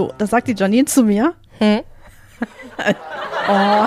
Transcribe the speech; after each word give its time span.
So, 0.00 0.14
das 0.16 0.30
sagt 0.30 0.48
die 0.48 0.54
Janine 0.54 0.86
zu 0.86 1.02
mir. 1.02 1.34
Hm? 1.58 1.82
oh. 3.48 3.86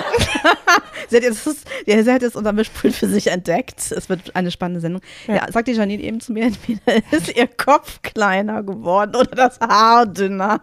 sie, 1.08 1.16
hat 1.16 1.24
jetzt, 1.24 1.66
sie 1.86 2.12
hat 2.12 2.22
jetzt 2.22 2.36
unser 2.36 2.52
Mischpult 2.52 2.94
für 2.94 3.08
sich 3.08 3.26
entdeckt. 3.26 3.90
Es 3.90 4.08
wird 4.08 4.36
eine 4.36 4.52
spannende 4.52 4.80
Sendung. 4.80 5.02
Ja, 5.26 5.34
ja 5.34 5.50
sagt 5.50 5.66
die 5.66 5.72
Janine 5.72 6.00
eben 6.00 6.20
zu 6.20 6.32
mir, 6.32 6.44
entweder 6.44 7.02
ist 7.10 7.36
ihr 7.36 7.48
Kopf 7.48 8.00
kleiner 8.02 8.62
geworden 8.62 9.16
oder 9.16 9.34
das 9.34 9.58
Haar 9.58 10.06
dünner. 10.06 10.60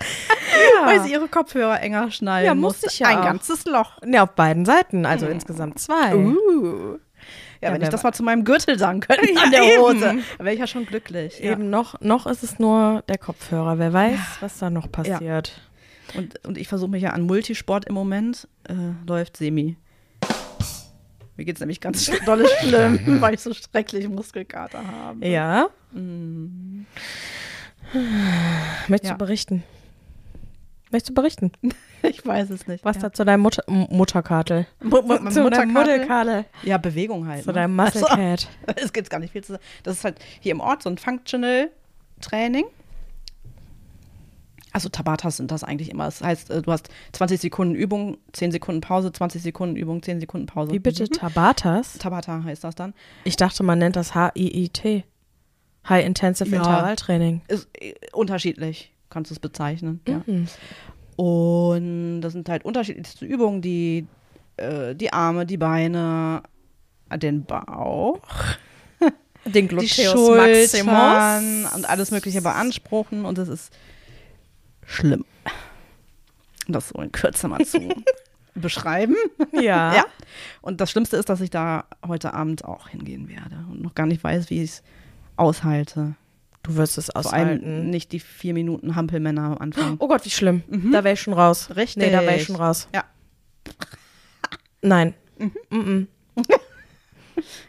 Ja. 0.00 0.86
Weil 0.86 1.04
sie 1.04 1.12
ihre 1.12 1.28
Kopfhörer 1.28 1.80
enger 1.80 2.10
schnallen 2.10 2.46
ja, 2.46 2.54
musste. 2.56 2.88
Ich 2.90 2.98
ja 2.98 3.06
Ein 3.06 3.18
auch. 3.18 3.24
ganzes 3.26 3.64
Loch. 3.64 4.00
Ja, 4.04 4.24
auf 4.24 4.32
beiden 4.32 4.64
Seiten, 4.64 5.06
also 5.06 5.26
hm. 5.26 5.34
insgesamt 5.34 5.78
zwei. 5.78 6.16
Uh. 6.16 6.98
Ja, 7.60 7.68
ja, 7.68 7.74
wenn 7.74 7.82
ich 7.82 7.88
das 7.88 8.02
mal 8.02 8.12
zu 8.12 8.22
meinem 8.22 8.44
Gürtel 8.44 8.78
sagen 8.78 9.00
könnte 9.08 9.32
ja, 9.32 9.42
an 9.42 9.50
der 9.50 9.62
Hose, 9.62 10.00
dann 10.00 10.24
wäre 10.38 10.52
ich 10.52 10.60
ja 10.60 10.66
schon 10.66 10.86
glücklich. 10.86 11.42
Eben 11.42 11.64
ja. 11.64 11.68
noch, 11.68 12.00
noch 12.00 12.26
ist 12.26 12.44
es 12.44 12.58
nur 12.58 13.02
der 13.08 13.18
Kopfhörer. 13.18 13.78
Wer 13.78 13.92
weiß, 13.92 14.20
was 14.40 14.58
da 14.58 14.70
noch 14.70 14.90
passiert. 14.90 15.60
Und, 16.16 16.44
und 16.46 16.56
ich 16.56 16.68
versuche 16.68 16.90
mich 16.90 17.02
ja 17.02 17.10
an 17.10 17.22
Multisport 17.22 17.84
im 17.86 17.94
Moment. 17.94 18.48
Äh, 18.68 18.74
läuft 19.06 19.36
semi. 19.36 19.76
Mir 21.36 21.44
geht 21.44 21.56
es 21.56 21.60
nämlich 21.60 21.80
ganz 21.80 22.10
dolle 22.26 22.48
schlimm, 22.60 23.00
weil 23.20 23.34
ich 23.34 23.40
so 23.40 23.54
schrecklich 23.54 24.08
Muskelkater 24.08 24.86
habe. 24.86 25.26
Ja. 25.26 25.68
Mhm. 25.92 26.86
Möchtest 28.88 29.14
du 29.14 29.18
berichten? 29.18 29.62
Möchtest 30.90 31.10
du 31.10 31.14
berichten? 31.14 31.52
Ich 32.08 32.24
weiß 32.24 32.50
es 32.50 32.66
nicht. 32.66 32.84
Was 32.84 32.96
ja. 32.96 33.02
da 33.02 33.12
zu 33.12 33.24
deinem 33.24 33.40
Mutter 33.40 33.62
Mutterkartel? 33.66 34.66
Mu 34.82 35.02
Mu 35.02 35.16
zu 35.30 35.42
Mutterkartel. 35.42 36.44
Ja, 36.62 36.78
Bewegung 36.78 37.26
halt. 37.26 37.42
Zu 37.42 37.50
ne? 37.50 37.54
deinem 37.54 37.76
Muscle 37.76 38.02
Cat. 38.02 38.48
Also, 38.66 38.80
es 38.84 38.92
gibt 38.92 39.10
gar 39.10 39.18
nicht 39.18 39.32
viel 39.32 39.42
zu 39.42 39.52
sagen. 39.52 39.64
Das 39.82 39.98
ist 39.98 40.04
halt 40.04 40.18
hier 40.40 40.52
im 40.52 40.60
Ort 40.60 40.82
so 40.82 40.90
ein 40.90 40.98
Functional 40.98 41.70
Training. 42.20 42.64
Also 44.72 44.88
Tabatas 44.90 45.38
sind 45.38 45.50
das 45.50 45.64
eigentlich 45.64 45.90
immer. 45.90 46.04
Das 46.04 46.20
heißt, 46.20 46.50
äh, 46.50 46.62
du 46.62 46.70
hast 46.70 46.88
20 47.12 47.40
Sekunden 47.40 47.74
Übung, 47.74 48.18
10 48.32 48.52
Sekunden 48.52 48.80
Pause, 48.80 49.10
20 49.10 49.42
Sekunden 49.42 49.76
Übung, 49.76 50.02
10 50.02 50.20
Sekunden 50.20 50.46
Pause. 50.46 50.72
Wie 50.72 50.78
bitte 50.78 51.04
mhm. 51.04 51.12
Tabatas? 51.12 51.98
Tabata 51.98 52.44
heißt 52.44 52.64
das 52.64 52.74
dann. 52.74 52.94
Ich 53.24 53.36
dachte, 53.36 53.62
man 53.62 53.78
nennt 53.78 53.96
das 53.96 54.14
HIIT. 54.14 55.04
High 55.88 56.04
Intensive 56.04 56.50
ja, 56.50 56.58
Intervalltraining. 56.58 57.40
Ist 57.48 57.68
äh, 57.80 57.94
unterschiedlich, 58.12 58.92
kannst 59.10 59.30
du 59.30 59.34
es 59.34 59.40
bezeichnen. 59.40 60.00
Mhm. 60.06 60.44
Ja. 60.44 60.52
Und 61.18 62.20
das 62.20 62.32
sind 62.32 62.48
halt 62.48 62.64
unterschiedlichste 62.64 63.26
Übungen, 63.26 63.60
die 63.60 64.06
äh, 64.56 64.94
die 64.94 65.12
Arme, 65.12 65.46
die 65.46 65.56
Beine, 65.56 66.44
den 67.16 67.44
Bauch, 67.44 68.20
den 69.44 69.66
Gluteus 69.66 69.96
die 69.96 70.02
Schultern 70.04 70.86
Maximus. 70.86 71.74
und 71.74 71.90
alles 71.90 72.12
Mögliche 72.12 72.40
beanspruchen. 72.40 73.24
Und 73.24 73.36
das 73.36 73.48
ist 73.48 73.72
schlimm. 74.86 75.24
Das 76.68 76.90
so 76.90 77.02
in 77.02 77.10
Kürze 77.10 77.48
mal 77.48 77.66
zu 77.66 77.80
beschreiben. 78.54 79.16
Ja. 79.50 79.94
ja. 79.96 80.04
Und 80.60 80.80
das 80.80 80.88
Schlimmste 80.92 81.16
ist, 81.16 81.28
dass 81.28 81.40
ich 81.40 81.50
da 81.50 81.86
heute 82.06 82.32
Abend 82.32 82.64
auch 82.64 82.86
hingehen 82.86 83.28
werde 83.28 83.64
und 83.68 83.82
noch 83.82 83.96
gar 83.96 84.06
nicht 84.06 84.22
weiß, 84.22 84.50
wie 84.50 84.62
ich 84.62 84.70
es 84.70 84.82
aushalte. 85.34 86.14
Du 86.68 86.76
wirst 86.76 86.98
es 86.98 87.10
aushalten. 87.10 87.60
Vor 87.60 87.68
allem 87.68 87.90
nicht 87.90 88.12
die 88.12 88.20
vier 88.20 88.54
Minuten 88.54 88.94
Hampelmänner 88.94 89.44
am 89.44 89.58
Anfang. 89.58 89.96
Oh 89.98 90.08
Gott, 90.08 90.24
wie 90.24 90.30
schlimm. 90.30 90.62
Mhm. 90.68 90.92
Da 90.92 91.02
wäre 91.02 91.14
ich 91.14 91.20
schon 91.20 91.32
raus. 91.32 91.70
Richtig. 91.74 92.04
Nee, 92.04 92.12
da 92.12 92.20
wäre 92.22 92.36
ich 92.36 92.44
schon 92.44 92.56
raus. 92.56 92.88
Ja. 92.94 93.04
Nein. 94.82 95.14
Mhm. 95.38 95.52
Mhm. 95.70 96.08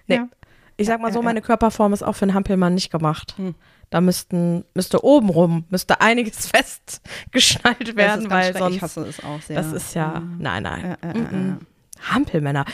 nee. 0.08 0.16
Ja. 0.16 0.30
Ich 0.78 0.88
sag 0.88 1.02
mal 1.02 1.12
so, 1.12 1.22
meine 1.22 1.42
Körperform 1.42 1.92
ist 1.92 2.04
auch 2.04 2.14
für 2.14 2.24
einen 2.24 2.34
Hampelmann 2.34 2.74
nicht 2.74 2.90
gemacht. 2.92 3.36
Mhm. 3.38 3.56
Da 3.90 4.02
müssten, 4.02 4.64
müsste 4.76 5.04
obenrum, 5.04 5.66
müsste 5.70 6.00
einiges 6.00 6.48
festgeschnallt 6.52 7.96
werden, 7.96 8.30
weil 8.30 8.56
sonst. 8.56 8.76
Ich 8.76 8.82
hasse 8.82 9.02
es 9.02 9.24
auch 9.24 9.42
sehr. 9.42 9.56
Das 9.56 9.74
ist 9.74 9.96
ja, 9.96 10.20
mhm. 10.20 10.38
nein, 10.40 10.64
nein. 10.64 10.98
Äh, 11.02 11.08
äh, 11.08 11.20
äh, 11.20 11.54
Hampelmänner. 12.02 12.66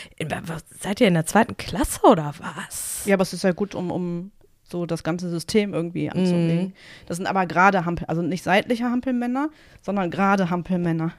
Seid 0.80 1.02
ihr 1.02 1.08
in 1.08 1.16
der 1.16 1.26
zweiten 1.26 1.58
Klasse 1.58 2.02
oder 2.04 2.34
was? 2.38 3.04
Ja, 3.06 3.16
aber 3.16 3.24
es 3.24 3.34
ist 3.34 3.44
ja 3.44 3.54
gut, 3.54 3.74
um, 3.74 3.90
um 3.90 4.32
so 4.68 4.86
das 4.86 5.04
ganze 5.04 5.30
System 5.30 5.74
irgendwie 5.74 6.10
anzulegen. 6.10 6.68
Mm. 6.68 6.74
Das 7.06 7.18
sind 7.18 7.28
aber 7.28 7.46
gerade 7.46 7.86
Hampel, 7.86 8.06
also 8.08 8.22
nicht 8.22 8.44
seitliche 8.44 8.86
Hampelmänner, 8.86 9.50
sondern 9.82 10.10
gerade 10.10 10.50
Hampelmänner. 10.50 11.14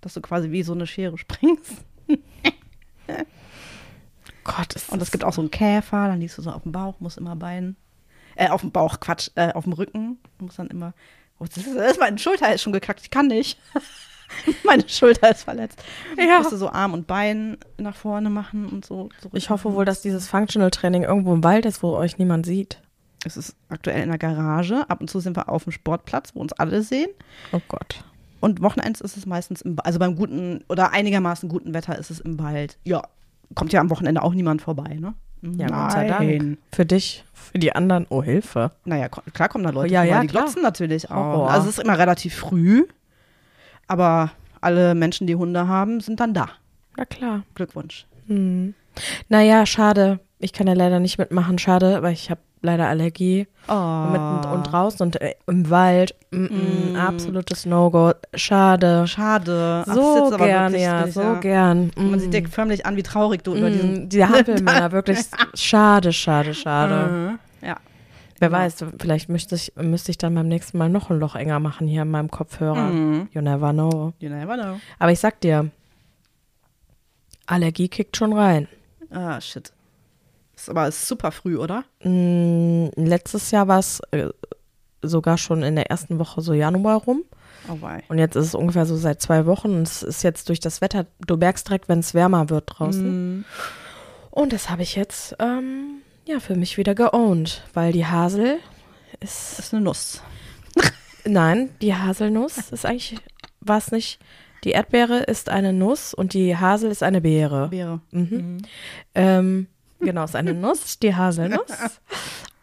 Dass 0.00 0.14
du 0.14 0.20
quasi 0.20 0.50
wie 0.52 0.62
so 0.62 0.72
eine 0.72 0.86
Schere 0.86 1.18
springst. 1.18 1.84
Gott, 4.44 4.74
ist 4.74 4.90
Und 4.90 5.02
es 5.02 5.10
gibt 5.10 5.24
auch 5.24 5.32
so 5.32 5.42
einen 5.42 5.50
Käfer, 5.50 6.06
dann 6.08 6.20
liegst 6.20 6.38
du 6.38 6.42
so 6.42 6.50
auf 6.50 6.62
dem 6.62 6.72
Bauch, 6.72 7.00
musst 7.00 7.18
immer 7.18 7.34
Bein. 7.34 7.76
Äh, 8.36 8.48
auf 8.48 8.60
dem 8.60 8.70
Bauch, 8.70 9.00
Quatsch, 9.00 9.30
äh, 9.34 9.52
auf 9.52 9.64
dem 9.64 9.72
Rücken. 9.72 10.18
Du 10.38 10.44
musst 10.44 10.58
dann 10.58 10.68
immer. 10.68 10.94
Oh, 11.38 11.46
das 11.46 11.56
ist, 11.56 11.76
das 11.76 11.92
ist, 11.92 12.00
meine 12.00 12.18
Schulter 12.18 12.54
ist 12.54 12.62
schon 12.62 12.72
gekackt, 12.72 13.00
ich 13.02 13.10
kann 13.10 13.26
nicht. 13.26 13.58
Meine 14.64 14.88
Schulter 14.88 15.30
ist 15.30 15.44
verletzt. 15.44 15.82
Ja. 16.16 16.38
Musst 16.38 16.52
du 16.52 16.56
so 16.56 16.70
Arm 16.70 16.94
und 16.94 17.06
Bein 17.06 17.58
nach 17.78 17.96
vorne 17.96 18.30
machen 18.30 18.66
und 18.66 18.84
so. 18.84 19.08
Ich 19.32 19.50
hoffe 19.50 19.74
wohl, 19.74 19.84
dass 19.84 20.02
dieses 20.02 20.28
Functional 20.28 20.70
Training 20.70 21.02
irgendwo 21.02 21.34
im 21.34 21.44
Wald 21.44 21.66
ist, 21.66 21.82
wo 21.82 21.92
euch 21.92 22.18
niemand 22.18 22.46
sieht. 22.46 22.80
Es 23.24 23.36
ist 23.36 23.56
aktuell 23.68 24.02
in 24.02 24.08
der 24.08 24.18
Garage. 24.18 24.88
Ab 24.88 25.00
und 25.00 25.10
zu 25.10 25.20
sind 25.20 25.36
wir 25.36 25.48
auf 25.48 25.64
dem 25.64 25.72
Sportplatz, 25.72 26.30
wo 26.34 26.40
uns 26.40 26.52
alle 26.52 26.82
sehen. 26.82 27.08
Oh 27.52 27.60
Gott. 27.68 28.04
Und 28.40 28.62
Wochenends 28.62 29.00
ist 29.00 29.16
es 29.16 29.26
meistens 29.26 29.62
im, 29.62 29.76
also 29.82 29.98
beim 29.98 30.14
guten 30.14 30.62
oder 30.68 30.92
einigermaßen 30.92 31.48
guten 31.48 31.74
Wetter 31.74 31.98
ist 31.98 32.10
es 32.10 32.20
im 32.20 32.38
Wald. 32.38 32.78
Ja, 32.84 33.02
kommt 33.54 33.72
ja 33.72 33.80
am 33.80 33.90
Wochenende 33.90 34.22
auch 34.22 34.34
niemand 34.34 34.62
vorbei, 34.62 34.98
ne? 35.00 35.14
Ja, 35.42 35.66
Gott 35.66 35.92
sei 35.92 36.08
Dank. 36.08 36.58
Für 36.72 36.86
dich, 36.86 37.24
für 37.32 37.58
die 37.58 37.74
anderen, 37.74 38.06
oh 38.08 38.22
Hilfe. 38.22 38.72
Naja, 38.84 39.08
klar 39.08 39.48
kommen 39.48 39.64
da 39.64 39.70
Leute 39.70 39.92
ja, 39.92 40.00
vorbei, 40.00 40.14
ja, 40.14 40.20
die 40.22 40.28
klar. 40.28 40.44
glotzen 40.44 40.62
natürlich 40.62 41.10
auch. 41.10 41.38
Oh. 41.38 41.44
Also 41.44 41.68
es 41.68 41.78
ist 41.78 41.84
immer 41.84 41.98
relativ 41.98 42.34
früh. 42.34 42.84
Aber 43.86 44.30
alle 44.60 44.94
Menschen, 44.94 45.26
die 45.26 45.36
Hunde 45.36 45.68
haben, 45.68 46.00
sind 46.00 46.20
dann 46.20 46.34
da. 46.34 46.48
Na 46.96 47.04
klar. 47.04 47.42
Glückwunsch. 47.54 48.06
Hm. 48.26 48.74
Naja, 49.28 49.66
schade. 49.66 50.20
Ich 50.38 50.52
kann 50.52 50.66
ja 50.66 50.74
leider 50.74 51.00
nicht 51.00 51.18
mitmachen, 51.18 51.58
schade, 51.58 52.02
weil 52.02 52.12
ich 52.12 52.30
habe 52.30 52.40
leider 52.62 52.88
Allergie. 52.88 53.46
Oh. 53.68 54.06
Mitten 54.10 54.48
und 54.52 54.64
draußen 54.64 55.00
und 55.02 55.20
äh, 55.20 55.34
im 55.46 55.70
Wald. 55.70 56.14
Mm 56.30 56.44
-mm, 56.44 56.92
mm. 56.92 56.96
Absolutes 56.96 57.66
No-Go. 57.66 58.12
Schade. 58.34 59.06
Schade. 59.06 59.84
So 59.86 60.30
Ach, 60.32 60.38
gern, 60.38 60.74
ja, 60.74 61.06
so 61.08 61.20
ja. 61.20 61.34
gern. 61.34 61.90
Man 61.96 62.20
sieht 62.20 62.34
dir 62.34 62.46
förmlich 62.48 62.84
an, 62.86 62.96
wie 62.96 63.02
traurig 63.02 63.42
du 63.44 63.54
über 63.54 63.70
diesen... 63.70 64.08
Die 64.08 64.24
Hampelmänner, 64.26 64.92
wirklich 64.92 65.18
schade, 65.54 66.12
schade, 66.12 66.54
schade. 66.54 67.10
Mhm. 67.10 67.38
Ja. 67.66 67.76
Wer 68.38 68.48
genau. 68.48 68.60
weiß, 68.60 68.84
vielleicht 68.98 69.28
müsste 69.28 69.54
ich, 69.54 69.72
müsste 69.76 70.10
ich 70.10 70.18
dann 70.18 70.34
beim 70.34 70.48
nächsten 70.48 70.78
Mal 70.78 70.88
noch 70.88 71.10
ein 71.10 71.18
Loch 71.18 71.34
enger 71.34 71.60
machen 71.60 71.86
hier 71.86 72.02
in 72.02 72.10
meinem 72.10 72.30
Kopfhörer. 72.30 72.90
Mhm. 72.90 73.28
You 73.32 73.40
never 73.40 73.72
know. 73.72 74.12
You 74.18 74.28
never 74.28 74.56
know. 74.56 74.80
Aber 74.98 75.12
ich 75.12 75.20
sag 75.20 75.40
dir, 75.40 75.70
Allergie 77.46 77.88
kickt 77.88 78.16
schon 78.16 78.32
rein. 78.32 78.68
Ah, 79.10 79.40
shit. 79.40 79.72
Ist 80.56 80.70
aber 80.70 80.88
ist 80.88 81.06
super 81.06 81.32
früh, 81.32 81.56
oder? 81.56 81.84
Mm, 82.02 82.88
letztes 82.96 83.50
Jahr 83.50 83.68
war 83.68 83.78
es 83.78 84.00
äh, 84.10 84.28
sogar 85.02 85.38
schon 85.38 85.62
in 85.62 85.76
der 85.76 85.90
ersten 85.90 86.18
Woche 86.18 86.40
so 86.40 86.52
Januar 86.52 87.02
rum. 87.02 87.24
Oh 87.68 87.78
wei. 87.80 88.02
Und 88.08 88.18
jetzt 88.18 88.36
ist 88.36 88.46
es 88.46 88.54
ungefähr 88.54 88.86
so 88.86 88.96
seit 88.96 89.20
zwei 89.20 89.46
Wochen. 89.46 89.70
Und 89.70 89.82
es 89.82 90.02
ist 90.02 90.22
jetzt 90.22 90.48
durch 90.48 90.60
das 90.60 90.80
Wetter, 90.80 91.06
du 91.26 91.36
merkst 91.36 91.68
direkt, 91.68 91.88
wenn 91.88 92.00
es 92.00 92.14
wärmer 92.14 92.48
wird 92.48 92.64
draußen. 92.66 93.36
Mhm. 93.38 93.44
Und 94.30 94.52
das 94.52 94.70
habe 94.70 94.82
ich 94.82 94.96
jetzt 94.96 95.36
ähm, 95.38 96.02
ja, 96.26 96.40
für 96.40 96.56
mich 96.56 96.76
wieder 96.76 96.94
geowned, 96.94 97.62
weil 97.72 97.92
die 97.92 98.06
Hasel 98.06 98.58
ist. 99.20 99.58
Ist 99.58 99.72
eine 99.72 99.82
Nuss. 99.82 100.22
Nein, 101.24 101.70
die 101.80 101.94
Haselnuss 101.94 102.70
ist 102.70 102.84
eigentlich, 102.84 103.16
war 103.60 103.78
es 103.78 103.90
nicht. 103.92 104.18
Die 104.64 104.70
Erdbeere 104.70 105.18
ist 105.20 105.48
eine 105.48 105.72
Nuss 105.72 106.12
und 106.12 106.34
die 106.34 106.56
Hasel 106.56 106.90
ist 106.90 107.02
eine 107.02 107.20
Beere. 107.20 107.68
Beere. 107.68 108.00
Mhm. 108.10 108.28
Mhm. 108.30 108.58
Ähm, 109.14 109.66
genau, 110.00 110.24
ist 110.24 110.34
eine 110.34 110.54
Nuss, 110.54 110.98
die 110.98 111.14
Haselnuss. 111.14 112.00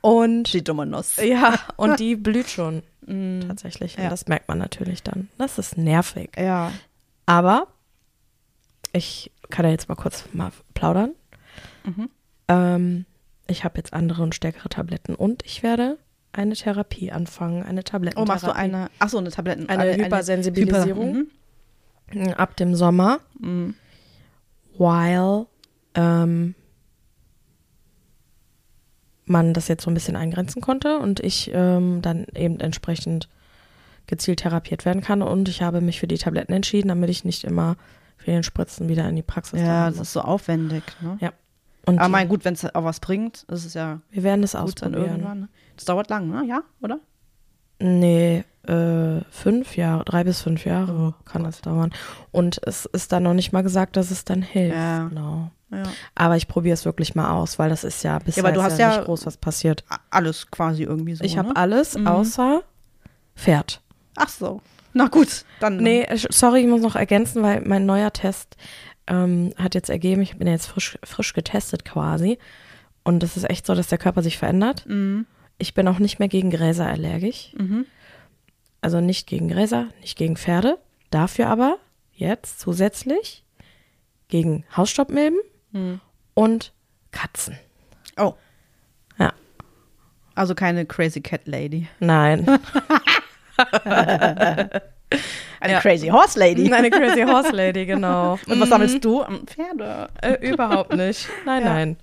Und 0.01 0.51
die 0.51 0.61
dumme 0.61 0.85
Nuss. 0.85 1.15
Ja, 1.15 1.57
und 1.77 1.97
die 1.97 2.17
blüht 2.17 2.49
schon 2.49 2.83
mhm. 3.07 3.45
tatsächlich. 3.47 3.95
Ja. 3.95 4.09
Das 4.09 4.27
merkt 4.27 4.49
man 4.49 4.57
natürlich 4.57 5.01
dann. 5.01 5.29
Das 5.37 5.57
ist 5.57 5.77
nervig. 5.77 6.31
Ja. 6.37 6.73
Aber 7.25 7.67
ich 8.91 9.31
kann 9.49 9.63
ja 9.63 9.71
jetzt 9.71 9.87
mal 9.87 9.95
kurz 9.95 10.25
mal 10.33 10.51
plaudern. 10.73 11.11
Mhm. 11.85 12.09
Ähm, 12.49 13.05
ich 13.47 13.63
habe 13.63 13.77
jetzt 13.77 13.93
andere 13.93 14.23
und 14.23 14.35
stärkere 14.35 14.69
Tabletten 14.69 15.15
und 15.15 15.43
ich 15.45 15.63
werde 15.63 15.97
eine 16.31 16.55
Therapie 16.55 17.11
anfangen, 17.11 17.63
eine 17.63 17.83
Tablettentherapie. 17.83 18.29
Oh, 18.29 18.33
machst 18.33 18.47
du 18.47 18.55
eine, 18.55 18.89
ach 18.99 19.09
so, 19.09 19.19
eine 19.19 19.29
Tabletten, 19.29 19.69
eine, 19.69 19.83
eine 19.83 20.05
Hypersensibilisierung 20.05 21.27
Hyper, 22.07 22.19
mhm. 22.19 22.33
ab 22.33 22.55
dem 22.57 22.75
Sommer, 22.75 23.19
mhm. 23.39 23.75
while 24.77 25.45
ähm, 25.93 26.55
man 29.25 29.53
das 29.53 29.67
jetzt 29.67 29.83
so 29.83 29.91
ein 29.91 29.93
bisschen 29.93 30.15
eingrenzen 30.15 30.61
konnte 30.61 30.97
und 30.97 31.19
ich 31.19 31.51
ähm, 31.53 32.01
dann 32.01 32.25
eben 32.35 32.59
entsprechend 32.59 33.29
gezielt 34.07 34.39
therapiert 34.39 34.85
werden 34.85 35.01
kann 35.01 35.21
und 35.21 35.47
ich 35.47 35.61
habe 35.61 35.79
mich 35.79 35.99
für 35.99 36.07
die 36.07 36.17
Tabletten 36.17 36.51
entschieden, 36.51 36.89
damit 36.89 37.09
ich 37.09 37.23
nicht 37.23 37.43
immer 37.43 37.77
für 38.17 38.31
den 38.31 38.43
Spritzen 38.43 38.89
wieder 38.89 39.07
in 39.07 39.15
die 39.15 39.21
Praxis 39.21 39.61
Ja, 39.61 39.89
das 39.89 39.99
ist 39.99 40.13
so 40.13 40.21
aufwendig, 40.21 40.83
ne? 41.01 41.17
Ja. 41.21 41.31
Und 41.85 41.99
Aber 41.99 42.09
mein 42.09 42.29
gut, 42.29 42.45
wenn 42.45 42.53
es 42.53 42.63
auch 42.75 42.83
was 42.85 42.99
bringt, 42.99 43.43
ist 43.49 43.65
es 43.65 43.73
ja 43.73 43.99
wir 44.09 44.23
werden 44.23 44.43
es 44.43 44.55
ausprobieren. 44.55 44.93
dann 44.93 45.11
irgendwann. 45.11 45.39
Ne? 45.41 45.49
Das 45.75 45.85
dauert 45.85 46.09
lang, 46.09 46.29
ne? 46.29 46.45
Ja, 46.47 46.63
oder? 46.81 46.99
Nee, 47.79 48.45
äh, 48.67 49.21
fünf 49.29 49.75
Jahre, 49.75 50.05
drei 50.05 50.23
bis 50.23 50.41
fünf 50.41 50.65
Jahre 50.65 51.13
Oh 51.19 51.23
kann 51.25 51.43
das 51.43 51.59
dauern. 51.61 51.91
Und 52.31 52.61
es 52.65 52.85
ist 52.85 53.11
dann 53.11 53.23
noch 53.23 53.33
nicht 53.33 53.51
mal 53.51 53.63
gesagt, 53.63 53.97
dass 53.97 54.11
es 54.11 54.23
dann 54.23 54.41
hilft. 54.41 54.75
Ja. 54.77 55.07
Genau. 55.09 55.51
Ja. 55.71 55.83
Aber 56.15 56.37
ich 56.37 56.47
probiere 56.47 56.75
es 56.75 56.85
wirklich 56.85 57.15
mal 57.15 57.31
aus, 57.31 57.57
weil 57.59 57.69
das 57.69 57.83
ist 57.83 58.03
ja 58.03 58.19
bisher 58.19 58.43
aber 58.45 58.53
du 58.53 58.61
hast 58.63 58.77
ja, 58.79 58.89
ja- 58.91 58.97
nicht 58.97 59.05
groß 59.05 59.25
was 59.25 59.37
passiert. 59.37 59.83
Alles 60.11 60.49
quasi 60.51 60.83
irgendwie 60.83 61.15
so. 61.15 61.23
Ich 61.23 61.37
habe 61.37 61.49
ne? 61.49 61.55
alles 61.55 61.97
Mhm. 61.97 62.07
außer 62.07 62.61
Pferd. 63.35 63.81
Ach 64.15 64.29
so. 64.29 64.61
Na 64.93 65.07
gut, 65.07 65.43
dann. 65.59 65.77
Nee, 65.77 66.03
äh, 66.03 66.17
sorry, 66.29 66.61
ich 66.61 66.67
muss 66.67 66.81
noch 66.83 66.95
ergänzen, 66.95 67.41
weil 67.41 67.61
mein 67.65 67.87
neuer 67.87 68.13
Test 68.13 68.55
ähm, 69.07 69.53
hat 69.57 69.75
jetzt 69.75 69.89
ergeben, 69.89 70.21
ich 70.21 70.37
bin 70.37 70.47
jetzt 70.47 70.67
frisch, 70.67 70.97
frisch 71.03 71.33
getestet 71.33 71.85
quasi. 71.85 72.37
Und 73.03 73.23
es 73.23 73.35
ist 73.37 73.49
echt 73.49 73.65
so, 73.65 73.75
dass 73.75 73.87
der 73.87 73.97
Körper 73.97 74.21
sich 74.23 74.37
verändert. 74.37 74.85
Mhm. 74.87 75.25
Ich 75.57 75.73
bin 75.73 75.87
auch 75.87 75.99
nicht 75.99 76.19
mehr 76.19 76.29
gegen 76.29 76.49
Gräser 76.49 76.87
allergisch. 76.87 77.51
Mhm. 77.57 77.85
Also 78.81 78.99
nicht 79.01 79.27
gegen 79.27 79.49
Gräser, 79.49 79.87
nicht 80.01 80.17
gegen 80.17 80.35
Pferde. 80.37 80.77
Dafür 81.09 81.47
aber 81.47 81.77
jetzt 82.13 82.59
zusätzlich 82.59 83.43
gegen 84.29 84.65
Hausstaubmilben 84.75 85.39
Mhm. 85.71 85.99
und 86.33 86.73
Katzen. 87.11 87.57
Oh, 88.17 88.33
Ja, 89.19 89.33
also 90.35 90.55
keine 90.55 90.85
Crazy 90.85 91.21
Cat 91.21 91.47
Lady. 91.47 91.87
nein. 91.99 92.45
Eine 95.63 95.73
Ja. 95.73 95.79
Crazy 95.79 96.07
Horse 96.07 96.37
Lady. 96.37 96.71
Eine 96.73 96.89
Crazy 96.89 97.21
Horse 97.21 97.51
Lady, 97.51 97.85
genau. 97.85 98.33
Und 98.47 98.59
was 98.59 98.69
sammelst 98.69 99.03
du? 99.03 99.23
Ähm, 99.23 99.45
Pferde. 99.47 100.09
Äh, 100.21 100.49
überhaupt 100.49 100.93
nicht. 100.95 101.27
Nein, 101.45 101.63
Ja. 101.63 101.73
nein. 101.73 101.97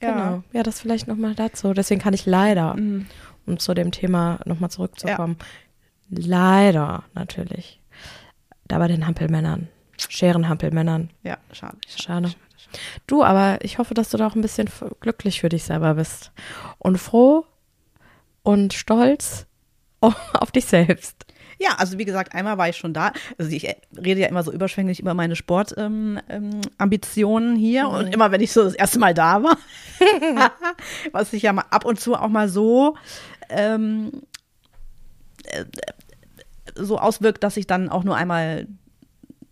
Genau. 0.00 0.42
Ja, 0.52 0.62
das 0.62 0.80
vielleicht 0.80 1.06
nochmal 1.08 1.34
dazu. 1.34 1.72
Deswegen 1.72 2.00
kann 2.00 2.14
ich 2.14 2.26
leider, 2.26 2.74
Mhm. 2.74 3.06
um 3.46 3.58
zu 3.58 3.74
dem 3.74 3.92
Thema 3.92 4.40
nochmal 4.44 4.70
zurückzukommen, 4.70 5.36
leider 6.10 7.04
natürlich, 7.14 7.80
da 8.68 8.78
bei 8.78 8.88
den 8.88 9.06
Hampelmännern, 9.06 9.68
Scherenhampelmännern. 9.98 11.10
Ja, 11.22 11.38
schade. 11.52 11.76
Schade. 11.96 12.30
Du, 13.06 13.22
aber 13.22 13.58
ich 13.62 13.78
hoffe, 13.78 13.94
dass 13.94 14.10
du 14.10 14.16
da 14.16 14.26
auch 14.26 14.34
ein 14.34 14.42
bisschen 14.42 14.68
glücklich 15.00 15.40
für 15.40 15.48
dich 15.48 15.64
selber 15.64 15.94
bist. 15.94 16.32
Und 16.78 16.98
froh 16.98 17.46
und 18.42 18.74
stolz 18.74 19.46
auf 20.00 20.50
dich 20.50 20.64
selbst. 20.66 21.25
Ja, 21.58 21.76
also 21.78 21.98
wie 21.98 22.04
gesagt, 22.04 22.34
einmal 22.34 22.58
war 22.58 22.68
ich 22.68 22.76
schon 22.76 22.92
da. 22.92 23.12
Also 23.38 23.50
ich 23.50 23.66
äh, 23.66 23.76
rede 23.96 24.20
ja 24.20 24.28
immer 24.28 24.42
so 24.42 24.52
überschwänglich 24.52 25.00
über 25.00 25.14
meine 25.14 25.36
Sportambitionen 25.36 27.50
ähm, 27.50 27.54
ähm, 27.54 27.58
hier 27.58 27.88
und 27.88 28.12
immer 28.12 28.30
wenn 28.30 28.42
ich 28.42 28.52
so 28.52 28.64
das 28.64 28.74
erste 28.74 28.98
Mal 28.98 29.14
da 29.14 29.42
war, 29.42 29.56
was 31.12 31.30
sich 31.30 31.42
ja 31.42 31.52
mal 31.52 31.64
ab 31.70 31.84
und 31.84 31.98
zu 31.98 32.14
auch 32.14 32.28
mal 32.28 32.48
so 32.48 32.96
ähm, 33.48 34.22
äh, 35.44 35.64
so 36.74 36.98
auswirkt, 36.98 37.42
dass 37.42 37.56
ich 37.56 37.66
dann 37.66 37.88
auch 37.88 38.04
nur 38.04 38.16
einmal 38.16 38.66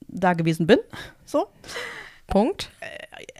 da 0.08 0.34
gewesen 0.34 0.66
bin. 0.66 0.78
So. 1.24 1.46
Punkt. 2.26 2.71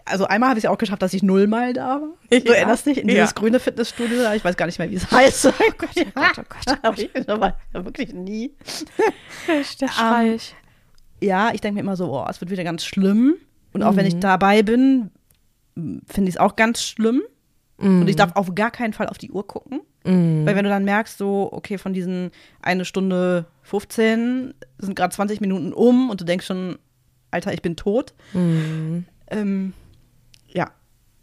Also 0.05 0.25
einmal 0.27 0.49
habe 0.49 0.59
ich 0.59 0.63
es 0.63 0.65
ja 0.65 0.69
auch 0.71 0.77
geschafft, 0.77 1.01
dass 1.01 1.13
ich 1.13 1.23
nullmal 1.23 1.73
da 1.73 2.01
war. 2.01 2.09
Du 2.29 2.37
Ja. 2.37 2.53
erinnerst 2.53 2.85
dich? 2.85 2.99
In 2.99 3.07
dieses 3.07 3.31
Ja. 3.31 3.33
grüne 3.35 3.59
Fitnessstudio, 3.59 4.19
da, 4.21 4.35
ich 4.35 4.43
weiß 4.45 4.55
gar 4.57 4.67
nicht 4.67 4.77
mehr, 4.77 4.89
wie 4.91 4.95
es 4.95 5.09
heißt. 5.11 5.47
Oh 5.47 5.51
Gott, 5.77 5.89
oh 5.97 6.03
Gott, 6.13 6.37
oh 6.37 6.43
Gott. 6.47 6.79
Aber 6.83 6.97
ich 6.99 7.27
war 7.73 7.85
wirklich 7.85 8.13
nie. 8.13 8.53
Der 9.81 9.87
Schrei 9.87 10.35
ich. 10.35 10.55
ja, 11.21 11.51
ich 11.53 11.61
denke 11.61 11.75
mir 11.75 11.81
immer 11.81 11.95
so, 11.95 12.11
oh, 12.13 12.25
es 12.29 12.39
wird 12.41 12.51
wieder 12.51 12.63
ganz 12.63 12.85
schlimm. 12.85 13.35
Und 13.73 13.83
auch 13.83 13.93
Mhm. 13.93 13.97
wenn 13.97 14.05
ich 14.05 14.19
dabei 14.19 14.61
bin, 14.63 15.09
finde 15.75 16.29
ich 16.29 16.35
es 16.35 16.37
auch 16.37 16.55
ganz 16.55 16.81
schlimm. 16.83 17.23
Und 17.77 18.01
Mhm. 18.01 18.07
ich 18.07 18.15
darf 18.15 18.35
auf 18.35 18.53
gar 18.55 18.71
keinen 18.71 18.93
Fall 18.93 19.07
auf 19.07 19.17
die 19.17 19.31
Uhr 19.31 19.45
gucken. 19.47 19.81
Weil 20.07 20.55
wenn 20.55 20.63
du 20.63 20.69
dann 20.69 20.85
merkst, 20.85 21.17
so, 21.17 21.49
okay, 21.51 21.79
von 21.79 21.91
diesen 21.91 22.29
eine 22.61 22.85
Stunde 22.85 23.47
15 23.63 24.53
sind 24.77 24.95
gerade 24.95 25.11
20 25.15 25.41
Minuten 25.41 25.73
um 25.73 26.11
und 26.11 26.21
du 26.21 26.25
denkst 26.25 26.45
schon, 26.45 26.77
Alter, 27.35 27.53
ich 27.53 27.61
bin 27.61 27.75
tot. 27.75 28.13
Mhm. 28.33 29.05
Ähm, 29.27 29.73
ja, 30.47 30.71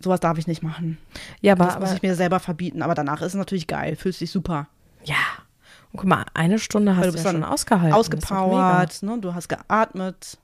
sowas 0.00 0.20
darf 0.20 0.38
ich 0.38 0.46
nicht 0.46 0.62
machen. 0.62 0.98
Ja, 1.40 1.54
aber, 1.54 1.64
Das 1.66 1.80
muss 1.80 1.92
ich 1.92 2.02
mir 2.02 2.14
selber 2.14 2.38
verbieten. 2.38 2.82
Aber 2.82 2.94
danach 2.94 3.20
ist 3.22 3.28
es 3.28 3.34
natürlich 3.34 3.66
geil, 3.66 3.96
fühlst 3.96 4.20
dich 4.20 4.30
super. 4.30 4.68
ja. 5.04 5.16
Und 5.92 5.98
guck 5.98 6.08
mal, 6.08 6.24
eine 6.32 6.58
Stunde 6.58 6.96
hast 6.96 7.02
du 7.04 7.08
du 7.08 7.12
bist 7.12 7.24
ja 7.26 7.32
schon 7.32 7.44
ausgehalten. 7.44 7.90
Das. 7.90 7.98
Ausgepowert, 7.98 9.02
ne? 9.02 9.18
du 9.20 9.34
hast 9.34 9.48
geatmet. 9.48 10.38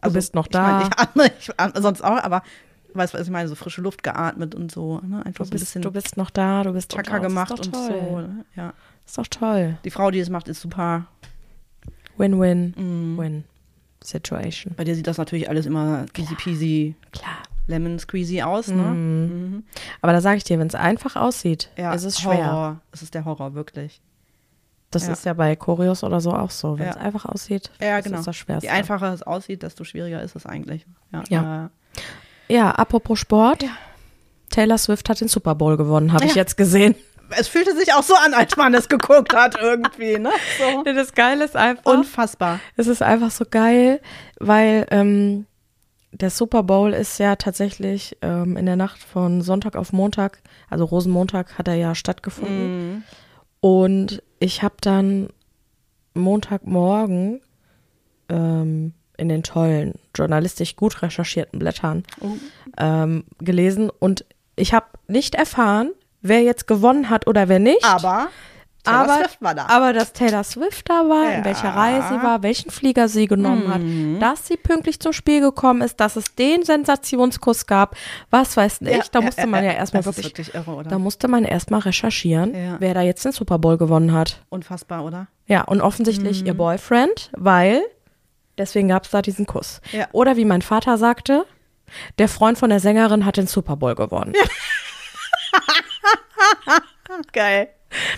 Also, 0.00 0.14
bist 0.14 0.34
noch 0.34 0.46
ich 0.46 0.52
mein, 0.54 0.80
da. 0.80 0.86
ich, 0.86 0.98
atme, 0.98 1.30
ich 1.38 1.60
atme 1.60 1.82
sonst 1.82 2.02
auch, 2.02 2.16
aber 2.24 2.42
weißt 2.94 3.12
du, 3.12 3.18
was 3.18 3.26
ich 3.26 3.30
meine? 3.32 3.46
So 3.48 3.54
frische 3.54 3.82
Luft 3.82 4.02
geatmet 4.02 4.54
und 4.54 4.72
so. 4.72 5.00
Ne? 5.00 5.18
Einfach 5.26 5.44
Du 5.44 5.44
so 5.44 5.48
ein 5.48 5.50
bist, 5.50 5.64
bisschen 5.64 5.82
du 5.82 5.90
bist 5.90 6.16
noch 6.16 6.30
da, 6.30 6.62
du 6.62 6.72
bist 6.72 6.90
Chakra 6.90 7.18
gemacht 7.18 7.52
ist 7.52 7.66
und 7.66 7.76
so. 7.76 8.20
Ne? 8.20 8.46
Ja. 8.56 8.72
Ist 9.04 9.18
doch 9.18 9.26
toll. 9.26 9.76
Die 9.84 9.90
Frau, 9.90 10.10
die 10.10 10.20
es 10.20 10.30
macht, 10.30 10.48
ist 10.48 10.62
super. 10.62 11.04
Win-win. 12.16 12.74
Mhm. 12.76 13.18
Win. 13.18 13.44
Situation. 14.04 14.74
Bei 14.76 14.84
dir 14.84 14.94
sieht 14.94 15.06
das 15.06 15.18
natürlich 15.18 15.48
alles 15.48 15.66
immer 15.66 16.06
easy 16.16 16.34
peasy, 16.34 16.94
Klar. 17.12 17.38
lemon 17.66 17.98
squeezy 17.98 18.42
aus. 18.42 18.68
Ne? 18.68 18.82
Mhm. 18.82 19.64
Aber 20.02 20.12
da 20.12 20.20
sage 20.20 20.36
ich 20.36 20.44
dir, 20.44 20.58
wenn 20.58 20.66
es 20.66 20.74
einfach 20.74 21.16
aussieht, 21.16 21.70
Ja, 21.76 21.92
ist 21.94 22.04
es 22.04 22.20
schwer. 22.20 22.52
Horror. 22.52 22.80
Es 22.92 23.02
ist 23.02 23.14
der 23.14 23.24
Horror, 23.24 23.54
wirklich. 23.54 24.00
Das 24.90 25.06
Ja. 25.06 25.12
ist 25.14 25.24
ja 25.24 25.32
bei 25.32 25.56
Choreos 25.56 26.04
oder 26.04 26.20
so 26.20 26.32
auch 26.32 26.50
so. 26.50 26.78
Wenn 26.78 26.86
Ja. 26.86 26.90
es 26.92 26.96
einfach 26.98 27.24
aussieht, 27.24 27.70
Ja, 27.80 28.00
genau. 28.00 28.18
ist 28.18 28.26
das 28.26 28.36
Schwerste. 28.36 28.66
Je 28.66 28.70
einfacher 28.72 29.12
es 29.12 29.22
aussieht, 29.22 29.62
desto 29.62 29.82
schwieriger 29.84 30.22
ist 30.22 30.36
es 30.36 30.46
eigentlich. 30.46 30.86
Ja. 31.12 31.24
Ja. 31.28 31.64
Äh, 31.66 31.68
Ja, 32.54 32.70
apropos 32.72 33.18
Sport. 33.18 33.64
Taylor 34.50 34.76
Swift 34.78 35.08
hat 35.08 35.20
den 35.20 35.28
Super 35.28 35.54
Bowl 35.54 35.76
gewonnen, 35.78 36.12
habe 36.12 36.26
ich 36.26 36.32
Ja. 36.32 36.42
jetzt 36.42 36.56
gesehen. 36.56 36.94
Es 37.38 37.48
fühlte 37.48 37.76
sich 37.76 37.92
auch 37.92 38.02
so 38.02 38.14
an, 38.14 38.34
als 38.34 38.56
man 38.56 38.74
es 38.74 38.88
geguckt 38.88 39.34
hat 39.34 39.56
irgendwie. 39.60 40.18
Ne? 40.18 40.30
So. 40.58 40.82
Das 40.94 41.12
Geile 41.14 41.44
ist 41.44 41.56
einfach. 41.56 41.92
Unfassbar. 41.92 42.60
Es 42.76 42.86
ist 42.86 43.02
einfach 43.02 43.30
so 43.30 43.44
geil, 43.48 44.00
weil 44.38 44.86
ähm, 44.90 45.46
der 46.12 46.30
Super 46.30 46.62
Bowl 46.62 46.92
ist 46.92 47.18
ja 47.18 47.36
tatsächlich 47.36 48.16
ähm, 48.22 48.56
in 48.56 48.66
der 48.66 48.76
Nacht 48.76 49.02
von 49.02 49.42
Sonntag 49.42 49.76
auf 49.76 49.92
Montag, 49.92 50.40
also 50.70 50.84
Rosenmontag 50.84 51.58
hat 51.58 51.68
er 51.68 51.74
ja 51.74 51.94
stattgefunden. 51.94 53.04
Und 53.60 54.22
ich 54.38 54.62
habe 54.62 54.76
dann 54.80 55.28
Montagmorgen 56.14 57.40
ähm, 58.28 58.92
in 59.16 59.28
den 59.28 59.42
tollen, 59.42 59.94
journalistisch 60.14 60.76
gut 60.76 61.02
recherchierten 61.02 61.58
Blättern 61.58 62.04
ähm, 62.78 63.24
gelesen 63.38 63.90
und 63.90 64.24
ich 64.56 64.72
habe 64.72 64.86
nicht 65.08 65.34
erfahren, 65.34 65.90
wer 66.24 66.42
jetzt 66.42 66.66
gewonnen 66.66 67.08
hat 67.10 67.26
oder 67.28 67.48
wer 67.48 67.58
nicht. 67.60 67.84
Aber 67.84 68.28
Taylor 68.82 69.00
aber, 69.00 69.14
Swift 69.16 69.40
war 69.42 69.54
da. 69.54 69.66
aber 69.68 69.92
dass 69.94 70.12
Taylor 70.12 70.44
Swift 70.44 70.90
da 70.90 71.08
war, 71.08 71.24
in 71.32 71.38
Ja. 71.38 71.44
welcher 71.46 71.70
Reihe 71.70 72.02
sie 72.02 72.22
war, 72.22 72.42
welchen 72.42 72.70
Flieger 72.70 73.08
sie 73.08 73.26
genommen 73.26 73.64
Mhm. 73.66 74.20
hat, 74.20 74.22
dass 74.22 74.46
sie 74.46 74.58
pünktlich 74.58 75.00
zum 75.00 75.14
Spiel 75.14 75.40
gekommen 75.40 75.80
ist, 75.80 76.00
dass 76.00 76.16
es 76.16 76.34
den 76.34 76.64
Sensationskuss 76.64 77.66
gab, 77.66 77.96
was 78.30 78.56
weiß 78.58 78.82
ich, 78.82 79.10
da 79.10 79.22
musste 79.22 79.46
man 79.46 79.64
ja 79.64 79.72
erstmal 79.72 80.04
wirklich, 80.04 80.26
wirklich 80.26 80.54
irre, 80.54 80.70
oder? 80.72 80.90
da 80.90 80.98
musste 80.98 81.28
man 81.28 81.44
erstmal 81.44 81.80
recherchieren, 81.80 82.54
Ja. 82.54 82.76
wer 82.78 82.92
da 82.92 83.00
jetzt 83.00 83.24
den 83.24 83.32
Super 83.32 83.58
Bowl 83.58 83.78
gewonnen 83.78 84.12
hat. 84.12 84.42
Unfassbar, 84.50 85.02
oder? 85.02 85.28
Ja, 85.46 85.62
und 85.62 85.80
offensichtlich 85.80 86.42
Mhm. 86.42 86.46
ihr 86.48 86.54
Boyfriend, 86.54 87.30
weil 87.34 87.80
deswegen 88.58 88.88
gab 88.88 89.04
es 89.04 89.10
da 89.10 89.22
diesen 89.22 89.46
Kuss. 89.46 89.80
Ja. 89.92 90.08
Oder 90.12 90.36
wie 90.36 90.44
mein 90.44 90.60
Vater 90.62 90.98
sagte, 90.98 91.46
der 92.18 92.28
Freund 92.28 92.58
von 92.58 92.68
der 92.68 92.80
Sängerin 92.80 93.24
hat 93.24 93.38
den 93.38 93.46
Super 93.46 93.76
Bowl 93.76 93.94
gewonnen. 93.94 94.34
Geil. 97.32 97.68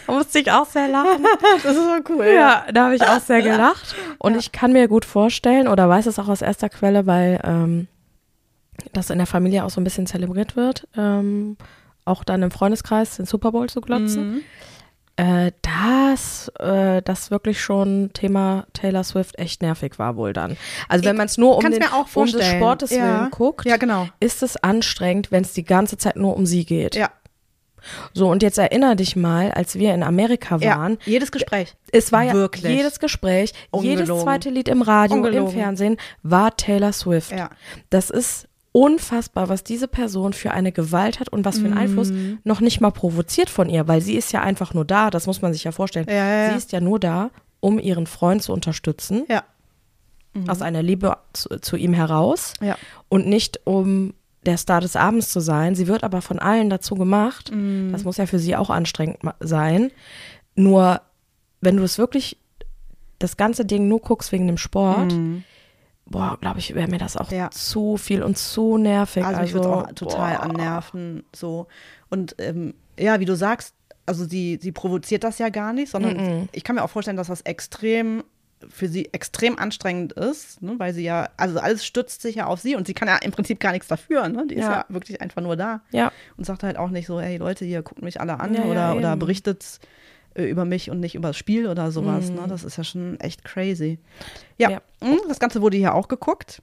Da 0.07 0.13
musste 0.15 0.39
ich 0.39 0.51
auch 0.51 0.67
sehr 0.67 0.89
lachen. 0.89 1.25
Das 1.63 1.77
ist 1.77 1.85
so 1.85 2.15
cool. 2.15 2.27
Ja, 2.35 2.65
da 2.73 2.85
habe 2.87 2.95
ich 2.97 3.03
auch 3.03 3.21
sehr 3.21 3.43
gelacht. 3.51 3.95
Und 4.19 4.37
ich 4.37 4.53
kann 4.53 4.73
mir 4.73 4.89
gut 4.89 5.05
vorstellen, 5.05 5.69
oder 5.69 5.89
weiß 5.89 6.07
es 6.07 6.19
auch 6.19 6.29
aus 6.29 6.41
erster 6.43 6.69
Quelle, 6.69 7.07
weil 7.07 7.41
ähm, 7.45 7.89
das 8.93 9.11
in 9.11 9.19
der 9.19 9.27
Familie 9.27 9.65
auch 9.65 9.71
so 9.71 9.81
ein 9.81 9.85
bisschen 9.85 10.07
zelebriert 10.07 10.57
wird, 10.57 10.87
ähm, 10.97 11.57
auch 12.05 12.25
dann 12.25 12.43
im 12.43 12.51
Freundeskreis 12.51 13.17
den 13.17 13.27
Super 13.27 13.53
Bowl 13.53 13.69
zu 13.69 13.81
glotzen. 13.81 14.43
Äh, 15.19 15.53
dass 15.63 16.49
äh, 16.59 17.01
das 17.01 17.31
wirklich 17.31 17.59
schon 17.61 18.11
Thema 18.13 18.67
Taylor 18.75 19.03
Swift 19.03 19.39
echt 19.39 19.63
nervig 19.63 19.99
war 19.99 20.17
wohl 20.17 20.35
dann. 20.35 20.59
Also 20.91 21.07
wenn 21.07 21.17
man 21.17 21.25
es 21.25 21.39
nur 21.39 21.57
um, 21.57 21.63
den, 21.63 21.79
mir 21.79 21.95
auch 21.95 22.07
um 22.15 22.27
des. 22.31 22.47
Sportes 22.47 22.91
Ja. 22.91 23.03
willen 23.21 23.31
guckt, 23.31 23.65
Ja, 23.67 23.79
genau. 23.79 24.09
ist 24.21 24.43
es 24.43 24.59
anstrengend, 24.63 25.33
wenn 25.33 25.43
es 25.43 25.55
die 25.55 25.65
ganze 25.65 25.97
Zeit 25.97 26.17
nur 26.17 26.37
um 26.37 26.45
sie 26.45 26.67
geht. 26.67 26.97
Ja. 26.97 27.09
So, 28.15 28.29
und 28.29 28.43
jetzt 28.43 28.59
erinnere 28.59 28.97
dich 28.97 29.17
mal, 29.17 29.51
als 29.53 29.77
wir 29.79 29.95
in 29.95 30.03
Amerika 30.03 30.61
waren, 30.61 30.93
ja. 30.93 30.99
Jedes 31.05 31.31
Gespräch. 31.33 31.75
es 31.93 32.13
war 32.13 32.23
ja 32.23 32.33
Wirklich. 32.35 32.73
jedes 32.77 33.01
Gespräch, 33.01 33.53
jedes 33.81 34.01
Ungelogen. 34.11 34.23
zweite 34.23 34.51
Lied 34.51 34.69
im 34.69 34.83
Radio, 34.83 35.17
im 35.17 35.23
Ungelogen. 35.25 35.53
Fernsehen 35.53 35.97
war 36.23 36.57
Taylor 36.57 36.93
Swift. 36.93 37.33
Ja. 37.33 37.51
Das 37.91 38.11
ist 38.11 38.49
unfassbar, 38.73 39.49
was 39.49 39.65
diese 39.65 39.89
Person 39.89 40.35
für 40.35 40.51
eine 40.51 40.71
Gewalt 40.71 41.19
hat 41.19 41.31
und 41.31 41.45
was 41.47 41.59
für 41.59 41.65
einen 41.65 41.79
Einfluss 41.79 42.11
Mhm. 42.11 42.39
noch 42.45 42.61
nicht 42.61 42.81
mal 42.83 42.91
provoziert 42.91 43.49
von 43.49 43.71
ihr, 43.71 43.89
weil 43.89 44.03
sie 44.03 44.17
ist 44.17 44.33
ja 44.33 44.43
einfach 44.43 44.75
nur 44.75 44.85
da, 44.85 45.09
das 45.11 45.27
muss 45.27 45.41
man 45.41 45.55
sich 45.55 45.65
ja 45.65 45.73
vorstellen. 45.73 46.07
Ja. 46.11 46.51
Sie 46.51 46.57
ist 46.59 46.73
ja 46.73 46.81
nur 46.81 47.01
da, 47.01 47.31
um 47.61 47.79
ihren 47.79 48.07
Freund 48.07 48.43
zu 48.43 48.53
unterstützen, 48.53 49.25
Ja. 49.29 49.45
aus 50.49 50.61
einer 50.61 50.83
Liebe 50.83 51.17
zu, 51.33 51.59
zu 51.61 51.77
ihm 51.77 51.95
heraus 51.95 52.53
Ja. 52.61 52.77
und 53.09 53.27
nicht 53.27 53.61
um 53.65 54.13
der 54.47 54.57
Star 54.57 54.81
des 54.81 54.97
Abends 54.97 55.31
zu 55.31 55.41
sein. 55.41 55.75
Sie 55.75 55.87
wird 55.87 56.05
aber 56.05 56.23
von 56.23 56.39
allen 56.39 56.71
dazu 56.71 56.95
gemacht. 56.95 57.51
Mhm. 57.53 57.91
Das 57.93 58.05
muss 58.05 58.17
ja 58.17 58.27
für 58.27 58.39
sie 58.39 58.57
auch 58.57 58.71
anstrengend 58.71 59.19
sein. 59.41 59.91
Nur 60.55 61.01
wenn 61.61 61.77
du 61.77 61.83
es 61.83 61.99
wirklich 61.99 62.39
das 63.19 63.37
ganze 63.37 63.65
Ding 63.65 63.89
nur 63.89 64.01
guckst 64.01 64.31
wegen 64.33 64.47
dem 64.47 64.59
Sport, 64.59 65.15
boah, 66.07 66.39
glaube 66.41 66.59
ich, 66.61 66.75
wäre 66.75 66.89
mir 66.89 66.99
das 66.99 67.17
auch. 67.17 67.31
Ja. 67.33 67.51
zu 67.51 67.97
viel 67.97 68.23
und 68.23 68.39
zu 68.39 68.79
nervig. 68.79 69.25
Also, 69.25 69.41
Also, 69.41 69.43
mich 69.47 69.55
würde 69.55 69.69
auch 69.77 69.93
total 69.93 70.37
boah. 70.37 70.43
annerven. 70.45 71.25
So. 71.35 71.67
Und 72.09 72.37
ähm, 72.39 72.75
ja, 72.99 73.19
wie 73.21 73.25
du 73.25 73.35
sagst, 73.35 73.75
also 74.07 74.25
sie, 74.25 74.59
sie 74.63 74.71
provoziert 74.73 75.25
das 75.25 75.39
ja 75.39 75.49
gar 75.49 75.73
nicht, 75.73 75.91
sondern 75.91 76.49
ich 76.53 76.63
kann 76.63 76.77
mir 76.77 76.85
auch 76.85 76.91
vorstellen, 76.91 77.17
dass 77.17 77.27
das 77.27 77.41
extrem 77.41 78.23
für 78.71 78.89
sie 78.89 79.13
extrem 79.13 79.59
anstrengend 79.59 80.13
ist, 80.15 80.63
ne, 80.63 80.75
weil 80.79 80.95
sie 80.95 81.05
ja, 81.05 81.29
also 81.37 81.59
alles 81.61 81.85
stützt 81.85 82.23
sich 82.23 82.37
ja 82.37 82.47
auf 82.47 82.61
sie 82.61 82.75
und 82.75 82.87
sie 82.87 82.95
kann 82.95 83.07
ja 83.07 83.17
im 83.17 83.31
Prinzip 83.31 83.61
gar 83.61 83.73
nichts 83.73 83.87
dafür, 83.89 84.29
ne? 84.29 84.47
Die 84.47 84.55
ist 84.55 84.65
Ja. 84.65 84.73
ja 84.73 84.85
wirklich 84.89 85.21
einfach 85.21 85.43
nur 85.43 85.57
da 85.57 85.83
Ja, 85.93 86.11
und 86.37 86.45
sagt 86.45 86.63
halt 86.63 86.77
auch 86.79 86.89
nicht 86.91 87.07
so, 87.07 87.21
hey 87.21 87.37
Leute, 87.37 87.65
hier 87.67 87.83
guckt 87.83 88.03
mich 88.03 88.21
alle 88.21 88.41
an 88.41 88.55
Ja, 88.55 88.65
ja, 88.65 88.71
oder, 88.71 88.97
oder 88.97 89.17
berichtet 89.17 89.79
äh, 90.35 90.45
über 90.45 90.65
mich 90.65 90.91
und 90.91 91.01
nicht 91.01 91.15
über 91.15 91.29
das 91.29 91.37
Spiel 91.37 91.67
oder 91.67 91.91
sowas. 91.93 92.31
Ne? 92.31 92.47
Das 92.49 92.65
ist 92.65 92.77
ja 92.79 92.85
schon 92.85 93.21
echt 93.21 93.45
crazy. 93.45 93.99
Ja, 94.57 94.69
Mhm. 95.01 95.09
Ja. 95.13 95.17
das 95.29 95.39
Ganze 95.39 95.61
wurde 95.61 95.77
hier 95.77 95.95
auch 95.95 96.09
geguckt. 96.09 96.63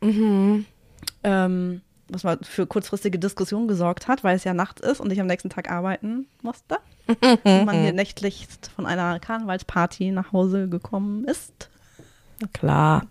Ähm, 1.24 1.82
was 2.10 2.24
mal 2.24 2.38
für 2.44 2.68
kurzfristige 2.68 3.18
Diskussionen 3.18 3.68
gesorgt 3.68 4.08
hat, 4.08 4.24
weil 4.24 4.36
es 4.36 4.44
ja 4.44 4.54
Nacht 4.54 4.80
ist 4.82 5.00
und 5.00 5.12
ich 5.12 5.20
am 5.22 5.28
nächsten 5.28 5.50
Tag 5.50 5.72
arbeiten 5.72 6.28
musste. 6.42 6.78
und 7.08 7.66
man 7.66 7.82
hier 7.82 7.94
nächtlich 7.94 8.48
von 8.76 8.86
einer 8.86 9.20
Karnevalsparty 9.20 10.12
nach 10.12 10.32
Hause 10.32 10.68
gekommen 10.70 11.26
ist. 11.26 11.70
Klar. 12.52 13.08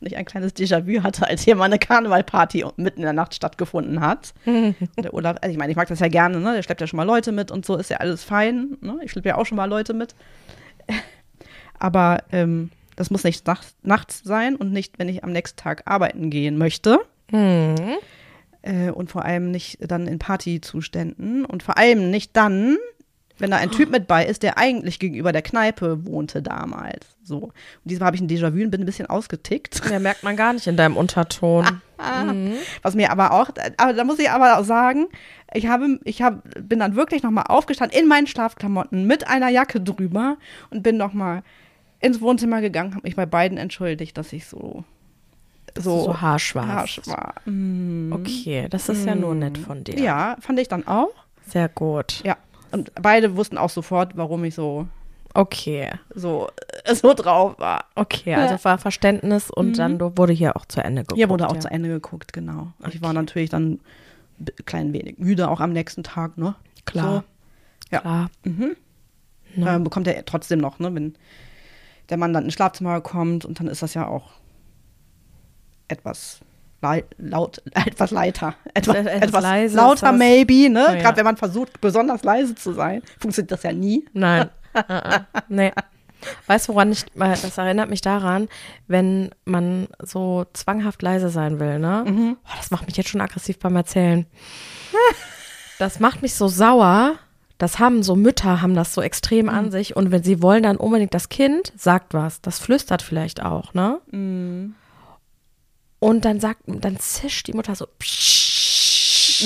Und 0.00 0.06
ich 0.06 0.16
ein 0.16 0.24
kleines 0.24 0.54
Déjà-vu 0.54 1.02
hatte, 1.02 1.26
als 1.26 1.42
hier 1.42 1.56
mal 1.56 1.64
eine 1.64 1.78
Karnevalparty 1.78 2.64
mitten 2.76 3.00
in 3.00 3.04
der 3.04 3.12
Nacht 3.12 3.34
stattgefunden 3.34 4.00
hat. 4.00 4.34
Und 4.44 4.76
der 5.02 5.14
Olaf, 5.14 5.36
also 5.40 5.52
ich 5.52 5.58
meine, 5.58 5.72
ich 5.72 5.76
mag 5.76 5.88
das 5.88 6.00
ja 6.00 6.08
gerne, 6.08 6.40
ne? 6.40 6.54
Der 6.54 6.62
schleppt 6.62 6.80
ja 6.80 6.86
schon 6.86 6.98
mal 6.98 7.04
Leute 7.04 7.32
mit 7.32 7.50
und 7.50 7.66
so 7.66 7.76
ist 7.76 7.90
ja 7.90 7.98
alles 7.98 8.24
fein. 8.24 8.76
Ne? 8.80 8.98
Ich 9.02 9.10
schleppe 9.10 9.28
ja 9.28 9.36
auch 9.36 9.46
schon 9.46 9.56
mal 9.56 9.66
Leute 9.66 9.94
mit. 9.94 10.14
Aber 11.78 12.22
ähm, 12.32 12.70
das 12.96 13.10
muss 13.10 13.24
nicht 13.24 13.46
nachts, 13.46 13.76
nachts 13.82 14.22
sein 14.24 14.56
und 14.56 14.72
nicht, 14.72 14.98
wenn 14.98 15.08
ich 15.08 15.22
am 15.22 15.32
nächsten 15.32 15.58
Tag 15.58 15.82
arbeiten 15.84 16.30
gehen 16.30 16.56
möchte. 16.58 16.98
Mhm. 17.30 17.96
Äh, 18.62 18.90
und 18.90 19.10
vor 19.10 19.24
allem 19.24 19.50
nicht 19.50 19.78
dann 19.80 20.06
in 20.06 20.18
Partyzuständen. 20.18 21.44
Und 21.44 21.62
vor 21.62 21.78
allem 21.78 22.10
nicht 22.10 22.36
dann, 22.36 22.76
wenn 23.38 23.50
da 23.50 23.58
ein 23.58 23.70
Typ 23.70 23.90
mit 23.90 24.06
bei 24.06 24.24
ist, 24.24 24.42
der 24.42 24.58
eigentlich 24.58 24.98
gegenüber 24.98 25.32
der 25.32 25.42
Kneipe 25.42 26.06
wohnte 26.06 26.42
damals. 26.42 27.06
So. 27.22 27.36
Und 27.36 27.52
diesmal 27.84 28.06
habe 28.06 28.16
ich 28.16 28.22
ein 28.22 28.28
Déjà-vu 28.28 28.62
und 28.62 28.70
bin 28.70 28.80
ein 28.80 28.86
bisschen 28.86 29.06
ausgetickt. 29.06 29.82
Ja, 29.90 29.98
merkt 29.98 30.22
man 30.22 30.36
gar 30.36 30.52
nicht 30.52 30.66
in 30.66 30.76
deinem 30.76 30.96
Unterton. 30.96 31.80
Was 32.82 32.94
mir 32.94 33.10
aber 33.10 33.32
auch, 33.32 33.50
aber 33.76 33.92
da 33.92 34.04
muss 34.04 34.18
ich 34.18 34.30
aber 34.30 34.58
auch 34.58 34.64
sagen, 34.64 35.06
ich 35.54 35.66
habe, 35.68 35.98
ich 36.04 36.22
habe, 36.22 36.42
bin 36.60 36.80
dann 36.80 36.96
wirklich 36.96 37.22
nochmal 37.22 37.44
aufgestanden 37.48 37.98
in 37.98 38.08
meinen 38.08 38.26
Schlafklamotten 38.26 39.06
mit 39.06 39.26
einer 39.26 39.48
Jacke 39.48 39.80
drüber 39.80 40.36
und 40.70 40.82
bin 40.82 40.96
nochmal 40.96 41.42
ins 42.00 42.20
Wohnzimmer 42.20 42.60
gegangen, 42.60 42.94
habe 42.94 43.04
mich 43.04 43.16
bei 43.16 43.26
beiden 43.26 43.58
entschuldigt, 43.58 44.18
dass 44.18 44.32
ich 44.32 44.46
so, 44.46 44.84
so, 45.76 46.04
so 46.04 46.20
haarschwarz. 46.20 46.68
harsch 46.68 47.00
war. 47.06 47.34
Mm. 47.44 48.12
Okay, 48.12 48.66
das 48.68 48.88
ist 48.88 49.06
ja 49.06 49.14
nur 49.14 49.34
nett 49.34 49.56
von 49.56 49.84
dir. 49.84 49.98
Ja, 49.98 50.36
fand 50.40 50.58
ich 50.58 50.68
dann 50.68 50.86
auch. 50.86 51.12
Sehr 51.46 51.68
gut. 51.68 52.22
Ja. 52.24 52.36
Und 52.76 52.92
beide 53.00 53.36
wussten 53.36 53.56
auch 53.56 53.70
sofort, 53.70 54.16
warum 54.18 54.44
ich 54.44 54.54
so, 54.54 54.86
Okay. 55.32 55.90
so, 56.14 56.48
äh, 56.84 56.94
so 56.94 57.14
drauf 57.14 57.58
war. 57.58 57.86
Okay, 57.94 58.34
also 58.34 58.62
war 58.64 58.76
Verständnis 58.76 59.50
und 59.50 59.78
dann 59.78 59.98
du- 59.98 60.12
wurde 60.16 60.34
hier 60.34 60.56
auch 60.56 60.66
zu 60.66 60.82
Ende 60.84 61.02
geguckt. 61.02 61.16
Hier 61.16 61.30
wurde 61.30 61.48
auch 61.48 61.54
ja. 61.54 61.60
zu 61.60 61.70
Ende 61.70 61.88
geguckt, 61.88 62.32
genau. 62.34 62.72
Ich 62.90 63.00
war 63.00 63.14
natürlich 63.14 63.48
dann 63.48 63.80
ein 64.38 64.46
klein 64.66 64.92
wenig 64.92 65.18
müde, 65.18 65.48
auch 65.48 65.60
am 65.60 65.72
nächsten 65.72 66.02
Tag, 66.02 66.36
ne? 66.36 66.54
Klar. 66.84 67.24
Ja. 67.90 68.00
Klar. 68.00 68.30
So, 69.56 69.66
äh, 69.66 69.78
bekommt 69.78 70.06
er 70.06 70.22
trotzdem 70.26 70.58
noch, 70.58 70.78
ne? 70.78 70.94
Wenn 70.94 71.14
der 72.10 72.18
Mann 72.18 72.34
dann 72.34 72.44
ins 72.44 72.52
Schlafzimmer 72.54 73.00
kommt 73.00 73.46
und 73.46 73.58
dann 73.58 73.68
ist 73.68 73.82
das 73.82 73.94
ja 73.94 74.06
auch 74.06 74.32
etwas 75.88 76.40
laut, 77.18 77.62
etwas 77.86 78.10
leiter, 78.10 78.54
etwas, 78.74 78.96
Etwas 78.96 79.22
etwas 79.22 79.42
leise 79.42 79.76
lauter 79.76 80.08
das. 80.10 80.18
maybe, 80.18 80.68
ne? 80.70 80.86
Oh, 80.88 80.92
ja. 80.92 80.98
Gerade 81.00 81.16
wenn 81.18 81.24
man 81.24 81.36
versucht, 81.36 81.80
besonders 81.80 82.22
leise 82.24 82.54
zu 82.54 82.72
sein, 82.72 83.02
funktioniert 83.20 83.52
das 83.52 83.62
ja 83.62 83.72
nie. 83.72 84.04
Nein. 84.12 84.48
uh-uh. 84.74 85.18
nee. 85.48 85.72
Weißt 86.46 86.68
du, 86.68 86.74
woran 86.74 86.90
ich, 86.92 87.04
weil 87.14 87.30
das 87.30 87.56
erinnert 87.58 87.90
mich 87.90 88.00
daran, 88.00 88.48
wenn 88.88 89.30
man 89.44 89.86
so 90.02 90.46
zwanghaft 90.54 91.02
leise 91.02 91.28
sein 91.28 91.60
will, 91.60 91.78
ne? 91.78 92.04
Mhm. 92.06 92.36
Oh, 92.44 92.50
das 92.56 92.70
macht 92.70 92.86
mich 92.86 92.96
jetzt 92.96 93.10
schon 93.10 93.20
aggressiv 93.20 93.58
beim 93.58 93.76
Erzählen. 93.76 94.26
Das 95.78 96.00
macht 96.00 96.22
mich 96.22 96.34
so 96.34 96.48
sauer. 96.48 97.16
Das 97.58 97.78
haben 97.78 98.02
so 98.02 98.16
Mütter, 98.16 98.62
haben 98.62 98.74
das 98.74 98.94
so 98.94 99.02
extrem 99.02 99.44
Mhm. 99.46 99.50
an 99.52 99.70
sich. 99.70 99.94
Und 99.96 100.10
wenn 100.10 100.22
sie 100.22 100.42
wollen 100.42 100.62
dann 100.62 100.76
unbedingt, 100.78 101.12
das 101.14 101.28
Kind 101.28 101.72
sagt 101.76 102.14
was, 102.14 102.40
das 102.40 102.58
flüstert 102.58 103.02
vielleicht 103.02 103.42
auch, 103.44 103.74
ne? 103.74 104.00
Mhm. 104.10 104.74
Und 105.98 106.24
dann 106.24 106.40
sagt, 106.40 106.60
dann 106.66 106.98
zischt 106.98 107.46
die 107.46 107.52
Mutter 107.52 107.74
so, 107.74 107.86
Psst, 107.98 109.44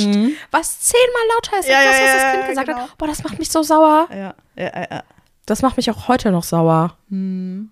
was 0.50 0.80
zehnmal 0.80 1.22
lauter 1.34 1.58
ist 1.60 1.68
als 1.68 1.68
Mhm. 1.68 1.72
Ja, 1.72 1.84
das, 1.84 1.98
ja, 1.98 2.06
was 2.06 2.22
das 2.22 2.32
Kind 2.32 2.48
gesagt 2.48 2.68
genau. 2.68 2.80
hat. 2.80 2.98
Boah, 2.98 3.06
das 3.06 3.22
macht 3.24 3.38
mich 3.38 3.50
so 3.50 3.62
sauer. 3.62 4.08
Ja, 4.10 4.34
ja, 4.56 4.80
ja, 4.80 4.86
ja. 4.90 5.02
Das 5.46 5.62
macht 5.62 5.76
mich 5.76 5.90
auch 5.90 6.08
heute 6.08 6.30
noch 6.30 6.44
sauer. 6.44 6.96
Hm. 7.08 7.70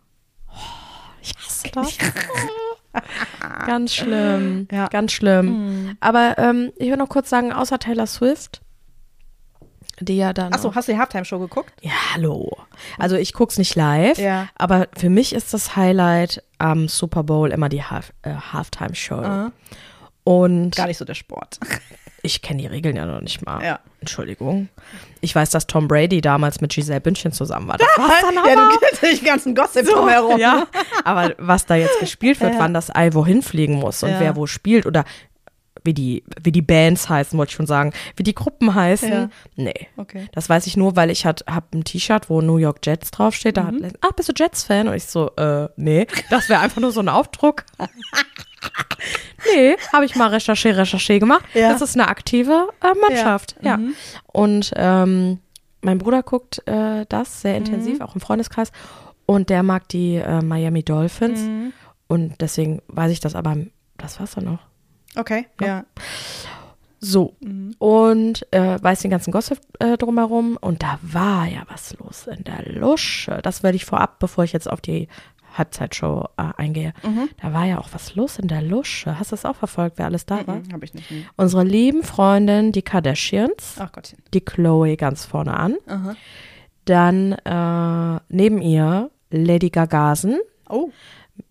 Ich 1.20 1.34
hasse 1.36 1.68
das. 1.72 1.98
ganz 3.66 3.94
schlimm. 3.94 4.68
Ja. 4.72 4.88
Ganz 4.88 5.12
schlimm. 5.12 5.96
Aber 6.00 6.38
ähm, 6.38 6.72
ich 6.76 6.90
will 6.90 6.96
noch 6.96 7.08
kurz 7.08 7.28
sagen, 7.28 7.52
außer 7.52 7.78
Taylor 7.78 8.06
Swift, 8.06 8.62
die 10.00 10.16
ja 10.16 10.32
dann. 10.32 10.52
Achso, 10.52 10.74
hast 10.74 10.88
du 10.88 10.92
die 10.92 10.98
Halftime-Show 10.98 11.38
geguckt? 11.38 11.72
ja, 11.80 11.92
hallo. 12.14 12.56
Also 12.98 13.16
ich 13.16 13.32
guck's 13.32 13.58
nicht 13.58 13.74
live, 13.74 14.18
Ja. 14.18 14.48
aber 14.56 14.88
für 14.96 15.10
mich 15.10 15.32
ist 15.34 15.52
das 15.54 15.76
Highlight 15.76 16.42
am 16.58 16.88
Super 16.88 17.22
Bowl 17.24 17.50
immer 17.50 17.68
die 17.68 17.82
Half, 17.82 18.12
äh, 18.22 18.34
Halftime-Show. 18.52 19.50
Und 20.24 20.76
Gar 20.76 20.86
nicht 20.86 20.98
so 20.98 21.04
der 21.04 21.14
Sport. 21.14 21.58
ich 22.22 22.42
kenne 22.42 22.60
die 22.60 22.66
Regeln 22.66 22.96
ja 22.96 23.06
noch 23.06 23.20
nicht 23.20 23.44
mal. 23.46 23.64
Ja. 23.64 23.80
Entschuldigung. 24.00 24.68
Ich 25.20 25.34
weiß, 25.34 25.50
dass 25.50 25.66
Tom 25.66 25.88
Brady 25.88 26.20
damals 26.20 26.60
mit 26.60 26.72
Giselle 26.72 27.00
Bündchen 27.00 27.32
zusammen 27.32 27.66
war. 27.68 27.78
Das 27.78 27.88
war's 27.96 28.20
dann 28.22 28.34
ja, 28.34 28.42
aber. 28.42 28.72
du 28.74 28.78
kennst 28.78 29.02
den 29.02 29.24
ganzen 29.24 29.54
Gossip 29.54 29.86
drumherum. 29.88 30.38
Ja, 30.38 30.66
aber 31.04 31.34
was 31.38 31.66
da 31.66 31.74
jetzt 31.74 31.98
gespielt 31.98 32.40
wird, 32.40 32.54
Ja. 32.54 32.60
wann 32.60 32.74
das 32.74 32.94
Ei 32.94 33.12
wohin 33.14 33.42
fliegen 33.42 33.74
muss 33.76 34.02
und 34.02 34.10
Ja. 34.10 34.20
wer 34.20 34.36
wo 34.36 34.46
spielt 34.46 34.86
oder 34.86 35.04
wie 35.84 35.94
die, 35.94 36.24
wie 36.42 36.52
die 36.52 36.62
Bands 36.62 37.08
heißen, 37.08 37.38
wollte 37.38 37.50
ich 37.50 37.56
schon 37.56 37.66
sagen, 37.66 37.92
wie 38.16 38.22
die 38.22 38.34
Gruppen 38.34 38.74
heißen. 38.74 39.10
Ja. 39.10 39.28
Nee. 39.56 39.88
Okay. 39.96 40.26
Das 40.32 40.48
weiß 40.48 40.66
ich 40.66 40.76
nur, 40.76 40.96
weil 40.96 41.10
ich 41.10 41.24
hat, 41.26 41.44
hab 41.48 41.74
ein 41.74 41.84
T-Shirt, 41.84 42.28
wo 42.30 42.40
New 42.40 42.56
York 42.58 42.78
Jets 42.84 43.10
draufsteht. 43.10 43.56
Da 43.56 43.64
Mhm. 43.70 43.84
hat, 43.84 43.94
ah, 44.00 44.10
bist 44.16 44.28
du 44.28 44.32
Jets-Fan? 44.36 44.88
Und 44.88 44.94
ich 44.94 45.04
so, 45.06 45.30
äh, 45.36 45.68
nee, 45.76 46.06
das 46.30 46.48
wäre 46.48 46.60
einfach 46.60 46.80
nur 46.80 46.92
so 46.92 47.00
ein 47.00 47.08
Aufdruck. 47.08 47.64
nee, 49.54 49.76
habe 49.92 50.04
ich 50.04 50.16
mal 50.16 50.28
Recherche, 50.28 50.76
Recherche 50.76 51.18
gemacht. 51.18 51.44
Ja. 51.54 51.72
Das 51.72 51.82
ist 51.82 51.96
eine 51.96 52.08
aktive 52.08 52.68
äh, 52.82 52.92
Mannschaft. 53.00 53.56
Ja. 53.62 53.76
Mhm. 53.76 53.94
Und 54.26 54.72
ähm, 54.76 55.38
mein 55.80 55.98
Bruder 55.98 56.22
guckt 56.22 56.62
äh, 56.66 57.06
das 57.08 57.28
Mhm. 57.28 57.40
sehr 57.40 57.56
intensiv, 57.56 58.00
auch 58.00 58.14
im 58.14 58.20
Freundeskreis. 58.20 58.72
Und 59.26 59.50
der 59.50 59.62
mag 59.62 59.88
die 59.88 60.16
äh, 60.16 60.42
Miami 60.42 60.82
Dolphins. 60.82 61.40
Mhm. 61.40 61.72
Und 62.08 62.40
deswegen 62.40 62.80
weiß 62.88 63.12
ich 63.12 63.20
das, 63.20 63.34
aber 63.34 63.56
das 63.98 64.18
war's 64.18 64.32
dann 64.34 64.44
noch. 64.44 64.58
Okay, 65.18 65.46
ja. 65.60 65.84
So. 67.00 67.34
Mhm. 67.40 67.74
Und 67.78 68.46
äh, 68.52 68.82
weiß 68.82 69.00
den 69.02 69.10
ganzen 69.10 69.30
Gossip 69.32 69.58
äh, 69.78 69.96
drumherum. 69.96 70.56
Und 70.60 70.82
da 70.82 70.98
war 71.02 71.46
ja 71.46 71.62
was 71.68 71.96
los 71.98 72.26
in 72.26 72.44
der 72.44 72.62
Lusche. 72.72 73.38
Das 73.42 73.62
werde 73.62 73.76
ich 73.76 73.84
vorab, 73.84 74.18
bevor 74.18 74.44
ich 74.44 74.52
jetzt 74.52 74.68
auf 74.68 74.80
die 74.80 75.08
Halbzeitshow 75.56 76.26
äh, 76.36 76.42
eingehe. 76.56 76.92
Mhm. 77.04 77.28
Da 77.40 77.52
war 77.52 77.64
ja 77.64 77.78
auch 77.78 77.88
was 77.92 78.14
los 78.16 78.38
in 78.38 78.48
der 78.48 78.62
Lusche. 78.62 79.18
Hast 79.18 79.30
du 79.32 79.36
das 79.36 79.44
auch 79.44 79.56
verfolgt, 79.56 79.98
wer 79.98 80.06
alles 80.06 80.26
da 80.26 80.46
war? 80.46 80.56
Mhm, 80.56 80.72
Hab 80.72 80.82
ich 80.82 80.92
nicht. 80.94 81.10
nee. 81.10 81.24
Unsere 81.36 81.64
lieben 81.64 82.02
Freundin, 82.02 82.72
die 82.72 82.82
Kardashians, 82.82 83.76
Ach 83.78 83.90
Gottchen. 83.92 84.18
die 84.34 84.40
Chloe 84.40 84.96
ganz 84.96 85.24
vorne 85.24 85.54
an. 85.56 85.76
Aha. 85.86 86.16
Dann 86.84 87.32
äh, 87.32 88.20
neben 88.28 88.60
ihr 88.60 89.10
Lady 89.30 89.70
Gagasen 89.70 90.38
Oh. 90.68 90.90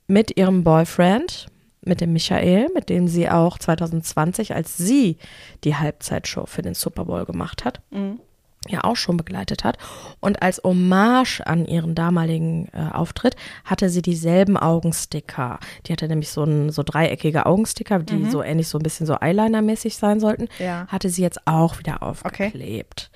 mit 0.08 0.38
ihrem 0.38 0.64
Boyfriend, 0.64 1.48
mit 1.88 2.02
dem 2.02 2.14
Michael, 2.14 2.68
mit 2.74 2.90
dem 2.90 3.08
sie 3.08 3.30
auch 3.30 3.58
2020, 3.58 4.54
als 4.56 4.78
sie 4.78 5.18
die 5.64 5.76
Halbzeitshow 5.76 6.46
für 6.46 6.62
den 6.62 6.74
Super 6.74 7.06
Bowl 7.06 7.26
gemacht 7.26 7.66
hat, 7.66 7.82
Mhm. 7.92 8.20
ja 8.68 8.84
auch 8.84 8.96
schon 8.98 9.16
begleitet 9.18 9.64
hat. 9.64 9.78
Und 10.20 10.42
als 10.42 10.62
Hommage 10.64 11.42
an 11.46 11.66
ihren 11.66 11.96
damaligen 11.96 12.68
äh, 12.74 12.94
Auftritt 12.94 13.36
hatte 13.64 13.90
sie 13.90 14.02
dieselben 14.02 14.58
Augensticker. 14.58 15.60
Die 15.86 15.94
hatte 15.94 16.08
nämlich 16.08 16.30
so, 16.30 16.44
ein, 16.44 16.70
so 16.72 16.84
dreieckige 16.84 17.46
Augensticker, 17.46 18.00
die 18.00 18.26
so 18.30 18.44
ähnlich 18.44 18.68
so 18.68 18.78
ein 18.78 18.84
bisschen 18.84 19.06
so 19.06 19.14
Eyeliner-mäßig 19.16 19.96
sein 19.98 20.20
sollten. 20.20 20.50
Ja. 20.60 20.86
Hatte 20.88 21.10
sie 21.10 21.22
jetzt 21.22 21.48
auch 21.48 21.80
wieder 21.80 22.04
aufgeklebt. 22.04 23.10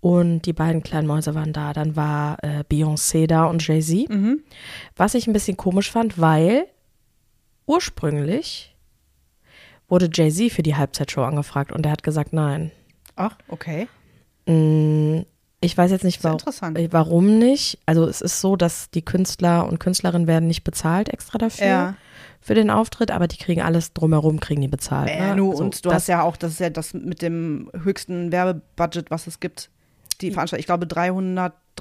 Und 0.00 0.42
die 0.42 0.52
beiden 0.52 0.82
kleinen 0.82 1.06
Mäuse 1.08 1.34
waren 1.34 1.54
da. 1.54 1.72
Dann 1.72 1.96
war 1.96 2.36
äh, 2.44 2.62
Beyoncé 2.70 3.26
da 3.26 3.46
und 3.46 3.66
Jay-Z. 3.66 4.06
Was 4.96 5.14
ich 5.14 5.26
ein 5.26 5.32
bisschen 5.32 5.56
komisch 5.56 5.90
fand, 5.90 6.20
weil 6.20 6.66
ursprünglich 7.66 8.74
wurde 9.88 10.08
Jay-Z 10.12 10.52
für 10.52 10.62
die 10.62 10.76
Halbzeitshow 10.76 11.22
angefragt 11.22 11.72
und 11.72 11.84
er 11.86 11.92
hat 11.92 12.02
gesagt, 12.02 12.32
nein. 12.32 12.70
Ach, 13.16 13.36
okay. 13.48 13.86
Mm, 14.46 15.20
Ich 15.60 15.76
weiß 15.78 15.90
jetzt 15.90 16.04
nicht, 16.04 16.22
warum, 16.24 16.76
äh, 16.76 16.88
warum 16.90 17.38
nicht. 17.38 17.78
Also 17.86 18.06
es 18.06 18.20
ist 18.20 18.40
so, 18.42 18.54
dass 18.56 18.90
die 18.90 19.02
Künstler 19.02 19.66
und 19.66 19.78
Künstlerinnen 19.80 20.26
werden 20.26 20.46
nicht 20.46 20.62
bezahlt 20.64 21.08
extra 21.08 21.38
dafür, 21.38 21.66
Ja. 21.66 21.94
für 22.40 22.54
den 22.54 22.68
Auftritt, 22.70 23.10
aber 23.10 23.28
die 23.28 23.38
kriegen 23.38 23.62
alles 23.62 23.92
drumherum, 23.94 24.40
kriegen 24.40 24.60
die 24.60 24.68
bezahlt. 24.68 25.08
Äh, 25.10 25.28
ne? 25.28 25.36
nu, 25.36 25.54
So, 25.56 25.62
und 25.64 25.82
du 25.84 25.88
das, 25.88 25.94
hast 26.02 26.08
ja 26.08 26.22
auch, 26.22 26.36
das 26.36 26.52
ist 26.52 26.60
ja 26.60 26.68
das 26.70 26.92
mit 26.92 27.22
dem 27.22 27.70
höchsten 27.82 28.30
Werbebudget, 28.32 29.10
was 29.10 29.26
es 29.26 29.40
gibt. 29.40 29.70
Die 30.20 30.30
Veranstaltung, 30.30 30.60
ich 30.60 30.66
glaube 30.66 30.86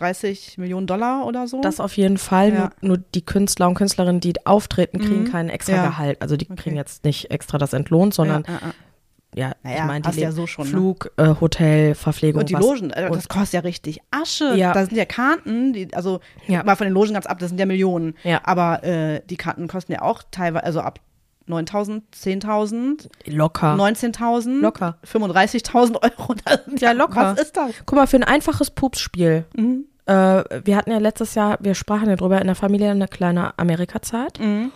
330 0.03 0.57
Millionen 0.57 0.88
Dollar 0.88 1.25
oder 1.25 1.48
so. 1.48 1.62
Das 1.62 1.79
auf 1.79 1.95
jeden 1.98 2.17
Fall. 2.17 2.50
Ja. 2.53 2.60
Nur, 2.60 2.72
nur 2.81 2.98
die 3.15 3.25
Künstler 3.25 3.67
und 3.67 3.75
Künstlerinnen, 3.75 4.19
die 4.22 4.33
auftreten, 4.45 5.00
kriegen 5.00 5.24
Mhm. 5.24 5.31
keinen 5.31 5.50
extra 5.50 5.75
Ja. 5.75 5.86
Gehalt. 5.88 6.22
Also 6.22 6.38
die 6.38 6.45
Okay. 6.45 6.55
kriegen 6.62 6.75
jetzt 6.75 7.03
nicht 7.03 7.31
extra 7.31 7.57
das 7.57 7.74
entlohnt, 7.74 8.13
sondern 8.13 8.43
ja, 8.48 8.53
ja, 8.53 8.60
ja. 8.60 9.48
ja, 9.50 9.53
Naja, 9.63 9.77
ich 9.79 9.83
meine, 9.86 10.12
die 10.12 10.19
ja 10.22 10.31
so 10.31 10.45
schon, 10.48 10.65
ne? 10.65 10.72
Flug, 10.72 11.12
äh, 11.17 11.33
Hotel, 11.39 11.95
Verpflegung. 11.95 12.41
Und 12.41 12.50
die 12.50 12.53
Logen, 12.55 12.91
äh, 12.91 13.05
und- 13.10 13.15
das 13.15 13.27
kostet 13.29 13.53
ja 13.53 13.60
richtig 13.62 14.00
Asche. 14.12 14.55
Ja. 14.55 14.74
Da 14.74 14.86
sind 14.86 14.95
ja 14.98 15.05
Karten, 15.05 15.74
die, 15.74 15.93
also 15.93 16.19
Ja. 16.48 16.63
mal 16.63 16.75
von 16.75 16.86
den 16.86 16.93
Logen 16.93 17.13
ganz 17.13 17.25
ab, 17.25 17.39
das 17.39 17.50
sind 17.50 17.60
ja 17.60 17.65
Millionen. 17.65 18.15
Ja. 18.24 18.41
Aber 18.43 18.83
äh, 18.83 19.22
die 19.29 19.38
Karten 19.38 19.67
kosten 19.67 19.93
ja 19.93 20.01
auch 20.01 20.22
teilweise, 20.31 20.65
also 20.65 20.81
ab 20.81 21.00
9.000, 21.45 22.03
10.000, 22.15 23.10
Locker. 23.25 23.75
19.000, 23.75 24.62
Locker. 24.62 24.98
35.000 25.05 25.98
Euro. 26.01 26.36
Ja, 26.79 26.93
locker. 26.93 27.33
Was 27.36 27.41
ist 27.41 27.57
das? 27.57 27.72
Guck 27.86 27.98
mal, 27.98 28.07
für 28.07 28.15
ein 28.15 28.24
einfaches 28.24 28.72
Pupsspiel. 28.72 29.43
Mhm. 29.55 29.86
Äh, 30.05 30.43
wir 30.65 30.75
hatten 30.75 30.91
ja 30.91 30.98
letztes 30.98 31.36
Jahr, 31.36 31.57
wir 31.62 31.75
sprachen 31.75 32.10
ja 32.10 32.15
drüber 32.15 32.39
in 32.41 32.48
der 32.48 32.55
Familie 32.55 32.91
eine 32.91 33.07
kleine 33.07 33.57
Amerika-Zeit. 33.57 34.39
Mhm. 34.39 34.72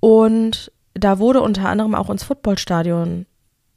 Und 0.00 0.72
da 0.94 1.18
wurde 1.18 1.40
unter 1.40 1.68
anderem 1.68 1.94
auch 1.94 2.10
ins 2.10 2.24
Footballstadion, 2.24 3.26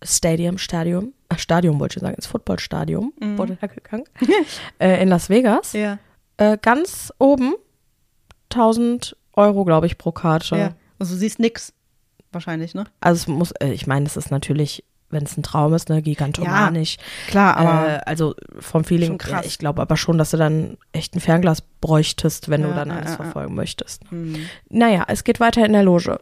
Stadium, 0.03 0.57
Stadium, 0.57 1.13
äh, 1.29 1.38
Stadion 1.38 1.79
wollte 1.79 1.97
ich 1.97 2.01
sagen, 2.01 2.15
ins 2.15 2.27
Footballstadion 2.27 3.13
wurde 3.38 3.57
da 3.59 3.67
gegangen, 3.67 4.05
äh, 4.79 5.01
in 5.01 5.09
Las 5.09 5.29
Vegas. 5.29 5.73
Mhm. 5.73 5.79
Ja. 5.79 5.97
Äh, 6.38 6.57
ganz 6.62 7.13
oben 7.19 7.53
1000 8.51 9.15
Euro, 9.33 9.65
glaube 9.65 9.88
ich, 9.88 9.97
pro 9.97 10.12
Karte. 10.12 10.57
ja. 10.57 10.75
Also 11.00 11.15
du 11.15 11.19
siehst 11.19 11.39
nix. 11.39 11.73
Wahrscheinlich, 12.31 12.73
ne? 12.73 12.85
Also 13.01 13.21
es 13.21 13.27
muss, 13.27 13.51
äh, 13.59 13.71
ich 13.71 13.88
meine, 13.88 14.05
es 14.05 14.15
ist 14.17 14.31
natürlich, 14.31 14.83
wenn 15.13 15.24
es 15.24 15.38
ein 15.38 15.43
Traum 15.43 15.74
ist, 15.74 15.88
ne, 15.89 16.01
gigantomanisch. 16.01 16.98
Klar, 17.27 17.55
aber 17.58 17.89
äh, 17.89 18.00
also 18.05 18.36
vom 18.60 18.84
Feeling, 18.84 19.17
ja, 19.29 19.41
ich 19.43 19.58
glaube 19.60 19.82
aber 19.82 19.96
schon, 19.96 20.17
dass 20.17 20.32
du 20.32 20.38
dann 20.38 20.77
echt 20.91 21.15
ein 21.15 21.20
Fernglas 21.22 21.62
bräuchtest, 21.79 22.50
wenn 22.50 22.63
du 22.63 22.70
Ja, 22.70 22.75
dann 22.75 22.89
ja, 22.89 22.96
alles 22.96 23.12
ja, 23.12 23.17
ja. 23.17 23.24
verfolgen 23.24 23.55
möchtest. 23.55 24.01
hm. 24.10 24.36
Naja, 24.70 25.05
es 25.08 25.24
geht 25.24 25.39
weiter 25.39 25.65
in 25.65 25.74
der 25.74 25.84
Loge. 25.84 26.20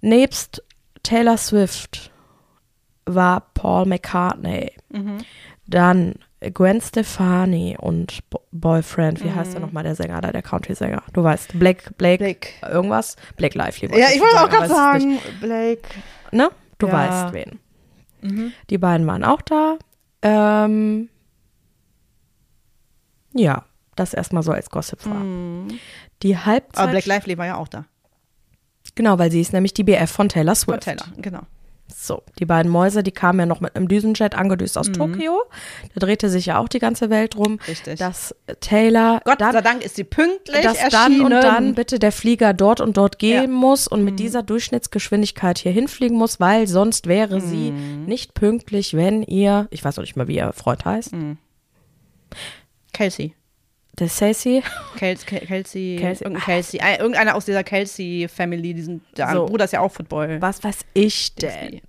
Nebst 0.00 0.62
Taylor 1.02 1.36
Swift 1.36 2.10
war 3.06 3.40
Paul 3.54 3.86
McCartney, 3.86 4.72
Mhm. 4.90 5.18
dann 5.66 6.14
Gwen 6.54 6.80
Stefani 6.80 7.76
und 7.78 8.18
Bo 8.30 8.40
Boyfriend, 8.52 9.22
wie 9.22 9.28
Mhm. 9.28 9.34
heißt 9.36 9.52
der 9.54 9.60
nochmal, 9.60 9.82
der 9.84 9.94
Sänger 9.94 10.20
da, 10.20 10.32
der 10.32 10.42
Country-Sänger? 10.42 11.02
Du 11.12 11.22
weißt, 11.22 11.58
Blake, 11.58 11.90
Blake, 11.98 12.18
Blake. 12.24 12.48
irgendwas? 12.68 13.16
Blake 13.36 13.56
Lively. 13.56 13.98
Ja, 13.98 14.06
ich 14.12 14.20
wollte 14.20 14.40
auch 14.42 14.48
gerade 14.48 14.68
sagen, 14.68 15.18
Blake. 15.40 15.82
Ne? 16.32 16.48
Du 16.78 16.86
Ja. 16.88 16.92
weißt 16.94 17.32
wen. 17.34 17.58
Mhm. 18.22 18.52
Die 18.70 18.78
beiden 18.78 19.06
waren 19.06 19.24
auch 19.24 19.42
da. 19.42 19.78
Ähm, 20.22 21.08
ja, 23.32 23.64
das 23.96 24.14
erstmal 24.14 24.42
so 24.42 24.52
als 24.52 24.70
Gossip 24.70 25.04
war. 25.06 25.14
Mhm. 25.14 25.78
Die 26.22 26.36
Halbzeit. 26.36 26.82
Aber 26.82 26.92
Blake 26.92 27.08
Lively 27.08 27.38
war 27.38 27.46
ja 27.46 27.56
auch 27.56 27.68
da. 27.68 27.84
Genau, 28.94 29.18
weil 29.18 29.30
sie 29.30 29.40
ist 29.40 29.52
nämlich 29.52 29.74
die 29.74 29.84
BF 29.84 30.10
von 30.10 30.28
Taylor 30.28 30.54
Swift. 30.54 30.84
Von 30.84 30.96
Taylor, 30.96 31.12
genau. 31.16 31.42
So, 31.94 32.22
die 32.38 32.46
beiden 32.46 32.70
Mäuse, 32.70 33.02
die 33.02 33.12
kamen 33.12 33.38
ja 33.40 33.46
noch 33.46 33.60
mit 33.60 33.76
einem 33.76 33.88
Düsenjet 33.88 34.34
angedüst 34.34 34.76
Mhm. 34.76 34.80
aus 34.80 34.92
Tokio. 34.92 35.42
Da 35.94 36.00
drehte 36.06 36.28
sich 36.30 36.46
ja 36.46 36.58
auch 36.58 36.68
die 36.68 36.78
ganze 36.78 37.10
Welt 37.10 37.34
drum, 37.34 37.58
Richtig. 37.68 37.98
dass 37.98 38.34
Taylor 38.60 39.20
Gott 39.24 39.40
dann, 39.40 39.52
sei 39.52 39.60
Dank 39.60 39.84
ist 39.84 39.96
sie 39.96 40.04
pünktlich 40.04 40.62
dass 40.62 40.78
dann 40.90 41.12
erschienen. 41.12 41.24
und 41.24 41.30
dann 41.32 41.74
bitte 41.74 41.98
der 41.98 42.12
Flieger 42.12 42.54
dort 42.54 42.80
und 42.80 42.96
dort 42.96 43.18
gehen 43.18 43.42
Ja. 43.42 43.46
Mhm. 43.48 43.54
muss 43.54 43.86
und 43.88 44.04
mit 44.04 44.18
dieser 44.18 44.42
Durchschnittsgeschwindigkeit 44.42 45.58
hier 45.58 45.72
hinfliegen 45.72 46.16
muss, 46.16 46.40
weil 46.40 46.66
sonst 46.66 47.06
wäre 47.06 47.40
sie 47.40 47.70
Mhm. 47.72 48.04
nicht 48.06 48.34
pünktlich, 48.34 48.94
wenn 48.94 49.22
ihr, 49.22 49.66
ich 49.70 49.84
weiß 49.84 49.96
noch 49.96 50.02
nicht 50.04 50.16
mal, 50.16 50.28
wie 50.28 50.36
ihr 50.36 50.52
Freund 50.52 50.84
heißt, 50.84 51.12
Mhm. 51.12 51.38
Der 54.00 54.08
Sassy, 54.08 54.62
Kelsey, 54.96 55.26
Kelsey, 55.40 55.96
Kelsey. 56.00 56.24
irgendein 56.24 56.42
Kelsey. 56.44 56.80
Ein- 56.80 56.98
Irgendeiner 57.00 57.34
aus 57.34 57.44
dieser 57.44 57.62
Kelsey-Family, 57.62 58.72
diesen, 58.74 59.02
der 59.16 59.30
So. 59.32 59.44
Bruder 59.46 59.66
ist 59.66 59.72
ja 59.74 59.80
auch 59.80 59.92
Football. 59.92 60.40
was 60.40 60.64
weiß 60.64 60.78
ich 60.94 61.34
denn? 61.34 61.82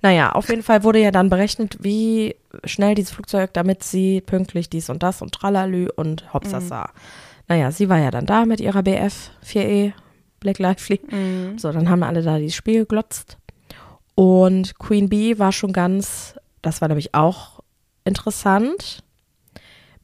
Naja, 0.00 0.32
auf 0.32 0.48
jeden 0.48 0.62
Fall 0.62 0.82
wurde 0.84 1.00
ja 1.00 1.10
dann 1.10 1.28
berechnet, 1.28 1.76
wie 1.80 2.34
schnell 2.64 2.94
dieses 2.94 3.12
Flugzeug, 3.12 3.52
damit 3.52 3.84
sie 3.84 4.22
pünktlich 4.22 4.70
dies 4.70 4.88
und 4.88 5.02
das 5.02 5.20
und 5.20 5.32
tralalü 5.32 5.88
und 5.94 6.32
hopsasa. 6.32 6.90
Naja, 7.46 7.70
sie 7.70 7.88
war 7.90 7.98
ja 7.98 8.10
dann 8.10 8.24
da 8.26 8.46
mit 8.46 8.60
ihrer 8.60 8.82
BF 8.82 9.30
4E, 9.44 9.92
Black 10.40 10.58
Lively. 10.58 11.00
So, 11.58 11.70
dann 11.72 11.90
haben 11.90 12.02
alle 12.02 12.22
da 12.22 12.38
dieses 12.38 12.54
Spiel 12.54 12.80
geglotzt. 12.80 13.36
Und 14.14 14.78
Queen 14.78 15.08
Bee 15.10 15.38
war 15.38 15.52
schon 15.52 15.72
ganz, 15.74 16.34
das 16.62 16.80
war 16.80 16.88
nämlich 16.88 17.14
auch 17.14 17.60
interessant. 18.04 19.02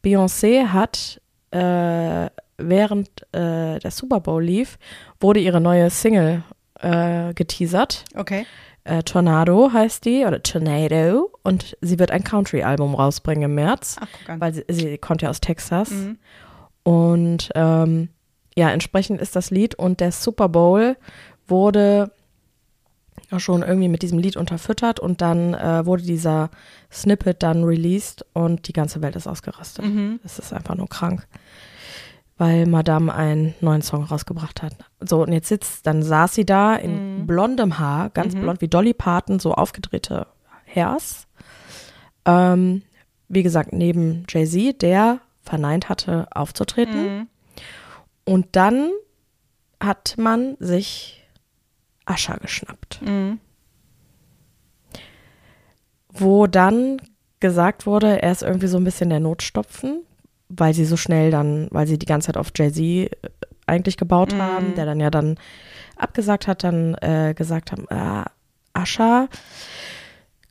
Beyoncé 0.04 0.68
hat, 0.68 1.20
äh, 1.50 2.30
während 2.58 3.08
äh, 3.32 3.78
der 3.78 3.90
Super 3.90 4.20
Bowl 4.20 4.42
lief, 4.42 4.78
wurde 5.20 5.40
ihre 5.40 5.60
neue 5.60 5.90
Single 5.90 6.42
äh, 6.80 7.34
geteasert. 7.34 8.04
Okay. 8.14 8.46
Äh, 8.84 9.02
Tornado 9.02 9.72
heißt 9.72 10.04
die, 10.04 10.24
oder 10.24 10.42
Tornado. 10.42 11.32
Und 11.42 11.76
sie 11.80 11.98
wird 11.98 12.10
ein 12.10 12.24
Country-Album 12.24 12.94
rausbringen 12.94 13.44
im 13.44 13.54
März, 13.54 13.96
Ach, 14.00 14.38
weil 14.38 14.54
sie, 14.54 14.64
sie 14.68 14.98
kommt 14.98 15.22
ja 15.22 15.30
aus 15.30 15.40
Texas. 15.40 15.90
Mhm. 15.90 16.18
Und 16.84 17.50
ähm, 17.54 18.10
ja, 18.56 18.70
entsprechend 18.70 19.20
ist 19.20 19.34
das 19.34 19.50
Lied. 19.50 19.74
Und 19.74 20.00
der 20.00 20.12
Super 20.12 20.48
Bowl 20.48 20.96
wurde 21.48 22.12
schon 23.38 23.62
irgendwie 23.62 23.88
mit 23.88 24.02
diesem 24.02 24.18
Lied 24.18 24.36
unterfüttert 24.36 25.00
und 25.00 25.20
dann 25.20 25.54
äh, 25.54 25.84
wurde 25.84 26.02
dieser 26.02 26.50
Snippet 26.92 27.42
dann 27.42 27.64
released 27.64 28.24
und 28.32 28.68
die 28.68 28.72
ganze 28.72 29.02
Welt 29.02 29.16
ist 29.16 29.26
ausgerastet. 29.26 29.84
Mhm. 29.84 30.20
Es 30.24 30.38
ist 30.38 30.52
einfach 30.52 30.74
nur 30.74 30.88
krank. 30.88 31.26
Weil 32.38 32.66
Madame 32.66 33.14
einen 33.14 33.54
neuen 33.60 33.80
Song 33.82 34.04
rausgebracht 34.04 34.62
hat. 34.62 34.74
So, 35.00 35.22
und 35.22 35.32
jetzt 35.32 35.48
sitzt, 35.48 35.86
dann 35.86 36.02
saß 36.02 36.34
sie 36.34 36.44
da 36.44 36.76
in 36.76 37.20
Mhm. 37.20 37.26
blondem 37.26 37.78
Haar, 37.78 38.10
ganz 38.10 38.34
blond 38.34 38.60
wie 38.60 38.68
Dolly 38.68 38.92
Parton, 38.92 39.38
so 39.38 39.54
aufgedrehte 39.54 40.26
Hairs. 40.66 41.26
Ähm, 42.26 42.82
wie 43.28 43.42
gesagt, 43.42 43.72
neben 43.72 44.24
Jay-Z, 44.28 44.82
der 44.82 45.20
verneint 45.42 45.88
hatte, 45.88 46.28
aufzutreten. 46.30 47.18
Mhm. 47.20 47.26
Und 48.24 48.48
dann 48.52 48.90
hat 49.80 50.16
man 50.18 50.56
sich 50.58 51.25
Ascher 52.06 52.38
geschnappt. 52.40 53.02
Mhm. 53.02 53.38
Wo 56.12 56.46
dann 56.46 57.00
gesagt 57.40 57.86
wurde, 57.86 58.22
er 58.22 58.32
ist 58.32 58.42
irgendwie 58.42 58.68
so 58.68 58.78
ein 58.78 58.84
bisschen 58.84 59.10
der 59.10 59.20
Notstopfen, 59.20 60.02
weil 60.48 60.72
sie 60.72 60.84
so 60.86 60.96
schnell 60.96 61.30
dann, 61.30 61.68
weil 61.70 61.86
sie 61.86 61.98
die 61.98 62.06
ganze 62.06 62.26
Zeit 62.26 62.36
auf 62.38 62.52
Jay-Z 62.54 62.78
äh, 62.80 63.10
eigentlich 63.66 63.96
gebaut 63.96 64.32
Mhm. 64.32 64.40
haben, 64.42 64.74
der 64.76 64.86
dann 64.86 65.00
ja 65.00 65.10
dann 65.10 65.36
abgesagt 65.96 66.46
hat, 66.46 66.64
dann 66.64 66.94
äh, 66.94 67.34
gesagt 67.36 67.72
haben, 67.72 67.86
ah, 67.90 68.30
Ascher, 68.72 69.28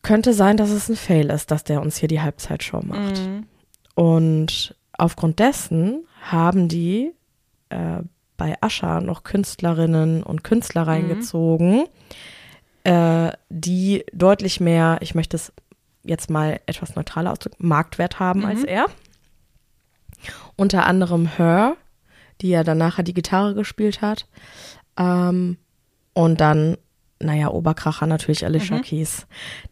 könnte 0.01 0.33
sein, 0.33 0.57
dass 0.57 0.69
es 0.69 0.89
ein 0.89 0.95
Fail 0.95 1.29
ist, 1.31 1.49
dass 1.49 1.63
der 1.63 1.81
uns 1.81 1.97
hier 1.97 2.09
die 2.09 2.21
Halbzeitshow 2.21 2.81
macht. 2.85 3.19
Mhm. 3.25 3.45
Und 3.95 4.75
aufgrund 4.97 5.39
dessen 5.39 6.05
haben 6.21 6.67
die 6.67 7.11
äh, 7.69 8.01
bei 8.37 8.55
Ascha 8.61 9.01
noch 9.01 9.23
Künstlerinnen 9.23 10.23
und 10.23 10.43
Künstler 10.43 10.83
reingezogen, 10.87 11.85
äh, 12.83 13.31
die 13.49 14.05
deutlich 14.13 14.59
mehr, 14.59 14.97
ich 15.01 15.15
möchte 15.15 15.35
es 15.37 15.53
jetzt 16.03 16.29
mal 16.29 16.59
etwas 16.65 16.95
neutraler 16.95 17.31
ausdrücken, 17.31 17.67
Marktwert 17.67 18.19
haben 18.19 18.45
als 18.45 18.63
er. 18.63 18.85
Unter 20.55 20.85
anderem 20.85 21.25
Her, 21.25 21.75
die 22.41 22.49
ja 22.49 22.63
dann 22.63 22.77
nachher 22.77 23.03
die 23.03 23.13
Gitarre 23.13 23.53
gespielt 23.55 24.01
hat. 24.01 24.27
Ähm, 24.97 25.57
und 26.13 26.39
dann, 26.39 26.77
naja, 27.19 27.49
Oberkracher 27.49 28.07
natürlich 28.07 28.45
Alicia 28.45 28.79
Keys, 28.79 29.27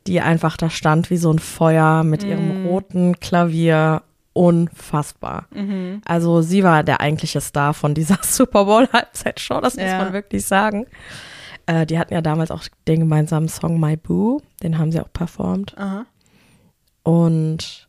die 0.08 0.22
einfach 0.22 0.58
da 0.58 0.70
stand 0.70 1.10
wie 1.10 1.18
so 1.18 1.32
ein 1.32 1.40
Feuer 1.40 2.04
mit 2.04 2.24
ihrem 2.24 2.66
roten 2.68 3.20
Klavier. 3.20 4.04
Unfassbar. 4.34 5.46
Mhm. 5.52 6.02
Also 6.06 6.42
sie 6.42 6.64
war 6.64 6.84
der 6.84 7.00
eigentliche 7.02 7.40
Star 7.42 7.74
von 7.74 7.94
dieser 7.94 8.18
Super 8.24 8.66
Bowl 8.66 8.88
Halbzeitshow, 8.92 9.62
das 9.62 9.76
muss 9.76 9.86
Ja. 9.86 9.98
man 10.00 10.14
wirklich 10.14 10.46
sagen. 10.46 10.88
Äh, 11.66 11.86
die 11.86 11.98
hatten 12.00 12.14
ja 12.14 12.22
damals 12.22 12.52
auch 12.52 12.64
den 12.88 13.02
gemeinsamen 13.02 13.48
Song 13.48 13.80
My 13.80 13.96
Boo, 13.96 14.42
den 14.64 14.78
haben 14.78 14.92
sie 14.92 15.00
auch 15.00 15.12
performt. 15.14 15.78
Aha. 15.78 16.06
Und 17.04 17.88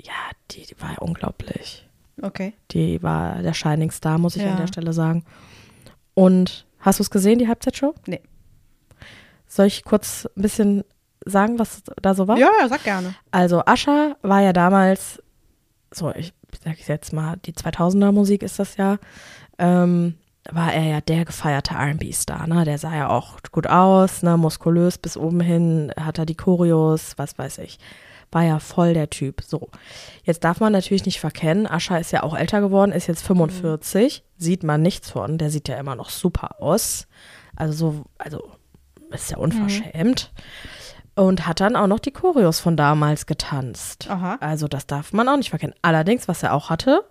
ja, 0.00 0.12
die, 0.50 0.66
die 0.66 0.80
war 0.80 0.90
ja 0.92 0.98
unglaublich. 0.98 1.86
Okay. 2.20 2.54
Die 2.70 3.02
war 3.02 3.42
der 3.42 3.54
Shining 3.54 3.90
Star, 3.90 4.18
muss 4.18 4.36
ich 4.36 4.42
Ja. 4.42 4.52
an 4.52 4.56
der 4.58 4.66
Stelle 4.66 4.92
sagen. 4.92 5.24
Und 6.14 6.66
hast 6.80 6.98
du 6.98 7.02
es 7.02 7.10
gesehen, 7.10 7.38
die 7.38 7.48
Halbzeitshow? 7.48 7.94
Nee. 8.06 8.20
Soll 9.46 9.66
ich 9.66 9.84
kurz 9.84 10.26
ein 10.36 10.42
bisschen 10.42 10.84
sagen, 11.24 11.58
was 11.58 11.82
da 12.00 12.14
so 12.14 12.26
war? 12.28 12.38
Ja, 12.38 12.50
ja, 12.60 12.68
sag 12.68 12.82
gerne. 12.84 13.14
Also 13.30 13.62
Ascha 13.64 14.16
war 14.22 14.40
ja 14.40 14.52
damals 14.52 15.22
so, 15.92 16.12
ich 16.14 16.32
sag 16.64 16.78
ich 16.78 16.88
jetzt 16.88 17.12
mal, 17.12 17.36
die 17.44 17.52
2000er 17.52 18.12
Musik 18.12 18.42
ist 18.42 18.58
das 18.58 18.76
ja, 18.76 18.98
ähm, 19.58 20.14
war 20.50 20.72
er 20.72 20.84
ja 20.84 21.00
der 21.00 21.24
gefeierte 21.24 21.74
R&B-Star, 21.74 22.46
ne? 22.46 22.64
Der 22.64 22.78
sah 22.78 22.94
ja 22.94 23.08
auch 23.08 23.38
gut 23.52 23.66
aus, 23.66 24.22
ne? 24.22 24.36
Muskulös 24.36 24.98
bis 24.98 25.16
oben 25.16 25.40
hin, 25.40 25.92
hat 25.98 26.18
er 26.18 26.26
die 26.26 26.34
Choreos, 26.34 27.14
was 27.16 27.38
weiß 27.38 27.58
ich. 27.58 27.78
War 28.32 28.42
ja 28.42 28.58
voll 28.58 28.94
der 28.94 29.10
Typ. 29.10 29.42
So. 29.46 29.68
Jetzt 30.24 30.42
darf 30.42 30.58
man 30.58 30.72
natürlich 30.72 31.04
nicht 31.04 31.20
verkennen, 31.20 31.66
Ascha 31.66 31.98
ist 31.98 32.12
ja 32.12 32.22
auch 32.22 32.34
älter 32.34 32.60
geworden, 32.60 32.92
ist 32.92 33.06
jetzt 33.06 33.24
45, 33.24 34.22
mhm. 34.22 34.42
sieht 34.42 34.62
man 34.64 34.82
nichts 34.82 35.10
von, 35.10 35.38
der 35.38 35.50
sieht 35.50 35.68
ja 35.68 35.76
immer 35.76 35.94
noch 35.94 36.10
super 36.10 36.60
aus. 36.60 37.06
Also 37.54 37.72
so, 37.74 38.04
also 38.18 38.50
ist 39.10 39.30
ja 39.30 39.36
unverschämt. 39.36 40.32
Mhm. 40.34 40.38
Und 41.14 41.46
hat 41.46 41.60
dann 41.60 41.76
auch 41.76 41.86
noch 41.86 41.98
die 41.98 42.10
Choreos 42.10 42.60
von 42.60 42.76
damals 42.76 43.26
getanzt. 43.26 44.08
Aha. 44.10 44.38
Also 44.40 44.66
das 44.66 44.86
darf 44.86 45.12
man 45.12 45.28
auch 45.28 45.36
nicht 45.36 45.50
verkennen. 45.50 45.74
Allerdings, 45.82 46.26
was 46.26 46.42
er 46.42 46.54
auch 46.54 46.70
hatte, 46.70 47.04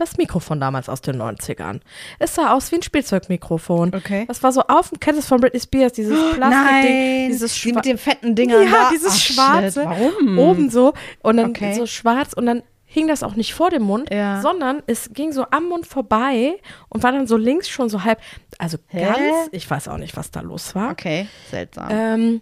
das 0.00 0.16
Mikrofon 0.16 0.60
damals 0.60 0.88
aus 0.88 1.02
den 1.02 1.20
90ern. 1.20 1.80
Es 2.18 2.34
sah 2.34 2.52
aus 2.54 2.72
wie 2.72 2.76
ein 2.76 2.82
Spielzeugmikrofon. 2.82 3.94
Okay. 3.94 4.24
Das 4.26 4.42
war 4.42 4.50
so 4.52 4.62
auf 4.62 4.88
dem 4.88 4.98
Kennst 4.98 5.28
von 5.28 5.40
Britney 5.40 5.60
Spears, 5.60 5.92
dieses 5.92 6.18
oh, 6.18 6.34
Plastikding, 6.34 7.28
dieses 7.28 7.54
die 7.54 7.72
mit 7.72 7.84
den 7.84 7.98
fetten 7.98 8.34
Dingern. 8.34 8.64
Ja, 8.64 8.70
da. 8.70 8.88
dieses 8.90 9.12
Ach, 9.12 9.16
schwarze. 9.16 9.84
Warum? 9.84 10.38
Oben 10.38 10.70
so 10.70 10.94
und 11.22 11.36
dann 11.36 11.50
okay. 11.50 11.74
so 11.74 11.86
schwarz 11.86 12.32
und 12.32 12.46
dann 12.46 12.62
hing 12.86 13.06
das 13.06 13.22
auch 13.22 13.36
nicht 13.36 13.54
vor 13.54 13.70
dem 13.70 13.84
Mund, 13.84 14.10
ja. 14.10 14.40
sondern 14.40 14.82
es 14.86 15.10
ging 15.12 15.32
so 15.32 15.46
am 15.50 15.68
Mund 15.68 15.86
vorbei 15.86 16.58
und 16.88 17.04
war 17.04 17.12
dann 17.12 17.28
so 17.28 17.36
links 17.36 17.68
schon 17.68 17.88
so 17.88 18.02
halb, 18.02 18.20
also 18.58 18.78
Hä? 18.88 19.04
ganz, 19.04 19.48
ich 19.52 19.70
weiß 19.70 19.86
auch 19.86 19.96
nicht, 19.96 20.16
was 20.16 20.32
da 20.32 20.40
los 20.40 20.74
war. 20.74 20.90
Okay, 20.90 21.28
seltsam. 21.50 21.88
Ähm, 21.90 22.40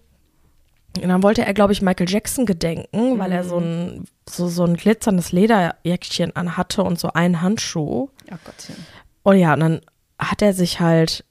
und 1.03 1.09
dann 1.09 1.23
wollte 1.23 1.45
er, 1.45 1.55
glaube 1.55 1.73
ich, 1.73 1.83
Michael 1.83 2.09
Jackson 2.09 2.47
gedenken, 2.47 3.15
mhm. 3.15 3.19
weil 3.19 3.33
er 3.33 3.45
so 3.45 3.59
ein, 3.59 4.05
so, 4.29 4.49
so 4.49 4.65
ein 4.65 4.77
glitzerndes 4.77 5.33
Lederjäckchen 5.33 6.35
anhatte 6.37 6.83
und 6.83 6.99
so 6.99 7.13
einen 7.13 7.41
Handschuh. 7.41 8.09
Oh 8.31 8.37
Gottchen. 8.45 8.77
Und 9.23 9.39
ja, 9.39 9.55
und 9.55 9.61
dann 9.61 9.81
hat 10.19 10.43
er 10.43 10.53
sich 10.53 10.81
halt, 10.81 11.25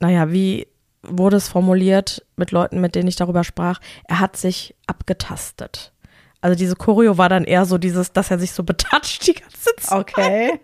naja, 0.00 0.30
wie 0.30 0.68
wurde 1.02 1.36
es 1.36 1.48
formuliert 1.48 2.24
mit 2.36 2.50
Leuten, 2.50 2.80
mit 2.80 2.94
denen 2.94 3.08
ich 3.08 3.16
darüber 3.16 3.44
sprach, 3.44 3.80
er 4.08 4.20
hat 4.20 4.36
sich 4.36 4.74
abgetastet. 4.86 5.92
Also 6.40 6.56
diese 6.56 6.76
Choreo 6.76 7.16
war 7.16 7.28
dann 7.28 7.44
eher 7.44 7.64
so 7.64 7.78
dieses, 7.78 8.12
dass 8.12 8.30
er 8.30 8.38
sich 8.38 8.52
so 8.52 8.62
betatscht 8.64 9.26
die 9.26 9.34
ganze 9.34 9.70
Zeit. 9.78 9.98
Okay. 9.98 10.60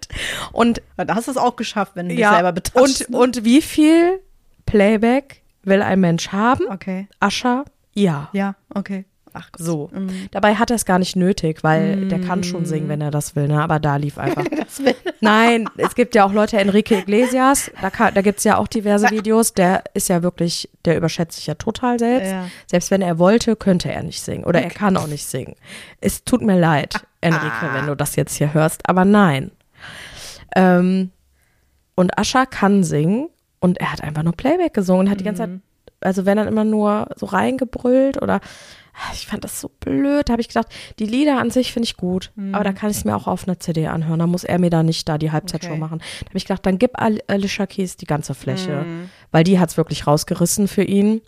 Und 0.52 0.82
da 0.96 1.14
hast 1.14 1.26
du 1.26 1.32
es 1.32 1.36
auch 1.36 1.56
geschafft, 1.56 1.92
wenn 1.94 2.08
du 2.08 2.14
ja, 2.14 2.28
dich 2.28 2.36
selber 2.36 2.52
betatscht. 2.52 3.08
Und, 3.08 3.14
und 3.14 3.44
wie 3.44 3.62
viel 3.62 4.20
Playback 4.66 5.42
will 5.62 5.82
ein 5.82 6.00
Mensch 6.00 6.28
haben? 6.28 6.66
Okay. 6.68 7.08
Ascha 7.18 7.64
ja. 8.00 8.28
Ja, 8.32 8.54
okay. 8.74 9.04
Ach 9.32 9.50
Gott. 9.52 9.64
So. 9.64 9.90
Mm. 9.92 10.08
Dabei 10.30 10.56
hat 10.56 10.70
er 10.70 10.76
es 10.76 10.84
gar 10.84 10.98
nicht 10.98 11.16
nötig, 11.16 11.62
weil 11.62 11.96
mm. 11.96 12.08
der 12.08 12.20
kann 12.20 12.42
schon 12.42 12.64
singen, 12.64 12.88
wenn 12.88 13.00
er 13.00 13.10
das 13.10 13.36
will, 13.36 13.48
ne? 13.48 13.62
Aber 13.62 13.78
da 13.78 13.96
lief 13.96 14.18
einfach. 14.18 14.44
Nein, 15.20 15.68
es 15.76 15.94
gibt 15.94 16.14
ja 16.14 16.24
auch 16.24 16.32
Leute, 16.32 16.58
Enrique 16.58 16.92
Iglesias, 16.92 17.70
da, 17.80 17.90
kann, 17.90 18.14
da 18.14 18.22
gibt 18.22 18.38
es 18.38 18.44
ja 18.44 18.56
auch 18.56 18.66
diverse 18.66 19.10
Videos, 19.10 19.54
der 19.54 19.84
ist 19.94 20.08
ja 20.08 20.22
wirklich, 20.22 20.68
der 20.84 20.96
überschätzt 20.96 21.36
sich 21.36 21.46
ja 21.46 21.54
total 21.54 21.98
selbst. 21.98 22.30
Ja. 22.30 22.46
Selbst 22.66 22.90
wenn 22.90 23.02
er 23.02 23.18
wollte, 23.18 23.56
könnte 23.56 23.92
er 23.92 24.02
nicht 24.02 24.20
singen. 24.20 24.44
Oder 24.44 24.60
okay. 24.60 24.68
er 24.68 24.74
kann 24.74 24.96
auch 24.96 25.06
nicht 25.06 25.26
singen. 25.26 25.54
Es 26.00 26.24
tut 26.24 26.42
mir 26.42 26.58
leid, 26.58 26.94
Enrique, 27.20 27.62
ah. 27.62 27.74
wenn 27.74 27.86
du 27.86 27.94
das 27.94 28.16
jetzt 28.16 28.34
hier 28.34 28.52
hörst, 28.54 28.88
aber 28.88 29.04
nein. 29.04 29.52
Ähm, 30.56 31.10
und 31.94 32.18
Ascha 32.18 32.46
kann 32.46 32.82
singen 32.82 33.28
und 33.60 33.78
er 33.78 33.92
hat 33.92 34.02
einfach 34.02 34.22
nur 34.22 34.32
Playback 34.32 34.74
gesungen 34.74 35.06
und 35.06 35.10
hat 35.10 35.20
die 35.20 35.24
ganze 35.24 35.42
Zeit 35.42 35.60
also 36.00 36.26
wenn 36.26 36.36
dann 36.36 36.48
immer 36.48 36.64
nur 36.64 37.08
so 37.16 37.26
reingebrüllt 37.26 38.20
oder 38.20 38.40
ah, 38.94 39.12
ich 39.12 39.26
fand 39.26 39.44
das 39.44 39.60
so 39.60 39.70
blöd, 39.80 40.28
da 40.28 40.32
habe 40.32 40.42
ich 40.42 40.48
gedacht, 40.48 40.68
die 40.98 41.06
Lieder 41.06 41.38
an 41.38 41.50
sich 41.50 41.72
finde 41.72 41.86
ich 41.86 41.96
gut, 41.96 42.30
mhm. 42.34 42.54
aber 42.54 42.64
da 42.64 42.72
kann 42.72 42.90
ich 42.90 42.98
es 42.98 43.04
mir 43.04 43.16
auch 43.16 43.26
auf 43.26 43.46
einer 43.46 43.58
CD 43.58 43.86
anhören, 43.86 44.18
da 44.18 44.26
muss 44.26 44.44
er 44.44 44.58
mir 44.58 44.70
da 44.70 44.82
nicht 44.82 45.08
da 45.08 45.18
die 45.18 45.30
Halbzeitshow 45.30 45.70
okay. 45.70 45.80
machen. 45.80 45.98
Da 45.98 46.26
habe 46.26 46.38
ich 46.38 46.44
gedacht, 46.44 46.66
dann 46.66 46.78
gib 46.78 46.92
Alicia 46.94 47.66
Keys 47.66 47.96
die 47.96 48.06
ganze 48.06 48.34
Fläche, 48.34 48.82
mhm. 48.82 49.10
weil 49.30 49.44
die 49.44 49.58
hat 49.58 49.70
es 49.70 49.76
wirklich 49.76 50.06
rausgerissen 50.06 50.68
für 50.68 50.84
ihn, 50.84 51.20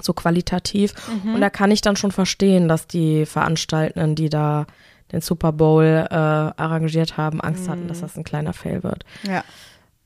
so 0.00 0.12
qualitativ 0.12 0.94
mhm. 1.22 1.34
und 1.34 1.40
da 1.40 1.50
kann 1.50 1.70
ich 1.70 1.80
dann 1.80 1.96
schon 1.96 2.10
verstehen, 2.10 2.66
dass 2.66 2.88
die 2.88 3.26
Veranstaltenden, 3.26 4.16
die 4.16 4.28
da 4.28 4.66
den 5.12 5.20
Super 5.20 5.52
Bowl 5.52 5.84
äh, 5.84 6.14
arrangiert 6.14 7.16
haben, 7.16 7.40
Angst 7.40 7.68
hatten, 7.68 7.86
dass 7.86 7.98
mhm. 7.98 8.02
das 8.02 8.16
ein 8.16 8.24
kleiner 8.24 8.52
Fail 8.52 8.82
wird. 8.82 9.04
Ja. 9.22 9.44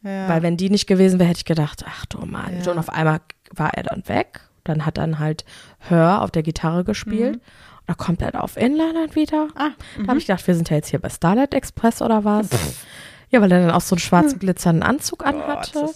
Ja. 0.03 0.29
Weil 0.29 0.43
wenn 0.43 0.57
die 0.57 0.71
nicht 0.71 0.87
gewesen 0.87 1.19
wäre, 1.19 1.29
hätte 1.29 1.39
ich 1.39 1.45
gedacht, 1.45 1.85
ach 1.89 2.07
du 2.07 2.25
Mann. 2.25 2.63
Ja. 2.65 2.71
Und 2.71 2.79
auf 2.79 2.89
einmal 2.89 3.21
war 3.55 3.75
er 3.75 3.85
dann 3.85 4.07
weg. 4.09 4.41
Dann 4.65 4.85
hat 4.85 4.99
dann 4.99 5.19
halt 5.19 5.45
Hör 5.79 6.23
auf 6.23 6.31
der 6.31 6.43
Gitarre 6.43 6.85
gespielt. 6.85 7.37
Mhm. 7.37 7.41
Und 7.81 7.89
da 7.89 7.95
kommt 7.95 8.23
er 8.23 8.43
auf 8.43 8.57
Inliner 8.57 9.15
wieder. 9.15 9.49
Ah, 9.55 9.71
da 9.97 10.03
habe 10.03 10.13
mhm. 10.13 10.19
ich 10.19 10.27
gedacht, 10.27 10.47
wir 10.47 10.55
sind 10.55 10.69
ja 10.71 10.77
jetzt 10.77 10.89
hier 10.89 10.99
bei 10.99 11.09
Starlight 11.09 11.55
Express 11.55 12.03
oder 12.03 12.25
was? 12.25 12.49
Ja, 13.31 13.43
weil 13.43 13.53
er 13.53 13.61
dann 13.61 13.71
auch 13.71 13.83
so 13.83 13.95
einen 13.95 14.01
schwarzen 14.01 14.33
hm. 14.33 14.39
glitzernden 14.39 14.83
Anzug 14.83 15.25
anhatte. 15.27 15.91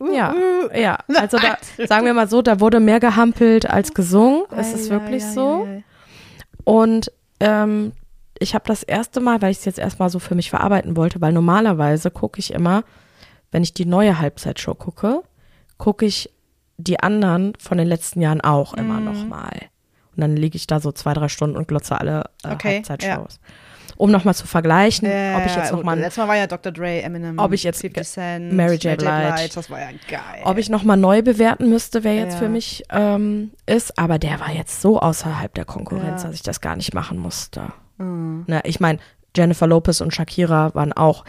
Uh, 0.00 0.10
ja, 0.10 0.32
uh. 0.32 0.74
ja. 0.74 0.98
Also 1.14 1.36
da 1.36 1.58
sagen 1.86 2.06
wir 2.06 2.14
mal 2.14 2.28
so, 2.28 2.40
da 2.40 2.60
wurde 2.60 2.80
mehr 2.80 2.98
gehampelt 2.98 3.68
als 3.68 3.92
gesungen. 3.92 4.44
Es 4.56 4.72
ist 4.72 4.88
wirklich 4.88 5.24
so. 5.24 5.68
Und 6.64 7.12
ähm, 7.40 7.92
ich 8.38 8.54
habe 8.54 8.64
das 8.66 8.82
erste 8.82 9.20
Mal, 9.20 9.42
weil 9.42 9.50
ich 9.50 9.58
es 9.58 9.64
jetzt 9.64 9.78
erstmal 9.78 10.08
so 10.08 10.18
für 10.18 10.34
mich 10.34 10.50
verarbeiten 10.50 10.96
wollte, 10.96 11.20
weil 11.20 11.32
normalerweise 11.32 12.10
gucke 12.10 12.38
ich 12.38 12.52
immer, 12.52 12.84
wenn 13.50 13.62
ich 13.62 13.74
die 13.74 13.86
neue 13.86 14.18
Halbzeitshow 14.18 14.74
gucke, 14.74 15.22
gucke 15.76 16.06
ich 16.06 16.30
die 16.78 17.00
anderen 17.00 17.52
von 17.58 17.76
den 17.76 17.86
letzten 17.86 18.20
Jahren 18.20 18.40
auch 18.40 18.72
immer 18.74 19.00
mhm. 19.00 19.04
noch 19.04 19.26
mal. 19.26 19.52
Und 20.16 20.22
dann 20.22 20.36
liege 20.36 20.56
ich 20.56 20.66
da 20.66 20.80
so 20.80 20.90
zwei, 20.92 21.12
drei 21.12 21.28
Stunden 21.28 21.56
und 21.56 21.68
glotze 21.68 22.00
alle 22.00 22.24
äh, 22.44 22.52
okay, 22.52 22.74
Halbzeitshows. 22.76 23.40
Ja. 23.42 23.54
Um 23.96 24.12
nochmal 24.12 24.34
zu 24.34 24.46
vergleichen, 24.46 25.08
äh, 25.08 25.34
ob 25.36 25.44
ich 25.46 25.56
jetzt 25.56 25.72
noch 25.72 25.82
mal 25.82 25.98
letztes 25.98 26.18
Mal 26.18 26.28
war 26.28 26.36
ja 26.36 26.46
Dr. 26.46 26.70
Dre, 26.70 27.02
Eminem, 27.02 27.36
ob 27.38 27.52
ich 27.52 27.64
jetzt 27.64 27.80
50 27.80 28.06
Cent, 28.06 28.52
Mary 28.52 28.76
J. 28.76 28.96
Blige, 28.96 29.48
das 29.52 29.70
war 29.70 29.80
ja 29.80 29.88
geil. 30.08 30.42
Ob 30.44 30.56
ich 30.56 30.68
noch 30.68 30.84
mal 30.84 30.96
neu 30.96 31.22
bewerten 31.22 31.68
müsste, 31.68 32.04
wer 32.04 32.14
jetzt 32.14 32.34
ja. 32.34 32.38
für 32.38 32.48
mich 32.48 32.84
ähm, 32.90 33.50
ist, 33.66 33.98
aber 33.98 34.20
der 34.20 34.38
war 34.38 34.52
jetzt 34.52 34.80
so 34.82 35.00
außerhalb 35.00 35.52
der 35.54 35.64
Konkurrenz, 35.64 36.22
Ja. 36.22 36.28
dass 36.28 36.36
ich 36.36 36.42
das 36.42 36.60
gar 36.60 36.76
nicht 36.76 36.94
machen 36.94 37.18
musste. 37.18 37.72
Mhm. 37.96 38.44
Na, 38.46 38.64
ich 38.64 38.78
meine, 38.78 39.00
Jennifer 39.36 39.66
Lopez 39.66 40.00
und 40.00 40.14
Shakira 40.14 40.74
waren 40.74 40.92
auch 40.92 41.24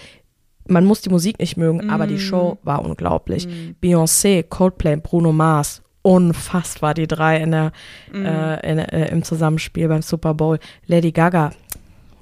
man 0.70 0.86
muss 0.86 1.02
die 1.02 1.10
Musik 1.10 1.40
nicht 1.40 1.58
mögen, 1.58 1.90
aber 1.90 2.08
die 2.08 2.16
Mm. 2.16 2.20
Show 2.20 2.58
war 2.64 2.84
unglaublich. 2.84 3.48
Mm. 3.48 3.76
Beyoncé, 3.84 4.44
Coldplay, 4.44 4.96
Bruno 4.98 5.32
Mars, 5.34 5.82
unfassbar 6.02 6.94
die 6.94 7.08
drei 7.08 7.38
in 7.38 7.52
der, 7.52 7.72
Mm. 8.12 8.26
äh, 8.26 8.72
in, 8.72 8.80
äh, 8.80 9.12
im 9.12 9.24
Zusammenspiel 9.24 9.88
beim 9.88 10.02
Super 10.02 10.34
Bowl. 10.34 10.60
Lady 10.88 11.12
Gaga, 11.12 11.52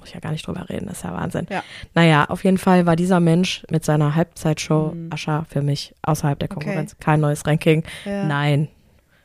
muss 0.00 0.08
ich 0.08 0.14
ja 0.14 0.20
gar 0.20 0.32
nicht 0.32 0.46
drüber 0.46 0.68
reden, 0.68 0.86
das 0.86 0.98
ist 0.98 1.04
ja 1.04 1.12
Wahnsinn. 1.14 1.46
Ja. 1.50 1.62
Naja, 1.94 2.24
auf 2.28 2.44
jeden 2.44 2.58
Fall 2.58 2.86
war 2.86 2.96
dieser 2.96 3.20
Mensch 3.20 3.64
mit 3.70 3.84
seiner 3.84 4.14
Halbzeitshow 4.14 4.92
Mm. 4.94 5.12
Ascha 5.12 5.44
für 5.48 5.62
mich 5.62 5.94
außerhalb 6.02 6.38
der 6.38 6.50
Okay. 6.50 6.54
Konkurrenz. 6.64 6.96
Kein 7.00 7.20
neues 7.20 7.46
Ranking. 7.46 7.82
Ja. 8.04 8.24
Nein. 8.24 8.68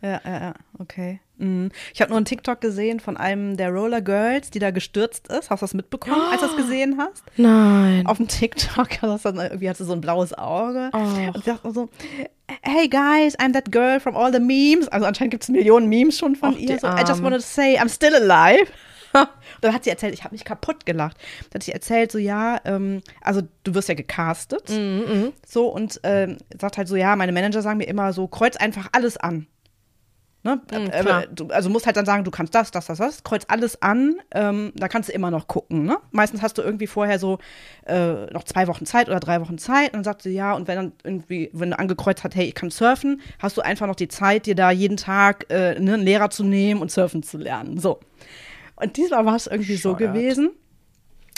Ja, 0.03 0.19
ja, 0.25 0.39
ja, 0.41 0.53
okay. 0.79 1.21
Mhm. 1.37 1.71
Ich 1.93 2.01
habe 2.01 2.09
nur 2.09 2.17
einen 2.17 2.25
TikTok 2.25 2.59
gesehen 2.59 2.99
von 2.99 3.15
einem 3.15 3.55
der 3.55 3.69
Roller 3.71 4.01
Girls, 4.01 4.49
die 4.51 4.59
da 4.59 4.71
gestürzt 4.71 5.29
ist. 5.29 5.49
Hast 5.49 5.61
du 5.61 5.63
das 5.63 5.73
mitbekommen, 5.73 6.21
als 6.29 6.41
du 6.41 6.47
das 6.47 6.55
gesehen 6.57 6.97
hast? 6.97 7.23
Nein. 7.37 8.05
Auf 8.05 8.17
dem 8.17 8.27
TikTok, 8.27 8.89
das 9.01 9.21
dann, 9.21 9.37
irgendwie 9.37 9.69
hatte 9.69 9.83
sie 9.83 9.87
so 9.87 9.93
ein 9.93 10.01
blaues 10.01 10.33
Auge. 10.33 10.89
Oh. 10.93 10.97
Und 10.97 11.37
ich 11.37 11.43
dachte 11.45 11.71
so, 11.71 11.89
hey 12.61 12.89
guys, 12.89 13.37
I'm 13.39 13.53
that 13.53 13.71
girl 13.71 13.99
from 14.01 14.17
all 14.17 14.31
the 14.33 14.39
memes. 14.41 14.89
Also 14.89 15.05
anscheinend 15.05 15.31
gibt 15.31 15.43
es 15.43 15.49
Millionen 15.49 15.87
Memes 15.87 16.17
schon 16.17 16.35
von 16.35 16.53
Och, 16.55 16.59
ihr. 16.59 16.77
So, 16.79 16.87
I 16.87 17.03
just 17.07 17.23
wanted 17.23 17.39
to 17.39 17.47
say, 17.47 17.77
I'm 17.79 17.89
still 17.89 18.13
alive. 18.13 18.67
Und 19.13 19.27
dann 19.61 19.73
hat 19.73 19.85
sie 19.85 19.89
erzählt, 19.89 20.13
ich 20.13 20.23
habe 20.25 20.33
mich 20.35 20.43
kaputt 20.43 20.85
gelacht. 20.85 21.17
Dann 21.51 21.59
hat 21.59 21.63
sie 21.63 21.71
erzählt, 21.71 22.11
so 22.11 22.17
ja, 22.17 22.59
ähm, 22.65 23.01
also 23.21 23.41
du 23.63 23.73
wirst 23.73 23.87
ja 23.87 23.95
gecastet. 23.95 24.69
Mhm, 24.69 25.31
So 25.47 25.67
und 25.67 25.99
ähm, 26.03 26.39
sagt 26.59 26.77
halt 26.77 26.87
so, 26.89 26.95
ja, 26.97 27.15
meine 27.15 27.31
Manager 27.31 27.61
sagen 27.61 27.77
mir 27.77 27.87
immer 27.87 28.11
so, 28.11 28.27
kreuz 28.27 28.57
einfach 28.57 28.89
alles 28.91 29.15
an. 29.17 29.47
Ne? 30.45 30.61
Mhm, 30.71 31.35
du, 31.35 31.47
also 31.47 31.69
musst 31.69 31.85
halt 31.85 31.95
dann 31.95 32.05
sagen, 32.05 32.25
du 32.25 32.31
kannst 32.31 32.53
das, 32.53 32.69
das, 32.69 32.87
das, 32.87 32.97
das, 32.97 33.23
kreuz 33.23 33.45
alles 33.47 33.81
an, 33.81 34.15
ähm, 34.31 34.73
da 34.75 34.89
kannst 34.89 35.07
du 35.07 35.13
immer 35.13 35.31
noch 35.31 35.47
gucken. 35.47 35.85
Ne? 35.85 35.97
Meistens 36.11 36.41
hast 36.41 36.57
du 36.57 36.61
irgendwie 36.61 36.87
vorher 36.87 37.17
so 37.17 37.39
äh, 37.85 38.25
noch 38.25 38.43
zwei 38.43 38.67
Wochen 38.67 38.85
Zeit 38.85 39.07
oder 39.07 39.21
drei 39.21 39.39
Wochen 39.39 39.57
Zeit 39.57 39.93
und 39.93 39.99
dann 39.99 40.03
sagt 40.03 40.21
sie 40.21 40.31
ja, 40.31 40.53
und 40.53 40.67
wenn 40.67 40.75
dann 40.75 40.91
irgendwie, 41.05 41.49
wenn 41.53 41.71
du 41.71 41.79
angekreuzt 41.79 42.25
hast, 42.25 42.35
hey, 42.35 42.47
ich 42.47 42.55
kann 42.55 42.71
surfen, 42.71 43.21
hast 43.39 43.55
du 43.55 43.61
einfach 43.61 43.87
noch 43.87 43.95
die 43.95 44.09
Zeit, 44.09 44.45
dir 44.45 44.55
da 44.55 44.69
jeden 44.69 44.97
Tag 44.97 45.45
äh, 45.49 45.79
ne, 45.79 45.93
einen 45.93 46.03
Lehrer 46.03 46.29
zu 46.29 46.43
nehmen 46.43 46.81
und 46.81 46.91
surfen 46.91 47.23
zu 47.23 47.37
lernen. 47.37 47.79
So. 47.79 48.01
Und 48.75 48.97
diesmal 48.97 49.25
war 49.25 49.37
es 49.37 49.47
irgendwie 49.47 49.77
so 49.77 49.93
Bescheuert. 49.93 50.13
gewesen 50.13 50.51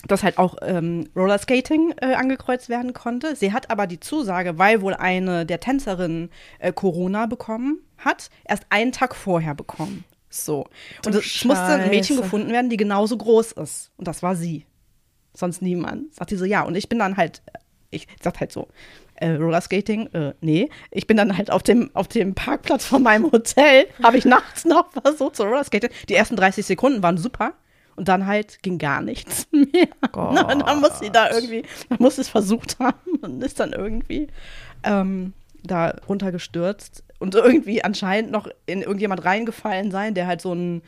dass 0.07 0.21
halt 0.21 0.37
auch 0.37 0.57
ähm, 0.61 1.09
Rollerskating 1.15 1.95
äh, 1.99 2.13
angekreuzt 2.13 2.69
werden 2.69 2.93
konnte. 2.93 3.35
Sie 3.35 3.53
hat 3.53 3.71
aber 3.71 3.87
die 3.87 3.99
Zusage, 3.99 4.59
weil 4.59 4.81
wohl 4.81 4.93
eine 4.93 5.47
der 5.47 5.59
Tänzerinnen 5.59 6.29
äh, 6.59 6.71
Corona 6.71 7.25
bekommen 7.25 7.79
hat, 7.97 8.29
erst 8.45 8.65
einen 8.69 8.91
Tag 8.91 9.15
vorher 9.15 9.55
bekommen. 9.55 10.03
So. 10.29 10.67
Und 11.05 11.15
es 11.15 11.45
musste 11.45 11.65
ein 11.65 11.89
Mädchen 11.89 12.17
gefunden 12.17 12.51
werden, 12.51 12.69
die 12.69 12.77
genauso 12.77 13.17
groß 13.17 13.53
ist. 13.53 13.91
Und 13.97 14.07
das 14.07 14.21
war 14.21 14.35
sie. 14.35 14.65
Sonst 15.33 15.61
niemand. 15.61 16.13
Sagt 16.13 16.31
die 16.31 16.35
so, 16.35 16.45
ja. 16.45 16.63
Und 16.63 16.75
ich 16.75 16.89
bin 16.89 16.99
dann 16.99 17.17
halt, 17.17 17.41
ich 17.89 18.07
sag 18.21 18.39
halt 18.39 18.51
so, 18.51 18.67
äh, 19.15 19.31
Rollerskating, 19.31 20.07
äh, 20.13 20.33
nee. 20.41 20.69
Ich 20.91 21.07
bin 21.07 21.17
dann 21.17 21.37
halt 21.37 21.51
auf 21.51 21.63
dem, 21.63 21.89
auf 21.93 22.07
dem 22.07 22.35
Parkplatz 22.35 22.85
von 22.85 23.03
meinem 23.03 23.31
Hotel, 23.31 23.87
habe 24.03 24.17
ich 24.17 24.25
nachts 24.25 24.65
noch 24.65 24.91
versucht 24.91 25.37
zu 25.37 25.43
Rollerskaten. 25.43 25.89
Die 26.09 26.15
ersten 26.15 26.35
30 26.35 26.65
Sekunden 26.65 27.01
waren 27.03 27.17
super. 27.17 27.53
Und 27.95 28.09
dann 28.09 28.25
halt 28.25 28.61
ging 28.61 28.77
gar 28.77 29.01
nichts 29.01 29.47
mehr. 29.51 29.87
Gott. 30.11 30.37
Und 30.53 30.67
dann 30.67 30.81
muss 30.81 30.99
sie 30.99 31.11
da 31.11 31.31
irgendwie, 31.31 31.63
man 31.87 31.99
muss 32.01 32.17
es 32.17 32.27
versucht 32.27 32.77
haben 32.79 33.19
und 33.21 33.41
ist 33.41 33.59
dann 33.59 33.71
irgendwie 33.71 34.27
ähm, 34.83 35.33
da 35.67 35.95
runtergestürzt 36.07 37.03
und 37.19 37.35
irgendwie 37.35 37.83
anscheinend 37.83 38.31
noch 38.31 38.47
in 38.65 38.81
irgendjemand 38.81 39.23
reingefallen 39.25 39.91
sein, 39.91 40.13
der 40.13 40.27
halt 40.27 40.41
so 40.41 40.53
ein 40.53 40.81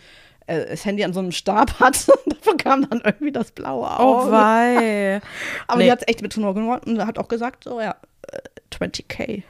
äh, 0.48 0.66
das 0.66 0.86
Handy 0.86 1.04
an 1.04 1.14
so 1.14 1.20
einem 1.20 1.32
Stab 1.32 1.74
hat. 1.80 2.08
Davon 2.26 2.58
kam 2.58 2.90
dann 2.90 3.02
irgendwie 3.04 3.32
das 3.32 3.52
blaue 3.52 3.90
Auge. 4.00 4.28
Oh 4.28 4.32
wei. 4.32 5.22
Aber 5.68 5.80
Nee. 5.80 5.86
die 5.86 5.92
hat 5.92 6.02
es 6.02 6.08
echt 6.08 6.22
mit 6.22 6.36
Humor 6.36 6.54
gemacht 6.54 6.86
und 6.86 7.06
hat 7.06 7.18
auch 7.20 7.28
gesagt, 7.28 7.64
so 7.66 7.80
ja, 7.82 7.96
äh, 8.32 8.38
20k 8.74 9.44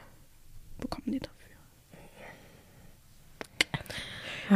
bekommen 0.80 1.06
die 1.12 1.18
dafür. 1.20 1.34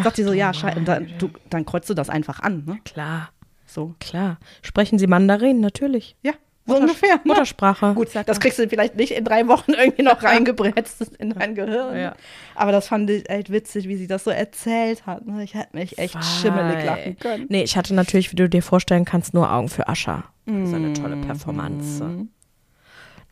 Sagt 0.02 0.16
sie 0.16 0.24
so, 0.24 0.32
ja, 0.32 0.52
dann, 0.52 1.12
du, 1.18 1.28
dann 1.50 1.66
kreuzt 1.66 1.90
du 1.90 1.94
das 1.94 2.08
einfach 2.08 2.40
an, 2.40 2.64
ne? 2.64 2.78
Klar, 2.84 3.28
So. 3.66 3.94
klar. 4.00 4.38
Sprechen 4.62 4.98
Sie 4.98 5.06
Mandarin? 5.06 5.60
Natürlich. 5.60 6.16
Ja, 6.22 6.32
so 6.66 6.76
ungefähr. 6.76 7.16
ne? 7.16 7.20
Muttersprache. 7.24 7.94
Gut, 7.94 8.08
das 8.26 8.38
kriegst 8.40 8.58
du 8.58 8.68
vielleicht 8.68 8.94
nicht 8.96 9.12
in 9.12 9.24
drei 9.24 9.48
Wochen 9.48 9.72
irgendwie 9.72 10.02
noch 10.02 10.22
reingebretzt 10.22 11.16
in 11.18 11.30
dein 11.30 11.54
Gehirn. 11.54 11.96
Ja. 11.96 12.14
Aber 12.54 12.70
das 12.72 12.88
fand 12.88 13.10
ich 13.10 13.28
echt 13.28 13.50
witzig, 13.50 13.88
wie 13.88 13.96
sie 13.96 14.06
das 14.06 14.24
so 14.24 14.30
erzählt 14.30 15.04
hat. 15.06 15.26
ne? 15.26 15.42
Ich 15.42 15.54
hätte 15.54 15.76
mich 15.76 15.98
echt 15.98 16.16
schimmelig 16.24 16.84
lachen 16.84 17.18
können. 17.18 17.46
Nee, 17.48 17.62
ich 17.62 17.76
hatte 17.76 17.94
natürlich, 17.94 18.30
wie 18.32 18.36
du 18.36 18.48
dir 18.48 18.62
vorstellen 18.62 19.04
kannst, 19.04 19.34
nur 19.34 19.50
Augen 19.52 19.68
für 19.68 19.88
Ascha. 19.88 20.24
Das 20.46 20.68
ist 20.68 20.74
eine 20.74 20.92
tolle 20.92 21.16
Performance. 21.16 22.26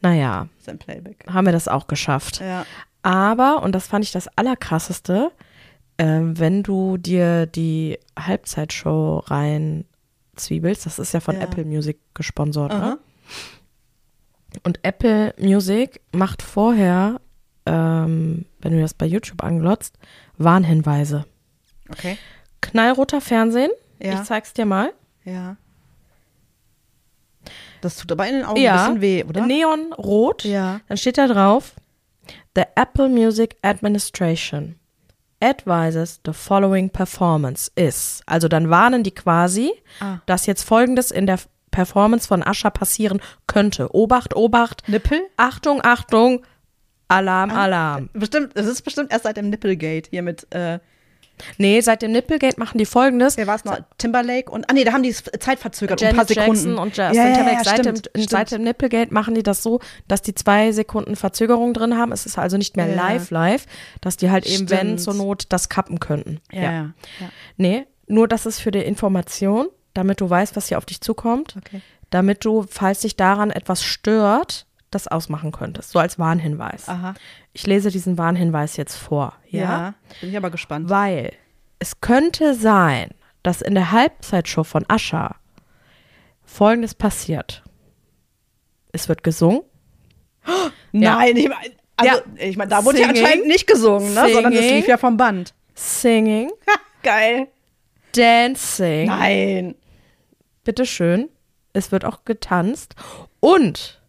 Naja, 0.02 0.48
Sein 0.58 0.78
Playback. 0.78 1.24
haben 1.30 1.44
wir 1.46 1.52
das 1.52 1.68
auch 1.68 1.86
geschafft. 1.86 2.40
Ja. 2.40 2.64
Aber, 3.02 3.62
und 3.62 3.74
das 3.74 3.86
fand 3.86 4.04
ich 4.04 4.12
das 4.12 4.28
Allerkrasseste, 4.36 5.30
ähm, 5.98 6.38
wenn 6.38 6.62
du 6.62 6.96
dir 6.96 7.46
die 7.46 7.98
Halbzeitshow 8.18 9.18
rein 9.26 9.84
zwiebelst, 10.36 10.86
das 10.86 10.98
ist 10.98 11.12
ja 11.12 11.20
von 11.20 11.36
Ja. 11.36 11.42
Apple 11.42 11.64
Music 11.66 11.98
gesponsert, 12.14 12.72
ne? 12.72 12.98
Und 14.64 14.80
Apple 14.82 15.34
Music 15.38 16.00
macht 16.12 16.42
vorher, 16.42 17.20
ähm, 17.66 18.46
wenn 18.60 18.72
du 18.72 18.80
das 18.80 18.94
bei 18.94 19.06
YouTube 19.06 19.42
anglotzt, 19.44 19.96
Warnhinweise. 20.38 21.24
Okay. 21.88 22.18
Knallroter 22.60 23.20
Fernsehen, 23.20 23.70
Ja. 24.00 24.14
ich 24.14 24.22
zeig's 24.24 24.52
dir 24.52 24.66
mal. 24.66 24.92
Ja. 25.24 25.56
Das 27.80 27.96
tut 27.96 28.12
aber 28.12 28.26
in 28.28 28.34
den 28.36 28.44
Augen 28.44 28.60
ja, 28.60 28.86
ein 28.86 28.94
bisschen 28.94 29.00
weh, 29.00 29.24
oder? 29.24 29.46
Neonrot. 29.46 30.44
Ja. 30.44 30.80
Dann 30.88 30.96
steht 30.98 31.16
da 31.18 31.26
drauf, 31.26 31.74
The 32.54 32.64
Apple 32.74 33.08
Music 33.08 33.56
Administration 33.62 34.76
advises 35.42 36.20
the 36.26 36.34
following 36.34 36.90
performance 36.90 37.70
is. 37.74 38.20
Also 38.26 38.48
dann 38.48 38.68
warnen 38.68 39.02
die 39.02 39.12
quasi, 39.14 39.72
Ah. 40.00 40.18
dass 40.26 40.44
jetzt 40.44 40.64
Folgendes 40.64 41.10
in 41.10 41.26
der 41.26 41.38
Performance 41.70 42.26
von 42.28 42.42
Ascha 42.42 42.70
passieren 42.70 43.20
könnte. 43.46 43.94
Obacht, 43.94 44.35
Obacht, 44.35 44.88
Nippel? 44.88 45.20
Achtung, 45.37 45.80
Achtung, 45.83 46.42
Alarm, 47.09 47.50
Alarm. 47.50 48.11
Bestimmt, 48.12 48.52
es 48.54 48.66
ist 48.66 48.83
bestimmt 48.83 49.12
erst 49.12 49.24
seit 49.24 49.37
dem 49.37 49.50
Nipplegate 49.50 50.11
hier 50.11 50.22
mit, 50.22 50.46
äh, 50.54 50.78
Nee, 51.59 51.80
seit 51.80 52.02
dem 52.02 52.12
Nipplegate 52.12 52.59
machen 52.59 52.78
die 52.78 52.87
Folgendes. 52.87 53.37
wer 53.37 53.46
war 53.46 53.56
es 53.56 53.64
noch? 53.64 53.78
Timberlake 53.98 54.50
und, 54.50 54.68
ah 54.68 54.72
nee, 54.72 54.85
da 54.85 54.92
haben 54.92 55.02
die 55.02 55.09
es 55.11 55.24
zeitverzögert 55.38 56.00
um 56.00 56.06
ein 56.06 56.14
Janet 56.14 56.16
paar 56.16 56.26
Sekunden. 56.26 56.52
Jackson 56.52 56.78
und 56.78 56.96
Justin 56.96 57.14
ja, 57.14 57.28
ja, 57.28 57.35
Timberlake. 57.35 57.56
ja, 57.56 57.64
seit, 57.64 57.78
stimmt, 57.80 58.06
dem, 58.06 58.11
stimmt. 58.11 58.30
seit 58.30 58.52
dem 58.52 58.62
Nipplegate 58.62 59.14
machen 59.14 59.35
die 59.35 59.42
das 59.42 59.62
so, 59.62 59.80
dass 60.09 60.22
die 60.22 60.35
zwei 60.35 60.72
Sekunden 60.72 61.16
Verzögerung 61.16 61.74
drin 61.74 61.96
haben. 61.96 62.12
Es 62.12 62.26
ist 62.26 62.38
also 62.38 62.56
nicht 62.56 62.76
mehr 62.76 62.94
live 62.94 63.30
live, 63.30 63.66
dass 64.00 64.16
die 64.16 64.30
halt 64.30 64.46
eben, 64.46 64.68
wenn 64.70 64.98
zur 64.98 65.14
Not, 65.14 65.46
das 65.48 65.68
kappen 65.68 66.00
könnten. 66.00 66.40
ja, 66.52 66.61
ja. 66.62 66.70
ja. 66.72 66.92
Nee, 67.56 67.87
nur 68.06 68.28
das 68.28 68.46
ist 68.46 68.61
für 68.61 68.70
die 68.70 68.80
Information, 68.80 69.68
damit 69.94 70.20
du 70.20 70.29
weißt, 70.31 70.57
was 70.57 70.68
hier 70.68 70.79
auf 70.79 70.87
dich 70.87 71.00
zukommt, 71.00 71.57
Okay. 71.59 71.81
damit 72.11 72.44
du, 72.44 72.64
falls 72.68 73.00
dich 73.00 73.16
daran 73.16 73.50
etwas 73.50 73.83
stört, 73.85 74.66
das 74.90 75.07
ausmachen 75.07 75.53
könntest, 75.53 75.90
so 75.90 75.98
als 76.00 76.18
Warnhinweis. 76.18 76.88
Aha. 76.88 77.14
Ich 77.53 77.66
lese 77.66 77.90
diesen 77.90 78.18
Warnhinweis 78.18 78.76
jetzt 78.76 78.96
vor, 78.96 79.35
ja? 79.48 79.61
Ja. 79.61 79.94
Bin 80.20 80.31
ich 80.31 80.37
aber 80.37 80.50
gespannt. 80.50 80.88
Weil 80.90 81.33
es 81.79 82.00
könnte 82.00 82.55
sein, 82.55 83.11
dass 83.42 83.62
in 83.62 83.74
der 83.74 83.92
Halbzeitshow 83.92 84.64
von 84.64 84.85
Ascha 84.88 85.37
Folgendes 86.44 86.94
passiert. 86.94 87.62
Es 88.92 89.09
wird 89.09 89.22
gesungen. 89.22 89.62
Nein, 90.92 91.37
ich 91.37 91.48
meine, 91.48 91.74
also, 91.96 92.16
Ja. 92.16 92.22
ich 92.48 92.57
meine, 92.57 92.70
da 92.70 92.85
wurde 92.85 92.98
ja 93.00 93.07
Singing. 93.07 93.22
anscheinend 93.24 93.46
nicht 93.46 93.66
gesungen, 93.68 94.12
ne? 94.14 94.29
sondern 94.33 94.53
es 94.53 94.59
Singing. 94.61 94.76
lief 94.76 94.88
ja 94.88 94.96
vom 94.96 95.16
Band. 95.16 95.55
Singing, 95.74 96.50
Geil. 97.05 97.46
Dancing. 98.16 99.07
Nein. 99.07 99.74
Bitteschön. 100.70 101.28
Es 101.72 101.90
wird 101.90 102.04
auch 102.04 102.24
getanzt 102.24 102.94
und 103.40 104.00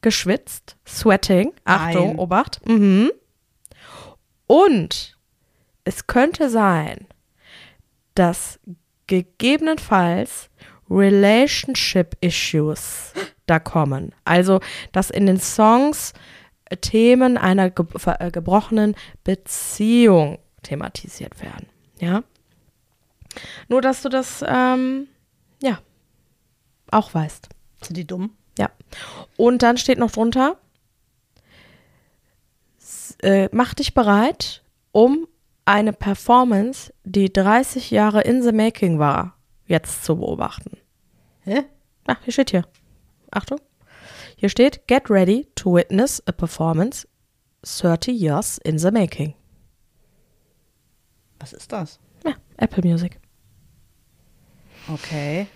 geschwitzt, 0.00 0.76
sweating. 0.88 1.52
Achtung, 1.66 2.06
Nein. 2.06 2.18
Obacht. 2.18 2.66
Mhm. 2.66 3.10
Und 4.46 5.18
es 5.84 6.06
könnte 6.06 6.48
sein, 6.48 7.06
dass 8.14 8.58
gegebenenfalls 9.08 10.48
Relationship 10.88 12.16
Issues 12.22 13.12
da 13.44 13.58
kommen. 13.58 14.14
Also, 14.24 14.60
dass 14.92 15.10
in 15.10 15.26
den 15.26 15.38
Songs 15.38 16.14
äh, 16.64 16.78
Themen 16.78 17.36
einer 17.36 17.68
ge 17.68 17.84
äh, 18.06 18.30
gebrochenen 18.30 18.94
Beziehung 19.22 20.38
thematisiert 20.62 21.42
werden. 21.42 21.66
Ja. 22.00 22.22
Nur, 23.68 23.82
dass 23.82 24.00
du 24.00 24.08
das, 24.08 24.42
ähm, 24.46 25.08
ja, 25.62 25.78
auch 26.90 27.14
weißt. 27.14 27.48
Sind 27.82 27.96
die 27.96 28.06
dumm? 28.06 28.36
Ja. 28.58 28.70
Und 29.36 29.62
dann 29.62 29.76
steht 29.76 29.98
noch 29.98 30.10
drunter, 30.10 30.56
äh, 33.22 33.48
mach 33.52 33.74
dich 33.74 33.94
bereit, 33.94 34.62
um 34.92 35.26
eine 35.64 35.92
Performance, 35.92 36.92
die 37.04 37.32
30 37.32 37.90
Jahre 37.90 38.22
in 38.22 38.42
the 38.42 38.52
making 38.52 38.98
war, 38.98 39.36
jetzt 39.66 40.04
zu 40.04 40.16
beobachten. 40.16 40.78
Hä? 41.40 41.64
Ah, 42.06 42.16
hier 42.22 42.32
steht 42.32 42.50
hier. 42.50 42.64
Achtung. 43.30 43.60
Hier 44.36 44.48
steht, 44.48 44.86
get 44.86 45.10
ready 45.10 45.48
to 45.54 45.74
witness 45.74 46.22
a 46.26 46.32
performance 46.32 47.06
30 47.62 48.12
years 48.12 48.58
in 48.58 48.78
the 48.78 48.90
making. 48.90 49.34
Was 51.40 51.52
ist 51.52 51.72
das? 51.72 51.98
Ja, 52.24 52.34
Apple 52.56 52.88
Music. 52.88 53.18
Okay. 54.92 55.46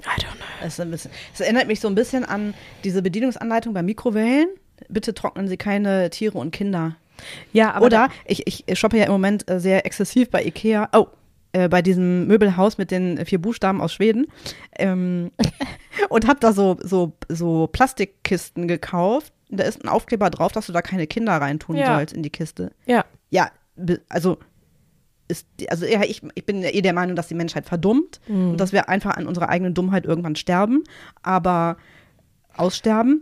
I 0.00 0.20
don't 0.20 0.36
know. 0.36 0.44
Es, 0.64 0.76
bisschen, 0.76 1.10
es 1.34 1.40
erinnert 1.40 1.66
mich 1.66 1.80
so 1.80 1.88
ein 1.88 1.94
bisschen 1.94 2.24
an 2.24 2.54
diese 2.84 3.02
Bedienungsanleitung 3.02 3.74
bei 3.74 3.82
Mikrowellen. 3.82 4.48
Bitte 4.88 5.12
trocknen 5.14 5.48
Sie 5.48 5.56
keine 5.56 6.08
Tiere 6.10 6.38
und 6.38 6.52
Kinder. 6.52 6.96
Ja, 7.52 7.72
aber 7.72 7.86
Oder 7.86 8.08
ich, 8.24 8.46
ich 8.46 8.78
shoppe 8.78 8.96
ja 8.96 9.04
im 9.06 9.10
Moment 9.12 9.50
äh, 9.50 9.58
sehr 9.58 9.84
exzessiv 9.84 10.30
bei 10.30 10.44
Ikea. 10.44 10.88
Oh, 10.92 11.06
äh, 11.52 11.68
bei 11.68 11.82
diesem 11.82 12.28
Möbelhaus 12.28 12.78
mit 12.78 12.92
den 12.92 13.24
vier 13.26 13.40
Buchstaben 13.40 13.80
aus 13.80 13.92
Schweden. 13.92 14.26
Ähm, 14.78 15.32
und 16.10 16.28
habe 16.28 16.38
da 16.38 16.52
so, 16.52 16.76
so, 16.80 17.12
so 17.28 17.66
Plastikkisten 17.66 18.68
gekauft. 18.68 19.32
Da 19.50 19.64
ist 19.64 19.82
ein 19.82 19.88
Aufkleber 19.88 20.30
drauf, 20.30 20.52
dass 20.52 20.66
du 20.66 20.72
da 20.72 20.80
keine 20.82 21.06
Kinder 21.08 21.32
reintun 21.32 21.74
Ja. 21.76 21.96
sollst 21.96 22.14
in 22.14 22.22
die 22.22 22.30
Kiste. 22.30 22.70
ja, 22.86 23.04
Ja, 23.30 23.50
also 24.08 24.38
ist, 25.28 25.46
also 25.68 25.84
ja, 25.86 26.02
ich, 26.02 26.22
ich 26.34 26.44
bin 26.46 26.62
ja 26.62 26.70
eh 26.70 26.80
der 26.82 26.92
Meinung, 26.94 27.14
dass 27.16 27.28
die 27.28 27.34
Menschheit 27.34 27.66
verdummt 27.66 28.20
Mhm. 28.28 28.50
und 28.52 28.56
dass 28.58 28.72
wir 28.72 28.88
einfach 28.88 29.16
an 29.16 29.26
unserer 29.26 29.48
eigenen 29.50 29.74
Dummheit 29.74 30.04
irgendwann 30.06 30.36
sterben, 30.36 30.84
aber 31.22 31.76
aussterben. 32.56 33.20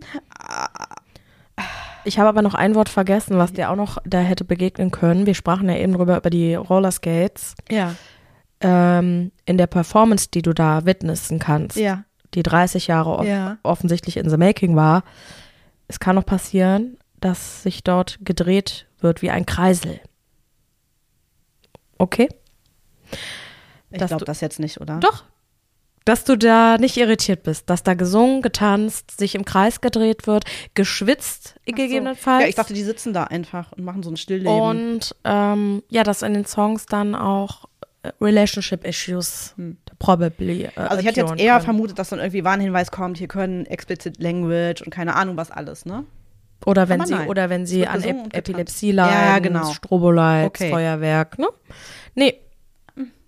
Ich 2.05 2.19
habe 2.19 2.29
aber 2.29 2.41
noch 2.41 2.53
ein 2.53 2.75
Wort 2.75 2.87
vergessen, 2.89 3.37
was 3.37 3.51
dir 3.53 3.69
auch 3.69 3.75
noch 3.75 3.97
da 4.05 4.19
hätte 4.19 4.45
begegnen 4.45 4.91
können. 4.91 5.25
Wir 5.25 5.33
sprachen 5.33 5.67
ja 5.69 5.75
eben 5.75 5.93
drüber 5.93 6.17
über 6.17 6.29
die 6.29 6.55
Rollerskates. 6.55 7.55
Ja. 7.69 7.95
Ähm, 8.61 9.31
in 9.45 9.57
der 9.57 9.67
Performance, 9.67 10.29
die 10.33 10.41
du 10.41 10.53
da 10.53 10.85
witnessen 10.85 11.39
kannst, 11.39 11.77
Ja. 11.77 12.03
die 12.33 12.43
30 12.43 12.87
Jahre 12.87 13.25
Ja. 13.27 13.57
offensichtlich 13.63 14.17
in 14.17 14.29
the 14.29 14.37
making 14.37 14.75
war, 14.75 15.03
es 15.87 15.99
kann 15.99 16.15
noch 16.15 16.25
passieren, 16.25 16.97
dass 17.19 17.63
sich 17.63 17.83
dort 17.83 18.19
gedreht 18.23 18.87
wird 19.01 19.21
wie 19.21 19.29
ein 19.31 19.45
Kreisel. 19.45 19.99
Okay? 21.97 22.29
Ich 23.91 24.05
glaube 24.05 24.25
das 24.25 24.41
jetzt 24.41 24.59
nicht, 24.59 24.81
oder? 24.81 24.99
Doch. 24.99 25.23
Dass 26.05 26.23
du 26.23 26.37
da 26.37 26.77
nicht 26.77 26.95
irritiert 26.95 27.43
bist, 27.43 27.69
dass 27.69 27.83
da 27.83 27.93
gesungen, 27.93 28.41
getanzt, 28.41 29.17
sich 29.17 29.35
im 29.35 29.43
Kreis 29.43 29.81
gedreht 29.81 30.25
wird, 30.25 30.45
geschwitzt 30.73 31.55
so. 31.65 31.73
gegebenenfalls. 31.73 32.43
Ja, 32.43 32.47
ich 32.47 32.55
dachte, 32.55 32.73
die 32.73 32.83
sitzen 32.83 33.11
da 33.11 33.25
einfach 33.25 33.73
und 33.73 33.83
machen 33.83 34.03
so 34.03 34.09
ein 34.09 34.15
Stillleben. 34.15 34.57
Und 34.57 35.15
ähm, 35.25 35.83
ja, 35.89 36.03
dass 36.03 36.21
in 36.21 36.33
den 36.33 36.45
Songs 36.45 36.85
dann 36.85 37.13
auch 37.13 37.65
äh, 38.03 38.11
Relationship 38.21 38.85
Issues 38.85 39.53
probably. 39.99 40.63
Äh, 40.63 40.71
also 40.75 40.99
ich 40.99 41.05
hätte 41.05 41.21
jetzt 41.21 41.39
eher 41.39 41.53
können. 41.53 41.65
vermutet, 41.65 41.99
dass 41.99 42.09
dann 42.09 42.19
irgendwie 42.19 42.45
Warnhinweis 42.45 42.91
kommt, 42.91 43.17
hier 43.17 43.27
können 43.27 43.65
explicit 43.65 44.21
Language 44.21 44.81
und 44.83 44.91
keine 44.91 45.13
Ahnung 45.15 45.35
was 45.35 45.51
alles, 45.51 45.85
ne? 45.85 46.05
Oder 46.65 46.89
wenn 46.89 47.05
sie, 47.05 47.13
nein. 47.13 47.27
oder 47.29 47.49
wenn 47.49 47.65
sie 47.65 47.87
an 47.87 48.03
Ep 48.03 48.15
und. 48.17 48.33
Epilepsie 48.33 48.91
leiden, 48.91 49.13
Ja, 49.13 49.39
genau. 49.39 49.71
Strobolights, 49.73 50.47
Okay. 50.47 50.69
Feuerwerk, 50.71 51.37
ne? 51.39 51.47
Nee. 52.15 52.39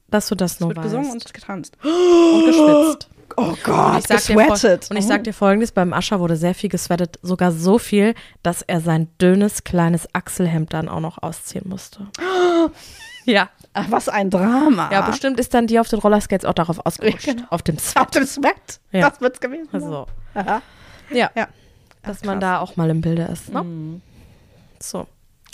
dass 0.10 0.28
du 0.28 0.36
das 0.36 0.60
nur 0.60 0.70
wird 0.70 0.78
weißt. 0.80 0.86
gesungen 0.86 1.12
und 1.12 1.34
getanzt. 1.34 1.78
und 1.84 2.46
geschwitzt. 2.46 3.08
Oh 3.38 3.44
Und 3.44 3.64
Gott, 3.64 4.00
ich 4.00 4.08
sag 4.08 4.26
dir 4.26 4.34
fol- 4.36 4.50
gesweatet. 4.50 4.90
Und 4.90 4.98
ich 4.98 5.06
sag 5.06 5.24
dir 5.24 5.34
folgendes, 5.34 5.72
beim 5.72 5.94
Ascher 5.94 6.20
wurde 6.20 6.36
sehr 6.36 6.56
viel 6.56 6.68
gesweatet, 6.70 7.20
sogar 7.22 7.52
so 7.54 7.78
viel, 7.78 8.16
dass 8.42 8.64
er 8.64 8.82
sein 8.82 9.08
dünnes, 9.22 9.64
kleines 9.64 10.08
Achselhemd 10.14 10.74
dann 10.74 10.90
auch 10.90 11.00
noch 11.00 11.22
ausziehen 11.22 11.70
musste. 11.70 12.08
Ja. 13.26 13.50
Was 13.90 14.10
ein 14.10 14.32
Drama. 14.32 14.90
Ja, 14.92 15.02
bestimmt 15.02 15.40
ist 15.40 15.54
dann 15.54 15.68
die 15.68 15.80
auf 15.80 15.88
den 15.88 16.00
Rollerskates 16.00 16.46
auch 16.46 16.54
darauf 16.54 16.84
ausgerutscht. 16.86 17.26
Genau. 17.26 17.44
Auf 17.52 17.62
dem 17.62 17.76
Auf 17.78 17.84
Sweat. 17.84 18.16
dem 18.16 18.26
Sweat. 18.26 18.80
Ja. 18.92 19.10
Das 19.10 19.22
wird's 19.22 19.40
gewesen. 19.40 19.70
Also, 19.72 20.08
Aha. 20.34 20.62
ja. 21.12 21.30
Ja. 21.36 21.48
Dass 22.04 22.24
man 22.24 22.40
da 22.40 22.60
auch 22.60 22.76
mal 22.76 22.90
im 22.90 23.02
Bilde 23.02 23.24
ist, 23.24 23.50
ne? 23.50 23.64
Mhm. 23.64 24.02
So. 24.80 25.08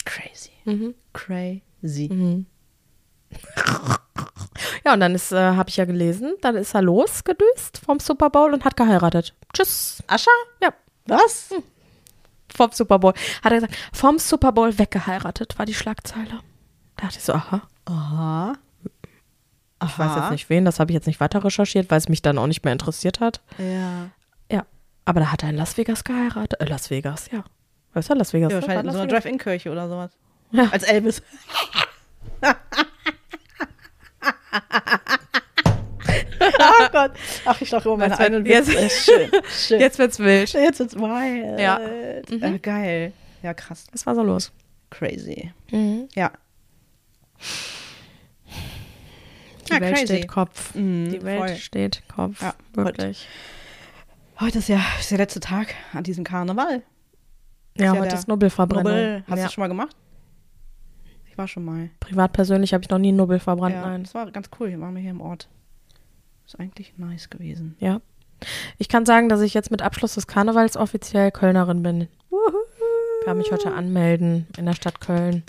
Crazy. 0.05 0.51
Mhm. 0.65 0.93
Crazy. 1.13 2.45
Ja, 4.85 4.93
und 4.93 4.99
dann 4.99 5.15
ist, 5.15 5.31
äh, 5.31 5.35
habe 5.37 5.69
ich 5.69 5.77
ja 5.77 5.85
gelesen, 5.85 6.35
dann 6.41 6.55
ist 6.55 6.75
er 6.75 6.81
losgedüst 6.81 7.79
vom 7.83 7.99
Super 7.99 8.29
Bowl 8.29 8.53
und 8.53 8.63
hat 8.63 8.77
geheiratet. 8.77 9.33
Tschüss. 9.53 10.03
Ascha? 10.07 10.31
Ja, 10.61 10.69
Was? 11.07 11.49
vom 12.55 12.71
Super 12.71 12.99
Bowl. 12.99 13.13
Hat 13.43 13.51
er 13.51 13.55
gesagt, 13.59 13.75
vom 13.91 14.19
Super 14.19 14.51
Bowl 14.51 14.77
weggeheiratet, 14.77 15.57
war 15.59 15.65
die 15.65 15.73
Schlagzeile. 15.73 16.39
Da 16.95 17.03
dachte 17.05 17.17
ich 17.17 17.23
so, 17.23 17.33
aha. 17.33 17.63
Aha. 17.85 18.53
Ich 19.83 19.99
weiß 19.99 20.15
jetzt 20.15 20.31
nicht 20.31 20.49
wen, 20.49 20.65
das 20.65 20.79
habe 20.79 20.91
ich 20.91 20.95
jetzt 20.95 21.05
nicht 21.07 21.19
weiter 21.19 21.43
recherchiert, 21.43 21.91
weil 21.91 21.97
es 21.97 22.07
mich 22.09 22.21
dann 22.21 22.37
auch 22.37 22.47
nicht 22.47 22.63
mehr 22.63 22.71
interessiert 22.71 23.19
hat. 23.19 23.41
Ja. 23.57 24.09
Aber 25.05 25.19
da 25.19 25.31
hat 25.31 25.43
er 25.43 25.49
in 25.49 25.55
Las 25.55 25.77
Vegas 25.77 26.03
geheiratet. 26.03 26.59
Äh, 26.59 26.65
Las 26.65 26.89
Vegas, 26.89 27.29
ja. 27.31 27.43
Was 27.93 28.05
ist 28.05 28.09
ja 28.09 28.15
Las 28.15 28.33
Vegas? 28.33 28.51
ja 28.51 28.57
ne? 28.59 28.61
wahrscheinlich 28.67 28.85
in 28.87 28.91
so 28.93 28.99
einer? 28.99 29.07
Drive-In-Kirche 29.11 29.71
oder 29.71 29.87
sowas. 29.87 30.11
Ja. 30.51 30.67
Als 30.71 30.83
Elvis. 30.83 31.21
oh 36.41 36.87
Gott. 36.91 37.11
Ach, 37.45 37.61
ich 37.61 37.71
lache 37.71 37.87
über 37.89 37.97
meine 37.97 38.11
Jetzt 38.13 38.19
wird- 38.19 38.27
eigenen 38.33 38.45
jetzt- 38.45 38.67
Witze. 38.69 38.89
Schön. 38.89 39.31
Schön. 39.49 39.79
Jetzt 39.85 39.99
wird's 39.99 40.19
wild. 40.19 40.53
Jetzt 40.53 40.79
ist 40.79 40.95
wild. 40.95 41.59
Ja. 41.59 41.79
Äh, 41.79 42.59
geil. 42.59 43.13
Ja, 43.41 43.53
krass. 43.53 43.85
Was 43.91 44.05
war 44.05 44.15
so 44.15 44.23
los? 44.23 44.51
Crazy. 44.89 45.51
Mhm. 45.71 46.07
Ja. 46.15 46.31
Die 49.67 49.73
Ja, 49.73 49.79
Welt 49.81 49.95
crazy. 49.95 50.05
steht 50.07 50.27
Kopf. 50.27 50.75
Mhm, 50.75 51.11
Die 51.11 51.23
Welt 51.23 51.39
voll. 51.39 51.55
steht 51.57 52.01
Kopf. 52.07 52.41
Ja, 52.41 52.53
wirklich. 52.73 53.27
Heute 54.39 54.59
ist 54.59 54.67
ja 54.67 54.81
ist 54.99 55.11
der 55.11 55.17
letzte 55.17 55.39
Tag 55.39 55.73
an 55.93 56.03
diesem 56.03 56.25
Karneval. 56.25 56.83
Ja, 57.77 57.93
ja 57.93 57.99
heute 57.99 58.15
ist 58.15 58.27
Nubbelverbrennung. 58.27 58.83
Nubbel. 58.83 59.23
Hast 59.27 59.39
ja. 59.39 59.45
du 59.45 59.51
schon 59.51 59.61
mal 59.61 59.67
gemacht? 59.67 59.95
Ich 61.29 61.37
war 61.37 61.47
schon 61.47 61.63
mal. 61.63 61.89
Privat 61.99 62.33
persönlich 62.33 62.73
habe 62.73 62.83
ich 62.83 62.89
noch 62.89 62.97
nie 62.97 63.09
einen 63.09 63.17
Nubbel 63.17 63.39
verbrannt, 63.39 63.75
ja, 63.75 63.81
nein. 63.81 64.03
das 64.03 64.13
war 64.13 64.29
ganz 64.31 64.49
cool. 64.59 64.69
Hier 64.69 64.79
waren 64.81 64.93
wir 64.93 65.01
hier 65.01 65.11
im 65.11 65.21
Ort. 65.21 65.47
Ist 66.45 66.59
eigentlich 66.59 66.93
nice 66.97 67.29
gewesen. 67.29 67.75
Ja. 67.79 68.01
Ich 68.77 68.89
kann 68.89 69.05
sagen, 69.05 69.29
dass 69.29 69.41
ich 69.41 69.53
jetzt 69.53 69.71
mit 69.71 69.81
Abschluss 69.81 70.15
des 70.15 70.27
Karnevals 70.27 70.75
offiziell 70.75 71.31
Kölnerin 71.31 71.81
bin. 71.81 72.01
Ich 72.01 73.25
kann 73.25 73.37
mich 73.37 73.51
heute 73.51 73.73
anmelden 73.73 74.47
in 74.57 74.65
der 74.65 74.73
Stadt 74.73 74.99
Köln. 74.99 75.43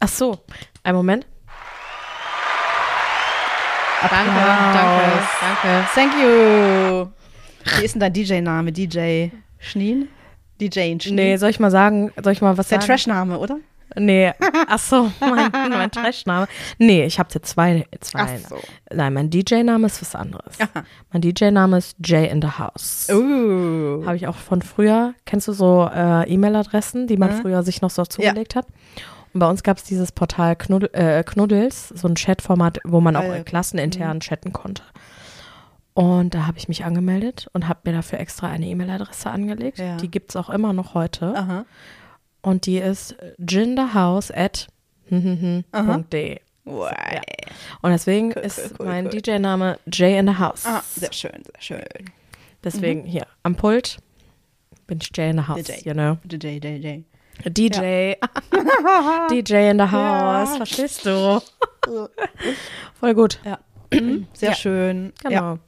Ach 0.00 0.08
so, 0.08 0.38
einen 0.82 0.96
Moment. 0.96 1.26
Danke, 4.00 4.30
danke, 4.32 5.28
danke. 5.40 5.88
Thank 5.94 6.14
you. 6.14 7.19
Wie 7.78 7.84
ist 7.84 7.94
denn 7.94 8.00
dein 8.00 8.12
DJ-Name? 8.12 8.72
DJ 8.72 9.28
Schneen? 9.58 10.08
DJ 10.60 10.98
Schneen? 11.00 11.14
Nee, 11.14 11.36
soll 11.36 11.50
ich 11.50 11.60
mal 11.60 11.70
sagen, 11.70 12.12
soll 12.22 12.32
ich 12.32 12.40
mal 12.42 12.56
was 12.58 12.68
Der 12.68 12.78
sagen? 12.80 12.86
Trash-Name, 12.88 13.38
oder? 13.38 13.58
Nee, 13.96 14.32
ach 14.68 14.78
so, 14.78 15.10
mein, 15.20 15.50
mein 15.50 15.90
Trashname. 15.90 16.46
Nee, 16.78 17.04
ich 17.06 17.18
habe 17.18 17.28
jetzt 17.34 17.48
zwei, 17.48 17.84
zwei. 18.00 18.20
Ach 18.20 18.48
so. 18.48 18.56
Nein, 18.92 19.12
mein 19.14 19.30
DJ-Name 19.30 19.86
ist 19.88 20.00
was 20.00 20.14
anderes. 20.14 20.60
Aha. 20.60 20.84
Mein 21.12 21.22
DJ-Name 21.22 21.78
ist 21.78 21.96
Jay 22.04 22.28
in 22.30 22.40
the 22.40 22.48
House. 22.58 23.08
Uh. 23.10 24.04
Habe 24.06 24.14
ich 24.14 24.28
auch 24.28 24.36
von 24.36 24.62
früher. 24.62 25.14
Kennst 25.26 25.48
du 25.48 25.52
so 25.52 25.90
äh, 25.92 26.22
E-Mail-Adressen, 26.32 27.08
die 27.08 27.16
man 27.16 27.36
Mhm. 27.36 27.40
früher 27.42 27.62
sich 27.64 27.82
noch 27.82 27.90
so 27.90 28.04
zugelegt 28.04 28.54
hat? 28.54 28.66
Und 29.34 29.40
bei 29.40 29.48
uns 29.50 29.62
gab 29.64 29.76
es 29.78 29.82
dieses 29.84 30.12
Portal 30.12 30.54
Knuddel, 30.56 30.90
äh, 30.92 31.24
Knuddels, 31.24 31.88
so 31.88 32.06
ein 32.06 32.14
Chatformat, 32.14 32.78
wo 32.84 33.00
man 33.00 33.16
auch 33.16 33.24
ja. 33.24 33.36
äh, 33.36 33.42
klassenintern 33.42 34.20
chatten 34.20 34.52
konnte. 34.52 34.82
Und 36.00 36.32
da 36.34 36.46
habe 36.46 36.56
ich 36.56 36.66
mich 36.66 36.84
angemeldet 36.86 37.48
und 37.52 37.68
habe 37.68 37.80
mir 37.84 37.92
dafür 37.92 38.20
extra 38.20 38.48
eine 38.48 38.64
E-Mail-Adresse 38.66 39.30
angelegt. 39.30 39.78
Ja. 39.78 39.98
Die 39.98 40.10
gibt 40.10 40.30
es 40.30 40.36
auch 40.36 40.48
immer 40.48 40.72
noch 40.72 40.94
heute. 40.94 41.34
Aha. 41.36 41.66
Und 42.40 42.64
die 42.64 42.78
ist 42.78 43.16
ginderhouse 43.38 44.30
at 44.30 44.68
de. 45.10 46.40
Wow. 46.64 46.90
Ja. 46.90 47.20
Und 47.82 47.90
deswegen 47.90 48.32
Cool, 48.34 48.42
ist 48.42 48.74
cool, 48.78 48.86
mein 48.86 49.06
cool. 49.08 49.20
DJ-Name 49.20 49.78
Jay 49.92 50.18
in 50.18 50.26
the 50.26 50.38
House. 50.38 50.64
Ah, 50.64 50.82
sehr 50.96 51.12
schön, 51.12 51.42
sehr 51.44 51.60
schön. 51.60 51.84
Deswegen 52.64 53.04
hier 53.04 53.26
am 53.42 53.56
Pult 53.56 53.98
bin 54.86 55.00
ich 55.02 55.10
Jay 55.14 55.28
in 55.30 55.36
the 55.38 55.48
House, 55.48 55.64
DJ. 55.64 55.86
you 55.88 55.92
know. 55.92 56.16
DJ, 56.24 56.60
DJ. 56.60 57.02
DJ. 57.44 58.14
DJ 59.30 59.54
in 59.70 59.78
the 59.78 59.90
House, 59.90 60.56
verstehst 60.56 61.04
du? 61.04 61.42
Voll 63.00 63.14
gut. 63.14 63.38
Ja. 63.44 63.58
Mhm. 63.92 64.28
Sehr 64.32 64.50
Ja. 64.50 64.54
schön. 64.54 65.12
Genau. 65.22 65.58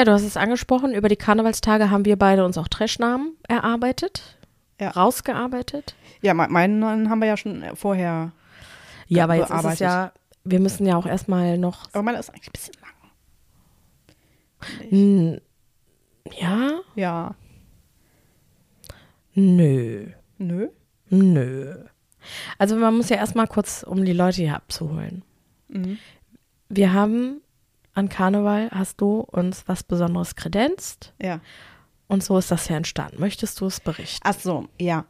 Ja. 0.00 0.04
Du 0.04 0.12
hast 0.12 0.22
es 0.22 0.36
angesprochen. 0.36 0.94
Über 0.94 1.08
die 1.08 1.16
Karnevalstage 1.16 1.90
haben 1.90 2.04
wir 2.04 2.16
beide 2.16 2.44
uns 2.44 2.56
auch 2.58 2.68
Trashnamen 2.68 3.36
erarbeitet, 3.48 4.38
Ja. 4.80 4.90
rausgearbeitet. 4.90 5.94
ja, 6.22 6.34
me- 6.34 6.48
meinen 6.48 7.08
haben 7.10 7.20
wir 7.20 7.28
ja 7.28 7.36
schon 7.36 7.64
vorher. 7.74 8.32
Ja, 9.08 9.24
aber 9.24 9.34
jetzt 9.34 9.50
ist 9.50 9.64
es 9.64 9.78
ja, 9.80 10.12
wir 10.44 10.60
müssen 10.60 10.86
ja 10.86 10.96
auch 10.96 11.06
erstmal 11.06 11.58
noch. 11.58 11.88
Aber 11.92 12.02
meiner 12.02 12.18
ist 12.20 12.30
eigentlich 12.30 12.48
ein 12.48 12.52
bisschen 12.52 12.74
lang. 14.90 15.40
Ja? 16.38 16.80
Ja. 16.94 17.34
Nö. 19.34 20.06
Nö. 20.38 20.68
Nö. 21.08 21.74
Also 22.58 22.76
man 22.76 22.96
muss 22.96 23.08
ja 23.08 23.16
erstmal 23.16 23.46
kurz, 23.46 23.82
um 23.82 24.04
die 24.04 24.12
Leute 24.12 24.42
hier 24.42 24.54
abzuholen. 24.56 25.22
Mhm. 25.68 25.98
Wir 26.68 26.92
haben 26.92 27.40
an 28.00 28.08
Karneval, 28.08 28.68
hast 28.72 29.00
du 29.00 29.20
uns 29.20 29.62
was 29.66 29.82
Besonderes 29.84 30.34
kredenzt 30.34 31.12
Ja. 31.22 31.40
und 32.08 32.24
so 32.24 32.36
ist 32.38 32.50
das 32.50 32.68
ja 32.68 32.76
entstanden. 32.76 33.20
Möchtest 33.20 33.60
du 33.60 33.66
es 33.66 33.78
berichten? 33.80 34.20
Ach 34.24 34.34
so, 34.38 34.66
ja. 34.80 35.04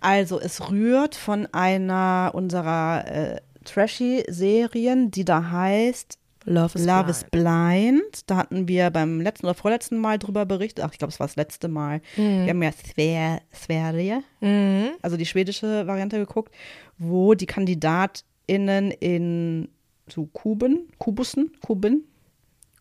Also 0.00 0.38
es 0.40 0.70
rührt 0.70 1.14
von 1.14 1.46
einer 1.52 2.32
unserer 2.34 3.06
äh, 3.06 3.40
Trashy-Serien, 3.64 5.10
die 5.10 5.24
da 5.24 5.50
heißt 5.50 6.18
Love 6.44 6.76
is 6.76 6.84
Love 6.86 7.04
Blind. 7.04 7.10
is 7.10 7.24
Blind. 7.30 8.30
Da 8.30 8.36
hatten 8.36 8.66
wir 8.66 8.90
beim 8.90 9.20
letzten 9.20 9.46
oder 9.46 9.54
vorletzten 9.54 9.96
Mal 9.98 10.18
drüber 10.18 10.44
berichtet. 10.44 10.84
Ach, 10.84 10.90
ich 10.92 10.98
glaube, 10.98 11.12
es 11.12 11.20
war 11.20 11.28
das 11.28 11.36
letzte 11.36 11.68
Mal. 11.68 12.00
Wir 12.16 12.48
haben 12.48 12.62
ja 12.62 12.72
Sver 12.72 13.40
Sverige, 13.52 14.22
Mhm. 14.40 14.88
also 15.02 15.16
die 15.16 15.26
schwedische 15.26 15.86
Variante 15.86 16.18
geguckt, 16.18 16.52
wo 16.98 17.34
die 17.34 17.46
KandidatInnen 17.46 18.90
in 18.90 19.68
so 20.08 20.26
Kuben, 20.32 20.88
Kubussen, 20.98 21.52
Kuben, 21.64 22.04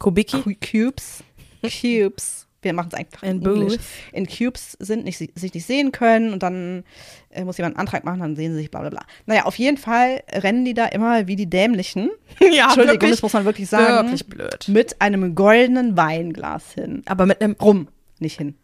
Kubiki? 0.01 0.41
Cu- 0.41 0.53
Cubes, 0.59 1.23
Cubes. 1.61 2.47
Wir 2.63 2.73
machen 2.73 2.89
es 2.91 2.93
einfach 2.99 3.23
in, 3.23 3.41
In 3.41 3.45
Englisch. 3.45 3.77
In 4.13 4.27
Cubes 4.27 4.77
sind, 4.79 5.03
nicht, 5.03 5.17
sich 5.17 5.53
nicht 5.53 5.65
sehen 5.65 5.91
können 5.91 6.31
und 6.31 6.43
dann 6.43 6.83
äh, 7.31 7.43
muss 7.43 7.57
jemand 7.57 7.75
einen 7.75 7.79
Antrag 7.87 8.03
machen, 8.03 8.19
dann 8.19 8.35
sehen 8.35 8.51
sie 8.53 8.59
sich, 8.59 8.69
bla 8.69 8.81
bla 8.81 8.91
bla. 8.91 8.99
Naja, 9.25 9.45
auf 9.45 9.55
jeden 9.57 9.77
Fall 9.77 10.21
rennen 10.31 10.63
die 10.63 10.75
da 10.75 10.85
immer 10.85 11.25
wie 11.25 11.35
die 11.35 11.49
Dämlichen. 11.49 12.11
Ja, 12.39 12.65
Entschuldigung, 12.65 12.93
wirklich, 13.01 13.11
das 13.11 13.21
muss 13.23 13.33
man 13.33 13.45
wirklich 13.45 13.67
sagen. 13.69 14.07
wirklich 14.07 14.27
blöd. 14.27 14.67
Mit 14.67 15.01
einem 15.01 15.33
goldenen 15.33 15.97
Weinglas 15.97 16.73
hin. 16.73 17.01
Aber 17.07 17.25
mit 17.25 17.41
einem 17.41 17.55
Rum, 17.59 17.87
nicht 18.19 18.37
hin. 18.37 18.55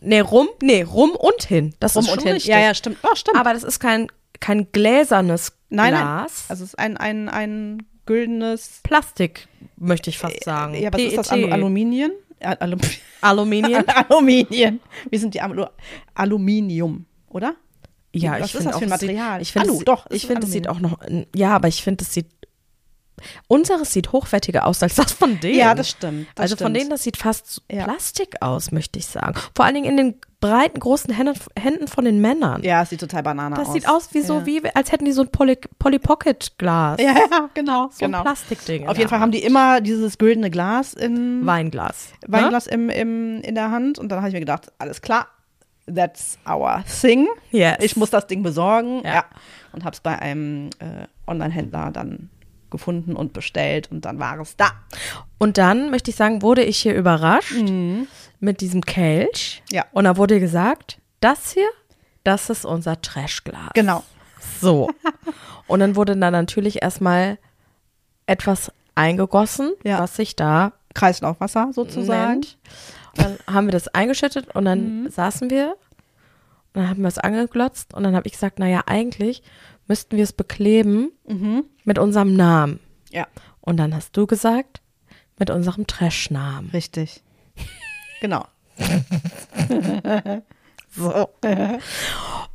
Nee, 0.00 0.20
rum, 0.20 0.48
nee, 0.62 0.82
rum 0.82 1.10
und 1.12 1.42
hin. 1.44 1.74
Das 1.80 1.94
Rum 1.96 2.04
ist 2.04 2.10
und 2.10 2.14
schon 2.16 2.24
hin. 2.24 2.32
richtig. 2.34 2.50
Ja, 2.50 2.58
ja, 2.60 2.74
stimmt. 2.74 2.98
Oh, 3.04 3.14
stimmt. 3.14 3.38
Aber 3.38 3.52
das 3.54 3.62
ist 3.62 3.78
kein, 3.80 4.08
kein 4.40 4.70
gläsernes 4.72 5.52
nein, 5.70 5.92
nein. 5.94 6.02
Glas. 6.02 6.44
Also 6.48 6.64
es 6.64 6.70
ist 6.70 6.78
ein, 6.80 6.96
ein, 6.96 7.28
ein 7.28 7.82
güldenes. 8.06 8.80
Plastik, 8.82 9.48
möchte 9.76 10.10
ich 10.10 10.18
fast 10.18 10.42
sagen. 10.44 10.74
Ja, 10.74 10.92
was 10.92 11.00
ist 11.00 11.16
das? 11.18 11.28
PET. 11.28 11.44
Alu 11.44 11.52
Aluminium? 11.52 12.12
Äh, 12.38 12.56
Alum 12.58 12.80
Aluminium? 13.20 13.84
Aluminium. 14.08 14.80
Wie 15.10 15.16
sind 15.18 15.34
die 15.34 15.40
Alu 15.40 15.66
Aluminium, 16.14 17.04
oder? 17.28 17.54
Ja, 18.12 18.32
Was 18.32 18.38
ich 18.38 18.44
ist 18.44 18.50
finde 18.52 18.72
das 18.72 18.76
auch, 18.82 18.86
Material? 18.88 19.42
Ich 19.42 19.52
finde, 19.52 19.68
Alu, 19.68 19.78
es, 19.78 19.84
doch, 19.84 20.06
Ich 20.10 20.26
finde, 20.26 20.46
es 20.46 20.52
sieht 20.52 20.68
auch 20.68 20.80
noch, 20.80 20.98
ja, 21.34 21.54
aber 21.54 21.68
ich 21.68 21.82
finde, 21.82 22.02
es 22.02 22.14
sieht, 22.14 22.28
unseres 23.48 23.92
sieht 23.92 24.12
hochwertiger 24.12 24.66
aus 24.66 24.82
als 24.82 24.94
das 24.96 25.12
von 25.12 25.40
denen. 25.40 25.58
Ja, 25.58 25.74
das 25.74 25.90
stimmt. 25.90 26.28
Das 26.34 26.44
also 26.52 26.56
von 26.56 26.74
denen, 26.74 26.90
das 26.90 27.02
sieht 27.02 27.16
fast 27.16 27.62
Ja. 27.70 27.84
Plastik 27.84 28.36
aus, 28.40 28.72
möchte 28.72 28.98
ich 28.98 29.06
sagen. 29.06 29.34
Vor 29.54 29.64
allen 29.64 29.74
Dingen 29.74 29.86
in 29.86 29.96
den 29.96 30.20
breiten, 30.40 30.78
großen 30.78 31.12
Händen, 31.14 31.88
von 31.88 32.04
den 32.04 32.20
Männern. 32.20 32.62
Ja, 32.62 32.82
es 32.82 32.90
sieht 32.90 33.00
total 33.00 33.22
Banane 33.22 33.56
Das 33.56 33.68
aus. 33.68 33.74
sieht 33.74 33.88
aus 33.88 34.12
wie 34.12 34.20
so, 34.20 34.40
ja. 34.40 34.46
wie, 34.46 34.62
als 34.74 34.92
hätten 34.92 35.04
die 35.06 35.12
so 35.12 35.22
ein 35.22 35.28
Polly, 35.28 35.58
Polly 35.78 35.98
Pocket 35.98 36.52
Glas. 36.58 37.00
Ja, 37.00 37.14
ja, 37.30 37.48
genau. 37.54 37.88
So 37.90 38.04
genau. 38.04 38.18
ein 38.18 38.24
Plastikding. 38.24 38.82
in 38.82 38.88
Auf 38.88 38.98
jeden 38.98 39.08
Fall 39.08 39.20
haben 39.20 39.32
die 39.32 39.42
immer 39.42 39.80
dieses 39.80 40.18
güldene 40.18 40.50
Glas 40.50 40.92
in 40.94 41.44
Weinglas. 41.46 42.12
ne? 42.26 42.32
Weinglas 42.32 42.66
im, 42.66 42.90
im, 42.90 43.40
in 43.40 43.54
der 43.54 43.70
Hand 43.70 43.98
und 43.98 44.10
dann 44.10 44.18
habe 44.18 44.28
ich 44.28 44.34
mir 44.34 44.40
gedacht, 44.40 44.70
alles 44.78 45.00
klar, 45.00 45.26
that's 45.92 46.38
our 46.48 46.84
thing. 47.00 47.26
Yes. 47.50 47.76
Ich 47.80 47.96
muss 47.96 48.10
das 48.10 48.26
Ding 48.26 48.42
besorgen. 48.42 49.02
Ja. 49.04 49.14
Ja. 49.14 49.24
Und 49.72 49.84
habe 49.84 49.94
es 49.94 50.00
bei 50.00 50.18
einem 50.18 50.70
äh, 50.78 51.06
Online-Händler 51.26 51.90
dann 51.92 52.30
gefunden 52.76 53.16
und 53.16 53.32
bestellt 53.32 53.90
und 53.90 54.04
dann 54.04 54.18
war 54.18 54.38
es 54.40 54.56
da. 54.56 54.70
Und 55.38 55.58
dann 55.58 55.90
möchte 55.90 56.10
ich 56.10 56.16
sagen, 56.16 56.42
wurde 56.42 56.62
ich 56.62 56.78
hier 56.78 56.94
überrascht 56.94 57.54
mit 58.40 58.60
diesem 58.60 58.82
Kelch. 58.82 59.62
Ja. 59.70 59.84
Und 59.92 60.04
da 60.04 60.16
wurde 60.16 60.40
gesagt, 60.40 60.98
das 61.20 61.52
hier, 61.52 61.68
das 62.24 62.50
ist 62.50 62.64
unser 62.64 63.00
Trashglas. 63.00 63.70
Genau. 63.74 64.02
So. 64.60 64.90
Und 65.66 65.80
dann 65.80 65.96
wurde 65.96 66.16
da 66.16 66.30
natürlich 66.30 66.82
erstmal 66.82 67.38
etwas 68.26 68.70
eingegossen, 68.94 69.72
Ja. 69.84 69.98
was 69.98 70.16
sich 70.16 70.36
da 70.36 70.72
Kreislaufwasser 70.94 71.70
sozusagen. 71.72 72.30
nennt. 72.40 72.58
Dann 73.14 73.36
haben 73.52 73.66
wir 73.66 73.72
das 73.72 73.88
eingeschüttet 73.88 74.54
und 74.54 74.64
dann 74.66 75.02
Mhm. 75.04 75.10
saßen 75.10 75.50
wir 75.50 75.70
und 76.74 76.82
dann 76.82 76.88
haben 76.90 77.00
wir 77.02 77.08
es 77.08 77.18
angeglotzt 77.18 77.94
und 77.94 78.02
dann 78.04 78.14
habe 78.14 78.26
ich 78.26 78.34
gesagt, 78.34 78.58
naja, 78.58 78.82
eigentlich 78.86 79.42
müssten 79.88 80.16
wir 80.16 80.24
es 80.24 80.32
bekleben 80.32 81.10
Mhm. 81.26 81.64
mit 81.84 81.98
unserem 81.98 82.34
Namen. 82.34 82.80
Ja, 83.10 83.26
Und 83.60 83.76
dann 83.78 83.94
hast 83.94 84.16
du 84.16 84.26
gesagt, 84.26 84.80
mit 85.38 85.50
unserem 85.50 85.86
Trash-Namen. 85.86 86.70
richtig. 86.70 87.22
genau. 88.20 88.44
So. 90.90 91.28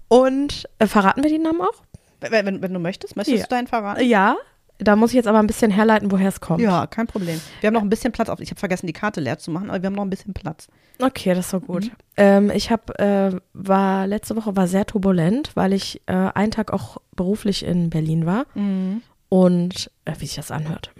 Und 0.07 0.67
äh, 0.79 0.87
verraten 0.87 1.21
wir 1.23 1.29
die 1.29 1.37
Namen 1.37 1.61
auch? 1.61 1.83
Wenn, 2.21 2.45
wenn, 2.45 2.61
wenn 2.61 2.73
du 2.73 2.79
möchtest, 2.79 3.15
möchtest 3.15 3.37
Ja. 3.37 3.43
du 3.43 3.49
deinen 3.49 3.67
verraten? 3.67 4.03
Ja. 4.05 4.35
Da 4.83 4.95
muss 4.95 5.11
ich 5.11 5.15
jetzt 5.15 5.27
aber 5.27 5.39
ein 5.39 5.47
bisschen 5.47 5.69
herleiten, 5.69 6.11
woher 6.11 6.29
es 6.29 6.41
kommt. 6.41 6.59
Ja, 6.59 6.87
kein 6.87 7.05
Problem. 7.05 7.39
Wir 7.59 7.67
haben 7.67 7.73
noch 7.75 7.83
ein 7.83 7.89
bisschen 7.89 8.11
Platz 8.11 8.29
auf. 8.29 8.39
Ich 8.39 8.49
habe 8.49 8.59
vergessen, 8.59 8.87
die 8.87 8.93
Karte 8.93 9.21
leer 9.21 9.37
zu 9.37 9.51
machen, 9.51 9.69
aber 9.69 9.81
wir 9.83 9.87
haben 9.87 9.95
noch 9.95 10.03
ein 10.03 10.09
bisschen 10.09 10.33
Platz. 10.33 10.67
Okay, 10.99 11.35
das 11.35 11.45
ist 11.45 11.51
so 11.51 11.59
gut. 11.59 11.85
Mhm. 11.85 11.91
Ähm, 12.17 12.51
ich 12.51 12.71
habe, 12.71 12.97
äh, 12.99 13.39
war, 13.53 14.07
letzte 14.07 14.35
Woche 14.35 14.55
war 14.55 14.67
sehr 14.67 14.87
turbulent, 14.87 15.51
weil 15.55 15.73
ich 15.73 16.01
äh, 16.07 16.13
einen 16.13 16.51
Tag 16.51 16.73
auch 16.73 16.97
beruflich 17.15 17.63
in 17.63 17.91
Berlin 17.91 18.25
war. 18.25 18.45
Mhm. 18.55 19.03
Und, 19.29 19.91
äh, 20.05 20.13
wie 20.17 20.25
sich 20.25 20.35
das 20.35 20.51
anhört. 20.51 20.91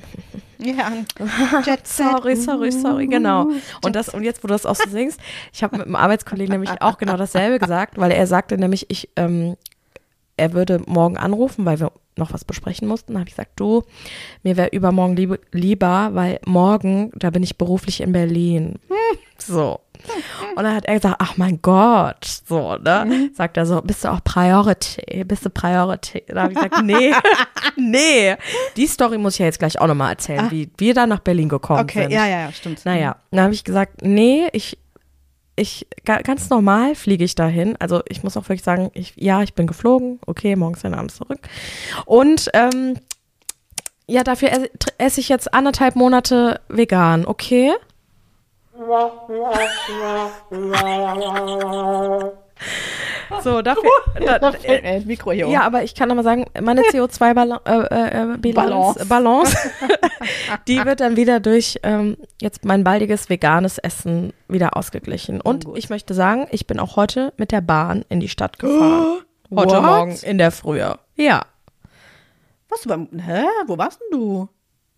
Ja. 0.60 0.92
Sorry, 1.84 2.36
sorry, 2.36 2.72
sorry, 2.72 3.08
genau. 3.08 3.50
Und 3.84 3.96
das, 3.96 4.10
und 4.10 4.24
jetzt, 4.24 4.44
wo 4.44 4.48
du 4.48 4.54
das 4.54 4.68
auch 4.68 4.76
so 4.76 4.88
singst, 4.90 5.20
ich 5.52 5.64
habe 5.64 5.78
mit 5.78 5.88
einem 5.88 5.96
Arbeitskollegen 5.96 6.52
nämlich 6.52 6.82
auch 6.82 7.00
genau 7.00 7.18
dasselbe 7.18 7.58
gesagt, 7.58 7.98
weil 7.98 8.12
er 8.12 8.28
sagte 8.28 8.58
nämlich, 8.58 8.86
ich, 8.90 9.10
ähm, 9.16 9.58
er 10.38 10.54
würde 10.54 10.82
morgen 10.86 11.18
anrufen, 11.18 11.66
weil 11.66 11.80
wir 11.80 11.92
noch 12.22 12.34
was 12.34 12.46
besprechen 12.46 12.88
mussten. 12.88 13.18
Habe 13.18 13.28
ich 13.28 13.36
gesagt, 13.36 13.60
du, 13.60 13.84
mir 14.44 14.56
wäre 14.58 14.70
übermorgen 14.70 15.16
lieb, 15.16 15.40
lieber, 15.52 16.10
weil 16.14 16.40
morgen, 16.46 17.12
da 17.16 17.30
bin 17.30 17.44
ich 17.44 17.58
beruflich 17.58 18.02
in 18.02 18.12
Berlin. 18.14 18.76
So. 19.38 19.80
Und 20.56 20.64
dann 20.64 20.76
hat 20.76 20.86
er 20.86 20.96
gesagt, 20.96 21.18
ach 21.20 21.38
mein 21.38 21.62
Gott, 21.62 22.26
so, 22.48 22.76
ne? 22.78 23.30
Sagt 23.36 23.58
er 23.58 23.68
so, 23.68 23.82
bist 23.82 24.04
du 24.04 24.08
auch 24.12 24.24
Priority? 24.24 25.24
Bist 25.26 25.46
du 25.46 25.50
Priority? 25.52 26.24
Da 26.28 26.44
habe 26.44 26.54
ich 26.54 26.58
gesagt, 26.60 26.84
nee, 26.84 27.14
nee. 27.78 28.36
Die 28.78 28.88
Story 28.88 29.20
muss 29.20 29.34
ich 29.36 29.40
ja 29.40 29.46
jetzt 29.46 29.60
gleich 29.60 29.80
auch 29.80 29.86
nochmal 29.88 30.14
erzählen, 30.14 30.50
wie 30.50 30.70
wir 30.78 30.94
da 30.96 31.06
nach 31.06 31.20
Berlin 31.20 31.50
gekommen 31.50 31.82
Okay, 31.82 32.04
sind. 32.04 32.12
ja, 32.14 32.26
ja, 32.26 32.40
ja, 32.42 32.52
stimmt. 32.52 32.84
Naja, 32.84 33.16
dann 33.30 33.42
habe 33.42 33.54
ich 33.54 33.64
gesagt, 33.64 34.02
nee, 34.02 34.48
ich, 34.54 34.78
ich, 35.56 35.88
ga- 36.06 36.22
ganz 36.22 36.50
normal 36.50 36.96
fliege 36.96 37.24
ich 37.24 37.36
dahin. 37.36 37.76
Also 37.80 38.02
ich 38.08 38.24
muss 38.24 38.38
auch 38.38 38.44
wirklich 38.44 38.64
sagen, 38.64 38.90
ich, 38.94 39.14
ja, 39.16 39.44
ich 39.44 39.54
bin 39.54 39.68
geflogen, 39.68 40.20
okay, 40.26 40.56
morgens 40.56 40.82
dann 40.82 40.94
abends 40.94 41.18
zurück. 41.18 41.40
Und 42.06 42.50
ähm, 42.54 42.98
ja, 44.08 44.24
dafür 44.24 44.50
esse, 44.98 45.20
ich 45.20 45.30
jetzt 45.30 45.54
anderthalb 45.54 45.96
Monate 45.96 46.60
vegan, 46.70 47.26
okay? 47.26 47.74
So, 53.42 53.62
dafür. 53.62 53.90
Da, 54.26 54.40
Da 54.40 54.52
fällt 54.52 54.84
mir 54.84 54.96
das 54.96 55.06
Mikro 55.06 55.32
hier 55.32 55.48
um. 55.48 55.54
ja, 55.54 55.62
aber 55.62 55.84
ich 55.84 55.96
kann 55.96 56.12
aber 56.12 56.22
sagen, 56.22 56.46
meine 56.62 56.82
CO2-Bilanz, 56.82 57.62
äh, 57.66 58.34
äh, 58.34 58.38
Bilanz, 58.38 58.98
Balance. 58.98 59.06
Balance, 59.08 59.58
die 60.68 60.84
wird 60.84 61.00
dann 61.00 61.16
wieder 61.16 61.40
durch 61.40 61.80
ähm, 61.84 62.18
jetzt 62.40 62.66
mein 62.66 62.84
baldiges 62.84 63.30
veganes 63.30 63.78
Essen 63.78 64.34
wieder 64.48 64.78
ausgeglichen. 64.78 65.42
Und 65.42 65.66
gut. 65.66 65.78
ich 65.78 65.90
möchte 65.90 66.14
sagen, 66.14 66.48
ich 66.52 66.68
bin 66.68 66.80
auch 66.80 66.98
heute 66.98 67.34
mit 67.38 67.52
der 67.52 67.62
Bahn 67.62 68.06
in 68.10 68.20
die 68.20 68.30
Stadt 68.30 68.60
gefahren. 68.60 69.22
heute 69.56 69.76
What? 69.78 69.84
Morgen 69.84 70.16
in 70.22 70.38
der 70.38 70.52
Frühe. 70.52 71.00
Ja. 71.16 71.42
Was, 72.70 72.82
du 72.82 72.90
beim, 72.90 73.08
hä? 73.18 73.44
Wo 73.66 73.78
warst 73.78 74.00
denn 74.02 74.20
du? 74.20 74.50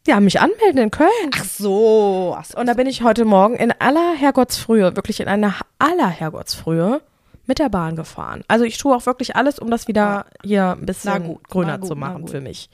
Ja, 0.06 0.20
mich 0.20 0.42
anmelden 0.42 0.82
in 0.82 0.92
Köln. 0.92 1.10
Ach 1.34 1.46
so. 1.46 2.36
Ach 2.38 2.44
so. 2.44 2.58
Und 2.58 2.66
da 2.66 2.74
bin 2.74 2.88
ich 2.88 3.04
heute 3.04 3.24
Morgen 3.24 3.56
in 3.56 3.74
aller 3.80 4.14
Herrgottsfrühe, 4.16 4.98
wirklich 4.98 5.22
in 5.22 5.30
einer 5.30 5.56
aller 5.80 6.10
Herrgottsfrühe 6.10 7.02
mit 7.46 7.60
der 7.60 7.70
Bahn 7.70 7.96
gefahren. 7.96 8.44
Also 8.48 8.66
ich 8.66 8.78
tue 8.78 8.96
auch 8.96 9.06
wirklich 9.06 9.36
alles, 9.36 9.60
um 9.60 9.70
das 9.70 9.88
wieder 9.88 10.26
hier 10.44 10.72
ein 10.72 10.86
bisschen 10.86 11.24
gut, 11.26 11.50
grüner 11.50 11.78
gut, 11.78 11.88
zu 11.88 11.96
machen 11.96 12.28
für 12.28 12.42
mich. 12.42 12.70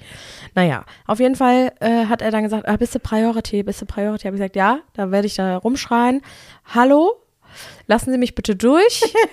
Naja, 0.56 0.86
auf 1.08 1.20
jeden 1.20 1.36
Fall 1.36 1.74
äh, 1.80 2.06
hat 2.06 2.22
er 2.22 2.32
dann 2.32 2.44
gesagt, 2.44 2.68
ah, 2.68 2.78
bist 2.78 2.94
du 2.94 3.00
Priority, 3.00 3.64
bist 3.64 3.82
du 3.82 3.86
Priority? 3.86 4.26
Habe 4.26 4.36
ich 4.36 4.42
gesagt, 4.42 4.56
ja, 4.56 4.80
da 4.94 5.12
werde 5.12 5.28
ich 5.28 5.36
da 5.36 5.58
rumschreien. 5.58 6.22
Hallo, 6.74 7.14
lassen 7.88 8.12
Sie 8.12 8.18
mich 8.18 8.36
bitte 8.36 8.56
durch. 8.56 9.04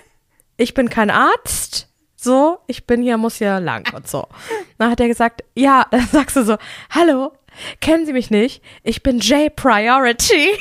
Ich 0.58 0.72
bin 0.72 0.88
kein 0.88 1.10
Arzt. 1.10 1.86
So, 2.16 2.58
ich 2.66 2.86
bin 2.86 3.02
hier, 3.02 3.18
muss 3.18 3.36
hier 3.36 3.60
lang 3.60 3.92
und 3.94 4.08
so. 4.08 4.26
Dann 4.78 4.90
hat 4.90 5.00
er 5.00 5.08
gesagt, 5.08 5.44
ja, 5.54 5.86
dann 5.90 6.06
sagst 6.06 6.36
du 6.36 6.44
so, 6.44 6.56
hallo, 6.90 7.32
kennen 7.80 8.06
Sie 8.06 8.12
mich 8.12 8.30
nicht? 8.30 8.62
Ich 8.82 9.02
bin 9.02 9.18
J 9.18 9.54
Priority. 9.54 10.58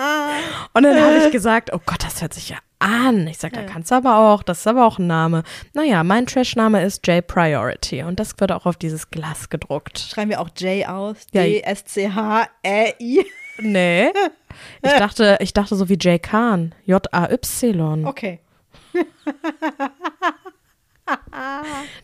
Und 0.72 0.82
dann 0.82 1.00
habe 1.00 1.16
ich 1.24 1.32
gesagt, 1.32 1.72
oh 1.72 1.80
Gott, 1.84 2.02
das 2.04 2.22
hört 2.22 2.34
sich 2.34 2.48
ja 2.50 2.56
an. 2.78 3.26
Ich 3.26 3.38
sage, 3.38 3.56
da 3.56 3.62
kannst 3.64 3.90
du 3.90 3.94
aber 3.96 4.18
auch, 4.18 4.42
das 4.42 4.60
ist 4.60 4.66
aber 4.66 4.86
auch 4.86 4.98
ein 4.98 5.06
Name. 5.06 5.42
Naja, 5.74 6.02
mein 6.02 6.26
Trash-Name 6.26 6.82
ist 6.82 7.06
J 7.06 7.26
Priority 7.26 8.02
und 8.02 8.18
das 8.18 8.34
wird 8.38 8.52
auch 8.52 8.66
auf 8.66 8.76
dieses 8.76 9.10
Glas 9.10 9.48
gedruckt. 9.50 9.98
Schreiben 9.98 10.30
wir 10.30 10.40
auch 10.40 10.48
J 10.56 10.88
aus. 10.88 11.16
Ja. 11.32 11.42
D-S-C-H-E-I. 11.42 13.26
Nee. 13.62 14.08
Ich 14.80 14.92
dachte, 14.92 15.36
ich 15.40 15.52
dachte 15.52 15.76
so 15.76 15.90
wie 15.90 15.94
J 15.94 16.22
Khan. 16.22 16.74
J-A-Y. 16.86 18.06
Okay. 18.06 18.40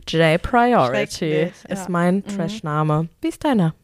J 0.07 0.43
Priority 0.43 1.51
ist 1.69 1.89
mein 1.89 2.25
Trash-Name. 2.25 3.09
Wie 3.23 3.29
ist 3.29 3.43
deiner? 3.43 3.75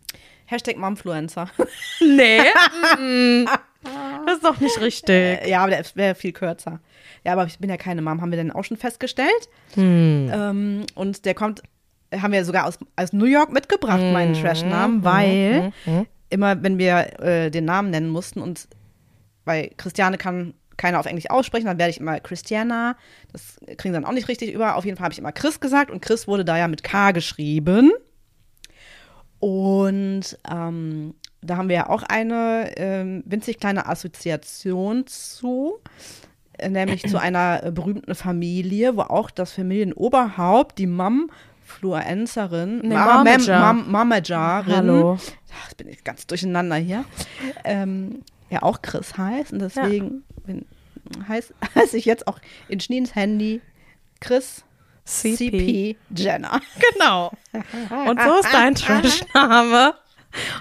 Hashtag 0.52 0.76
Momfluencer. 0.76 1.48
Nee. 2.00 2.38
das 4.26 4.34
ist 4.36 4.44
doch 4.44 4.60
nicht 4.60 4.80
richtig. 4.80 5.46
ja, 5.46 5.60
aber 5.62 5.70
der 5.70 5.84
wäre 5.94 6.14
viel 6.14 6.32
kürzer. 6.32 6.80
Ja, 7.24 7.32
aber 7.32 7.46
ich 7.46 7.58
bin 7.58 7.70
ja 7.70 7.76
keine 7.76 8.02
Mom, 8.02 8.20
haben 8.20 8.30
wir 8.30 8.36
denn 8.38 8.50
auch 8.52 8.64
schon 8.64 8.76
festgestellt. 8.76 9.48
Hm. 9.74 10.30
Ähm, 10.32 10.86
und 10.94 11.24
der 11.24 11.34
kommt, 11.34 11.62
haben 12.14 12.32
wir 12.32 12.44
sogar 12.44 12.66
aus, 12.66 12.78
aus 12.96 13.12
New 13.12 13.24
York 13.26 13.52
mitgebracht, 13.52 14.00
Hm. 14.00 14.12
meinen 14.12 14.34
Trash-Namen, 14.34 15.04
weil 15.04 15.72
immer, 16.30 16.62
wenn 16.62 16.78
wir 16.78 17.20
äh, 17.20 17.50
den 17.50 17.64
Namen 17.64 17.90
nennen 17.90 18.08
mussten 18.10 18.40
und 18.40 18.68
weil 19.44 19.70
Christiane 19.76 20.18
kann 20.18 20.54
keiner 20.76 20.98
auf 20.98 21.06
Englisch 21.06 21.28
aussprechen, 21.30 21.66
dann 21.66 21.78
werde 21.78 21.90
ich 21.90 22.00
immer 22.00 22.18
Christiana. 22.20 22.96
Das 23.32 23.58
kriegen 23.76 23.92
sie 23.94 24.00
dann 24.00 24.04
auch 24.04 24.12
nicht 24.12 24.28
richtig 24.28 24.52
über. 24.52 24.76
Auf 24.76 24.84
jeden 24.84 24.96
Fall 24.96 25.04
habe 25.04 25.12
ich 25.12 25.18
immer 25.18 25.32
Chris 25.32 25.60
gesagt 25.60 25.90
und 25.90 26.00
Chris 26.00 26.26
wurde 26.26 26.44
da 26.44 26.56
ja 26.58 26.68
mit 26.68 26.82
K 26.82 27.12
geschrieben. 27.12 27.92
Und 29.42 30.38
ähm, 30.48 31.14
da 31.40 31.56
haben 31.56 31.68
wir 31.68 31.74
ja 31.74 31.88
auch 31.90 32.04
eine 32.04 32.70
ähm, 32.76 33.24
winzig 33.26 33.58
kleine 33.58 33.88
Assoziation 33.88 35.04
zu, 35.08 35.80
nämlich 36.64 37.02
zu 37.08 37.18
einer 37.20 37.64
äh, 37.64 37.72
berühmten 37.72 38.14
Familie, 38.14 38.96
wo 38.96 39.00
auch 39.00 39.32
das 39.32 39.50
Familienoberhaupt, 39.50 40.78
die 40.78 40.86
Mom, 40.86 41.28
Fluencerin, 41.64 42.82
Nee, 42.82 42.94
Ma-. 42.94 43.24
Mam- 43.72 43.90
Mamagerin, 43.90 44.76
Hallo. 44.76 45.18
Ach, 45.20 45.64
jetzt 45.64 45.76
bin 45.76 45.88
ich 45.88 46.04
ganz 46.04 46.24
durcheinander 46.28 46.76
hier, 46.76 47.04
ähm, 47.64 48.20
ja 48.48 48.62
auch 48.62 48.80
Chris 48.80 49.18
heißt 49.18 49.52
und 49.54 49.58
deswegen 49.58 50.22
heiß, 51.26 51.52
heiße 51.74 51.96
ich 51.96 52.04
jetzt 52.04 52.28
auch 52.28 52.38
in 52.68 52.78
Schneens 52.78 53.16
Handy 53.16 53.60
Chris 54.20 54.64
CP. 55.04 55.36
CP 55.36 55.96
Jenner. 56.16 56.60
Genau. 56.94 57.30
Und 58.08 58.20
so 58.20 58.38
ist 58.40 58.52
dein 58.52 58.74
Trash-Name. 58.76 59.94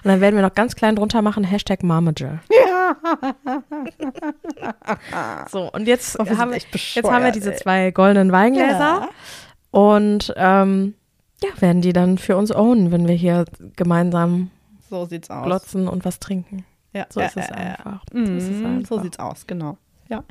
Und 0.04 0.06
dann 0.10 0.20
werden 0.20 0.36
wir 0.36 0.42
noch 0.42 0.54
ganz 0.54 0.76
klein 0.76 0.96
drunter 0.98 1.22
machen, 1.22 1.44
Hashtag 1.46 1.82
Marmager. 1.84 2.40
Ja. 2.50 2.96
So, 5.50 5.72
und 5.72 5.88
jetzt, 5.88 6.20
Oh, 6.20 6.26
haben, 6.38 6.54
jetzt 6.54 7.04
haben 7.10 7.24
wir 7.24 7.32
diese 7.32 7.56
zwei 7.56 7.92
goldenen 7.92 8.32
Weingläser. 8.32 8.80
Ja. 8.80 9.10
Und 9.72 10.34
ähm, 10.36 10.96
ja, 11.42 11.50
werden 11.62 11.82
die 11.82 11.94
dann 11.94 12.18
für 12.18 12.36
uns 12.38 12.52
ownen, 12.54 12.92
wenn 12.92 13.08
wir 13.08 13.16
hier 13.16 13.46
gemeinsam 13.76 14.52
So 14.90 15.06
sieht's 15.06 15.30
aus. 15.30 15.46
glotzen 15.46 15.88
und 15.88 16.04
was 16.06 16.20
trinken. 16.20 16.66
Ja, 16.94 17.06
So 17.10 17.22
ist 17.22 17.38
es 17.38 17.48
ja, 17.48 17.56
ja. 17.56 17.76
einfach. 17.76 18.04
So 18.12 18.20
ist 18.20 18.50
es 18.50 18.66
einfach. 18.66 18.88
so 18.90 19.00
sieht's 19.02 19.20
aus, 19.20 19.48
genau. 19.48 19.78
Ja. 20.10 20.24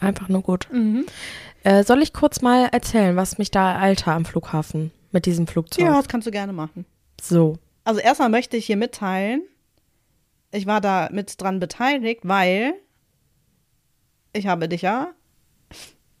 Einfach 0.00 0.28
nur 0.28 0.42
gut. 0.42 0.68
Äh, 1.62 1.84
soll 1.84 2.02
ich 2.02 2.12
kurz 2.12 2.40
mal 2.42 2.68
erzählen, 2.72 3.16
was 3.16 3.38
mich 3.38 3.50
da 3.50 3.72
ereilte 3.72 4.10
am 4.12 4.24
Flughafen 4.24 4.90
mit 5.12 5.26
diesem 5.26 5.46
Flugzeug? 5.46 5.84
Ja, 5.84 5.96
das 5.96 6.08
kannst 6.08 6.26
du 6.26 6.30
gerne 6.30 6.52
machen. 6.52 6.84
So. 7.20 7.58
Also 7.84 8.00
erstmal 8.00 8.28
möchte 8.30 8.56
ich 8.56 8.66
hier 8.66 8.76
mitteilen, 8.76 9.42
ich 10.52 10.66
war 10.66 10.80
da 10.80 11.08
mit 11.12 11.40
dran 11.40 11.60
beteiligt, 11.60 12.20
weil 12.24 12.74
ich 14.32 14.46
habe 14.46 14.68
dich 14.68 14.82
ja 14.82 15.08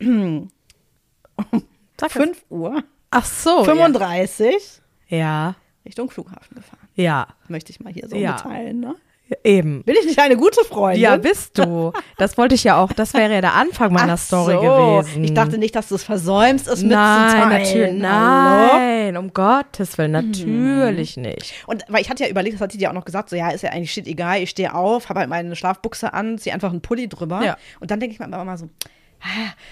Sag 2.00 2.10
es. 2.10 2.12
5 2.12 2.44
Uhr 2.50 2.82
Ach 3.10 3.24
so. 3.24 3.64
35 3.64 4.54
Oh, 4.54 5.14
Ja. 5.14 5.54
Richtung 5.84 6.10
Flughafen 6.10 6.56
gefahren. 6.56 6.88
Ja. 6.94 7.28
Möchte 7.48 7.70
ich 7.70 7.78
mal 7.80 7.92
hier 7.92 8.08
so 8.08 8.16
Ja. 8.16 8.32
mitteilen, 8.32 8.80
ne? 8.80 8.96
Eben. 9.42 9.82
Bin 9.84 9.94
ich 9.98 10.06
nicht 10.06 10.18
eine 10.18 10.36
gute 10.36 10.62
Freundin? 10.64 11.02
Ja, 11.02 11.16
bist 11.16 11.56
du. 11.58 11.92
Das 12.18 12.36
wollte 12.36 12.54
ich 12.54 12.64
ja 12.64 12.76
auch. 12.76 12.92
Das 12.92 13.14
wäre 13.14 13.32
ja 13.32 13.40
der 13.40 13.54
Anfang 13.54 13.92
meiner 13.92 14.14
Ach 14.14 14.18
Story 14.18 14.54
so. 14.54 14.60
gewesen. 14.60 15.24
Ich 15.24 15.32
dachte 15.32 15.56
nicht, 15.56 15.74
dass 15.74 15.88
du 15.88 15.94
es 15.94 16.04
versäumst, 16.04 16.68
es 16.68 16.82
Nein, 16.82 17.48
mitzuteilen. 17.48 18.10
Hallo? 18.10 18.78
Nein, 18.78 19.16
um 19.16 19.32
Gottes 19.32 19.96
Willen, 19.96 20.12
natürlich 20.12 21.16
nicht. 21.16 21.54
Und 21.66 21.84
weil 21.88 22.02
ich 22.02 22.10
hatte 22.10 22.24
ja 22.24 22.28
überlegt, 22.28 22.56
das 22.56 22.60
hat 22.60 22.72
sie 22.72 22.78
dir 22.78 22.90
auch 22.90 22.94
noch 22.94 23.06
gesagt, 23.06 23.30
so 23.30 23.36
ja, 23.36 23.50
ist 23.50 23.62
ja 23.62 23.70
eigentlich 23.70 23.92
shit 23.92 24.06
egal, 24.06 24.40
ich 24.42 24.50
stehe 24.50 24.74
auf, 24.74 25.08
habe 25.08 25.20
halt 25.20 25.30
meine 25.30 25.56
Schlafbuchse 25.56 26.12
an, 26.12 26.38
ziehe 26.38 26.54
einfach 26.54 26.70
einen 26.70 26.82
Pulli 26.82 27.08
drüber. 27.08 27.42
Ja. 27.42 27.56
Und 27.80 27.90
dann 27.90 28.00
denke 28.00 28.12
ich 28.12 28.20
mir 28.20 28.26
immer 28.26 28.44
mal 28.44 28.58
so, 28.58 28.68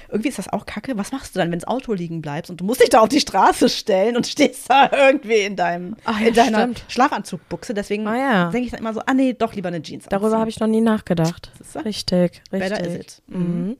irgendwie 0.09 0.29
ist 0.31 0.39
das 0.39 0.49
auch 0.53 0.65
kacke. 0.67 0.97
Was 0.97 1.13
machst 1.13 1.35
du 1.35 1.39
dann, 1.39 1.51
wenn 1.53 1.59
das 1.59 1.69
Auto 1.69 1.93
liegen 1.93 2.23
bleibt 2.23 2.49
und 2.49 2.61
du 2.61 2.65
musst 2.65 2.81
dich 2.81 2.89
da 2.89 3.01
auf 3.01 3.09
die 3.09 3.21
Straße 3.21 3.69
stellen 3.69 4.17
und 4.17 4.27
stehst 4.27 4.69
da 4.71 4.91
irgendwie 5.09 5.41
in 5.41 5.57
deinem 5.57 5.97
Ach 6.05 6.19
ja, 6.21 6.29
in 6.29 6.35
deiner 6.35 6.59
stimmt. 6.61 6.85
Schlafanzugbuchse. 6.89 7.75
Deswegen 7.75 8.07
Ah 8.07 8.17
ja. 8.17 8.51
denke 8.51 8.65
ich 8.67 8.71
dann 8.73 8.81
immer 8.81 8.95
so, 8.95 9.01
ah 9.05 9.15
nee, 9.15 9.35
doch 9.35 9.55
lieber 9.55 9.69
eine 9.69 9.83
Jeans. 9.83 10.07
Darüber 10.09 10.39
habe 10.39 10.49
ich 10.51 10.59
noch 10.61 10.67
nie 10.69 10.81
nachgedacht. 10.81 11.51
Du? 11.73 11.79
Richtig, 11.81 12.43
Better 12.51 12.77
richtig. 12.79 12.87
is 12.89 12.95
it. 13.01 13.23
Mhm. 13.27 13.77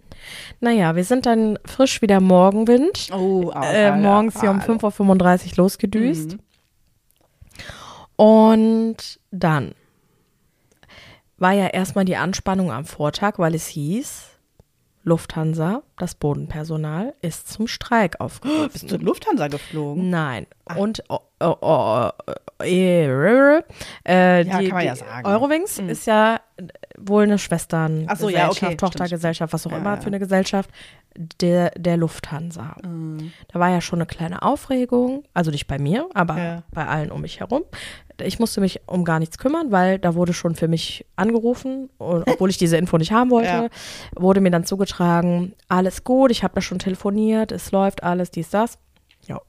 Naja, 0.61 0.95
wir 0.95 1.05
sind 1.05 1.27
dann 1.27 1.59
frisch 1.65 2.03
wieder 2.03 2.21
Morgenwind. 2.21 3.09
Oh, 3.13 3.51
auch, 3.55 3.63
äh, 3.65 3.97
morgens 3.97 4.41
hier 4.41 4.51
um 4.51 4.61
Alter. 4.61 4.75
5.35 4.75 5.51
Uhr 5.53 5.57
losgedüst. 5.65 6.33
Mhm. 6.33 6.41
Und 8.17 9.19
dann 9.31 9.75
war 11.39 11.53
ja 11.53 11.67
erstmal 11.69 12.05
die 12.05 12.17
Anspannung 12.17 12.71
am 12.71 12.85
Vortag, 12.85 13.39
weil 13.39 13.55
es 13.55 13.67
hieß, 13.67 14.27
Lufthansa, 15.05 15.83
das 15.99 16.15
Bodenpersonal, 16.15 17.15
ist 17.23 17.53
zum 17.53 17.67
Streik 17.67 18.21
aufgerufen. 18.21 18.71
Bist 18.73 18.91
du 18.91 18.95
in 18.95 19.03
Lufthansa 19.03 19.49
geflogen? 19.49 20.11
Nein. 20.11 20.47
Und 20.77 21.03
oh, 21.09 21.19
oh, 21.41 21.57
oh, 21.61 22.11
äh, 22.63 23.05
äh, 23.05 23.63
Ja, 24.07 24.43
die, 24.43 24.69
kann 24.69 24.77
man 24.77 24.87
ja 24.87 24.97
sagen. 24.97 25.27
Eurowings 25.27 25.79
ist 25.81 26.07
ja 26.07 26.41
wohl 26.97 27.25
eine 27.25 27.39
Schwestern, 27.39 28.07
Ach 28.09 28.17
so, 28.17 28.29
ja, 28.29 28.49
okay, 28.49 28.77
Tochtergesellschaft, 28.77 29.53
was 29.53 29.67
auch 29.67 29.73
Ja, 29.73 29.79
immer 29.79 29.97
für 29.97 30.07
eine 30.07 30.21
Gesellschaft 30.21 30.71
der, 31.17 31.71
der 31.71 31.97
Lufthansa. 31.97 32.77
Mhm. 32.85 33.33
Da 33.49 33.59
war 33.59 33.71
ja 33.71 33.81
schon 33.81 33.99
eine 33.99 34.07
kleine 34.07 34.43
Aufregung, 34.43 35.25
also 35.35 35.51
nicht 35.51 35.67
bei 35.67 35.79
mir, 35.79 36.09
aber 36.15 36.63
bei 36.73 36.87
allen 36.87 37.11
um 37.11 37.23
mich 37.23 37.41
herum. 37.41 37.65
Ich 38.27 38.39
musste 38.39 38.61
mich 38.61 38.81
um 38.87 39.05
gar 39.05 39.19
nichts 39.19 39.39
kümmern, 39.39 39.71
weil 39.73 39.99
da 39.99 40.15
wurde 40.15 40.33
schon 40.33 40.55
für 40.55 40.69
mich 40.69 41.05
angerufen, 41.17 41.91
und 41.99 42.25
obwohl 42.29 42.51
ich 42.51 42.59
diese 42.59 42.77
Info 42.77 42.97
nicht 42.99 43.13
haben 43.13 43.31
wollte, 43.31 43.49
Ja. 43.49 43.69
wurde 44.17 44.41
mir 44.41 44.51
dann 44.51 44.65
zugetragen, 44.65 45.55
alles 45.69 46.05
gut, 46.05 46.31
ich 46.31 46.43
habe 46.43 46.55
da 46.55 46.61
schon 46.61 46.79
telefoniert, 46.79 47.53
es 47.53 47.71
läuft 47.73 48.03
alles, 48.03 48.31
dies, 48.31 48.51
das. 48.51 48.79
Ja. 49.27 49.41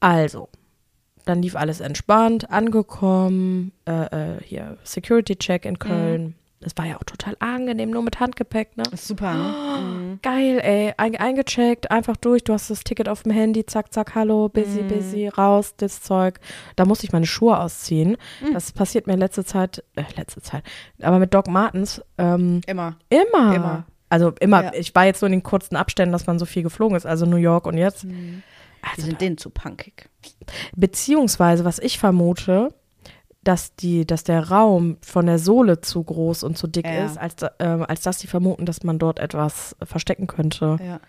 Also, 0.00 0.48
dann 1.24 1.40
lief 1.42 1.54
alles 1.56 1.80
entspannt, 1.80 2.50
angekommen, 2.50 3.72
äh, 3.86 4.36
äh, 4.36 4.40
hier 4.44 4.78
Security-Check 4.82 5.64
in 5.64 5.78
Köln. 5.78 6.34
Das 6.62 6.72
war 6.76 6.86
ja 6.86 6.96
auch 6.96 7.04
total 7.04 7.36
angenehm, 7.40 7.90
nur 7.90 8.02
mit 8.02 8.20
Handgepäck, 8.20 8.76
ne? 8.76 8.84
Super, 8.94 9.34
ne? 9.34 10.18
Geil, 10.22 10.60
ey, 10.62 10.94
ein, 10.96 11.16
eingecheckt, 11.16 11.90
einfach 11.90 12.16
durch, 12.16 12.44
du 12.44 12.52
hast 12.52 12.70
das 12.70 12.84
Ticket 12.84 13.08
auf 13.08 13.24
dem 13.24 13.32
Handy, 13.32 13.66
zack, 13.66 13.92
zack, 13.92 14.14
hallo, 14.14 14.48
busy, 14.48 14.82
busy, 14.82 15.28
raus, 15.28 15.74
das 15.76 16.00
Zeug. 16.02 16.38
Da 16.76 16.84
musste 16.84 17.04
ich 17.06 17.12
meine 17.12 17.26
Schuhe 17.26 17.58
ausziehen. 17.58 18.16
Das 18.52 18.72
passiert 18.72 19.06
mir 19.06 19.16
letzte 19.16 19.44
Zeit, 19.44 19.82
äh, 19.96 20.04
letzte 20.16 20.40
Zeit, 20.40 20.62
aber 21.02 21.18
mit 21.18 21.34
Doc 21.34 21.48
Martens, 21.48 22.00
ähm, 22.18 22.60
Immer. 22.66 22.96
immer. 23.08 23.54
Immer. 23.54 23.86
Also 24.08 24.32
immer, 24.40 24.64
Ja. 24.64 24.72
ich 24.74 24.94
war 24.94 25.06
jetzt 25.06 25.22
nur 25.22 25.26
in 25.28 25.32
den 25.32 25.42
kurzen 25.42 25.74
Abständen, 25.74 26.12
dass 26.12 26.26
man 26.26 26.38
so 26.38 26.44
viel 26.46 26.62
geflogen 26.62 26.96
ist, 26.96 27.06
also 27.06 27.26
New 27.26 27.36
York 27.36 27.66
und 27.66 27.76
jetzt. 27.78 28.04
Die 28.04 28.42
Also 28.82 29.02
sind 29.06 29.20
denen 29.20 29.38
zu 29.38 29.48
punkig. 29.50 30.08
Beziehungsweise, 30.76 31.64
was 31.64 31.78
ich 31.78 31.98
vermute, 31.98 32.74
dass, 33.44 33.74
die, 33.74 34.06
dass 34.06 34.24
der 34.24 34.48
Raum 34.50 34.98
von 35.02 35.26
der 35.26 35.38
Sohle 35.38 35.80
zu 35.80 36.02
groß 36.02 36.42
und 36.44 36.56
zu 36.56 36.66
dick 36.68 36.86
Ja. 36.86 37.06
ist, 37.06 37.18
als, 37.18 37.36
ähm, 37.58 37.84
als 37.86 38.02
dass 38.02 38.18
die 38.18 38.26
vermuten, 38.28 38.66
dass 38.66 38.82
man 38.84 38.98
dort 38.98 39.18
etwas 39.18 39.74
verstecken 39.82 40.26
könnte. 40.26 40.78
Ja. 40.84 41.00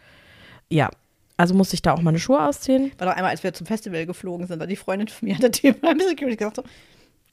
Ja. 0.70 0.90
Also 1.38 1.54
musste 1.56 1.74
ich 1.76 1.82
da 1.82 1.94
auch 1.94 2.02
meine 2.02 2.20
Schuhe 2.20 2.48
ausziehen. 2.48 2.92
War 2.98 3.08
doch 3.08 3.16
einmal, 3.16 3.32
als 3.32 3.44
wir 3.44 3.54
zum 3.54 3.66
Festival 3.68 4.06
geflogen 4.06 4.48
sind, 4.48 4.60
da 4.60 4.66
die 4.66 4.76
Freundin 4.76 5.08
von 5.08 5.28
mir, 5.28 5.36
der 5.38 5.52
Typ 5.52 5.82
beim 5.82 6.00
Security 6.00 6.38
gesagt 6.38 6.58
so, 6.58 6.64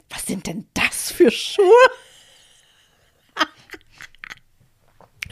was 0.09 0.27
sind 0.27 0.47
denn 0.47 0.67
das 0.75 1.13
für 1.13 1.31
Schuhe? 1.31 1.65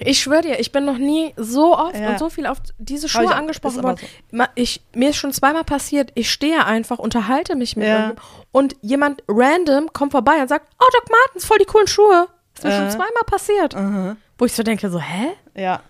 Ich 0.00 0.20
schwöre 0.20 0.42
dir, 0.42 0.60
ich 0.60 0.72
bin 0.72 0.84
noch 0.84 0.98
nie 0.98 1.32
so 1.36 1.76
oft 1.76 1.96
Ja. 1.98 2.10
und 2.10 2.18
so 2.18 2.30
viel 2.30 2.46
auf 2.46 2.58
diese 2.78 3.08
Schuhe 3.08 3.34
angesprochen 3.34 3.78
ist 3.78 3.82
worden. 3.82 3.98
Ma- 4.30 4.48
Ich, 4.54 4.80
mir 4.94 5.10
ist 5.10 5.16
schon 5.16 5.32
zweimal 5.32 5.64
passiert, 5.64 6.12
ich 6.14 6.30
stehe 6.30 6.64
einfach, 6.64 6.98
unterhalte 6.98 7.56
mich 7.56 7.76
mit 7.76 7.86
Ja. 7.86 8.14
und 8.52 8.76
jemand 8.80 9.22
random 9.28 9.92
kommt 9.92 10.12
vorbei 10.12 10.40
und 10.40 10.48
sagt, 10.48 10.66
oh, 10.80 10.86
Doc 10.92 11.10
Martens, 11.10 11.44
voll 11.44 11.58
die 11.58 11.64
coolen 11.64 11.86
Schuhe. 11.88 12.28
Ist 12.54 12.64
mir 12.64 12.70
Äh. 12.70 12.76
schon 12.78 12.90
zweimal 12.90 13.24
passiert. 13.26 13.74
Wo 14.38 14.44
ich 14.44 14.52
so 14.52 14.62
denke, 14.62 14.88
so, 14.90 15.00
hä? 15.00 15.28
Ja. 15.54 15.80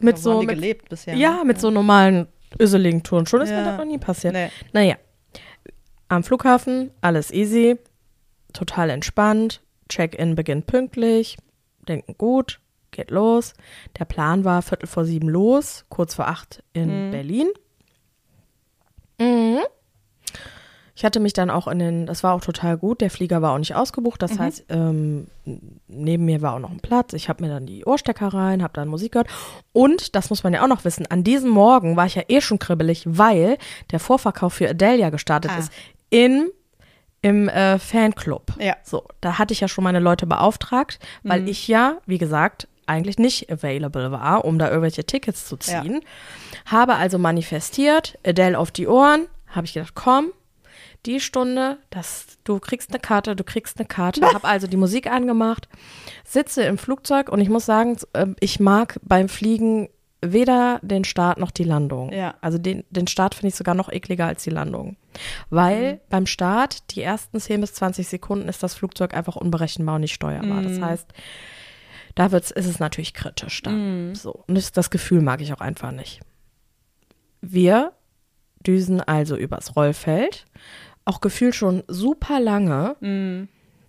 Mit 0.00 0.16
Wo 0.18 0.20
so, 0.20 0.38
mit, 0.42 0.48
gelebt 0.50 0.88
bisher. 0.88 1.14
ja, 1.16 1.42
mit 1.44 1.60
so 1.60 1.70
normalen 1.70 2.28
öseligen 2.60 3.02
Turnschuhen. 3.02 3.40
Das 3.40 3.48
ist 3.50 3.54
mir 3.54 3.62
Ja. 3.64 3.70
doch 3.72 3.78
noch 3.78 3.84
nie 3.84 3.98
passiert. 3.98 4.32
Nee. 4.32 4.50
Naja, 4.72 4.94
am 6.08 6.22
Flughafen, 6.22 6.90
alles 7.00 7.32
easy, 7.32 7.76
total 8.52 8.90
entspannt, 8.90 9.60
Check-in 9.88 10.34
beginnt 10.34 10.66
pünktlich, 10.66 11.36
denken 11.88 12.14
gut, 12.18 12.60
geht 12.90 13.10
los. 13.10 13.54
Der 13.98 14.04
Plan 14.04 14.44
war 14.44 14.62
Viertel 14.62 14.86
vor 14.86 15.04
sieben 15.04 15.28
los, 15.28 15.84
kurz 15.88 16.14
vor 16.14 16.28
acht 16.28 16.62
in 16.72 17.10
Berlin. 17.10 17.48
Mhm. 19.20 19.58
Ich 20.94 21.04
hatte 21.04 21.20
mich 21.20 21.32
dann 21.32 21.48
auch 21.48 21.68
in 21.68 21.78
den, 21.78 22.06
das 22.06 22.24
war 22.24 22.34
auch 22.34 22.40
total 22.40 22.76
gut, 22.76 23.00
der 23.00 23.10
Flieger 23.10 23.40
war 23.40 23.52
auch 23.52 23.58
nicht 23.58 23.76
ausgebucht, 23.76 24.20
das 24.20 24.36
heißt, 24.36 24.64
ähm, 24.68 25.28
neben 25.86 26.24
mir 26.24 26.42
war 26.42 26.54
auch 26.54 26.58
noch 26.58 26.72
ein 26.72 26.80
Platz. 26.80 27.12
Ich 27.12 27.28
habe 27.28 27.44
mir 27.44 27.48
dann 27.50 27.66
die 27.66 27.84
Ohrstecker 27.84 28.26
rein, 28.34 28.64
habe 28.64 28.72
dann 28.72 28.88
Musik 28.88 29.12
gehört. 29.12 29.28
Und, 29.72 30.16
das 30.16 30.28
muss 30.28 30.42
man 30.42 30.54
ja 30.54 30.64
auch 30.64 30.68
noch 30.68 30.84
wissen, 30.84 31.06
an 31.06 31.22
diesem 31.22 31.50
Morgen 31.50 31.96
war 31.96 32.06
ich 32.06 32.16
ja 32.16 32.24
eh 32.26 32.40
schon 32.40 32.58
kribbelig, 32.58 33.04
weil 33.06 33.58
der 33.92 34.00
Vorverkauf 34.00 34.54
für 34.54 34.68
Adele 34.68 34.96
ja 34.98 35.10
gestartet 35.10 35.52
Ah. 35.54 35.58
ist 35.60 35.72
in, 36.10 36.50
im 37.22 37.48
äh, 37.48 37.78
Fanclub. 37.78 38.54
Ja. 38.58 38.74
So, 38.82 39.04
da 39.20 39.38
hatte 39.38 39.52
ich 39.52 39.60
ja 39.60 39.68
schon 39.68 39.84
meine 39.84 40.00
Leute 40.00 40.26
beauftragt, 40.26 40.98
weil 41.22 41.48
ich 41.48 41.68
ja, 41.68 41.98
wie 42.06 42.18
gesagt, 42.18 42.66
eigentlich 42.88 43.18
nicht 43.18 43.50
available 43.50 44.10
war, 44.10 44.44
um 44.44 44.58
da 44.58 44.68
irgendwelche 44.68 45.04
Tickets 45.04 45.46
zu 45.46 45.56
Ja. 45.66 45.82
ziehen. 45.82 46.00
Habe 46.66 46.94
also 46.96 47.18
manifestiert, 47.18 48.18
Adele 48.26 48.58
auf 48.58 48.70
die 48.70 48.86
Ohren, 48.86 49.26
habe 49.48 49.66
ich 49.66 49.74
gedacht, 49.74 49.94
komm, 49.94 50.32
die 51.06 51.20
Stunde, 51.20 51.78
das, 51.90 52.26
du 52.44 52.58
kriegst 52.58 52.90
eine 52.90 52.98
Karte, 52.98 53.36
du 53.36 53.44
kriegst 53.44 53.78
eine 53.78 53.86
Karte. 53.86 54.20
Habe 54.34 54.46
also 54.46 54.66
die 54.66 54.76
Musik 54.76 55.06
angemacht, 55.06 55.68
sitze 56.24 56.62
im 56.64 56.76
Flugzeug 56.76 57.28
und 57.28 57.40
ich 57.40 57.48
muss 57.48 57.66
sagen, 57.66 57.96
äh, 58.14 58.26
ich 58.40 58.58
mag 58.60 58.98
beim 59.02 59.28
Fliegen 59.28 59.88
weder 60.20 60.80
den 60.82 61.04
Start 61.04 61.38
noch 61.38 61.52
die 61.52 61.62
Landung. 61.64 62.12
Ja. 62.12 62.34
Also 62.40 62.58
den, 62.58 62.84
den 62.90 63.06
Start 63.06 63.36
finde 63.36 63.48
ich 63.48 63.54
sogar 63.54 63.76
noch 63.76 63.90
ekliger 63.90 64.26
als 64.26 64.42
die 64.42 64.50
Landung. 64.50 64.96
Weil 65.50 66.00
beim 66.10 66.26
Start, 66.26 66.90
die 66.90 67.02
ersten 67.02 67.38
10 67.38 67.60
bis 67.60 67.74
20 67.74 68.08
Sekunden, 68.08 68.48
ist 68.48 68.62
das 68.64 68.74
Flugzeug 68.74 69.14
einfach 69.14 69.36
unberechenbar 69.36 69.94
und 69.94 70.00
nicht 70.02 70.14
steuerbar. 70.14 70.62
Das 70.62 70.80
heißt, 70.80 71.06
da 72.18 72.32
wird's, 72.32 72.50
ist 72.50 72.66
es 72.66 72.80
natürlich 72.80 73.14
kritisch 73.14 73.62
dann. 73.62 74.10
So. 74.16 74.44
Und 74.48 74.56
das, 74.56 74.72
das 74.72 74.90
Gefühl 74.90 75.22
mag 75.22 75.40
ich 75.40 75.52
auch 75.52 75.60
einfach 75.60 75.92
nicht. 75.92 76.20
Wir 77.40 77.92
düsen 78.66 79.00
also 79.00 79.36
übers 79.36 79.76
Rollfeld, 79.76 80.44
auch 81.04 81.20
gefühlt 81.20 81.54
schon 81.54 81.84
super 81.86 82.40
lange. 82.40 82.96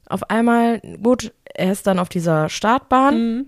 Auf 0.07 0.29
einmal, 0.29 0.79
gut, 1.01 1.33
er 1.55 1.71
ist 1.71 1.87
dann 1.87 1.97
auf 1.97 2.09
dieser 2.09 2.49
Startbahn. 2.49 3.47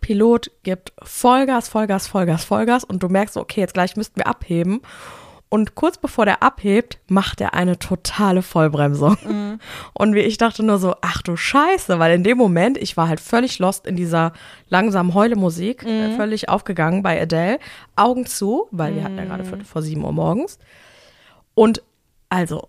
Pilot 0.00 0.50
gibt 0.64 0.92
Vollgas, 1.02 1.70
Vollgas, 1.70 2.06
Vollgas, 2.06 2.44
Vollgas 2.44 2.84
und 2.84 3.02
du 3.02 3.08
merkst 3.08 3.38
okay, 3.38 3.60
jetzt 3.60 3.74
gleich 3.74 3.96
müssten 3.96 4.16
wir 4.16 4.26
abheben. 4.26 4.82
Und 5.50 5.74
kurz 5.74 5.96
bevor 5.96 6.26
der 6.26 6.42
abhebt, 6.42 6.98
macht 7.08 7.40
er 7.40 7.54
eine 7.54 7.78
totale 7.78 8.42
Vollbremsung. 8.42 9.16
Und 9.94 10.14
wie 10.14 10.20
ich 10.20 10.36
dachte 10.36 10.62
nur 10.62 10.78
so, 10.78 10.94
ach 11.00 11.22
du 11.22 11.36
Scheiße, 11.36 11.98
weil 11.98 12.14
in 12.14 12.22
dem 12.22 12.36
Moment, 12.36 12.76
ich 12.76 12.96
war 12.98 13.08
halt 13.08 13.20
völlig 13.20 13.58
lost 13.58 13.86
in 13.86 13.96
dieser 13.96 14.32
langsamen 14.68 15.14
Heulemusik, 15.14 15.84
äh, 15.84 16.14
völlig 16.16 16.50
aufgegangen 16.50 17.02
bei 17.02 17.20
Adele, 17.20 17.58
Augen 17.96 18.26
zu, 18.26 18.68
weil 18.72 18.94
wir 18.94 19.04
hatten 19.04 19.16
ja 19.16 19.24
gerade 19.24 19.44
Viertel 19.44 19.64
vor 19.64 19.80
sieben 19.80 20.04
Uhr 20.04 20.12
morgens. 20.12 20.58
Und 21.54 21.82
also, 22.28 22.68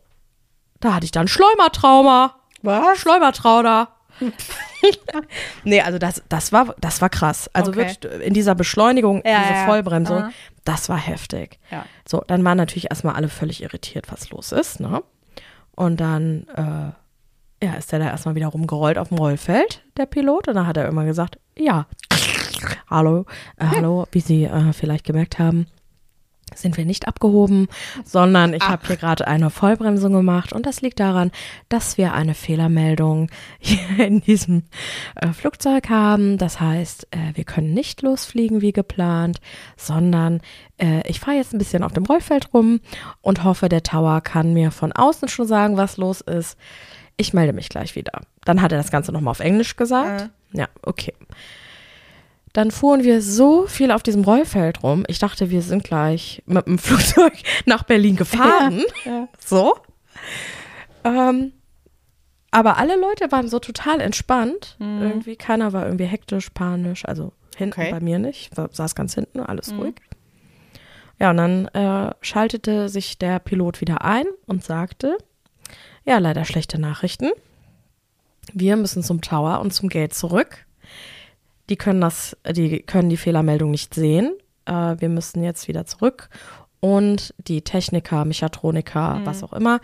da 0.80 0.96
hatte 0.96 1.06
ich 1.06 1.12
dann 1.12 1.28
Schleumertrauma. 1.28 2.36
Was? 2.62 2.98
Schleumertrauder. 3.00 3.90
nee, 5.64 5.82
also 5.82 5.98
das, 6.00 6.24
das 6.30 6.52
war, 6.52 6.76
das 6.80 7.02
war 7.02 7.10
krass. 7.10 7.50
Also 7.54 7.72
Okay. 7.72 7.80
wirklich 8.02 8.22
in 8.26 8.34
dieser 8.34 8.56
Beschleunigung, 8.56 9.22
Ja, 9.26 9.42
diese 9.42 9.54
ja. 9.54 9.66
Vollbremsung, 9.66 10.18
Aha. 10.18 10.32
das 10.66 10.90
war 10.90 10.98
heftig. 10.98 11.60
Ja. 11.72 11.86
So, 12.08 12.24
dann 12.28 12.44
waren 12.44 12.58
natürlich 12.58 12.90
erstmal 12.90 13.16
alle 13.16 13.30
völlig 13.30 13.62
irritiert, 13.64 14.12
was 14.12 14.30
los 14.32 14.52
ist, 14.52 14.80
ne? 14.80 15.04
Und 15.72 16.00
dann, 16.02 16.46
äh, 16.56 17.66
ja, 17.66 17.74
ist 17.78 17.92
der 17.92 18.00
da 18.00 18.06
erstmal 18.08 18.36
wieder 18.36 18.48
rumgerollt 18.48 18.98
auf 18.98 19.10
dem 19.10 19.18
Rollfeld, 19.18 19.84
der 19.98 20.06
Pilot. 20.06 20.48
Und 20.48 20.56
dann 20.56 20.68
hat 20.68 20.78
er 20.78 20.88
immer 20.88 21.06
gesagt, 21.06 21.40
ja, 21.58 21.88
hallo, 22.90 23.26
äh, 23.58 23.66
hallo, 23.66 24.06
wie 24.12 24.20
Sie 24.20 24.44
äh, 24.46 24.74
vielleicht 24.74 25.06
gemerkt 25.06 25.40
haben, 25.40 25.68
sind 26.56 26.78
wir 26.78 26.86
nicht 26.86 27.08
abgehoben, 27.08 27.68
sondern 28.06 28.54
ich 28.54 28.68
habe 28.68 28.88
hier 28.88 28.98
gerade 28.98 29.28
eine 29.28 29.50
Vollbremsung 29.50 30.14
gemacht 30.14 30.54
und 30.54 30.66
das 30.66 30.82
liegt 30.82 31.00
daran, 31.00 31.32
dass 31.70 31.98
wir 31.98 32.14
eine 32.14 32.34
Fehlermeldung 32.34 33.30
hier 33.60 34.06
in 34.06 34.22
diesem 34.22 34.64
äh, 35.16 35.30
Flugzeug 35.30 35.90
haben. 35.90 36.38
Das 36.38 36.60
heißt, 36.60 37.08
äh, 37.12 37.36
wir 37.36 37.44
können 37.44 37.74
nicht 37.74 38.02
losfliegen 38.02 38.62
wie 38.62 38.72
geplant, 38.72 39.40
sondern 39.78 40.42
äh, 40.78 41.08
ich 41.08 41.20
fahre 41.20 41.38
jetzt 41.38 41.54
ein 41.54 41.60
bisschen 41.60 41.84
auf 41.84 41.94
dem 41.94 42.06
Rollfeld 42.06 42.54
rum 42.54 42.80
und 43.22 43.44
hoffe, 43.44 43.70
der 43.70 43.84
Tower 43.84 44.22
kann 44.22 44.54
mir 44.54 44.72
von 44.72 44.92
außen 44.92 45.28
schon 45.28 45.48
sagen, 45.48 45.78
was 45.78 45.98
los 45.98 46.22
ist. 46.22 46.58
Ich 47.18 47.34
melde 47.34 47.54
mich 47.54 47.70
gleich 47.70 47.96
wieder. 47.96 48.22
Dann 48.46 48.62
hat 48.62 48.72
er 48.72 48.78
das 48.78 48.92
Ganze 48.92 49.12
nochmal 49.12 49.32
auf 49.32 49.42
Englisch 49.42 49.76
gesagt. 49.76 50.30
Ja, 50.54 50.68
okay. 50.82 51.14
Dann 52.54 52.72
fuhren 52.72 53.04
wir 53.04 53.22
so 53.22 53.68
viel 53.68 53.92
auf 53.92 54.02
diesem 54.04 54.24
Rollfeld 54.24 54.82
rum. 54.84 55.04
Ich 55.08 55.20
dachte, 55.20 55.50
wir 55.52 55.62
sind 55.62 55.84
gleich 55.84 56.42
mit 56.46 56.66
dem 56.66 56.78
Flugzeug 56.80 57.34
nach 57.66 57.84
Berlin 57.84 58.16
gefahren. 58.16 58.82
Ja, 59.06 59.12
ja. 59.12 59.28
So. 59.46 59.76
Ähm, 61.04 61.54
aber 62.52 62.78
alle 62.78 63.00
Leute 63.00 63.32
waren 63.32 63.48
so 63.48 63.60
total 63.60 64.02
entspannt. 64.02 64.76
Irgendwie 64.80 65.36
keiner 65.36 65.72
war 65.74 65.86
irgendwie 65.86 66.06
hektisch, 66.06 66.50
panisch. 66.50 67.06
Also 67.06 67.32
hinten 67.56 67.80
Okay. 67.80 67.92
bei 67.92 68.00
mir 68.00 68.18
nicht. 68.18 68.52
Ich 68.52 68.76
saß 68.76 68.96
ganz 68.96 69.14
hinten, 69.14 69.40
alles 69.40 69.72
ruhig. 69.72 69.96
Ja, 71.20 71.30
und 71.32 71.38
dann 71.38 71.68
äh, 71.68 72.14
schaltete 72.22 72.90
sich 72.90 73.20
der 73.20 73.40
Pilot 73.40 73.82
wieder 73.82 74.04
ein 74.04 74.26
und 74.48 74.64
sagte, 74.64 75.18
ja, 76.06 76.18
leider 76.18 76.46
schlechte 76.46 76.80
Nachrichten. 76.80 77.30
Wir 78.54 78.78
müssen 78.78 79.04
zum 79.04 79.22
Tower 79.22 79.60
und 79.60 79.72
zum 79.74 79.90
Gate 79.90 80.14
zurück. 80.14 80.66
Die 81.70 81.78
können 81.78 82.02
das, 82.02 82.36
die 82.50 82.82
können 82.82 83.10
die 83.10 83.18
Fehlermeldung 83.18 83.72
nicht 83.72 83.94
sehen. 83.94 84.34
Äh, 84.66 84.96
wir 85.00 85.10
müssen 85.10 85.44
jetzt 85.44 85.68
wieder 85.68 85.86
zurück 85.86 86.30
und 86.80 87.34
die 87.38 87.62
Techniker, 87.62 88.26
Mechatroniker, 88.26 89.22
was 89.24 89.44
auch 89.44 89.54
immer, 89.54 89.80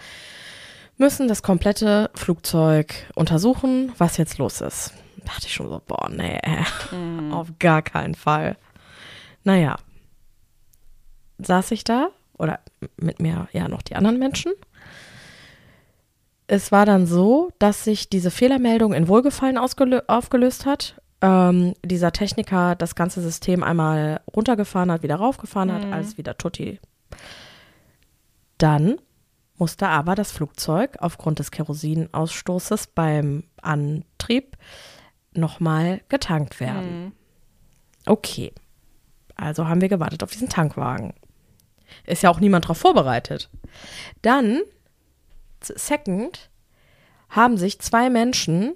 müssen 0.98 1.28
das 1.28 1.44
komplette 1.44 2.10
Flugzeug 2.14 2.94
untersuchen, 3.16 3.92
was 3.98 4.18
jetzt 4.18 4.38
los 4.38 4.62
ist. 4.62 4.94
Da 5.18 5.34
dachte 5.34 5.48
ich 5.48 5.54
schon 5.54 5.70
so, 5.70 5.82
boah, 5.86 6.10
nee, 6.10 6.40
auf 7.32 7.50
gar 7.60 7.82
keinen 7.82 8.16
Fall. 8.16 8.58
Naja, 9.44 9.76
saß 11.40 11.72
ich 11.72 11.84
da 11.84 12.10
oder 12.38 12.60
mit 12.98 13.20
mir 13.20 13.48
ja 13.52 13.68
noch 13.68 13.82
die 13.82 13.96
anderen 13.96 14.20
Menschen. 14.20 14.54
Es 16.48 16.72
war 16.72 16.86
dann 16.86 17.08
so, 17.08 17.52
dass 17.60 17.84
sich 17.84 18.10
diese 18.10 18.30
Fehlermeldung 18.30 18.94
in 18.94 19.08
Wohlgefallen 19.08 19.58
aufgelöst 19.58 20.66
hat. 20.66 21.02
Ähm, 21.26 21.74
dieser 21.84 22.12
Techniker 22.12 22.76
das 22.76 22.94
ganze 22.94 23.20
System 23.20 23.64
einmal 23.64 24.22
runtergefahren 24.36 24.92
hat, 24.92 25.02
wieder 25.02 25.16
raufgefahren 25.16 25.72
hat, 25.72 25.86
alles 25.86 26.20
wieder 26.20 26.38
tutti. 26.38 26.80
Dann 28.60 28.98
musste 29.58 29.88
aber 29.88 30.14
das 30.14 30.32
Flugzeug 30.32 30.98
aufgrund 31.00 31.40
des 31.40 31.50
Kerosinausstoßes 31.50 32.88
beim 32.88 33.44
Antrieb 33.60 34.56
nochmal 35.34 36.02
getankt 36.10 36.60
werden. 36.60 37.14
Okay. 38.06 38.54
Also 39.36 39.68
haben 39.68 39.82
wir 39.82 39.90
gewartet 39.90 40.22
auf 40.22 40.32
diesen 40.32 40.50
Tankwagen. 40.50 41.16
Ist 42.06 42.22
ja 42.22 42.30
auch 42.30 42.40
niemand 42.40 42.66
darauf 42.66 42.78
vorbereitet. 42.78 43.50
Dann, 44.22 44.62
second, 45.60 46.52
haben 47.30 47.58
sich 47.58 47.80
zwei 47.80 48.12
Menschen 48.12 48.76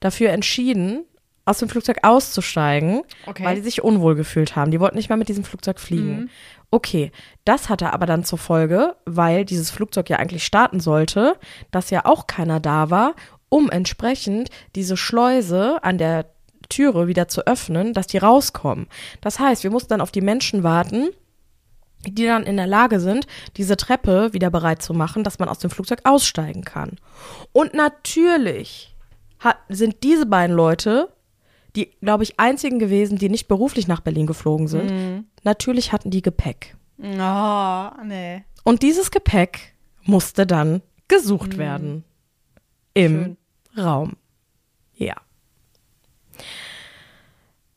dafür 0.00 0.30
entschieden, 0.30 1.04
aus 1.46 1.58
dem 1.58 1.68
Flugzeug 1.68 1.98
auszusteigen, 2.02 3.02
Okay. 3.24 3.44
weil 3.44 3.56
die 3.56 3.62
sich 3.62 3.82
unwohl 3.82 4.14
gefühlt 4.16 4.56
haben. 4.56 4.70
Die 4.70 4.80
wollten 4.80 4.96
nicht 4.96 5.08
mehr 5.08 5.16
mit 5.16 5.28
diesem 5.28 5.44
Flugzeug 5.44 5.80
fliegen. 5.80 6.28
Okay, 6.70 7.12
das 7.44 7.68
hatte 7.68 7.92
aber 7.92 8.04
dann 8.04 8.24
zur 8.24 8.38
Folge, 8.38 8.96
weil 9.06 9.44
dieses 9.44 9.70
Flugzeug 9.70 10.10
ja 10.10 10.18
eigentlich 10.18 10.44
starten 10.44 10.80
sollte, 10.80 11.36
dass 11.70 11.90
ja 11.90 12.04
auch 12.04 12.26
keiner 12.26 12.58
da 12.60 12.90
war, 12.90 13.14
um 13.48 13.70
entsprechend 13.70 14.50
diese 14.74 14.96
Schleuse 14.96 15.82
an 15.84 15.98
der 15.98 16.26
Türe 16.68 17.06
wieder 17.06 17.28
zu 17.28 17.46
öffnen, 17.46 17.94
dass 17.94 18.08
die 18.08 18.18
rauskommen. 18.18 18.88
Das 19.20 19.38
heißt, 19.38 19.62
wir 19.62 19.70
mussten 19.70 19.90
dann 19.90 20.00
auf 20.00 20.10
die 20.10 20.20
Menschen 20.20 20.64
warten, 20.64 21.10
die 22.04 22.26
dann 22.26 22.42
in 22.42 22.56
der 22.56 22.66
Lage 22.66 22.98
sind, 22.98 23.28
diese 23.56 23.76
Treppe 23.76 24.32
wieder 24.32 24.50
bereit 24.50 24.82
zu 24.82 24.92
machen, 24.94 25.22
dass 25.22 25.38
man 25.38 25.48
aus 25.48 25.60
dem 25.60 25.70
Flugzeug 25.70 26.00
aussteigen 26.02 26.64
kann. 26.64 26.98
Und 27.52 27.72
natürlich 27.74 28.96
hat, 29.38 29.58
sind 29.68 30.02
diese 30.02 30.26
beiden 30.26 30.56
Leute 30.56 31.08
die, 31.76 31.92
glaube 32.00 32.24
ich, 32.24 32.40
einzigen 32.40 32.78
gewesen, 32.78 33.18
die 33.18 33.28
nicht 33.28 33.48
beruflich 33.48 33.86
nach 33.86 34.00
Berlin 34.00 34.26
geflogen 34.26 34.66
sind. 34.66 35.26
Natürlich 35.44 35.92
hatten 35.92 36.10
die 36.10 36.22
Gepäck. 36.22 36.76
Oh, 36.98 37.88
nee. 38.04 38.44
Und 38.64 38.82
dieses 38.82 39.10
Gepäck 39.10 39.74
musste 40.02 40.46
dann 40.46 40.82
gesucht 41.08 41.58
werden. 41.58 42.04
Im 42.94 43.36
Raum. 43.76 44.16
Ja. 44.94 45.14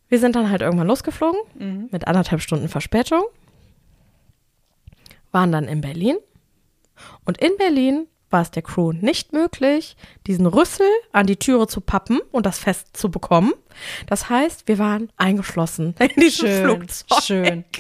Wir 0.08 0.20
sind 0.20 0.36
dann 0.36 0.50
halt 0.50 0.62
irgendwann 0.62 0.88
losgeflogen 0.88 1.90
mit 1.92 2.08
anderthalb 2.08 2.42
Stunden 2.42 2.70
Verspätung. 2.70 3.24
Waren 5.32 5.52
dann 5.52 5.66
in 5.66 5.82
Berlin. 5.82 6.16
Und 7.26 7.38
in 7.38 7.52
Berlin 7.58 8.08
war 8.32 8.42
es 8.42 8.52
der 8.52 8.62
Crew 8.64 8.92
nicht 8.94 9.34
möglich, 9.34 9.96
diesen 10.28 10.46
Rüssel 10.46 10.88
an 11.12 11.26
die 11.28 11.38
Türe 11.38 11.68
zu 11.68 11.82
pappen 11.82 12.20
und 12.32 12.46
das 12.46 12.60
fest 12.60 12.90
zu 12.96 13.10
bekommen. 13.10 13.54
Das 14.08 14.30
heißt, 14.30 14.68
wir 14.68 14.78
waren 14.80 15.10
eingeschlossen 15.18 15.96
in 16.00 16.10
diesem 16.22 16.48
Schön, 16.48 16.66
Flugzeug. 16.66 17.24
schön. 17.24 17.66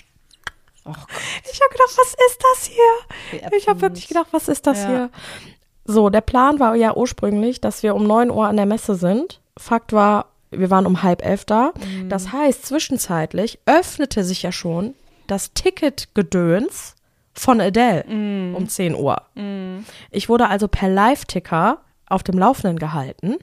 Ich 1.52 1.60
habe 1.62 1.72
gedacht, 1.72 1.97
was 1.97 2.16
ist 2.32 2.39
das 2.52 2.66
hier? 2.66 3.52
Ich 3.58 3.68
habe 3.68 3.82
wirklich 3.82 4.08
gedacht, 4.08 4.28
was 4.32 4.47
ist 4.47 4.66
das 4.66 4.80
Ja. 4.84 4.88
hier? 4.88 5.10
So, 5.86 6.10
der 6.10 6.22
Plan 6.22 6.60
war 6.60 6.74
ja 6.76 6.95
ursprünglich, 6.95 7.62
dass 7.62 7.84
wir 7.84 7.93
um 7.95 8.06
9 8.08 8.32
Uhr 8.32 8.47
an 8.47 8.56
der 8.58 8.66
Messe 8.66 8.95
sind. 8.95 9.39
Fakt 9.58 9.93
war, 9.93 10.28
wir 10.50 10.72
waren 10.72 10.88
um 10.88 11.04
halb 11.04 11.24
elf 11.24 11.45
da. 11.45 11.74
Mhm. 11.80 12.10
Das 12.10 12.32
heißt, 12.32 12.66
zwischenzeitlich 12.66 13.60
öffnete 13.68 14.24
sich 14.24 14.41
ja 14.41 14.52
schon 14.52 14.95
das 15.28 15.54
Ticketgedöns 15.54 16.95
von 17.40 17.62
Adele 17.62 18.04
Mhm. 18.08 18.56
um 18.56 18.68
10 18.70 18.96
Uhr. 18.96 19.22
Ich 20.12 20.30
wurde 20.30 20.48
also 20.50 20.68
per 20.68 20.90
Live-Ticker 20.90 21.80
auf 22.08 22.24
dem 22.24 22.38
Laufenden 22.38 22.78
gehalten, 22.80 23.36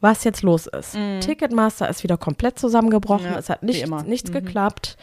was 0.00 0.24
jetzt 0.24 0.42
los 0.42 0.66
ist. 0.66 0.96
Ticketmaster 1.20 1.88
ist 1.88 2.02
wieder 2.02 2.16
komplett 2.16 2.58
zusammengebrochen. 2.58 3.26
Ja, 3.32 3.38
es 3.38 3.50
hat 3.50 3.62
nicht, 3.62 3.86
nichts 4.06 4.30
Mhm. 4.30 4.34
geklappt. 4.34 4.96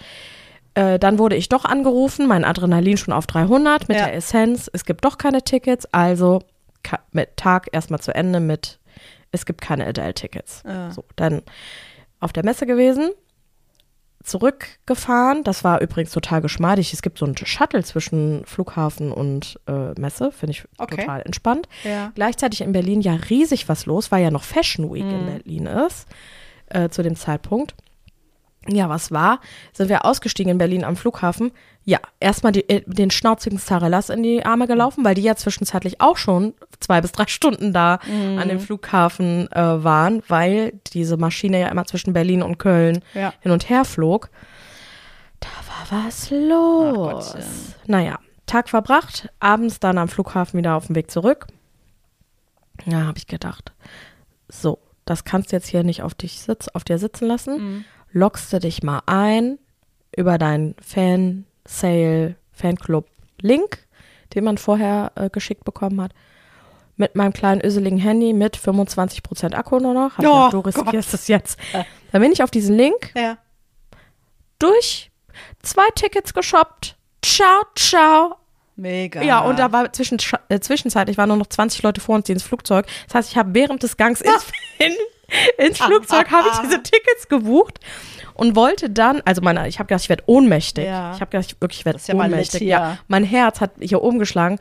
Äh, 0.74 1.00
dann 1.00 1.18
wurde 1.20 1.36
ich 1.36 1.50
doch 1.50 1.66
angerufen, 1.66 2.28
mein 2.28 2.46
Adrenalin 2.46 2.98
schon 2.98 3.14
auf 3.14 3.28
300 3.28 3.88
mit 3.90 3.98
Ja. 3.98 4.06
der 4.06 4.16
Essenz. 4.16 4.70
Es 4.72 4.86
gibt 4.86 5.06
doch 5.06 5.18
keine 5.18 5.42
Tickets, 5.44 5.86
also 5.92 6.42
mit 7.12 7.36
Tag 7.38 7.68
erstmal 7.74 8.00
zu 8.00 8.14
Ende 8.16 8.40
mit, 8.40 8.80
es 9.32 9.46
gibt 9.46 9.60
keine 9.62 9.86
Adele-Tickets. 9.88 10.64
Ja. 10.66 10.92
So, 10.92 11.04
dann 11.16 11.42
auf 12.20 12.32
der 12.34 12.46
Messe 12.46 12.66
gewesen, 12.66 13.10
zurückgefahren. 14.28 15.44
Das 15.44 15.64
war 15.64 15.82
übrigens 15.82 16.12
total 16.12 16.42
geschmeidig. 16.42 16.94
Es 16.94 17.02
gibt 17.02 17.18
so 17.18 17.26
einen 17.26 17.38
Shuttle 17.38 17.84
zwischen 17.84 18.46
Flughafen 18.46 19.12
und 19.12 19.60
äh, 19.68 20.00
Messe, 20.00 20.32
finde 20.32 20.52
ich 20.52 20.64
Okay. 20.78 20.98
total 20.98 21.22
entspannt. 21.22 21.68
Ja. 21.84 22.12
Gleichzeitig 22.16 22.62
in 22.62 22.72
Berlin 22.72 23.02
ja 23.02 23.14
riesig 23.30 23.68
was 23.70 23.86
los, 23.86 24.12
weil 24.12 24.24
ja 24.24 24.32
noch 24.32 24.44
Fashion 24.44 24.94
Week 24.94 25.04
Mhm. 25.06 25.12
in 25.12 25.26
Berlin 25.26 25.66
ist, 25.66 26.08
äh, 26.68 26.90
zu 26.90 27.02
dem 27.04 27.16
Zeitpunkt. 27.16 27.76
Ja, 28.70 28.90
was 28.90 29.12
war? 29.12 29.40
Sind 29.74 29.90
wir 29.90 30.04
ausgestiegen 30.06 30.52
in 30.52 30.58
Berlin 30.58 30.84
am 30.84 30.96
Flughafen? 30.96 31.52
Ja, 31.86 32.00
erstmal 32.20 32.52
die, 32.52 32.68
äh, 32.70 32.82
den 32.86 33.12
schnauzigen 33.12 33.60
Zarellas 33.60 34.10
in 34.10 34.22
die 34.24 34.46
Arme 34.46 34.68
gelaufen, 34.68 35.06
weil 35.06 35.16
die 35.16 35.22
ja 35.22 35.36
zwischenzeitlich 35.36 36.02
auch 36.02 36.18
schon 36.18 36.54
zwei 36.82 37.00
bis 37.02 37.14
drei 37.14 37.26
Stunden 37.28 37.72
da 37.74 38.00
Mhm. 38.08 38.38
an 38.40 38.50
dem 38.50 38.60
Flughafen 38.60 39.50
äh, 39.52 39.84
waren, 39.84 40.22
weil 40.28 40.74
diese 40.94 41.16
Maschine 41.18 41.62
ja 41.62 41.70
immer 41.70 41.86
zwischen 41.86 42.12
Berlin 42.14 42.44
und 42.44 42.58
Köln 42.58 43.02
Ja. 43.14 43.34
hin 43.40 43.52
und 43.52 43.70
her 43.70 43.86
flog. 43.86 44.30
Da 45.40 45.48
war 45.92 46.04
was 46.06 46.30
los. 46.32 47.36
Naja, 47.86 48.20
Tag 48.48 48.70
verbracht, 48.70 49.30
abends 49.40 49.80
dann 49.80 49.98
am 49.98 50.08
Flughafen 50.08 50.58
wieder 50.58 50.76
auf 50.76 50.88
dem 50.88 50.96
Weg 50.96 51.10
zurück. 51.12 51.48
Ja, 52.86 53.06
habe 53.06 53.18
ich 53.18 53.28
gedacht, 53.28 53.72
so, 54.50 54.80
das 55.06 55.24
kannst 55.24 55.52
du 55.52 55.56
jetzt 55.56 55.68
hier 55.68 55.84
nicht 55.84 56.04
auf 56.04 56.14
dich 56.14 56.42
sitz, 56.42 56.68
auf 56.70 56.84
dir 56.84 56.98
sitzen 57.00 57.28
lassen. 57.28 57.86
Lockst 58.12 58.52
du 58.54 58.60
dich 58.60 58.84
mal 58.84 59.02
ein 59.06 59.60
über 60.16 60.38
deinen 60.38 60.76
Fan-Sale, 60.82 62.36
Fanclub-Link, 62.54 63.80
den 64.34 64.44
man 64.44 64.58
vorher 64.58 65.12
äh, 65.16 65.30
geschickt 65.30 65.64
bekommen 65.64 66.02
hat. 66.02 66.12
Mit 66.96 67.16
meinem 67.16 67.34
kleinen 67.34 67.62
öseligen 67.64 68.00
Handy 68.00 68.34
mit 68.34 68.58
25% 68.58 69.54
Akku 69.54 69.78
nur 69.80 69.94
noch. 69.94 70.18
Hab 70.18 70.26
Oh, 70.26 70.48
gedacht, 70.50 70.54
du 70.54 70.60
riskierst 70.62 71.14
es 71.14 71.28
jetzt. 71.28 71.60
Dann 72.12 72.22
bin 72.22 72.32
ich 72.32 72.42
auf 72.42 72.50
diesen 72.50 72.76
Link 72.76 73.12
Ja. 73.16 73.38
durch, 74.60 75.12
zwei 75.62 75.88
Tickets 75.94 76.34
geshoppt. 76.34 76.96
Ciao, 77.24 77.64
ciao. 77.76 78.36
Mega. 78.76 79.22
Ja, 79.22 79.40
und 79.42 79.58
da 79.60 79.72
war 79.72 79.92
zwischen, 79.94 80.18
äh, 80.50 80.60
zwischenzeitlich 80.60 81.18
waren 81.18 81.30
nur 81.30 81.38
noch 81.38 81.48
20 81.48 81.82
Leute 81.84 82.00
vor 82.02 82.16
uns, 82.16 82.26
die 82.26 82.32
ins 82.32 82.44
Flugzeug. 82.44 82.86
Das 83.08 83.16
heißt, 83.16 83.32
ich 83.32 83.38
habe 83.38 83.54
während 83.54 83.84
des 83.84 83.98
Gangs 83.98 84.22
ins, 84.22 84.46
in, 84.80 84.94
ins 85.58 85.80
Flugzeug, 85.80 86.32
habe 86.32 86.48
ich 86.52 86.58
diese 86.60 86.82
Tickets 86.82 87.28
gebucht 87.28 87.80
und 88.34 88.56
wollte 88.56 88.90
dann, 88.90 89.22
also 89.26 89.42
meine, 89.42 89.68
ich 89.68 89.80
habe 89.80 89.88
gedacht, 89.88 90.04
ich 90.04 90.10
werde 90.10 90.24
ohnmächtig. 90.28 90.86
Ja. 90.86 91.14
Ich 91.14 91.22
habe 91.22 91.32
gedacht, 91.32 91.52
ich 91.52 91.62
wirklich 91.62 91.86
werde 91.86 92.00
ohnmächtig. 92.14 92.62
ja. 92.62 92.68
ja. 92.68 92.98
Mein 93.08 93.24
Herz 93.24 93.62
hat 93.62 93.72
hier 93.80 94.02
oben 94.02 94.20
geschlagen. 94.20 94.60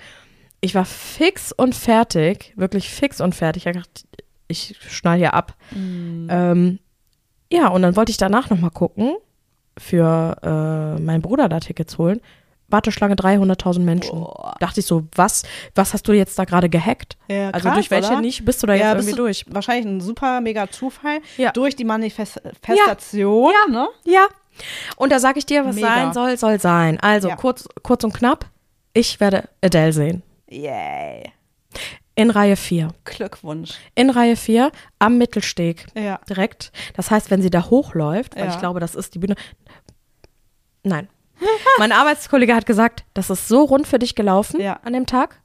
Ich 0.61 0.75
war 0.75 0.85
fix 0.85 1.53
und 1.53 1.75
fertig, 1.75 2.53
wirklich 2.57 2.89
fix 2.91 3.21
und 3.21 3.35
fertig. 3.35 3.63
Ich 3.63 3.67
habe 3.67 3.79
gedacht, 3.79 4.07
ich 4.49 4.77
schnall 4.89 5.19
hier 5.19 5.35
ab. 5.35 5.55
Mhm. 5.73 6.29
Ähm, 6.31 6.79
ja, 7.53 7.69
und 7.69 7.83
dann 7.83 7.97
wollte 7.97 8.11
ich 8.11 8.17
danach 8.17 8.51
nochmal 8.51 8.71
gucken, 8.71 9.17
für 9.79 10.37
äh, 10.43 11.01
meinen 11.01 11.23
Bruder 11.23 11.49
da 11.49 11.61
Tickets 11.61 11.99
holen. 11.99 12.21
Warteschlange 12.69 13.15
300.000 13.15 13.81
Menschen. 13.81 14.21
Boah. 14.21 14.57
Dachte 14.61 14.81
ich 14.81 14.87
so, 14.87 15.05
was, 15.15 15.45
was 15.75 15.93
hast 15.95 16.09
du 16.09 16.13
jetzt 16.13 16.39
da 16.39 16.45
gerade 16.45 16.69
gehackt? 16.69 17.17
Ja, 17.29 17.51
also 17.51 17.69
krass, 17.69 17.75
durch 17.75 17.91
welche 17.91 18.13
oder? 18.13 18.21
Nische 18.21 18.43
bist 18.43 18.63
du 18.63 18.67
da 18.67 18.75
jetzt 18.75 18.83
ja, 18.83 18.89
irgendwie 18.91 19.07
bist 19.07 19.19
du 19.19 19.23
durch? 19.23 19.45
Wahrscheinlich 19.49 19.87
ein 19.87 20.01
super 20.01 20.41
mega 20.41 20.69
Zufall. 20.71 21.21
Ja. 21.37 21.53
Durch 21.53 21.77
die 21.77 21.85
Manifestation, 21.85 23.53
ne? 23.71 23.89
Ja. 24.05 24.27
Und 24.97 25.13
da 25.13 25.19
sage 25.19 25.39
ich 25.39 25.47
dir, 25.47 25.65
was 25.65 25.75
Mega. 25.77 25.87
sein 25.89 26.13
soll, 26.13 26.37
soll 26.39 26.61
sein. 26.61 26.99
Also 27.01 27.29
Ja. 27.29 27.37
kurz, 27.37 27.69
kurz 27.83 28.05
und 28.05 28.15
knapp, 28.15 28.47
ich 28.95 29.21
werde 29.21 29.49
Adele 29.63 29.93
sehen. 29.93 30.23
Yay. 30.49 31.31
In 32.15 32.31
Reihe 32.31 32.57
4. 32.57 32.89
Glückwunsch. 33.05 33.75
In 33.95 34.09
Reihe 34.09 34.37
4 34.37 34.73
am 34.99 35.19
Mittelsteg. 35.19 35.87
Ja. 35.95 36.19
Direkt. 36.29 36.73
Das 36.95 37.11
heißt, 37.11 37.31
wenn 37.31 37.43
sie 37.43 37.51
da 37.51 37.69
hochläuft, 37.69 38.35
weil 38.37 38.47
Ja. 38.47 38.51
ich 38.51 38.59
glaube, 38.59 38.81
das 38.81 38.95
ist 38.95 39.15
die 39.15 39.19
Bühne. 39.19 39.35
Nein. 40.83 41.09
mein 41.79 41.93
Arbeitskollege 41.93 42.55
hat 42.55 42.67
gesagt, 42.67 43.05
das 43.15 43.31
ist 43.31 43.49
so 43.49 43.63
rund 43.65 43.87
für 43.87 43.99
dich 43.99 44.15
gelaufen 44.15 44.61
Ja. 44.61 44.81
an 44.85 44.93
dem 44.93 45.07
Tag. 45.07 45.41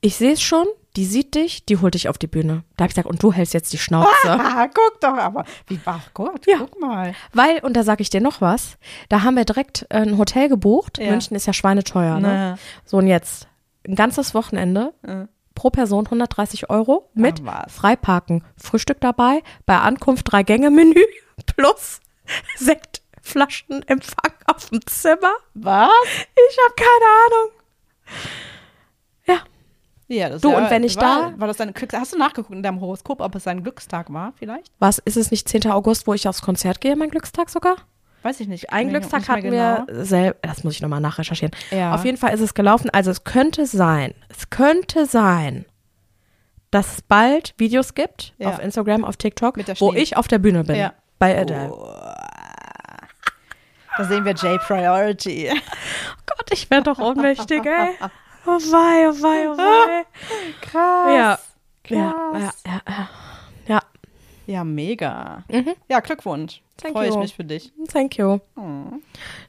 Ich 0.00 0.16
sehe 0.16 0.32
es 0.32 0.42
schon, 0.42 0.66
die 0.96 1.06
sieht 1.06 1.34
dich, 1.34 1.64
die 1.66 1.78
holt 1.78 1.94
dich 1.94 2.08
auf 2.08 2.18
die 2.18 2.26
Bühne. 2.26 2.62
Da 2.76 2.82
habe 2.84 2.90
ich 2.90 2.94
gesagt, 2.94 3.08
und 3.08 3.22
du 3.22 3.32
hältst 3.32 3.54
jetzt 3.54 3.72
die 3.72 3.78
Schnauze. 3.78 4.08
Ah, 4.24 4.68
guck 4.74 5.00
doch 5.00 5.16
aber. 5.16 5.44
Wie, 5.66 5.80
ach 5.86 6.08
Gott, 6.14 6.46
Ja. 6.46 6.58
guck 6.58 6.78
mal. 6.80 7.14
Weil, 7.32 7.58
und 7.60 7.74
da 7.74 7.82
sage 7.82 8.02
ich 8.02 8.10
dir 8.10 8.20
noch 8.20 8.40
was, 8.40 8.76
da 9.08 9.22
haben 9.22 9.34
wir 9.36 9.44
direkt 9.44 9.86
äh, 9.88 9.96
ein 10.02 10.18
Hotel 10.18 10.48
gebucht. 10.48 10.98
Ja. 10.98 11.10
München 11.10 11.36
ist 11.36 11.46
ja 11.46 11.52
schweineteuer, 11.52 12.20
ne? 12.20 12.58
So, 12.84 12.98
und 12.98 13.06
jetzt 13.08 13.48
ein 13.88 13.96
ganzes 13.96 14.34
Wochenende 14.34 14.92
Äh. 15.02 15.24
pro 15.54 15.70
Person 15.70 16.04
130 16.04 16.70
Euro 16.70 17.10
mit 17.14 17.42
Ach. 17.46 17.68
Freiparken, 17.70 18.44
Frühstück 18.56 19.00
dabei, 19.00 19.42
bei 19.66 19.78
Ankunft 19.78 20.30
drei 20.30 20.42
Gänge 20.42 20.70
Menü 20.70 21.02
plus 21.56 22.00
Sektflaschen 22.56 23.03
Empfang 23.86 24.32
auf 24.46 24.68
dem 24.70 24.80
Zimmer. 24.86 25.32
Was? 25.54 25.90
Ich 26.10 26.58
habe 26.64 26.74
keine 26.76 27.10
Ahnung. 27.26 27.50
Ja, 29.26 29.38
Ja, 30.08 30.28
das 30.28 30.42
Du, 30.42 30.50
ja, 30.50 30.58
und 30.58 30.70
wenn 30.70 30.84
ich 30.84 30.96
war, 30.96 31.32
da- 31.32 31.40
War 31.40 31.48
das 31.48 31.56
Glücks 31.74 31.94
Hast 31.94 32.12
du 32.12 32.18
nachgeguckt 32.18 32.54
in 32.54 32.62
deinem 32.62 32.80
Horoskop, 32.80 33.20
ob 33.20 33.34
es 33.34 33.44
dein 33.44 33.62
Glückstag 33.62 34.12
war, 34.12 34.32
vielleicht? 34.36 34.70
was 34.78 34.98
ist 34.98 35.16
es 35.16 35.30
nicht 35.30 35.48
10. 35.48 35.70
August, 35.70 36.06
wo 36.06 36.14
ich 36.14 36.28
aufs 36.28 36.42
Konzert 36.42 36.80
gehe, 36.80 36.94
mein 36.96 37.10
Glückstag 37.10 37.48
sogar? 37.50 37.76
Weiß 38.22 38.40
ich 38.40 38.48
nicht. 38.48 38.70
Nicht- 38.72 38.90
Glückstag 38.90 39.28
hatten 39.28 39.42
genau. 39.42 39.84
wir 39.86 40.04
selber, 40.04 40.36
das 40.42 40.64
muss 40.64 40.74
ich 40.74 40.80
nochmal 40.82 41.00
nachrecherchieren. 41.00 41.54
Ja. 41.70 41.94
Auf 41.94 42.04
jeden 42.04 42.16
Fall 42.18 42.32
ist 42.34 42.40
es 42.40 42.54
gelaufen. 42.54 42.90
Also 42.90 43.10
es 43.10 43.24
könnte 43.24 43.66
sein, 43.66 44.14
es 44.28 44.50
könnte 44.50 45.06
sein, 45.06 45.64
dass 46.70 46.94
es 46.96 47.02
bald 47.02 47.54
Videos 47.58 47.94
gibt 47.94 48.34
Ja. 48.38 48.48
auf 48.50 48.58
Instagram, 48.60 49.04
auf 49.04 49.16
TikTok, 49.16 49.56
wo 49.80 49.92
ich 49.92 50.16
auf 50.16 50.26
der 50.28 50.38
Bühne 50.38 50.64
bin. 50.64 50.76
Ja. 50.76 50.92
Bei 51.18 51.38
Adele. 51.40 51.70
Da 53.96 54.04
sehen 54.04 54.24
wir 54.24 54.32
J 54.34 54.60
Priority. 54.60 55.50
Gott, 56.26 56.50
ich 56.52 56.68
werde 56.70 56.84
doch 56.92 56.98
ohnmächtig, 56.98 57.64
ey. 57.64 57.90
Oh 58.46 58.50
wei, 58.50 59.08
oh 59.08 59.22
wei, 59.22 59.48
oh 59.50 59.56
wei. 59.56 60.04
Krass. 60.60 61.14
Ja. 61.16 61.38
Krass. 61.84 62.62
Ja, 62.66 62.72
ja, 62.72 62.80
ja, 62.88 63.08
ja. 63.66 63.80
Ja, 64.46 64.64
mega. 64.64 65.44
Mhm. 65.48 65.74
Ja, 65.88 66.00
Glückwunsch. 66.00 66.60
Freue 66.92 67.08
ich 67.08 67.16
mich 67.16 67.34
für 67.34 67.44
dich. 67.44 67.72
thank 67.90 68.18
you. 68.18 68.40
Oh, 68.56 68.92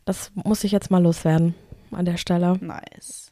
Das 0.06 0.32
muss 0.36 0.64
ich 0.64 0.72
jetzt 0.72 0.90
mal 0.92 1.02
loswerden 1.02 1.56
an 1.92 2.06
der 2.06 2.18
Stelle. 2.18 2.58
nice. 2.62 3.32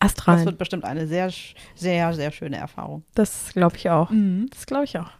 Astral. 0.00 0.36
Das 0.36 0.44
wird 0.44 0.58
bestimmt 0.58 0.84
eine 0.84 1.06
sehr, 1.06 1.30
sehr, 1.74 2.12
sehr 2.14 2.30
schöne 2.30 2.56
Erfahrung. 2.58 3.04
Das 3.14 3.52
glaube 3.52 3.76
ich 3.76 3.88
auch. 3.90 4.10
Mhm. 4.10 4.48
Das 4.50 4.66
glaube 4.66 4.84
ich 4.84 4.98
auch. 4.98 5.10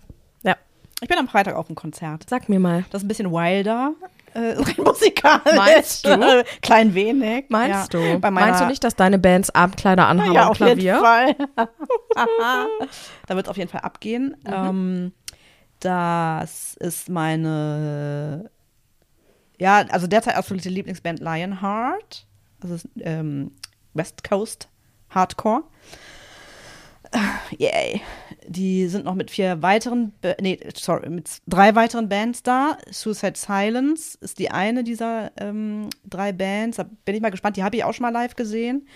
Ich 1.05 1.09
bin 1.09 1.19
am 1.19 1.29
Freitag 1.29 1.55
auf 1.57 1.67
dem 1.67 1.77
Konzert. 1.77 2.25
sag 2.31 2.49
mir 2.49 2.59
mal. 2.59 2.87
Das 2.89 3.03
ist 3.03 3.05
ein 3.05 3.09
bisschen 3.09 3.31
wilder. 3.31 3.93
Äh, 4.33 4.55
musikalisch. 4.83 5.55
Meinst 5.55 6.07
du? 6.07 6.45
Klein 6.63 6.95
wenig. 6.95 7.45
Meinst 7.51 7.93
ja. 7.93 8.19
du? 8.19 8.31
Meinst 8.31 8.63
du 8.63 8.65
nicht, 8.65 8.83
dass 8.83 8.97
deine 8.97 9.19
Bands 9.19 9.51
Abendkleider 9.51 10.09
anhaben 10.09 10.33
ja, 10.33 10.49
auf 10.49 10.57
Klavier? 10.57 10.95
jeden 10.95 11.01
Fall. 11.01 11.37
da 13.27 13.37
wird 13.37 13.45
es 13.45 13.51
auf 13.51 13.59
jeden 13.59 13.69
Fall 13.69 13.83
abgehen. 13.83 14.35
Ähm, 14.47 15.13
das 15.81 16.75
ist 16.81 17.11
meine, 17.11 18.51
ja, 19.59 19.85
also 19.91 20.07
derzeit 20.07 20.37
absolute 20.37 20.71
Lieblingsband 20.71 21.21
Lionheart. 21.21 22.27
Das 22.61 22.71
ist 22.71 22.89
ähm, 23.01 23.53
West 23.93 24.27
Coast 24.27 24.71
Hardcore. 25.11 25.65
Äh, 27.13 27.19
Yay. 27.59 28.01
Die 28.47 28.89
sind 28.89 29.05
noch 29.05 29.15
mit 29.15 29.31
vier 29.31 29.63
weiteren, 29.63 30.13
nee, 30.41 30.59
sorry, 30.75 31.09
mit 31.09 31.41
drei 31.47 31.75
weiteren 31.75 32.09
Bands 32.09 32.43
da. 32.43 32.79
Suicide 32.91 33.37
Silence 33.37 34.19
ist 34.21 34.39
die 34.39 34.51
eine 34.51 34.85
dieser 34.85 35.33
ähm, 35.39 35.89
drei 36.05 36.33
Bands. 36.33 36.77
Da 36.77 36.85
bin 37.05 37.15
ich 37.15 37.23
mal 37.23 37.31
gespannt. 37.31 37.57
Die 37.57 37.63
habe 37.63 37.77
ich 37.77 37.85
auch 37.85 37.95
schon 37.95 38.05
mal 38.05 38.13
live 38.13 38.37
gesehen. 38.37 38.87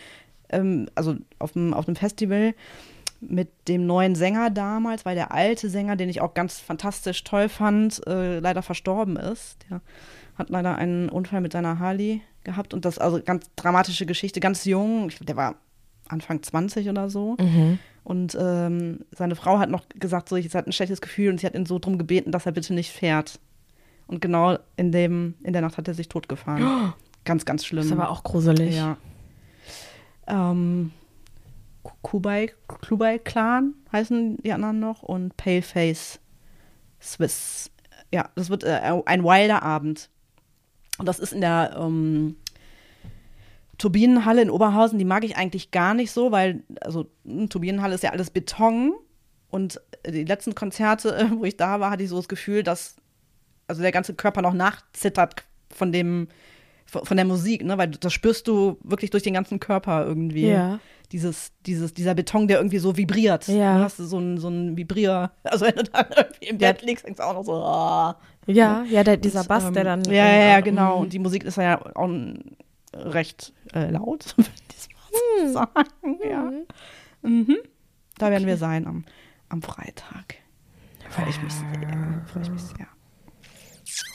Ähm, 0.50 0.88
also 0.94 1.16
auf 1.38 1.52
dem, 1.52 1.74
auf 1.74 1.86
dem 1.86 1.96
Festival 1.96 2.54
mit 3.20 3.48
dem 3.68 3.86
neuen 3.86 4.14
Sänger 4.14 4.50
damals, 4.50 5.04
weil 5.04 5.16
der 5.16 5.32
alte 5.32 5.68
Sänger, 5.68 5.96
den 5.96 6.08
ich 6.08 6.20
auch 6.20 6.34
ganz 6.34 6.58
fantastisch 6.60 7.24
toll 7.24 7.48
fand, 7.48 8.06
äh, 8.06 8.38
leider 8.38 8.62
verstorben 8.62 9.16
ist. 9.16 9.58
Der 9.68 9.80
hat 10.36 10.50
leider 10.50 10.76
einen 10.76 11.08
Unfall 11.08 11.40
mit 11.40 11.52
seiner 11.52 11.78
Harley 11.78 12.22
gehabt 12.44 12.74
und 12.74 12.84
das 12.84 12.98
also 12.98 13.20
ganz 13.22 13.50
dramatische 13.56 14.06
Geschichte, 14.06 14.40
ganz 14.40 14.64
jung. 14.64 15.08
Ich, 15.08 15.18
der 15.18 15.36
war 15.36 15.56
Anfang 16.08 16.42
20 16.42 16.88
oder 16.88 17.10
so. 17.10 17.36
Mhm. 17.40 17.78
Und 18.08 18.34
ähm, 18.40 19.00
seine 19.10 19.36
Frau 19.36 19.58
hat 19.58 19.68
noch 19.68 19.84
gesagt, 19.90 20.30
so, 20.30 20.36
ich 20.36 20.54
hat 20.54 20.66
ein 20.66 20.72
schlechtes 20.72 21.02
Gefühl 21.02 21.30
und 21.30 21.40
sie 21.40 21.46
hat 21.46 21.54
ihn 21.54 21.66
so 21.66 21.78
drum 21.78 21.98
gebeten, 21.98 22.32
dass 22.32 22.46
er 22.46 22.52
bitte 22.52 22.72
nicht 22.72 22.90
fährt. 22.90 23.38
Und 24.06 24.22
genau 24.22 24.56
in 24.76 24.92
dem, 24.92 25.34
in 25.42 25.52
der 25.52 25.60
Nacht 25.60 25.76
hat 25.76 25.88
er 25.88 25.92
sich 25.92 26.08
totgefahren. 26.08 26.94
Ganz, 27.26 27.44
ganz 27.44 27.66
schlimm. 27.66 27.80
Das 27.80 27.86
ist 27.88 27.92
aber 27.92 28.08
auch 28.08 28.22
gruselig. 28.22 28.74
Ja. 28.76 28.96
Ähm, 30.26 30.92
Ku- 31.82 31.92
Kubai, 32.00 32.50
Kubai 32.66 33.18
Clan 33.18 33.74
heißen 33.92 34.38
die 34.38 34.52
anderen 34.54 34.80
noch 34.80 35.02
und 35.02 35.36
Paleface 35.36 36.20
Swiss. 37.02 37.70
Ja, 38.10 38.30
das 38.36 38.48
wird 38.48 38.64
äh, 38.64 38.80
ein 39.04 39.22
wilder 39.24 39.62
Abend. 39.62 40.08
Und 40.98 41.06
das 41.06 41.18
ist 41.18 41.34
in 41.34 41.42
der 41.42 41.76
ähm, 41.78 42.36
Turbinenhalle 43.78 44.42
in 44.42 44.50
Oberhausen. 44.50 44.98
Die 44.98 45.04
mag 45.04 45.24
ich 45.24 45.36
eigentlich 45.36 45.70
gar 45.70 45.94
nicht 45.94 46.10
so, 46.10 46.32
weil, 46.32 46.62
also, 46.80 47.06
mh, 47.24 47.46
Turbinenhalle 47.46 47.94
ist 47.94 48.02
ja 48.04 48.10
alles 48.10 48.30
Beton. 48.30 48.92
Und 49.50 49.80
die 50.06 50.24
letzten 50.24 50.54
Konzerte, 50.54 51.16
äh, 51.16 51.26
wo 51.36 51.44
ich 51.44 51.56
da 51.56 51.80
war, 51.80 51.90
hatte 51.90 52.02
ich 52.02 52.10
so 52.10 52.16
das 52.16 52.28
Gefühl, 52.28 52.62
dass 52.62 52.96
also 53.66 53.82
der 53.82 53.92
ganze 53.92 54.14
Körper 54.14 54.42
noch 54.42 54.54
nachzittert 54.54 55.44
von 55.70 55.92
dem, 55.92 56.28
von 56.86 57.16
der 57.16 57.26
Musik, 57.26 57.64
ne? 57.64 57.76
Weil 57.78 57.88
das 57.88 58.12
spürst 58.12 58.48
du 58.48 58.78
wirklich 58.82 59.10
durch 59.10 59.22
den 59.22 59.34
ganzen 59.34 59.60
Körper 59.60 60.06
irgendwie. 60.06 60.48
Ja. 60.48 60.80
Dieses, 61.12 61.52
dieses, 61.64 61.94
dieser 61.94 62.14
Beton, 62.14 62.48
der 62.48 62.58
irgendwie 62.58 62.78
so 62.78 62.96
vibriert. 62.96 63.48
Ja. 63.48 63.78
Du 63.78 63.84
hast 63.84 63.96
so 63.96 64.18
ein, 64.18 64.36
so 64.38 64.48
ein 64.48 64.76
Vibrier, 64.76 65.30
also 65.44 65.66
wenn 65.66 65.76
du 65.76 65.84
dann 65.84 66.06
irgendwie 66.10 66.48
im 66.48 66.58
Ja. 66.58 66.72
Bett 66.72 66.82
liegst, 66.82 67.06
denkst 67.06 67.18
du 67.18 67.26
auch 67.26 67.34
noch 67.34 67.44
so, 67.44 67.54
ah. 67.54 68.18
Ja, 68.46 68.84
ja, 68.90 69.04
der, 69.04 69.18
dieser 69.18 69.40
Und, 69.40 69.48
Bass, 69.48 69.64
ähm, 69.64 69.74
der 69.74 69.84
dann. 69.84 70.04
Ja, 70.04 70.12
ja, 70.12 70.48
ja, 70.48 70.58
äh, 70.58 70.62
genau. 70.62 70.96
mhm. 70.96 71.02
Und 71.02 71.12
die 71.12 71.18
Musik 71.18 71.44
ist 71.44 71.56
ja 71.56 71.80
auch 71.94 72.08
äh, 72.08 72.34
recht 72.94 73.52
äh, 73.74 73.90
laut, 73.90 74.34
würde 74.36 74.50
ich 74.76 74.88
mal 74.94 75.46
so 75.46 75.52
sagen. 75.52 76.18
Ja. 76.28 76.50
Mhm. 77.22 77.56
Da 78.18 78.30
werden 78.30 78.46
wir 78.46 78.56
sein 78.56 78.86
am, 78.86 79.04
am 79.48 79.62
Freitag. 79.62 80.36
Freue 81.10 81.28
ich 81.30 81.42
mich 81.42 81.52
sehr. 81.52 82.22
Freue 82.26 82.42
ich 82.42 82.50
mich 82.50 82.62
sehr. 82.62 82.86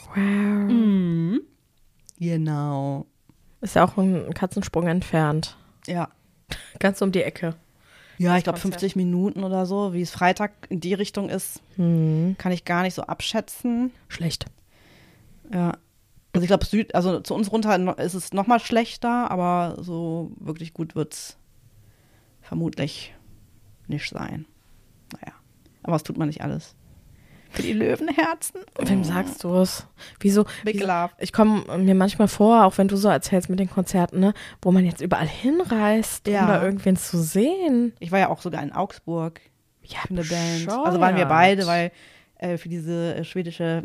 Wow. 0.09 0.17
Mhm. 0.17 1.41
Genau. 2.19 3.05
Ist 3.61 3.76
ja 3.76 3.86
auch 3.86 3.97
ein 3.97 4.34
Katzensprung 4.34 4.88
entfernt. 4.88 5.57
Ja. 5.88 6.09
Ganz 6.80 7.01
um 7.01 7.11
die 7.11 7.24
Ecke. 7.24 7.55
Ja, 8.19 8.38
ich 8.38 8.43
glaube 8.43 8.59
Konzert. 8.59 8.82
50 8.82 8.95
Minuten 8.95 9.43
oder 9.43 9.65
so, 9.65 9.93
wie 9.93 10.01
es 10.01 10.11
Freitag 10.11 10.51
in 10.69 10.80
die 10.80 10.93
Richtung 10.93 11.30
ist, 11.30 11.61
Hm. 11.78 12.36
kann 12.38 12.51
ich 12.51 12.63
gar 12.63 12.84
nicht 12.84 12.93
so 12.93 13.01
abschätzen. 13.03 13.91
Schlecht. 14.07 14.45
Ja. 15.51 15.74
Also 16.34 16.43
ich 16.43 16.47
glaube, 16.47 16.65
Süd, 16.65 16.95
also 16.95 17.19
zu 17.19 17.36
uns 17.36 17.51
runter 17.51 17.97
ist 17.99 18.15
es 18.15 18.34
noch 18.34 18.47
mal 18.47 18.59
schlechter, 18.59 19.29
aber 19.29 19.77
so 19.81 20.31
wirklich 20.39 20.73
gut 20.73 20.95
wird 20.95 21.13
es 21.13 21.38
vermutlich 22.41 23.13
nicht 23.88 24.09
sein. 24.09 24.45
Naja. 25.13 25.34
Aber 25.84 25.93
was 25.93 26.03
tut 26.03 26.17
man 26.17 26.27
nicht 26.27 26.41
alles? 26.41 26.75
Für 27.51 27.61
die 27.61 27.73
Löwenherzen? 27.73 28.61
Wem 28.79 29.03
sagst 29.03 29.43
du 29.43 29.53
es? 29.57 29.86
Wieso? 30.19 30.45
Big 30.63 30.75
wieso? 30.77 30.88
Love. 30.88 31.11
Ich 31.19 31.31
komme 31.34 31.77
mir 31.77 31.93
manchmal 31.93 32.27
vor, 32.27 32.65
auch 32.65 32.79
wenn 32.79 32.88
du 32.88 32.97
so 32.97 33.09
erzählst 33.09 33.47
mit 33.47 33.59
den 33.59 33.69
Konzerten, 33.69 34.19
ne, 34.19 34.34
wo 34.59 34.71
man 34.71 34.86
jetzt 34.86 35.01
überall 35.01 35.27
hinreist, 35.27 36.27
Ja. 36.27 36.41
um 36.41 36.47
da 36.47 36.63
irgendwen 36.63 36.95
zu 36.95 37.21
sehen. 37.21 37.93
Ich 37.99 38.11
war 38.11 38.17
ja 38.17 38.29
auch 38.29 38.41
sogar 38.41 38.63
in 38.63 38.71
Augsburg 38.71 39.39
Ja, 39.84 39.99
für 40.07 40.09
eine 40.15 40.23
Band. 40.23 40.67
Also 40.69 40.99
waren 40.99 41.15
wir 41.15 41.25
beide, 41.27 41.67
weil 41.67 41.91
äh, 42.39 42.57
für 42.57 42.69
diese 42.69 43.13
äh, 43.17 43.23
schwedische 43.23 43.84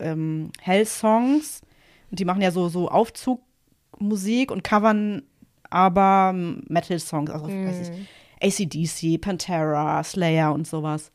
ähm, 0.00 0.50
Hell-Songs, 0.60 1.60
und 2.10 2.18
die 2.20 2.24
machen 2.24 2.42
ja 2.42 2.50
so, 2.50 2.68
so 2.68 2.88
Aufzugmusik 2.88 4.50
und 4.50 4.64
covern 4.64 5.22
aber 5.68 6.30
ähm, 6.32 6.62
Metal-Songs, 6.68 7.30
also 7.30 7.46
weiß 7.46 7.90
Mhm. 7.90 8.06
ich, 8.40 8.60
ACDC, 8.60 9.20
Pantera, 9.20 10.02
Slayer 10.04 10.52
und 10.52 10.66
sowas. 10.66 11.10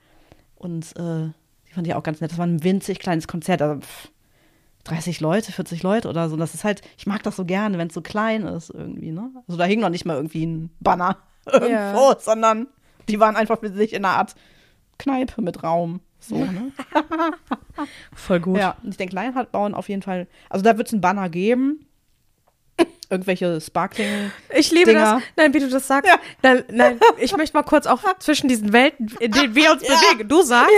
Und 0.55 0.91
äh, 0.97 1.29
die 1.67 1.73
fand 1.73 1.87
ich 1.87 1.93
auch 1.95 2.03
ganz 2.03 2.19
nett. 2.19 2.31
Das 2.31 2.37
war 2.37 2.45
ein 2.47 2.63
winzig 2.63 2.99
kleines 2.99 3.27
Konzert, 3.27 3.61
also 3.61 3.79
pff, 3.79 4.09
30 4.83 5.21
Leute, 5.21 5.51
40 5.51 5.83
Leute 5.83 6.09
oder 6.09 6.29
so. 6.29 6.35
Das 6.35 6.53
ist 6.53 6.63
halt, 6.63 6.81
ich 6.97 7.05
mag 7.07 7.23
das 7.23 7.35
so 7.37 7.45
gerne, 7.45 7.77
wenn 7.77 7.87
es 7.87 7.93
so 7.93 8.01
klein 8.01 8.43
ist 8.43 8.71
irgendwie, 8.71 9.11
ne? 9.11 9.29
Also 9.47 9.57
da 9.57 9.63
hing 9.65 9.79
noch 9.79 9.89
nicht 9.89 10.05
mal 10.05 10.15
irgendwie 10.17 10.45
ein 10.45 10.69
Banner 10.79 11.17
irgendwo, 11.51 12.13
sondern 12.19 12.67
die 13.07 13.19
waren 13.19 13.35
einfach 13.35 13.59
für 13.59 13.71
sich 13.71 13.93
in 13.93 14.03
einer 14.03 14.17
Art 14.17 14.35
Kneipe 14.97 15.41
mit 15.41 15.63
Raum. 15.63 16.01
So, 16.21 16.37
ne? 16.37 16.71
Voll 18.15 18.39
gut. 18.39 18.57
Ja, 18.59 18.77
und 18.83 18.89
ich 18.91 18.97
denke, 18.97 19.15
Lionheart 19.15 19.51
bauen 19.51 19.73
auf 19.73 19.89
jeden 19.89 20.01
Fall. 20.03 20.27
Also 20.49 20.63
da 20.63 20.77
wird 20.77 20.87
es 20.87 20.93
einen 20.93 21.01
Banner 21.01 21.29
geben. 21.29 21.87
Irgendwelche 23.09 23.59
Sparkling. 23.59 24.31
Ich 24.55 24.71
liebe 24.71 24.91
Dinger. 24.91 25.15
das. 25.15 25.23
Nein, 25.35 25.53
wie 25.53 25.59
du 25.59 25.69
das 25.69 25.85
sagst. 25.85 26.09
Ja. 26.09 26.17
Nein, 26.41 26.63
nein, 26.71 26.99
ich 27.17 27.35
möchte 27.35 27.57
mal 27.57 27.63
kurz 27.63 27.85
auch 27.85 27.99
zwischen 28.19 28.47
diesen 28.47 28.71
Welten, 28.71 29.11
in 29.19 29.31
denen 29.33 29.53
wir 29.53 29.71
uns 29.73 29.83
Ja. 29.85 29.95
bewegen. 30.13 30.29
Du 30.29 30.41
sagst, 30.43 30.71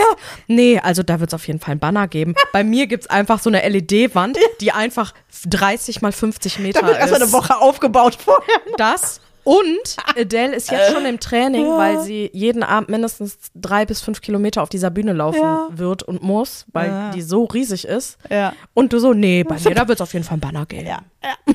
nee, 0.47 0.79
also 0.79 1.03
da 1.03 1.19
wird 1.19 1.29
es 1.29 1.33
auf 1.35 1.45
jeden 1.45 1.59
Fall 1.59 1.71
einen 1.73 1.79
Banner 1.79 2.07
geben. 2.07 2.33
Bei 2.51 2.63
mir 2.63 2.87
gibt 2.87 3.03
es 3.03 3.09
einfach 3.09 3.39
so 3.39 3.51
eine 3.51 3.61
LED-Wand, 3.69 4.39
die 4.61 4.71
einfach 4.71 5.13
30 5.45 6.01
mal 6.01 6.11
50 6.11 6.57
Meter 6.57 6.79
Da 6.81 6.87
wird 6.87 6.95
ist. 6.97 7.01
erstmal 7.01 7.21
eine 7.21 7.31
Woche 7.33 7.57
aufgebaut 7.57 8.15
vorher. 8.15 8.61
Das. 8.77 9.21
Und 9.43 9.97
Adele 10.17 10.55
ist 10.55 10.71
jetzt 10.71 10.91
schon 10.93 11.05
im 11.05 11.19
Training, 11.19 11.65
weil 11.67 11.99
sie 12.01 12.29
jeden 12.33 12.63
Abend 12.63 12.89
mindestens 12.89 13.37
drei 13.55 13.85
bis 13.85 13.99
fünf 14.01 14.21
Kilometer 14.21 14.63
auf 14.63 14.69
dieser 14.69 14.89
Bühne 14.89 15.11
laufen 15.13 15.41
Ja. 15.41 15.67
wird 15.71 16.03
und 16.03 16.23
muss, 16.23 16.65
weil 16.71 16.87
Ja. 16.89 17.11
die 17.11 17.21
so 17.21 17.43
riesig 17.45 17.85
ist. 17.85 18.17
Ja. 18.29 18.53
Und 18.73 18.93
du 18.93 18.99
so, 18.99 19.13
nee, 19.13 19.43
bei 19.43 19.55
mir, 19.59 19.75
da 19.75 19.87
wird 19.87 19.97
es 19.97 20.01
auf 20.01 20.13
jeden 20.13 20.23
Fall 20.25 20.35
einen 20.35 20.41
Banner 20.41 20.65
geben. 20.65 20.87
Ja. 20.87 20.99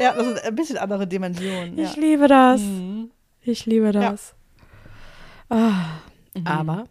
Ja, 0.00 0.12
das 0.14 0.26
ist 0.28 0.44
ein 0.44 0.54
bisschen 0.54 0.78
andere 0.78 1.08
Dimension. 1.08 1.76
Ja. 1.76 1.82
Ich 1.86 1.96
liebe 1.96 2.28
das. 2.28 2.60
Mhm. 2.60 3.10
Ich 3.40 3.66
liebe 3.66 3.90
das. 3.90 4.32
Ah, 5.50 5.86
Aber 6.44 6.84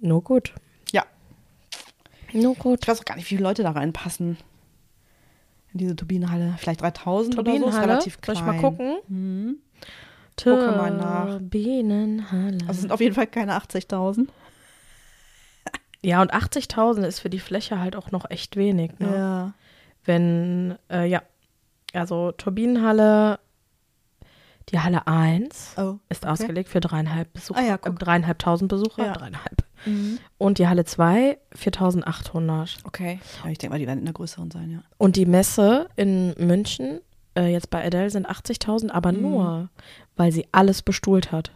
nur 0.00 0.22
gut. 0.24 0.54
ja. 0.90 1.04
Nur 2.32 2.54
gut. 2.54 2.78
Ich 2.82 2.88
weiß 2.88 3.00
auch 3.00 3.04
gar 3.04 3.16
nicht, 3.16 3.26
wie 3.26 3.36
viele 3.36 3.42
Leute 3.42 3.62
da 3.62 3.72
reinpassen. 3.72 4.38
In 5.74 5.78
diese 5.78 5.94
Turbinenhalle. 5.94 6.54
Vielleicht 6.56 6.80
3000 6.80 7.38
oder 7.38 7.50
so. 7.50 7.56
Ist 7.56 7.60
Turbinenhalle. 7.62 7.86
relativ 7.92 8.14
Soll 8.14 8.34
klein. 8.34 8.36
ich 8.36 8.42
mal 8.42 8.60
gucken? 8.60 8.96
Mhm. 9.08 9.56
Gucke 10.42 10.72
mal 10.72 10.90
nach. 10.90 11.28
Turbinenhalle. 11.38 12.58
Also 12.62 12.70
es 12.72 12.80
sind 12.80 12.92
auf 12.92 13.00
jeden 13.00 13.14
Fall 13.14 13.26
keine 13.26 13.56
80.000. 13.56 14.28
ja, 16.02 16.20
und 16.22 16.32
80.000 16.34 17.04
ist 17.06 17.20
für 17.20 17.30
die 17.30 17.40
Fläche 17.40 17.78
halt 17.78 17.96
auch 17.96 18.10
noch 18.10 18.30
echt 18.30 18.56
wenig. 18.56 18.98
Ne? 18.98 19.14
Ja. 19.16 19.52
Wenn, 20.04 20.76
äh, 20.90 21.06
ja, 21.06 21.22
also 21.92 22.32
Turbinenhalle, 22.32 23.38
die 24.70 24.80
Halle 24.80 25.06
1 25.06 25.74
Oh. 25.78 25.98
ist 26.08 26.24
okay. 26.24 26.32
ausgelegt 26.32 26.68
für 26.68 26.80
dreieinhalb 26.80 27.32
Besucher, 27.32 27.60
Ah 27.60 27.62
ja, 27.62 27.74
äh, 27.76 27.90
dreieinhalbtausend 27.92 28.68
Besucher, 28.68 29.06
Ja. 29.06 29.12
dreieinhalb. 29.12 29.64
Mhm. 29.86 30.18
Und 30.38 30.58
die 30.58 30.66
Halle 30.66 30.84
2 30.84 31.38
4.800. 31.54 32.78
Okay. 32.84 33.20
Ja, 33.44 33.50
ich 33.50 33.58
denke 33.58 33.74
mal, 33.74 33.78
die 33.78 33.86
werden 33.86 33.98
in 34.00 34.04
der 34.06 34.14
größeren 34.14 34.50
sein, 34.50 34.70
ja. 34.70 34.82
Und 34.96 35.16
die 35.16 35.26
Messe 35.26 35.88
in 35.96 36.34
München, 36.38 37.00
äh, 37.36 37.46
jetzt 37.52 37.70
bei 37.70 37.84
Adele, 37.84 38.10
sind 38.10 38.28
80.000, 38.28 38.90
aber 38.90 39.12
Mhm. 39.12 39.22
nur, 39.22 39.68
weil 40.16 40.32
sie 40.32 40.46
alles 40.52 40.82
bestuhlt 40.82 41.32
hat. 41.32 41.52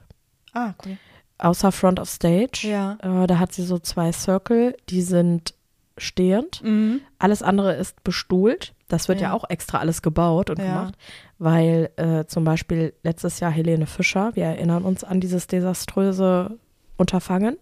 Ah, 0.52 0.74
cool. 0.84 0.96
Außer 1.38 1.70
Front 1.72 2.00
of 2.00 2.08
Stage. 2.08 2.66
Ja. 2.68 2.98
Äh, 3.02 3.26
da 3.26 3.38
hat 3.38 3.52
sie 3.52 3.62
so 3.62 3.78
zwei 3.78 4.10
Circle, 4.12 4.76
die 4.88 5.02
sind 5.02 5.54
stehend. 5.96 6.62
Mhm. 6.62 7.00
Alles 7.18 7.42
andere 7.42 7.74
ist 7.74 8.02
bestuhlt. 8.04 8.74
Das 8.88 9.08
wird 9.08 9.20
ja, 9.20 9.28
Ja. 9.28 9.34
auch 9.34 9.44
extra 9.48 9.78
alles 9.78 10.00
gebaut 10.02 10.48
und 10.50 10.58
Ja. 10.58 10.64
gemacht, 10.64 10.94
weil 11.38 11.90
äh, 11.96 12.24
zum 12.26 12.44
Beispiel 12.44 12.94
letztes 13.02 13.38
Jahr 13.40 13.50
Helene 13.50 13.86
Fischer, 13.86 14.34
wir 14.34 14.44
erinnern 14.44 14.84
uns 14.84 15.04
an 15.04 15.20
dieses 15.20 15.46
desaströse 15.46 16.58
Unterfangen. 16.96 17.56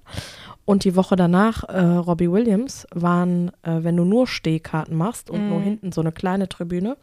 Und 0.64 0.84
die 0.84 0.96
Woche 0.96 1.14
danach 1.16 1.64
äh, 1.64 1.80
Robbie 1.80 2.30
Williams 2.30 2.86
waren, 2.94 3.48
äh, 3.62 3.82
wenn 3.84 3.96
du 3.96 4.04
nur 4.04 4.26
Stehkarten 4.26 4.96
machst 4.96 5.30
und 5.30 5.48
nur 5.48 5.58
Mhm. 5.60 5.64
hinten 5.64 5.92
so 5.92 6.00
eine 6.00 6.12
kleine 6.12 6.48
Tribüne, 6.48 6.96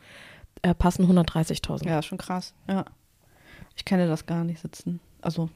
äh, 0.64 0.74
passen 0.74 1.06
130.000. 1.08 1.88
Ja, 1.88 2.02
schon 2.02 2.18
krass. 2.18 2.54
Ja. 2.68 2.84
Ich 3.76 3.86
kenne 3.86 4.08
das 4.08 4.26
gar 4.26 4.44
nicht 4.44 4.60
sitzen. 4.62 5.00
Also, 5.22 5.50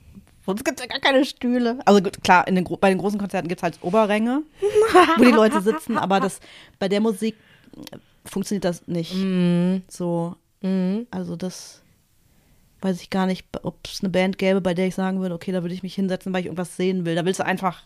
sonst 0.46 0.64
gibt 0.64 0.80
es 0.80 0.86
ja 0.86 0.90
gar 0.92 1.00
keine 1.02 1.26
Stühle. 1.26 1.80
Also 1.86 2.02
gut, 2.02 2.24
klar, 2.24 2.48
in 2.48 2.56
den, 2.56 2.64
bei 2.80 2.90
den 2.90 3.00
großen 3.00 3.20
Konzerten 3.20 3.48
gibt 3.48 3.60
es 3.60 3.64
halt 3.64 3.80
Oberränge, 3.82 4.44
wo 5.18 5.24
die 5.24 5.32
Leute 5.32 5.62
sitzen, 5.62 5.98
aber 5.98 6.20
das 6.20 6.40
bei 6.80 6.88
der 6.88 7.02
Musik 7.02 7.36
äh, 7.92 7.98
funktioniert 8.26 8.66
das 8.66 8.88
nicht. 8.88 9.14
Mhm. 9.16 9.82
So, 9.88 10.36
Mhm. 10.62 11.06
also 11.12 11.36
das 11.36 11.84
weiß 12.82 13.00
ich 13.02 13.10
gar 13.12 13.26
nicht, 13.28 13.46
ob 13.64 13.78
es 13.86 14.02
eine 14.02 14.10
Band 14.10 14.38
gäbe, 14.40 14.60
bei 14.62 14.74
der 14.74 14.88
ich 14.88 14.96
sagen 14.96 15.20
würde, 15.20 15.36
okay, 15.36 15.52
da 15.52 15.62
würde 15.64 15.74
ich 15.76 15.84
mich 15.84 15.94
hinsetzen, 15.96 16.34
weil 16.34 16.40
ich 16.42 16.46
irgendwas 16.48 16.76
sehen 16.76 17.06
will. 17.06 17.14
Da 17.16 17.26
willst 17.26 17.40
du 17.40 17.46
einfach 17.46 17.84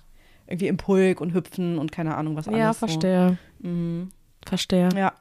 irgendwie 0.47 0.67
im 0.67 0.77
Pulk 0.77 1.19
und 1.21 1.33
hüpfen 1.33 1.77
und 1.77 1.91
keine 1.91 2.15
Ahnung 2.15 2.35
was 2.35 2.47
alles. 2.47 2.59
Ja, 2.59 2.73
verstehe. 2.73 3.37
So. 3.61 3.67
Mhm. 3.67 4.11
Verstehe. 4.45 4.89
Ja. 4.95 5.13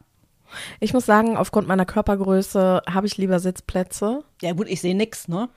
Ich 0.81 0.93
muss 0.95 1.07
sagen, 1.07 1.37
aufgrund 1.37 1.69
meiner 1.69 1.85
Körpergröße 1.87 2.83
habe 2.89 3.07
ich 3.07 3.17
lieber 3.17 3.39
Sitzplätze. 3.41 4.25
Ja, 4.43 4.53
gut, 4.53 4.69
ich 4.69 4.81
sehe 4.81 4.95
nix, 4.95 5.29
ne? 5.29 5.49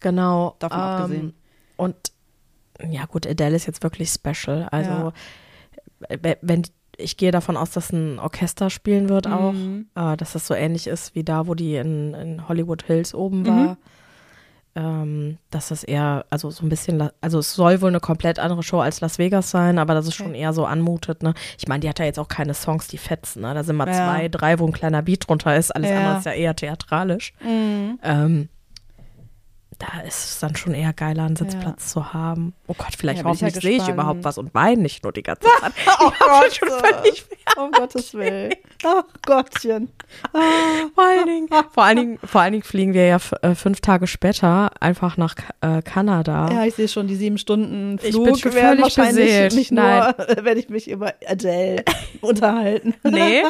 Genau. 0.00 0.56
Davon 0.58 0.78
ähm, 0.78 0.84
abgesehen. 0.84 1.34
Und 1.76 1.96
ja, 2.88 3.04
gut, 3.06 3.26
Adele 3.26 3.56
ist 3.56 3.66
jetzt 3.66 3.82
wirklich 3.82 4.10
special. 4.10 4.68
Also, 4.70 5.12
äh, 6.08 6.36
wenn 6.42 6.62
ich 6.98 7.16
gehe 7.16 7.30
davon 7.30 7.56
aus, 7.56 7.70
dass 7.70 7.90
ein 7.92 8.18
Orchester 8.18 8.68
spielen 8.70 9.08
wird 9.08 9.26
auch, 9.26 9.52
Mhm. 9.52 9.86
äh, 9.94 10.16
dass 10.16 10.32
das 10.34 10.46
so 10.46 10.54
ähnlich 10.54 10.86
ist 10.86 11.14
wie 11.14 11.24
da, 11.24 11.46
wo 11.46 11.54
die 11.54 11.76
in, 11.76 12.12
in 12.14 12.48
Hollywood 12.48 12.82
Hills 12.84 13.14
oben 13.14 13.42
Mhm. 13.42 13.76
Ähm, 14.74 15.36
dass 15.50 15.68
das 15.68 15.84
eher, 15.84 16.24
also 16.30 16.50
so 16.50 16.64
ein 16.64 16.70
bisschen, 16.70 17.10
also 17.20 17.38
es 17.40 17.52
soll 17.52 17.82
wohl 17.82 17.90
eine 17.90 18.00
komplett 18.00 18.38
andere 18.38 18.62
Show 18.62 18.80
als 18.80 19.02
Las 19.02 19.18
Vegas 19.18 19.50
sein, 19.50 19.78
aber 19.78 19.92
dass 19.92 20.06
es 20.06 20.14
Okay. 20.14 20.22
schon 20.22 20.34
eher 20.34 20.54
so 20.54 20.64
anmutet, 20.64 21.22
ne? 21.22 21.34
Ich 21.58 21.68
meine, 21.68 21.80
die 21.80 21.88
hat 21.90 21.98
ja 21.98 22.06
jetzt 22.06 22.18
auch 22.18 22.28
keine 22.28 22.54
Songs, 22.54 22.88
die 22.88 22.96
fetzen, 22.96 23.42
ne? 23.42 23.52
Da 23.52 23.64
sind 23.64 23.76
mal 23.76 23.86
Ja. 23.86 23.92
zwei, 23.92 24.28
drei, 24.28 24.58
wo 24.58 24.66
ein 24.66 24.72
kleiner 24.72 25.02
Beat 25.02 25.28
drunter 25.28 25.54
ist, 25.56 25.72
alles 25.76 25.90
Ja. 25.90 25.96
andere 25.98 26.16
ist 26.18 26.24
ja 26.24 26.32
eher 26.32 26.56
theatralisch. 26.56 27.34
Mhm. 27.44 27.98
Ähm, 28.02 28.48
da 29.82 30.00
ist 30.02 30.30
es 30.30 30.38
dann 30.38 30.54
schon 30.54 30.74
eher 30.74 30.92
geiler, 30.92 31.24
einen 31.24 31.34
Sitzplatz 31.34 31.90
zu 31.90 32.12
haben. 32.12 32.54
Oh 32.68 32.74
Gott, 32.78 32.94
vielleicht 32.96 33.18
Ja, 33.18 33.24
bin 33.24 33.32
ich 33.32 33.40
ja 33.40 33.46
hoffentlich 33.48 33.64
sehe 33.64 33.82
ich 33.82 33.88
überhaupt 33.88 34.22
was 34.22 34.38
und 34.38 34.54
weine 34.54 34.80
nicht 34.80 35.02
nur 35.02 35.12
die 35.12 35.24
ganze 35.24 35.42
Zeit. 35.60 35.72
Oh 36.00 36.10
Gott, 36.18 36.54
schon 36.54 36.68
völlig 36.68 37.24
um 37.56 37.72
Gottes 37.72 38.14
Willen. 38.14 38.54
Ach 38.84 39.02
Gottchen. 39.26 39.88
vor, 40.94 41.04
allen 41.04 41.26
Dingen, 41.26 41.48
vor, 41.72 41.82
allen 41.82 41.96
Dingen, 41.96 42.18
vor 42.22 42.40
allen 42.40 42.52
Dingen 42.52 42.62
fliegen 42.64 42.94
wir 42.94 43.06
ja 43.06 43.18
äh, 43.42 43.54
fünf 43.54 43.80
Tage 43.80 44.06
später 44.06 44.70
einfach 44.80 45.16
nach 45.16 45.34
äh, 45.60 45.82
Kanada. 45.82 46.48
Ja, 46.52 46.64
ich 46.64 46.74
sehe 46.74 46.86
schon 46.88 47.08
die 47.08 47.16
sieben 47.16 47.38
Stunden 47.38 47.98
Ich 48.02 48.12
Flug 48.12 48.26
bin 48.26 48.36
schon 48.36 48.54
werden 48.54 48.78
völlig 48.78 48.82
wahrscheinlich 48.96 49.26
beseelt. 49.26 49.54
nicht 49.54 49.72
nur, 49.72 49.82
Nein. 49.82 50.14
werde 50.44 50.60
ich 50.60 50.68
mich 50.68 50.88
über 50.88 51.14
Adele 51.26 51.84
unterhalten. 52.20 52.94
Nee, 53.02 53.42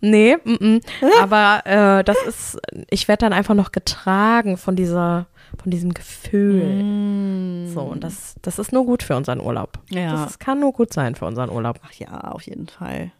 nee, 0.00 0.36
mm, 0.42 0.74
mm. 0.74 0.80
aber 1.20 1.62
äh, 1.64 2.02
das 2.02 2.16
ist, 2.26 2.58
ich 2.90 3.06
werde 3.06 3.20
dann 3.20 3.32
einfach 3.32 3.54
noch 3.54 3.70
getragen 3.70 4.56
von 4.56 4.74
dieser, 4.74 5.26
von 5.66 5.72
diesem 5.72 5.94
Gefühl. 5.94 7.66
So, 7.74 7.80
und 7.80 8.04
das, 8.04 8.36
das 8.40 8.60
ist 8.60 8.72
nur 8.72 8.86
gut 8.86 9.02
für 9.02 9.16
unseren 9.16 9.40
Urlaub. 9.40 9.80
Ja. 9.90 10.12
Das 10.24 10.38
kann 10.38 10.60
nur 10.60 10.72
gut 10.72 10.92
sein 10.92 11.16
für 11.16 11.24
unseren 11.24 11.50
Urlaub. 11.50 11.80
Ach 11.84 11.92
ja, 11.94 12.20
auf 12.20 12.42
jeden 12.42 12.68
Fall. 12.68 13.10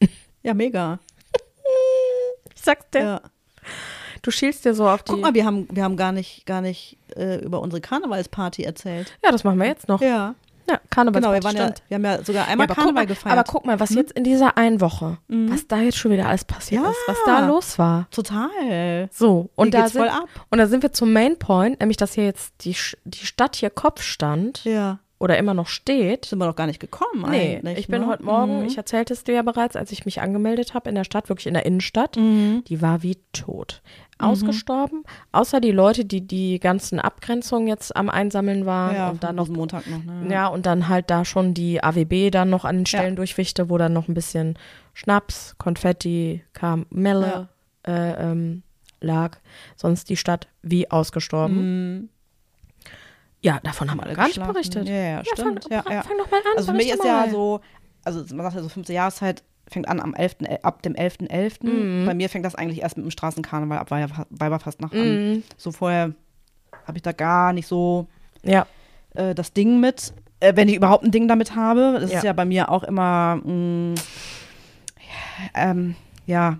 Ja, 0.44 0.54
mega. 0.54 0.98
Ich 2.52 2.62
sag's 2.62 2.86
dir. 2.90 3.00
Ja. 3.00 3.20
Du 4.22 4.32
schielst 4.32 4.64
dir 4.64 4.74
so 4.74 4.88
auf 4.88 5.04
die. 5.04 5.12
Guck 5.12 5.20
mal, 5.20 5.34
wir 5.34 5.44
haben, 5.44 5.68
wir 5.70 5.84
haben 5.84 5.96
gar 5.96 6.10
nicht, 6.10 6.46
gar 6.46 6.60
nicht 6.60 6.98
äh, 7.14 7.36
über 7.44 7.60
unsere 7.60 7.80
Karnevalsparty 7.80 8.64
erzählt. 8.64 9.16
ja, 9.22 9.30
das 9.30 9.44
machen 9.44 9.60
wir 9.60 9.66
jetzt 9.66 9.86
noch. 9.86 10.00
Ja, 10.00 10.34
Ja, 10.68 10.80
Karneval. 10.90 11.20
genau. 11.22 11.32
Wir, 11.34 11.42
waren 11.44 11.56
ja, 11.56 11.74
wir 11.88 11.94
haben 11.96 12.04
ja 12.04 12.24
sogar 12.24 12.46
einmal 12.48 12.64
aber, 12.66 12.74
guck 12.74 12.84
Karneval 12.84 13.02
mal, 13.02 13.06
gefeiert. 13.06 13.38
aber 13.38 13.44
guck 13.50 13.66
mal, 13.66 13.80
was 13.80 13.90
jetzt 13.94 14.12
in 14.12 14.24
dieser 14.24 14.56
einen 14.56 14.80
Woche, 14.80 15.18
was 15.28 15.66
da 15.66 15.78
jetzt 15.80 15.98
schon 15.98 16.10
wieder 16.12 16.26
alles 16.28 16.44
passiert 16.44 16.82
Ja. 16.82 16.90
ist, 16.90 16.98
was 17.06 17.18
da 17.26 17.46
los 17.46 17.78
war. 17.78 18.06
Total. 18.10 19.08
So, 19.12 19.50
und 19.54 19.74
Hier 19.74 19.82
da, 19.82 19.88
sind, 19.88 20.00
voll 20.00 20.08
ab. 20.10 20.28
und 20.50 20.58
da 20.58 20.66
sind 20.66 20.82
wir 20.82 20.92
zum 20.92 21.12
Main 21.12 21.38
Point, 21.38 21.80
nämlich 21.80 21.96
dass 21.96 22.14
hier 22.14 22.24
jetzt 22.24 22.52
die, 22.64 22.76
die 23.04 23.26
Stadt 23.26 23.56
hier 23.56 23.70
Kopfstand 23.70 24.64
Ja. 24.64 24.98
oder 25.18 25.36
immer 25.38 25.54
noch 25.54 25.68
steht. 25.68 26.24
Sind 26.26 26.38
wir 26.38 26.46
noch 26.46 26.56
gar 26.56 26.66
nicht 26.66 26.80
gekommen 26.80 27.24
Nee, 27.30 27.56
eigentlich. 27.58 27.78
ich 27.78 27.86
bin 27.88 28.02
ne? 28.02 28.06
heute 28.08 28.24
Morgen, 28.24 28.60
Mhm. 28.60 28.66
ich 28.66 28.76
erzählte 28.76 29.12
es 29.12 29.24
dir 29.24 29.34
ja 29.36 29.42
bereits, 29.42 29.76
als 29.76 29.92
ich 29.92 30.04
mich 30.04 30.20
angemeldet 30.20 30.74
habe 30.74 30.88
in 30.88 30.94
der 30.94 31.04
Stadt, 31.04 31.28
wirklich 31.28 31.46
in 31.46 31.54
der 31.54 31.66
Innenstadt, 31.66 32.16
Mhm. 32.16 32.64
die 32.68 32.80
war 32.82 33.02
wie 33.02 33.18
tot. 33.32 33.82
Ausgestorben, 34.22 35.04
außer 35.32 35.60
die 35.60 35.72
Leute, 35.72 36.04
die 36.04 36.26
die 36.26 36.58
ganzen 36.60 36.98
Abgrenzungen 37.00 37.68
jetzt 37.68 37.94
am 37.96 38.08
Einsammeln 38.08 38.66
waren 38.66 38.94
ja, 38.94 39.10
und 39.10 39.22
dann 39.22 39.36
noch 39.36 39.48
Montag 39.48 39.86
noch. 39.86 40.02
Ne? 40.02 40.32
Ja, 40.32 40.48
und 40.48 40.66
dann 40.66 40.88
halt 40.88 41.10
da 41.10 41.24
schon 41.24 41.54
die 41.54 41.82
AWB 41.82 42.30
dann 42.30 42.50
noch 42.50 42.64
an 42.64 42.78
den 42.78 42.86
Stellen 42.86 43.16
durchwischte, 43.16 43.68
wo 43.68 43.78
dann 43.78 43.92
noch 43.92 44.08
ein 44.08 44.14
bisschen 44.14 44.58
Schnaps, 44.94 45.54
Konfetti, 45.58 46.42
Kamelle 46.52 47.48
äh, 47.86 48.30
ähm, 48.30 48.62
lag. 49.00 49.38
Sonst 49.76 50.08
die 50.08 50.16
Stadt 50.16 50.48
wie 50.62 50.90
ausgestorben. 50.90 51.56
Mhm. 52.00 52.08
Ja, 53.40 53.58
davon 53.64 53.90
haben 53.90 54.00
alle 54.00 54.14
gar 54.14 54.28
nicht 54.28 54.44
berichtet. 54.44 54.88
Ja, 54.88 54.94
ja, 54.94 55.24
stimmt. 55.24 55.64
Fang, 55.64 55.72
ja, 55.72 55.84
ja. 55.90 56.02
fang 56.02 56.16
doch 56.16 56.30
mal 56.30 56.38
an. 56.38 56.56
Also 56.56 56.70
für 56.70 56.76
mich 56.76 56.90
ist 56.90 57.04
ja 57.04 57.20
mal. 57.20 57.30
so, 57.30 57.60
also 58.04 58.20
man 58.34 58.44
sagt 58.44 58.56
ja 58.56 58.62
so 58.62 58.68
fünfte 58.68 58.92
Jahreszeit 58.92 59.42
fängt 59.72 59.88
an 59.88 60.00
am 60.00 60.14
11., 60.14 60.36
äh, 60.42 60.58
ab 60.62 60.82
dem 60.82 60.94
11.11. 60.94 61.64
Mhm. 61.66 62.06
Bei 62.06 62.14
mir 62.14 62.28
fängt 62.28 62.44
das 62.44 62.54
eigentlich 62.54 62.82
erst 62.82 62.96
mit 62.96 63.04
dem 63.06 63.10
Straßenkarneval 63.10 63.78
ab 63.78 63.90
Weiber- 63.90 64.26
Weiberfastnacht 64.30 64.94
an. 64.94 65.32
Mhm. 65.34 65.42
So 65.56 65.72
vorher 65.72 66.12
habe 66.86 66.98
ich 66.98 67.02
da 67.02 67.12
gar 67.12 67.52
nicht 67.52 67.66
so 67.66 68.06
Ja, 68.42 68.66
äh, 69.14 69.34
das 69.34 69.52
Ding 69.52 69.80
mit, 69.80 70.12
äh, 70.40 70.54
wenn 70.56 70.68
ich 70.68 70.74
überhaupt 70.76 71.04
ein 71.04 71.10
Ding 71.10 71.28
damit 71.28 71.54
habe. 71.54 71.92
Das 71.94 72.04
ist 72.04 72.12
Ja. 72.14 72.22
ja 72.24 72.32
bei 72.32 72.44
mir 72.44 72.70
auch 72.70 72.82
immer, 72.84 73.40
mh, 73.44 73.94
ähm, 75.54 75.94
ja, 76.26 76.58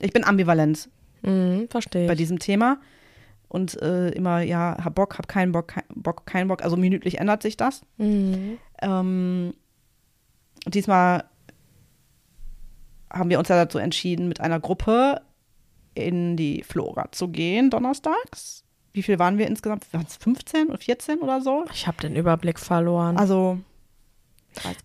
ich 0.00 0.12
bin 0.12 0.24
ambivalent 0.24 0.88
mhm, 1.22 1.68
verstehe 1.68 2.06
bei 2.06 2.14
diesem 2.14 2.38
Thema 2.38 2.78
und 3.48 3.80
äh, 3.82 4.10
immer, 4.10 4.40
ja, 4.42 4.76
hab 4.84 4.94
Bock, 4.94 5.18
hab 5.18 5.28
keinen 5.28 5.52
Bock, 5.52 5.68
kein 5.68 5.84
Bock, 5.94 6.24
keinen 6.26 6.48
Bock. 6.48 6.62
Also 6.62 6.76
minütlich 6.76 7.18
ändert 7.18 7.42
sich 7.42 7.56
das. 7.56 7.82
Mhm. 7.98 8.58
Ähm, 8.80 9.54
diesmal 10.66 11.24
haben 13.12 13.30
wir 13.30 13.38
uns 13.38 13.48
ja 13.48 13.56
dazu 13.56 13.78
entschieden, 13.78 14.28
mit 14.28 14.40
einer 14.40 14.60
Gruppe 14.60 15.20
in 15.94 16.36
die 16.36 16.62
Flora 16.62 17.10
zu 17.12 17.28
gehen, 17.28 17.70
donnerstags. 17.70 18.64
Wie 18.92 19.02
viel 19.02 19.18
waren 19.18 19.38
wir 19.38 19.46
insgesamt? 19.46 19.92
Waren 19.92 20.06
es 20.08 20.16
15 20.16 20.68
oder 20.68 20.78
14 20.78 21.18
oder 21.18 21.40
so? 21.40 21.64
Ich 21.72 21.86
habe 21.86 21.98
den 22.00 22.16
Überblick 22.16 22.58
verloren. 22.58 23.16
Also, 23.16 23.58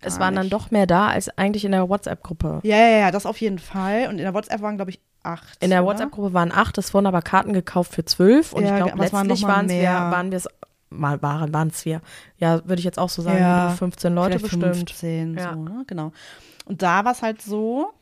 es 0.00 0.20
waren 0.20 0.34
dann 0.34 0.44
nicht. 0.44 0.52
doch 0.52 0.70
mehr 0.70 0.86
da 0.86 1.08
als 1.08 1.28
eigentlich 1.36 1.64
in 1.64 1.72
der 1.72 1.88
WhatsApp-Gruppe. 1.88 2.60
Ja, 2.62 2.76
ja, 2.76 2.98
ja, 2.98 3.10
das 3.10 3.26
auf 3.26 3.40
jeden 3.40 3.58
Fall. 3.58 4.04
Und 4.08 4.12
in 4.18 4.24
der 4.24 4.32
WhatsApp 4.34 4.62
waren, 4.62 4.76
glaube 4.76 4.92
ich, 4.92 5.00
acht. 5.24 5.62
In 5.62 5.70
der? 5.70 5.84
WhatsApp-Gruppe 5.84 6.32
waren 6.34 6.52
acht, 6.52 6.78
es 6.78 6.94
wurden 6.94 7.06
aber 7.06 7.20
Karten 7.22 7.52
gekauft 7.52 7.92
für 7.94 8.04
zwölf 8.04 8.52
und 8.52 8.64
Ja, 8.64 8.78
ich 8.78 8.84
glaube, 8.84 8.98
letztlich 9.02 9.42
waren 9.42 9.66
es 9.66 9.72
wir, 9.72 9.88
waren 9.90 10.30
wir 10.30 10.36
es, 10.38 10.48
mal 10.90 11.20
waren 11.20 11.52
waren 11.52 11.68
es 11.68 11.84
wir. 11.84 12.00
Ja, 12.38 12.60
würde 12.68 12.78
ich 12.78 12.84
jetzt 12.84 12.98
auch 13.00 13.10
so 13.10 13.22
sagen, 13.22 13.38
Ja, 13.38 13.70
15 13.70 14.14
Leute 14.14 14.38
bestimmt. 14.38 14.64
15, 14.76 15.36
Ja. 15.36 15.52
so, 15.52 15.62
ne? 15.64 15.82
genau. 15.88 16.12
Und 16.66 16.82
da 16.82 17.04
war 17.04 17.12
es 17.12 17.22
halt 17.22 17.42
so, 17.42 17.92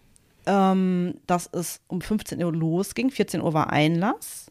ähm, 0.47 1.15
dass 1.27 1.49
es 1.53 1.81
um 1.89 2.01
15 2.01 2.43
Uhr 2.43 2.53
losging. 2.53 3.11
14 3.11 3.41
Uhr 3.41 3.53
war 3.55 3.71
Einlass. 3.71 4.51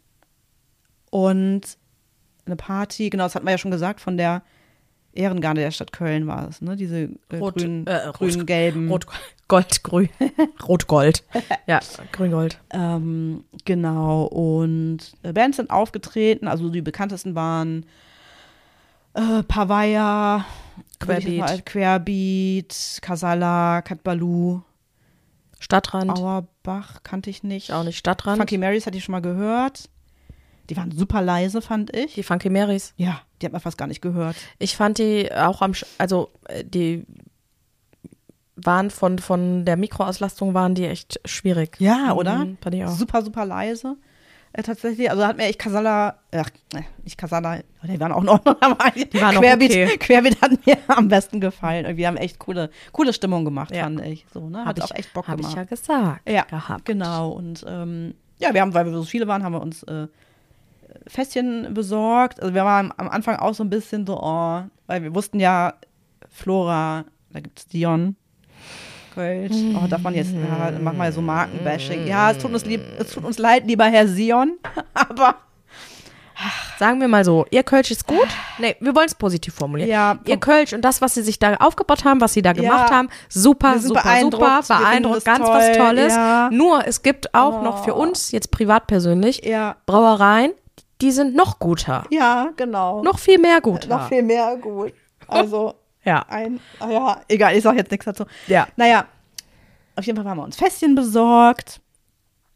Und 1.09 1.61
eine 2.45 2.55
Party, 2.55 3.09
genau, 3.09 3.23
das 3.25 3.35
hatten 3.35 3.45
wir 3.45 3.51
ja 3.51 3.57
schon 3.57 3.71
gesagt, 3.71 4.01
von 4.01 4.17
der 4.17 4.41
Ehrengarde 5.13 5.61
der 5.61 5.69
Stadt 5.71 5.91
Köln 5.93 6.25
war 6.25 6.49
es, 6.49 6.59
ne? 6.61 6.75
Diese 6.75 7.09
äh, 7.29 7.37
Rot- 7.37 7.55
grün, 7.57 7.85
äh, 7.85 8.07
rot- 8.07 8.17
grün-gelben. 8.17 8.89
Rot, 8.89 9.05
Gold, 9.47 9.83
Grün. 9.83 10.09
Rot-Gold. 10.67 11.23
ja, 11.67 11.79
Grün-Gold. 12.11 12.59
Ähm, 12.71 13.43
genau, 13.63 14.23
und 14.23 15.13
äh, 15.21 15.31
Bands 15.31 15.57
sind 15.57 15.69
aufgetreten, 15.69 16.47
also 16.47 16.69
die 16.69 16.81
bekanntesten 16.81 17.35
waren 17.35 17.85
äh, 19.13 19.43
Pavaya, 19.43 20.45
Querbeat. 20.99 21.63
Querbeat, 21.67 22.97
Kasala, 23.03 23.83
Kat 23.83 24.03
Baloo, 24.03 24.61
Stadtrand. 25.63 26.11
Auerbach 26.17 27.01
kannte 27.03 27.29
ich 27.29 27.43
nicht. 27.43 27.71
Auch 27.71 27.83
nicht 27.83 27.97
Stadtrand. 27.97 28.37
Funky 28.37 28.57
Marys 28.57 28.85
hatte 28.85 28.97
ich 28.97 29.03
schon 29.03 29.13
mal 29.13 29.21
gehört. 29.21 29.89
Die 30.69 30.77
waren 30.77 30.91
super 30.91 31.21
leise, 31.21 31.61
fand 31.61 31.95
ich. 31.95 32.13
Die 32.15 32.23
Funky 32.23 32.49
Marys. 32.49 32.93
Ja, 32.97 33.21
die 33.41 33.45
hat 33.45 33.51
man 33.53 33.61
fast 33.61 33.77
gar 33.77 33.87
nicht 33.87 34.01
gehört. 34.01 34.35
Ich 34.59 34.75
fand 34.77 34.97
die 34.97 35.31
auch 35.33 35.61
am, 35.61 35.71
Sch- 35.71 35.85
also 35.97 36.29
äh, 36.47 36.63
die 36.63 37.05
waren 38.55 38.89
von, 38.91 39.19
von 39.19 39.65
der 39.65 39.77
Mikroauslastung 39.77 40.53
waren 40.53 40.75
die 40.75 40.85
echt 40.85 41.19
schwierig. 41.25 41.75
Ja, 41.79 42.13
oder? 42.13 42.45
Mhm, 42.45 42.57
ich 42.71 42.85
auch. 42.85 42.91
Super, 42.95 43.23
super 43.23 43.45
leise. 43.45 43.97
Äh, 44.55 44.61
tatsächlich, 44.63 45.09
also 45.09 45.25
hat 45.25 45.37
mir 45.37 45.45
echt 45.45 45.57
Kasala, 45.57 46.19
ach, 46.31 46.49
äh, 46.75 46.81
nicht 47.03 47.17
Kasala, 47.17 47.61
die 47.83 47.99
waren 47.99 48.11
auch 48.11 48.21
noch, 48.23 48.39
aber 48.61 48.91
die 48.91 49.19
waren 49.19 49.35
auch 49.35 49.41
Querbeat, 49.41 49.71
okay. 49.71 49.97
Querbeat 49.97 50.41
hat 50.41 50.65
mir 50.65 50.77
am 50.87 51.07
besten 51.07 51.39
gefallen. 51.41 51.97
Wir 51.97 52.07
haben 52.07 52.17
echt 52.17 52.37
coole, 52.37 52.69
coole 52.91 53.13
Stimmung 53.13 53.45
gemacht, 53.45 53.73
Ja. 53.75 53.83
fand 53.85 54.01
ich. 54.05 54.25
So, 54.31 54.49
ne? 54.49 54.63
Hat 54.65 54.79
Hab 54.79 54.91
auch 54.91 54.95
echt 54.95 55.11
Bock 55.13 55.27
Habe 55.27 55.41
ich 55.41 55.47
gemacht. 55.49 55.57
ja 55.57 55.75
gesagt. 55.75 56.29
Ja, 56.29 56.43
gehabt. 56.43 56.85
genau. 56.85 57.31
Und 57.31 57.65
ähm, 57.67 58.13
ja, 58.37 58.53
wir 58.53 58.61
haben, 58.61 58.73
weil 58.75 58.85
wir 58.85 58.93
so 58.93 59.03
viele 59.03 59.27
waren, 59.27 59.43
haben 59.43 59.53
wir 59.53 59.61
uns 59.61 59.81
äh, 59.83 60.07
Fässchen 61.07 61.73
besorgt. 61.73 62.39
Also 62.39 62.53
wir 62.53 62.63
waren 62.63 62.93
am 62.97 63.09
Anfang 63.09 63.37
auch 63.37 63.55
so 63.55 63.63
ein 63.63 63.69
bisschen 63.71 64.05
so, 64.05 64.19
oh, 64.21 64.61
weil 64.85 65.01
wir 65.01 65.15
wussten 65.15 65.39
ja, 65.39 65.73
Flora, 66.29 67.05
da 67.31 67.39
gibt 67.39 67.57
es 67.59 67.67
Dion. 67.67 68.15
Kölsch. 69.13 69.55
Oh, 69.75 69.87
darf 69.87 70.01
man 70.01 70.13
jetzt, 70.15 70.31
ja, 70.31 70.71
mach 70.81 70.93
mal 70.93 71.11
so 71.11 71.21
Markenbashing. 71.21 72.07
Ja, 72.07 72.31
es 72.31 72.37
tut 72.39 72.51
uns 72.53 72.65
lieb, 72.65 72.81
es 72.99 73.11
tut 73.11 73.23
uns 73.23 73.37
leid, 73.37 73.65
lieber 73.67 73.85
Herr 73.85 74.07
Sion, 74.07 74.57
aber 74.93 75.35
Sagen 76.79 76.99
wir 76.99 77.07
mal 77.07 77.23
so, 77.23 77.45
ihr 77.51 77.61
Kölsch 77.63 77.91
ist 77.91 78.07
gut. 78.07 78.27
Nee, 78.57 78.75
wir 78.79 78.93
wollen 78.95 79.05
es 79.05 79.13
positiv 79.15 79.53
formulieren. 79.53 79.89
Ja, 79.89 80.17
ihr 80.25 80.37
Kölsch 80.37 80.73
und 80.73 80.81
das, 80.81 80.99
was 80.99 81.13
sie 81.13 81.21
sich 81.21 81.37
da 81.37 81.55
aufgebaut 81.57 82.03
haben, 82.05 82.19
was 82.21 82.33
sie 82.33 82.41
da 82.41 82.53
gemacht 82.53 82.89
Ja. 82.89 82.95
haben, 82.97 83.09
super, 83.29 83.77
super, 83.79 84.01
beeindruckt. 84.01 84.65
super, 84.65 84.79
beeindruckt, 84.81 85.25
ganz 85.25 85.45
toll. 85.45 85.53
was 85.55 85.77
Tolles. 85.77 86.13
Ja. 86.15 86.49
Nur, 86.51 86.85
es 86.87 87.03
gibt 87.03 87.33
auch 87.35 87.59
Oh. 87.61 87.63
noch 87.63 87.85
für 87.85 87.93
uns, 87.93 88.31
jetzt 88.31 88.49
privat 88.51 88.87
persönlich, 88.87 89.41
Brauereien, 89.85 90.51
die 91.01 91.11
sind 91.11 91.35
noch 91.35 91.59
guter. 91.59 92.03
ja, 92.09 92.49
genau. 92.57 93.03
Noch 93.03 93.19
viel 93.19 93.37
mehr 93.37 93.61
guter. 93.61 93.87
noch 93.87 94.09
viel 94.09 94.23
mehr 94.23 94.57
gut. 94.57 94.91
Also 95.27 95.75
Ja. 96.05 96.25
ein, 96.27 96.59
ah 96.79 96.89
ja, 96.89 97.21
egal, 97.27 97.55
ich 97.55 97.63
sag 97.63 97.75
jetzt 97.75 97.91
nichts 97.91 98.05
dazu. 98.05 98.25
Ja. 98.47 98.67
Naja, 98.75 99.05
auf 99.95 100.05
jeden 100.05 100.17
Fall 100.17 100.27
haben 100.29 100.37
wir 100.37 100.43
uns 100.43 100.55
Fässchen 100.57 100.95
besorgt. 100.95 101.79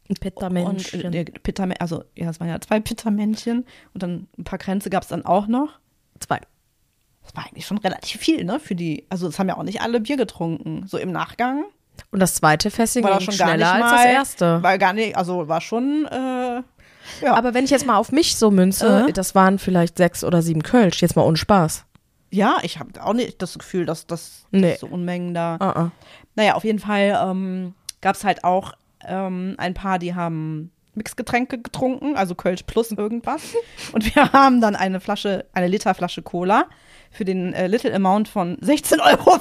Ein 0.04 0.10
Und 0.10 0.20
Pittermännchen. 0.20 1.12
äh, 1.12 1.24
Pittermä 1.24 1.74
also 1.78 2.02
ja, 2.14 2.30
es 2.30 2.40
waren 2.40 2.48
ja 2.48 2.60
zwei 2.60 2.80
Pittermännchen 2.80 3.64
und 3.94 4.02
dann 4.02 4.26
ein 4.38 4.44
paar 4.44 4.58
Kränze 4.58 4.90
gab 4.90 5.02
es 5.02 5.08
dann 5.08 5.24
auch 5.24 5.46
noch. 5.46 5.68
Zwei. 6.20 6.40
Das 7.22 7.36
war 7.36 7.44
eigentlich 7.46 7.66
schon 7.66 7.78
relativ 7.78 8.20
viel, 8.20 8.44
ne, 8.44 8.58
für 8.58 8.74
die, 8.74 9.06
also 9.10 9.28
es 9.28 9.38
haben 9.38 9.48
ja 9.48 9.56
auch 9.58 9.62
nicht 9.62 9.82
alle 9.82 10.00
Bier 10.00 10.16
getrunken. 10.16 10.84
So 10.86 10.96
im 10.96 11.12
Nachgang 11.12 11.64
Und 12.10 12.20
das 12.20 12.34
zweite 12.34 12.70
Fässchen 12.70 13.04
war 13.04 13.14
das 13.14 13.24
schon 13.24 13.36
gar 13.36 13.48
schneller 13.48 13.74
nicht 13.74 13.84
als 13.84 13.92
mal, 13.92 14.04
das 14.04 14.12
erste. 14.14 14.62
War 14.62 14.78
gar 14.78 14.92
nicht, 14.94 15.14
also 15.16 15.46
war 15.46 15.60
schon, 15.60 16.06
äh, 16.10 16.62
ja. 17.24 17.34
Aber 17.34 17.52
wenn 17.54 17.64
ich 17.64 17.70
jetzt 17.70 17.86
mal 17.86 17.96
auf 17.98 18.12
mich 18.12 18.36
so 18.36 18.50
münze, 18.50 19.06
Äh? 19.08 19.12
das 19.12 19.34
waren 19.34 19.58
vielleicht 19.58 19.98
sechs 19.98 20.24
oder 20.24 20.40
sieben 20.42 20.62
Kölsch. 20.62 21.00
Jetzt 21.02 21.16
mal 21.16 21.22
ohne 21.22 21.36
Spaß. 21.36 21.84
Ja, 22.30 22.58
ich 22.62 22.78
habe 22.78 23.02
auch 23.02 23.14
nicht 23.14 23.40
das 23.42 23.58
Gefühl, 23.58 23.86
dass 23.86 24.06
das 24.06 24.46
Nee. 24.50 24.76
so 24.76 24.86
Unmengen 24.86 25.34
da. 25.34 25.56
Uh 25.56 25.58
-uh. 25.80 25.90
Naja, 26.34 26.54
auf 26.54 26.64
jeden 26.64 26.78
Fall 26.78 27.18
ähm, 27.22 27.74
gab 28.00 28.16
es 28.16 28.24
halt 28.24 28.44
auch 28.44 28.72
ähm, 29.06 29.54
ein 29.58 29.74
paar, 29.74 29.98
die 29.98 30.14
haben 30.14 30.70
Mixgetränke 30.94 31.60
getrunken, 31.60 32.16
also 32.16 32.34
Kölsch 32.34 32.64
plus 32.64 32.90
irgendwas. 32.92 33.54
Und 33.92 34.14
wir 34.14 34.32
haben 34.32 34.60
dann 34.60 34.76
eine 34.76 35.00
Flasche, 35.00 35.46
eine 35.52 35.68
Literflasche 35.68 36.22
Cola 36.22 36.66
für 37.10 37.24
den 37.24 37.54
äh, 37.54 37.66
Little 37.68 37.94
Amount 37.94 38.28
von 38.28 38.58
16,50 38.58 39.00
Euro 39.00 39.38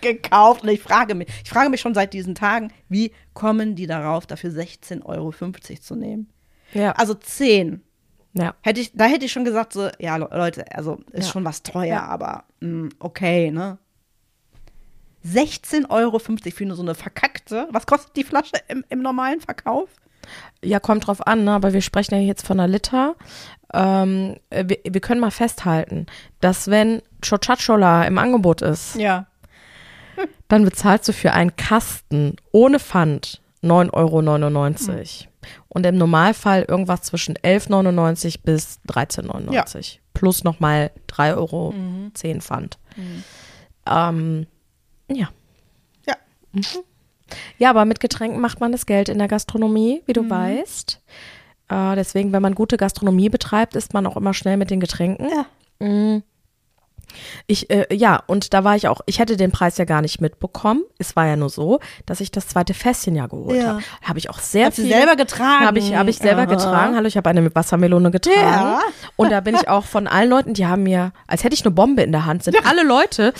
gekauft. 0.00 0.62
Und 0.62 0.70
ich 0.70 0.80
frage 0.80 1.14
mich, 1.14 1.28
ich 1.44 1.50
frage 1.50 1.68
mich 1.68 1.80
schon 1.80 1.94
seit 1.94 2.14
diesen 2.14 2.34
Tagen, 2.34 2.72
wie 2.88 3.12
kommen 3.34 3.74
die 3.74 3.86
darauf, 3.86 4.26
dafür 4.26 4.50
16,50 4.50 5.04
Euro 5.04 5.32
zu 5.80 5.94
nehmen? 5.96 6.30
Ja. 6.72 6.92
Also 6.92 7.14
10. 7.14 7.82
ja. 8.34 8.54
Hätte 8.62 8.80
ich, 8.80 8.92
da 8.94 9.04
hätte 9.06 9.24
ich 9.24 9.32
schon 9.32 9.44
gesagt, 9.44 9.72
so, 9.72 9.88
ja, 9.98 10.16
Le- 10.16 10.28
Leute, 10.32 10.64
also 10.74 10.98
ist 11.12 11.26
Ja. 11.26 11.32
schon 11.32 11.44
was 11.44 11.62
teuer, 11.62 11.86
Ja. 11.86 12.04
aber 12.06 12.44
mh, 12.60 12.90
okay, 12.98 13.50
ne? 13.50 13.78
16,50 15.26 15.88
Euro 15.90 16.18
für 16.18 16.64
nur 16.66 16.76
so 16.76 16.82
eine 16.82 16.94
verkackte. 16.94 17.66
Was 17.70 17.86
kostet 17.86 18.14
die 18.16 18.24
Flasche 18.24 18.52
im, 18.68 18.84
im 18.90 19.00
normalen 19.00 19.40
Verkauf? 19.40 19.88
Ja, 20.62 20.80
kommt 20.80 21.06
drauf 21.06 21.26
an, 21.26 21.44
ne? 21.44 21.52
aber 21.52 21.72
wir 21.72 21.80
sprechen 21.82 22.14
ja 22.14 22.20
jetzt 22.20 22.46
von 22.46 22.58
einer 22.60 22.68
Liter. 22.70 23.14
Ähm, 23.72 24.36
äh, 24.50 24.64
wir, 24.66 24.78
wir 24.84 25.00
können 25.00 25.20
mal 25.20 25.30
festhalten, 25.30 26.06
dass 26.40 26.68
wenn 26.68 27.00
Chochachola 27.26 28.04
im 28.04 28.18
Angebot 28.18 28.60
ist, 28.62 28.96
Ja. 28.96 29.26
dann 30.48 30.64
bezahlst 30.64 31.08
du 31.08 31.12
für 31.12 31.32
einen 31.32 31.56
Kasten 31.56 32.36
ohne 32.52 32.78
Pfand 32.78 33.40
9,99 33.64 33.90
Euro. 33.92 35.30
Und 35.68 35.86
im 35.86 35.96
Normalfall 35.98 36.64
irgendwas 36.66 37.02
zwischen 37.02 37.36
11,99 37.36 38.40
bis 38.42 38.80
13,99 38.88 39.98
Plus 40.14 40.44
nochmal 40.44 40.90
3,10 41.08 41.36
Euro 41.36 41.74
Pfand. 42.40 42.78
Ähm, 43.86 44.46
ja. 45.10 45.28
Ja. 46.06 46.16
Ja, 47.58 47.70
aber 47.70 47.84
mit 47.84 48.00
Getränken 48.00 48.40
macht 48.40 48.60
man 48.60 48.72
das 48.72 48.86
Geld 48.86 49.08
in 49.08 49.18
der 49.18 49.28
Gastronomie, 49.28 50.02
wie 50.06 50.12
du 50.12 50.28
weißt. 50.28 51.00
Äh, 51.68 51.96
deswegen, 51.96 52.32
wenn 52.32 52.42
man 52.42 52.54
gute 52.54 52.76
Gastronomie 52.76 53.28
betreibt, 53.28 53.76
ist 53.76 53.94
man 53.94 54.06
auch 54.06 54.16
immer 54.16 54.34
schnell 54.34 54.56
mit 54.56 54.70
den 54.70 54.80
Getränken. 54.80 55.28
Ja. 55.28 55.86
Mm. 55.86 56.22
Ich, 57.46 57.70
äh, 57.70 57.86
ja, 57.94 58.22
und 58.26 58.54
da 58.54 58.64
war 58.64 58.76
ich 58.76 58.88
auch, 58.88 59.00
ich 59.06 59.18
hätte 59.18 59.36
den 59.36 59.50
Preis 59.52 59.78
ja 59.78 59.84
gar 59.84 60.00
nicht 60.02 60.20
mitbekommen. 60.20 60.82
Es 60.98 61.16
war 61.16 61.26
ja 61.26 61.36
nur 61.36 61.50
so, 61.50 61.80
dass 62.06 62.20
ich 62.20 62.30
das 62.30 62.48
zweite 62.48 62.74
Fässchen 62.74 63.14
ja 63.14 63.26
geholt 63.26 63.56
Ja. 63.60 63.66
habe. 63.74 63.82
Habe 64.02 64.18
ich 64.18 64.30
auch 64.30 64.38
sehr 64.38 64.66
Hat 64.66 64.74
sie 64.74 64.82
viel. 64.82 64.92
selber 64.92 65.16
getragen? 65.16 65.66
Habe 65.66 65.78
ich, 65.78 65.94
hab 65.94 66.08
ich 66.08 66.18
selber 66.18 66.42
Aha. 66.42 66.46
getragen. 66.46 66.96
Hallo, 66.96 67.06
ich 67.06 67.16
habe 67.16 67.28
eine 67.30 67.40
mit 67.42 67.54
Wassermelone 67.54 68.10
getragen. 68.10 68.38
Ja. 68.40 68.80
Und 69.16 69.30
da 69.30 69.40
bin 69.40 69.54
ich 69.54 69.68
auch 69.68 69.84
von 69.84 70.06
allen 70.06 70.30
Leuten, 70.30 70.54
die 70.54 70.66
haben 70.66 70.82
mir, 70.84 71.12
als 71.26 71.44
hätte 71.44 71.54
ich 71.54 71.64
eine 71.64 71.70
Bombe 71.72 72.02
in 72.02 72.12
der 72.12 72.26
Hand, 72.26 72.44
sind 72.44 72.56
alle 72.66 72.82
Leute 72.84 73.32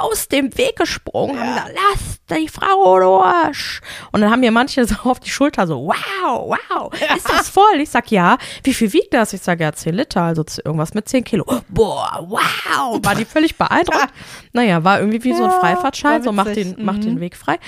aus 0.00 0.28
dem 0.28 0.56
Weg 0.56 0.76
gesprungen, 0.76 1.38
haben 1.38 1.48
gesagt, 1.48 1.72
lass 1.74 2.38
die 2.38 2.48
Frau 2.48 2.98
durch. 2.98 3.80
Und 4.12 4.20
dann 4.20 4.30
haben 4.30 4.40
mir 4.40 4.50
manche 4.52 4.84
so 4.84 4.94
auf 5.04 5.20
die 5.20 5.30
Schulter 5.30 5.66
so, 5.66 5.86
wow, 5.86 6.56
wow, 6.70 6.92
ist 7.16 7.28
das 7.28 7.48
voll? 7.48 7.80
Ich 7.80 7.90
sag, 7.90 8.10
ja. 8.10 8.38
Wie 8.62 8.74
viel 8.74 8.92
wiegt 8.92 9.14
das? 9.14 9.32
Ich 9.32 9.40
sag, 9.40 9.60
ja, 9.60 9.72
10 9.72 9.94
Liter, 9.94 10.22
also 10.22 10.44
irgendwas 10.64 10.94
mit 10.94 11.08
10 11.08 11.24
Kilo. 11.24 11.44
Boah, 11.68 12.26
wow. 12.28 12.98
War 13.02 13.14
die 13.14 13.24
völlig 13.24 13.56
beeindruckt. 13.56 14.08
Naja, 14.52 14.82
war 14.82 14.98
irgendwie 15.00 15.22
wie 15.24 15.34
so 15.34 15.44
ein 15.44 15.50
Ja, 15.50 15.60
Freifahrtschein, 15.60 16.22
so 16.22 16.32
macht 16.32 16.56
den, 16.56 16.84
macht 16.84 17.04
den 17.04 17.20
Weg 17.20 17.36
frei. 17.36 17.58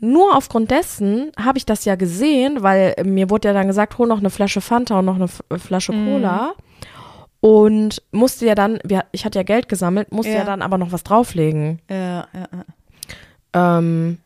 Nur 0.00 0.36
aufgrund 0.36 0.70
dessen 0.70 1.32
habe 1.42 1.56
ich 1.56 1.66
das 1.66 1.84
ja 1.84 1.94
gesehen, 1.94 2.62
weil 2.62 2.94
mir 3.04 3.30
wurde 3.30 3.48
ja 3.48 3.54
dann 3.54 3.66
gesagt, 3.66 3.96
hol 3.96 4.06
noch 4.06 4.18
eine 4.18 4.30
Flasche 4.30 4.60
Fanta 4.60 4.98
und 4.98 5.06
noch 5.06 5.16
eine 5.16 5.28
Flasche 5.58 5.92
Mhm. 5.92 6.04
Und 7.46 8.02
musste 8.10 8.46
ja 8.46 8.54
dann, 8.54 8.78
ich 9.12 9.26
hatte 9.26 9.38
ja 9.38 9.42
Geld 9.42 9.68
gesammelt, 9.68 10.10
musste 10.12 10.32
ja. 10.32 10.38
Ja. 10.38 10.44
dann 10.44 10.62
aber 10.62 10.78
noch 10.78 10.92
was 10.92 11.04
drauflegen. 11.04 11.78
Ja, 11.90 12.26
ja, 12.32 12.48
ja. 13.52 13.78
Ähm, 13.78 14.16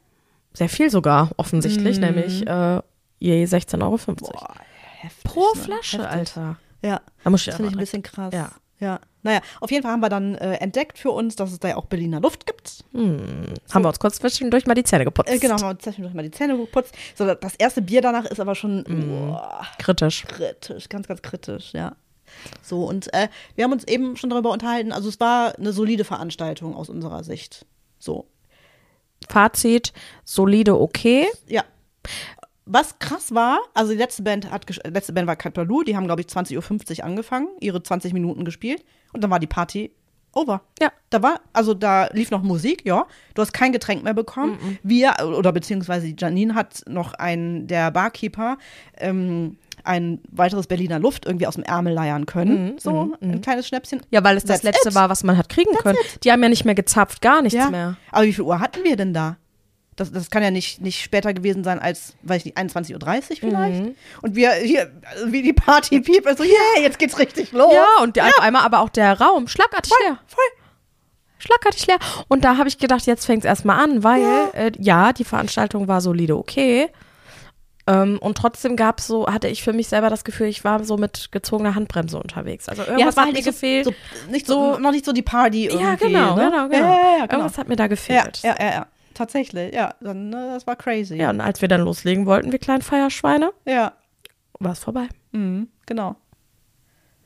sehr 0.53 0.69
viel 0.69 0.89
sogar, 0.89 1.31
offensichtlich, 1.37 1.99
nämlich 1.99 2.47
äh, 2.47 2.81
je 3.19 3.45
16,50 3.45 3.83
Euro. 3.83 3.97
Boah, 4.15 4.55
heftig, 5.01 5.25
Pro 5.25 5.41
ne? 5.53 5.61
Flasche, 5.61 5.99
Heftig. 5.99 6.17
Alter. 6.17 6.57
Ja. 6.81 7.01
Da 7.25 7.31
muss 7.31 7.41
ich 7.41 7.47
Das 7.47 7.57
finde 7.57 7.71
ich 7.71 7.77
ein 7.77 7.81
bisschen 7.81 8.05
krass. 8.05 8.33
Ja. 8.33 8.53
ja. 8.79 9.01
Naja, 9.25 9.41
auf 9.59 9.73
jeden 9.73 9.83
Fall 9.83 9.91
haben 9.91 10.01
wir 10.01 10.11
dann 10.11 10.37
äh, 10.37 10.55
entdeckt 10.59 10.97
für 10.97 11.11
uns, 11.11 11.35
dass 11.35 11.51
es 11.51 11.59
da 11.59 11.67
ja 11.71 11.77
auch 11.77 11.87
Berliner 11.87 12.21
Luft 12.21 12.47
gibt. 12.47 12.85
Haben 12.95 13.83
wir 13.83 13.89
uns 13.89 13.99
kurz 13.99 14.19
zwischendurch 14.21 14.65
mal 14.67 14.75
die 14.75 14.85
Zähne 14.85 15.05
geputzt. 15.05 15.29
Äh, 15.29 15.39
genau, 15.39 15.57
haben 15.57 15.71
wir 15.71 15.79
zwischendurch 15.81 16.15
mal 16.15 16.23
die 16.23 16.31
Zähne 16.31 16.57
geputzt. 16.57 16.95
So, 17.17 17.35
das 17.35 17.57
erste 17.57 17.83
Bier 17.83 18.01
danach 18.01 18.27
ist 18.27 18.39
aber 18.39 18.55
schon 18.55 18.85
Mhm. 18.87 19.31
boah, 19.33 19.67
Kritisch. 19.81 20.25
kritisch, 20.25 20.89
ganz, 20.89 21.09
ganz 21.09 21.21
kritisch, 21.21 21.73
ja. 21.73 21.97
So, 22.63 22.85
und 22.85 23.13
äh, 23.15 23.29
wir 23.55 23.65
haben 23.65 23.73
uns 23.73 23.85
eben 23.85 24.17
schon 24.17 24.31
darüber 24.31 24.51
unterhalten, 24.51 24.93
also 24.93 25.09
es 25.09 25.21
war 25.21 25.57
eine 25.59 25.73
solide 25.73 26.05
Veranstaltung 26.05 26.75
aus 26.75 26.89
unserer 26.89 27.25
Sicht. 27.25 27.67
So, 27.99 28.27
Fazit, 29.27 29.93
solide, 30.25 30.81
okay. 30.81 31.27
ja. 31.47 31.65
Was 32.71 32.99
krass 32.99 33.35
war, 33.35 33.61
also 33.73 33.93
die 33.93 33.99
letzte 33.99 34.23
Band 34.23 34.51
hat 34.51 34.67
letzte 34.87 35.15
Band 35.15 35.27
war 35.27 35.37
Cat 35.37 35.55
Baloo, 35.55 35.83
die 35.85 35.97
haben, 35.97 36.05
glaube 36.05 36.21
ich, 36.21 36.27
20.50 36.27 36.99
Uhr 36.99 37.05
angefangen, 37.05 37.49
ihre 37.61 37.83
20 37.83 38.13
Minuten 38.13 38.45
gespielt 38.45 38.85
und 39.15 39.25
dann 39.25 39.31
war 39.31 39.41
die 39.41 39.47
Party 39.47 39.91
over. 40.35 40.61
Ja. 40.79 40.93
Da 41.09 41.23
war, 41.23 41.41
also 41.55 41.73
da 41.73 42.09
lief 42.13 42.31
noch 42.31 42.43
Musik, 42.43 42.85
ja. 42.85 43.07
Du 43.35 43.41
hast 43.41 43.53
kein 43.53 43.73
Getränk 43.73 44.05
mehr 44.05 44.13
bekommen. 44.13 44.79
Wir, 44.83 45.15
oder 45.21 45.53
beziehungsweise 45.53 46.15
Janine 46.17 46.55
hat 46.55 46.83
noch 46.87 47.15
einen, 47.15 47.67
der 47.67 47.91
Barkeeper, 47.91 48.59
ähm, 48.99 49.57
ein 49.89 50.21
weiteres 50.31 50.67
Berliner 50.69 50.99
Luft 50.99 51.27
irgendwie 51.27 51.47
aus 51.47 51.55
dem 51.57 51.65
Ärmel 51.65 51.93
leiern 51.95 52.27
können. 52.27 52.79
so, 52.79 53.15
ein 53.21 53.41
kleines 53.41 53.67
Schnäpschen. 53.67 54.03
Ja, 54.11 54.23
weil 54.23 54.37
es 54.37 54.45
das 54.45 54.61
That's 54.61 54.65
letzte 54.77 54.89
it. 54.91 54.95
war, 54.95 55.09
was 55.09 55.25
man 55.25 55.37
hat 55.37 55.49
kriegen 55.49 55.75
können. 55.77 55.99
Die 56.23 56.31
haben 56.31 56.43
ja 56.43 56.49
nicht 56.49 56.65
mehr 56.65 56.75
gezapft, 56.75 57.21
gar 57.23 57.43
nichts 57.43 57.59
Ja. 57.59 57.71
mehr. 57.71 57.97
Aber 58.13 58.25
wie 58.25 58.33
viel 58.33 58.45
Uhr 58.45 58.61
hatten 58.61 58.85
wir 58.85 58.97
denn 58.97 59.13
da? 59.15 59.37
Das, 59.97 60.13
das 60.13 60.31
kann 60.31 60.45
ja 60.45 60.53
nicht, 60.53 60.81
nicht 60.81 61.01
später 61.03 61.35
gewesen 61.35 61.65
sein 61.65 61.81
als, 61.81 62.15
weiß 62.23 62.43
ich 62.43 62.45
nicht, 62.45 62.57
21.30 62.57 63.31
Uhr 63.31 63.37
vielleicht. 63.51 63.83
Mhm. 63.83 63.95
Und 64.23 64.37
wir 64.37 64.53
hier, 64.53 64.93
also 65.13 65.33
wie 65.33 65.43
die 65.43 65.53
Party 65.53 66.01
people, 66.01 66.37
so, 66.37 66.45
yeah, 66.45 66.81
jetzt 66.83 67.01
geht's 67.01 67.19
richtig 67.19 67.51
los. 67.51 67.73
Ja, 67.75 67.85
und 68.03 68.15
die- 68.15 68.23
auf 68.23 68.39
einmal 68.41 68.63
aber 68.63 68.79
auch 68.79 68.91
der 68.91 69.21
Raum 69.21 69.49
schlagartig 69.49 69.93
leer. 70.07 70.19
Voll. 70.27 70.45
Schlagartig 71.39 71.87
leer. 71.87 71.99
Und 72.29 72.45
da 72.45 72.57
habe 72.59 72.69
ich 72.69 72.79
gedacht, 72.79 73.07
jetzt 73.07 73.25
fängt 73.27 73.45
es 73.45 73.49
erstmal 73.49 73.83
an, 73.83 74.03
weil 74.05 74.23
Ja. 74.23 74.29
ja. 74.29 74.61
Äh, 74.67 74.73
ja, 74.79 75.13
die 75.13 75.25
Veranstaltung 75.25 75.89
war 75.89 76.01
solide, 76.01 76.37
okay. 76.37 76.89
Ähm, 77.91 78.19
und 78.21 78.37
trotzdem 78.37 78.77
gab 78.77 79.01
so, 79.01 79.27
hatte 79.29 79.49
ich 79.49 79.63
für 79.63 79.73
mich 79.73 79.89
selber 79.89 80.11
das 80.11 80.23
Gefühl, 80.25 80.49
ich 80.49 80.63
war 80.63 80.85
so 80.85 80.99
mit 80.99 81.33
gezogener 81.33 81.75
Handbremse 81.75 82.19
unterwegs. 82.19 82.69
Also 82.69 82.83
irgendwas 82.83 83.17
war 83.17 83.23
hat 83.25 83.31
mir 83.33 83.37
nicht 83.39 83.45
so- 83.47 83.51
gefehlt. 83.51 83.85
So, 83.87 83.93
nicht 84.31 84.47
so, 84.47 84.79
noch 84.79 84.91
nicht 84.91 85.05
so 85.07 85.13
die 85.13 85.23
Party 85.23 85.67
irgendwie. 85.67 85.85
ja, 85.85 85.95
genau, 85.95 86.37
ne? 86.37 86.51
genau, 86.51 86.69
genau. 86.69 86.85
Ja, 86.87 86.95
ja, 86.95 87.19
ja, 87.21 87.27
genau. 87.27 87.33
Irgendwas 87.39 87.57
hat 87.59 87.69
mir 87.69 87.77
da 87.77 87.85
Ja, 87.85 87.89
gefehlt. 87.89 88.41
ja, 88.43 88.55
ja, 88.61 88.71
ja. 88.73 88.87
Tatsächlich, 89.15 89.73
ja. 89.75 89.95
Dann, 90.01 90.33
äh, 90.33 90.53
das 90.53 90.67
war 90.67 90.77
crazy. 90.77 91.17
Ja, 91.17 91.31
und 91.31 91.41
als 91.41 91.61
wir 91.63 91.69
dann 91.69 91.81
loslegen 91.81 92.27
wollten, 92.27 92.53
wir 92.53 92.59
kleinen 92.59 92.83
Feierschweine, 92.83 93.53
Ja, 93.65 93.95
war 94.61 94.73
es 94.73 94.81
vorbei. 94.81 95.09
mhm, 95.33 95.69
genau. 95.87 96.17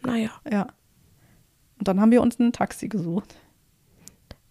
Naja. 0.03 0.31
Ja. 0.51 0.69
Und 1.79 1.89
dann 1.89 2.01
haben 2.01 2.11
wir 2.13 2.23
uns 2.23 2.39
ein 2.39 2.53
Taxi 2.53 2.89
gesucht 2.89 3.35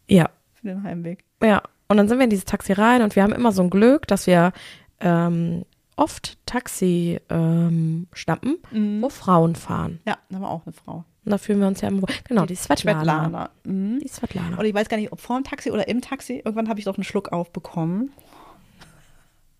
Ja, 0.07 0.29
für 0.55 0.67
den 0.67 0.83
Heimweg. 0.83 1.23
Ja, 1.41 1.61
und 1.87 1.97
dann 1.97 2.07
sind 2.09 2.17
wir 2.19 2.25
in 2.25 2.29
dieses 2.29 2.45
Taxi 2.45 2.73
rein 2.73 3.01
und 3.01 3.15
wir 3.15 3.23
haben 3.23 3.33
immer 3.33 3.51
so 3.51 3.61
ein 3.63 3.69
Glück, 3.69 4.07
dass 4.07 4.27
wir 4.27 4.51
ähm, 4.99 5.63
oft 6.01 6.37
Taxi 6.45 7.19
ähm, 7.29 8.07
schnappen, 8.13 8.57
Mhm. 8.71 9.01
wo 9.01 9.09
Frauen 9.09 9.55
fahren. 9.55 9.99
Ja, 10.05 10.17
da 10.29 10.35
haben 10.35 10.41
wir 10.43 10.49
auch 10.49 10.65
eine 10.65 10.73
Frau. 10.73 11.05
Und 11.23 11.31
da 11.31 11.37
fühlen 11.37 11.59
wir 11.59 11.67
uns 11.67 11.81
ja 11.81 11.87
immer 11.89 12.01
wohl. 12.01 12.09
Genau, 12.23 12.45
die 12.45 12.55
Svetlana. 12.55 12.99
Svetlana. 13.03 13.49
Mhm. 13.63 13.99
Die 13.99 14.07
Svetlana. 14.07 14.57
Und 14.57 14.65
ich 14.65 14.73
weiß 14.73 14.89
gar 14.89 14.97
nicht, 14.97 15.11
ob 15.11 15.19
vor 15.21 15.39
dem 15.39 15.43
Taxi 15.43 15.69
oder 15.71 15.87
im 15.87 16.01
Taxi. 16.01 16.41
Irgendwann 16.43 16.67
habe 16.67 16.79
ich 16.79 16.85
doch 16.85 16.97
einen 16.97 17.03
Schluck 17.03 17.31
aufbekommen. 17.31 18.11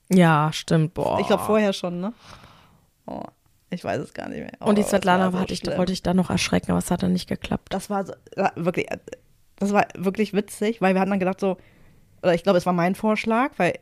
Ja, 0.10 0.52
stimmt, 0.54 0.94
boah. 0.96 1.20
Ich 1.20 1.28
glaube 1.28 1.44
vorher 1.44 1.72
schon, 1.74 2.02
ne? 2.02 2.14
Oh, 3.06 3.24
ich 3.70 3.84
weiß 3.84 4.00
es 4.02 4.14
gar 4.14 4.28
nicht 4.28 4.40
mehr. 4.40 4.52
Und 4.60 4.78
die 4.78 4.82
Oh, 4.82 4.88
Svetlana 4.88 5.32
so 5.32 5.40
ich, 5.48 5.66
wollte 5.78 5.94
ich 5.94 6.02
dann 6.02 6.18
noch 6.18 6.30
erschrecken, 6.30 6.72
aber 6.72 6.80
es 6.80 6.92
hat 6.92 7.04
dann 7.04 7.14
nicht 7.14 7.30
geklappt. 7.30 7.68
Das 7.74 7.90
war 7.90 8.06
so, 8.06 8.14
wirklich, 8.56 8.92
äh, 8.92 8.98
das 9.58 9.72
war 9.72 9.86
wirklich 9.96 10.34
witzig, 10.34 10.82
weil 10.82 10.96
wir 10.96 11.02
hatten 11.02 11.12
dann 11.12 11.20
gedacht 11.20 11.40
so, 11.40 11.58
oder 12.24 12.34
ich 12.34 12.44
glaube, 12.44 12.58
es 12.58 12.66
war 12.66 12.74
mein 12.74 12.96
Vorschlag, 12.96 13.52
weil, 13.58 13.74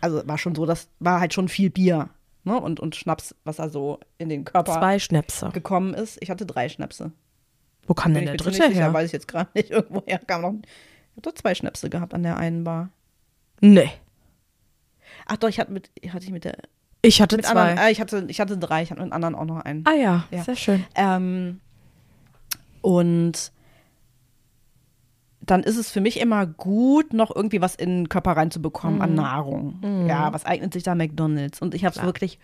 also 0.00 0.26
war 0.26 0.38
schon 0.38 0.54
so, 0.54 0.66
das 0.66 0.88
war 1.00 1.20
halt 1.20 1.32
schon 1.34 1.48
viel 1.48 1.70
Bier, 1.70 2.08
ne? 2.44 2.60
Und, 2.60 2.80
und 2.80 2.96
Schnaps, 2.96 3.34
was 3.44 3.56
da 3.56 3.68
so 3.68 4.00
in 4.18 4.28
den 4.28 4.44
Körper 4.44 4.72
Zwei 4.74 4.98
Schnäpse. 4.98 5.50
gekommen 5.50 5.94
ist. 5.94 6.18
Ich 6.20 6.30
hatte 6.30 6.46
drei 6.46 6.68
Schnäpse. 6.68 7.12
Wo 7.86 7.94
kam 7.94 8.14
denn 8.14 8.24
der 8.26 8.36
dritte 8.36 8.56
sicher, 8.56 8.68
her? 8.70 8.92
weiß 8.92 9.06
ich 9.06 9.12
jetzt 9.12 9.28
gerade 9.28 9.50
nicht. 9.54 9.70
Irgendwoher 9.70 10.18
kam 10.18 10.42
noch. 10.42 10.54
Ich 11.14 11.16
hatte 11.18 11.34
zwei 11.34 11.54
Schnäpse 11.54 11.88
gehabt 11.88 12.14
an 12.14 12.22
der 12.22 12.36
einen 12.36 12.64
Bar. 12.64 12.90
Nee. 13.60 13.90
Ach 15.26 15.36
doch, 15.36 15.48
ich 15.48 15.58
hatte 15.60 15.72
mit, 15.72 15.90
hatte 16.12 16.24
ich 16.24 16.30
mit 16.32 16.44
der, 16.44 16.56
Ich 17.02 17.22
hatte 17.22 17.36
mit 17.36 17.46
zwei. 17.46 17.52
anderen, 17.70 17.78
äh, 17.86 17.90
ich 17.92 18.00
hatte, 18.00 18.24
ich 18.28 18.40
hatte 18.40 18.58
drei, 18.58 18.82
ich 18.82 18.90
hatte 18.90 19.02
mit 19.02 19.12
anderen 19.12 19.34
auch 19.34 19.44
noch 19.44 19.60
einen. 19.60 19.84
ah 19.86 19.94
ja, 19.94 20.24
Ja. 20.30 20.42
sehr 20.44 20.56
schön. 20.56 20.84
Ähm, 20.94 21.60
und 22.82 23.52
dann 25.46 25.62
ist 25.62 25.76
es 25.76 25.90
für 25.90 26.00
mich 26.00 26.20
immer 26.20 26.44
gut, 26.46 27.12
noch 27.12 27.34
irgendwie 27.34 27.60
was 27.60 27.74
in 27.74 27.90
den 27.90 28.08
Körper 28.08 28.32
reinzubekommen 28.32 28.96
Mhm. 28.96 29.02
an 29.02 29.14
Nahrung. 29.14 30.06
Ja, 30.08 30.32
was 30.32 30.44
eignet 30.44 30.72
sich 30.72 30.82
da 30.82 30.94
McDonalds? 30.94 31.62
Und 31.62 31.74
ich 31.74 31.84
habe 31.84 31.96
es 31.98 32.02
wirklich, 32.04 32.38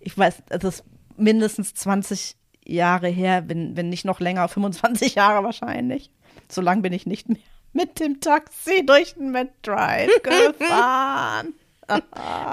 ich 0.00 0.16
weiß, 0.16 0.42
es 0.50 0.64
ist 0.64 0.84
mindestens 1.16 1.74
20 1.74 2.36
Jahre 2.66 3.08
her, 3.08 3.44
wenn, 3.48 3.76
wenn 3.76 3.88
nicht 3.88 4.04
noch 4.04 4.20
länger, 4.20 4.48
25 4.48 5.14
Jahre 5.14 5.44
wahrscheinlich. 5.44 6.10
So 6.48 6.60
lang 6.60 6.82
bin 6.82 6.92
ich 6.92 7.06
nicht 7.06 7.28
mehr 7.28 7.38
mit 7.72 7.98
dem 8.00 8.20
Taxi 8.20 8.84
durch 8.86 9.14
den 9.14 9.30
McDrive 9.32 10.10
gefahren. 10.22 11.54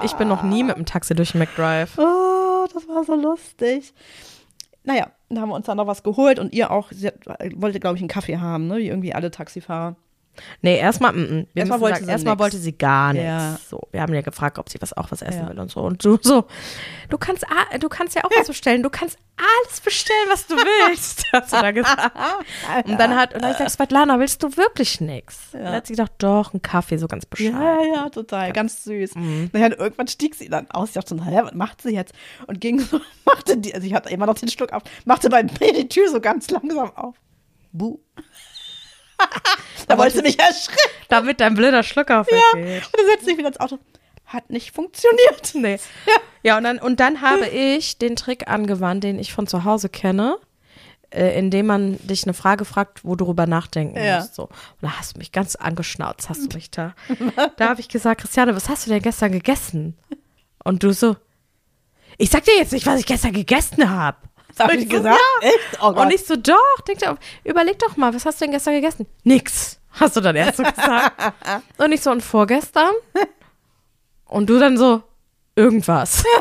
Ich 0.04 0.12
bin 0.14 0.28
noch 0.28 0.42
nie 0.42 0.62
mit 0.62 0.76
dem 0.76 0.84
Taxi 0.84 1.14
durch 1.14 1.32
den 1.32 1.38
McDrive. 1.38 1.96
Oh, 1.98 2.66
das 2.72 2.86
war 2.88 3.04
so 3.04 3.14
lustig. 3.14 3.94
Naja, 4.84 5.10
dann 5.28 5.40
haben 5.40 5.48
wir 5.50 5.54
uns 5.54 5.66
dann 5.66 5.76
noch 5.76 5.86
was 5.86 6.02
geholt 6.02 6.38
und 6.38 6.52
ihr 6.52 6.70
auch, 6.70 6.90
sie 6.90 7.08
hat, 7.08 7.14
wollte, 7.56 7.80
glaube 7.80 7.96
ich, 7.96 8.02
einen 8.02 8.08
Kaffee 8.08 8.38
haben, 8.38 8.66
ne? 8.66 8.78
Wie 8.78 8.88
irgendwie 8.88 9.14
alle 9.14 9.30
Taxifahrer. 9.30 9.96
Nee, 10.62 10.78
erstmal, 10.78 11.12
mm, 11.12 11.16
mm. 11.16 11.18
Wir 11.20 11.26
Erstmal 11.28 11.66
müssen 11.66 11.80
wollte 11.80 11.94
sagen, 11.96 12.06
sie 12.06 12.10
erstmal 12.12 12.38
wollte 12.38 12.56
sie 12.56 12.72
gar 12.72 13.12
nichts. 13.12 13.26
Ja. 13.26 13.58
So, 13.68 13.88
wir 13.90 14.00
haben 14.00 14.14
ja 14.14 14.22
gefragt, 14.22 14.58
ob 14.58 14.68
sie 14.68 14.80
was 14.80 14.96
auch 14.96 15.10
was 15.10 15.22
essen 15.22 15.42
Ja. 15.42 15.48
will 15.50 15.58
und 15.58 15.70
so. 15.70 15.80
Und 15.80 16.04
du 16.04 16.18
so, 16.20 16.46
du 17.10 17.18
kannst, 17.18 17.44
du 17.78 17.88
kannst 17.88 18.16
ja 18.16 18.24
auch 18.24 18.30
was 18.36 18.48
bestellen. 18.48 18.82
Du 18.82 18.90
kannst 18.90 19.18
alles 19.36 19.80
bestellen, 19.80 20.26
was 20.28 20.46
du 20.46 20.54
willst, 20.56 21.24
hast 21.32 21.52
du 21.52 21.56
da 21.56 21.70
gesagt. 21.70 22.12
Und 22.84 22.98
dann 22.98 23.16
hat, 23.16 23.34
und 23.34 23.42
dann 23.42 23.50
ich 23.50 23.56
gesagt, 23.56 23.72
Svetlana, 23.72 24.18
willst 24.18 24.42
du 24.42 24.56
wirklich 24.56 25.00
nichts? 25.00 25.48
Und 25.52 25.64
dann 25.64 25.74
hat 25.74 25.86
sie 25.86 25.94
gedacht, 25.94 26.12
doch, 26.18 26.52
einen 26.52 26.62
Kaffee, 26.62 26.96
so 26.96 27.08
ganz 27.08 27.26
bescheiden. 27.26 27.60
Ja, 27.60 27.82
ja, 27.82 28.08
total, 28.08 28.52
ganz 28.52 28.84
süß. 28.84 29.12
Naja, 29.52 29.66
und 29.66 29.72
irgendwann 29.78 30.08
stieg 30.08 30.34
sie 30.34 30.48
dann 30.48 30.70
aus. 30.70 30.90
Ich 30.90 30.94
dachte 30.94 31.16
so, 31.16 31.20
was 31.20 31.54
macht 31.54 31.82
sie 31.82 31.90
jetzt? 31.90 32.14
Und 32.46 32.60
ging 32.60 32.78
so, 32.80 33.00
machte 33.24 33.56
die, 33.56 33.74
also 33.74 33.86
ich 33.86 33.94
hatte 33.94 34.10
immer 34.10 34.26
noch 34.26 34.34
den 34.34 34.48
Schluck 34.48 34.72
auf, 34.72 34.82
machte 35.04 35.28
bei 35.28 35.42
mir 35.42 35.72
die 35.72 35.88
Tür 35.88 36.08
so 36.10 36.20
ganz 36.20 36.50
langsam 36.50 36.94
auf. 36.94 37.16
Buh. 37.72 37.98
da 39.88 39.98
wollte 39.98 40.16
sie 40.16 40.22
mich 40.22 40.38
erschrecken. 40.38 40.78
Damit 41.08 41.40
dein 41.40 41.54
blöder 41.54 41.82
Schluck 41.82 42.10
Ja. 42.10 42.20
aufgeht. 42.20 42.42
Und 42.54 42.96
dann 42.96 43.06
setzte 43.10 43.24
sich 43.26 43.38
wieder 43.38 43.48
ins 43.48 43.60
Auto. 43.60 43.78
Hat 44.26 44.50
nicht 44.50 44.72
funktioniert. 44.74 45.52
Nee. 45.54 45.78
Ja. 46.06 46.12
Ja, 46.44 46.56
und 46.58 46.64
dann, 46.64 46.78
und 46.78 46.98
dann 46.98 47.20
habe 47.20 47.46
ich 47.46 47.98
den 47.98 48.16
Trick 48.16 48.48
angewandt, 48.48 49.04
den 49.04 49.18
ich 49.18 49.32
von 49.32 49.46
zu 49.46 49.62
Hause 49.64 49.88
kenne, 49.88 50.38
äh, 51.10 51.38
indem 51.38 51.66
man 51.66 51.98
dich 52.06 52.24
eine 52.24 52.34
Frage 52.34 52.64
fragt, 52.64 53.04
wo 53.04 53.14
du 53.14 53.24
drüber 53.26 53.46
nachdenken 53.46 54.02
Ja. 54.02 54.18
musst. 54.20 54.34
So. 54.34 54.44
Und 54.44 54.52
da 54.80 54.98
hast 54.98 55.14
du 55.14 55.18
mich 55.18 55.30
ganz 55.30 55.54
angeschnauzt, 55.54 56.28
hast 56.28 56.50
du 56.52 56.56
mich 56.56 56.70
da. 56.70 56.94
da 57.58 57.68
habe 57.68 57.80
ich 57.80 57.88
gesagt, 57.88 58.22
Christiane, 58.22 58.56
was 58.56 58.68
hast 58.68 58.86
du 58.86 58.90
denn 58.90 59.02
gestern 59.02 59.30
gegessen? 59.32 59.96
Und 60.64 60.82
du 60.82 60.92
so, 60.92 61.16
ich 62.18 62.30
sag 62.30 62.44
dir 62.44 62.56
jetzt 62.56 62.72
nicht, 62.72 62.86
was 62.86 62.98
ich 63.00 63.06
gestern 63.06 63.32
gegessen 63.32 63.88
habe. 63.90 64.16
Das 64.56 64.58
hab 64.66 64.72
Und 64.72 64.78
ich 64.80 64.88
so, 64.88 64.96
gesagt. 64.96 65.20
Ja. 65.42 65.48
Echt? 65.48 65.78
Oh 65.80 65.92
Gott. 65.92 65.98
Und 66.06 66.12
ich 66.12 66.24
so, 66.24 66.36
doch, 66.36 66.80
denk 66.86 66.98
dir, 66.98 67.16
überleg 67.44 67.78
doch 67.78 67.96
mal, 67.96 68.14
was 68.14 68.24
hast 68.26 68.40
du 68.40 68.44
denn 68.44 68.52
gestern 68.52 68.74
gegessen? 68.74 69.06
Nix, 69.24 69.78
hast 69.92 70.16
du 70.16 70.20
dann 70.20 70.36
erst 70.36 70.58
so 70.58 70.62
gesagt. 70.62 71.32
und 71.78 71.92
ich 71.92 72.00
so, 72.00 72.10
und 72.10 72.22
vorgestern? 72.22 72.92
Und 74.26 74.48
du 74.48 74.58
dann 74.58 74.76
so, 74.76 75.02
irgendwas. 75.56 76.24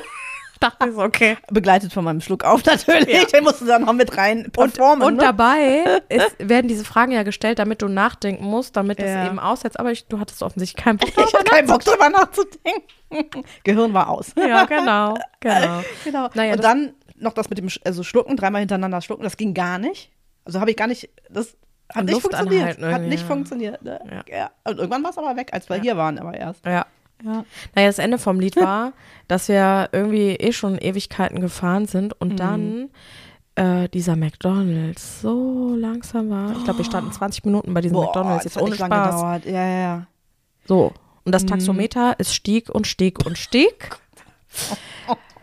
Dachte 0.62 0.90
ich 0.90 0.94
so, 0.94 1.02
okay. 1.02 1.38
Begleitet 1.50 1.92
von 1.92 2.04
meinem 2.04 2.22
Schluck 2.22 2.44
auf 2.44 2.64
natürlich. 2.64 3.08
Ja. 3.08 3.26
Den 3.26 3.44
musst 3.44 3.62
du 3.62 3.66
dann 3.66 3.82
noch 3.82 3.94
mit 3.94 4.16
rein 4.16 4.52
performen. 4.52 5.02
Und 5.02 5.16
ne? 5.16 5.24
dabei 5.24 6.02
ist, 6.08 6.36
werden 6.38 6.68
diese 6.68 6.86
Fragen 6.86 7.12
ja 7.12 7.24
gestellt, 7.24 7.58
damit 7.58 7.82
du 7.82 7.88
nachdenken 7.88 8.46
musst, 8.46 8.78
damit 8.78 9.00
das 9.00 9.08
Ja. 9.08 9.26
eben 9.26 9.40
aussetzt. 9.40 9.80
Aber 9.80 9.92
ich, 9.92 10.06
du 10.06 10.20
hattest 10.20 10.44
offensichtlich 10.44 10.84
keinen 10.84 10.98
Bock 10.98 11.10
ich 11.10 11.34
hatte 11.34 11.46
keinen 11.46 11.68
Bock 11.68 11.84
drüber 11.84 12.10
nachzudenken. 12.10 13.44
Gehirn 13.64 13.92
war 13.96 14.10
aus. 14.10 14.34
Ja, 14.38 14.66
genau, 14.66 15.18
genau. 15.40 15.82
Genau. 16.04 16.30
Naja, 16.36 16.52
und 16.54 16.58
das- 16.60 16.72
dann 16.72 16.94
noch 17.22 17.34
das 17.34 17.50
mit 17.50 17.58
dem 17.58 17.70
also 17.84 18.04
Schlucken, 18.04 18.36
dreimal 18.36 18.60
hintereinander 18.62 19.02
schlucken, 19.02 19.24
das 19.24 19.38
ging 19.38 19.54
gar 19.54 19.78
nicht. 19.78 20.12
Also 20.46 20.60
habe 20.60 20.72
ich 20.72 20.78
gar 20.78 20.88
nicht, 20.88 21.10
das 21.30 21.56
hat 21.94 22.06
nicht 22.06 22.14
Luft 22.14 22.24
funktioniert. 22.34 22.78
anhalten 22.78 22.94
Hat 22.94 23.02
nicht 23.04 23.22
ja. 23.22 23.28
funktioniert. 23.28 23.82
Ne? 23.84 24.00
Ja. 24.10 24.38
Ja. 24.38 24.52
Und 24.64 24.80
irgendwann 24.80 25.04
war 25.04 25.12
es 25.12 25.18
aber 25.18 25.36
weg, 25.36 25.50
als 25.54 25.70
wir 25.70 25.78
hier 25.78 25.98
waren, 25.98 26.18
aber 26.20 26.34
erst. 26.34 26.66
Ja. 26.66 26.86
Ja. 27.24 27.46
Naja, 27.76 27.88
das 27.88 28.00
Ende 28.00 28.18
vom 28.18 28.40
Lied 28.40 28.56
war, 28.56 28.94
dass 29.28 29.48
wir 29.48 29.90
irgendwie 29.92 30.32
eh 30.32 30.52
schon 30.54 30.80
Ewigkeiten 30.80 31.40
gefahren 31.40 31.86
sind 31.86 32.20
und 32.20 32.40
dann 32.40 32.90
äh, 33.56 33.90
dieser 33.90 34.16
McDonalds 34.16 35.22
so 35.22 35.76
langsam 35.76 36.30
war. 36.32 36.54
Ich 36.54 36.64
glaube, 36.64 36.80
wir 36.80 36.86
standen 36.86 37.12
20 37.12 37.46
Minuten 37.46 37.74
bei 37.74 37.82
diesem 37.82 37.98
McDonalds, 37.98 38.44
das 38.44 38.46
jetzt 38.46 38.56
hat 38.56 38.64
ohne 38.64 38.72
nicht 38.72 38.80
lange 38.80 38.96
Spaß. 38.96 39.46
Ja, 39.46 39.52
ja, 39.52 39.80
ja. 39.80 40.08
So. 40.66 40.94
Und 41.24 41.34
das 41.34 41.46
Taxometer, 41.46 42.16
es 42.18 42.34
stieg 42.34 42.70
und 42.70 42.88
stieg 42.88 43.24
und 43.26 43.38
stieg. 43.38 43.98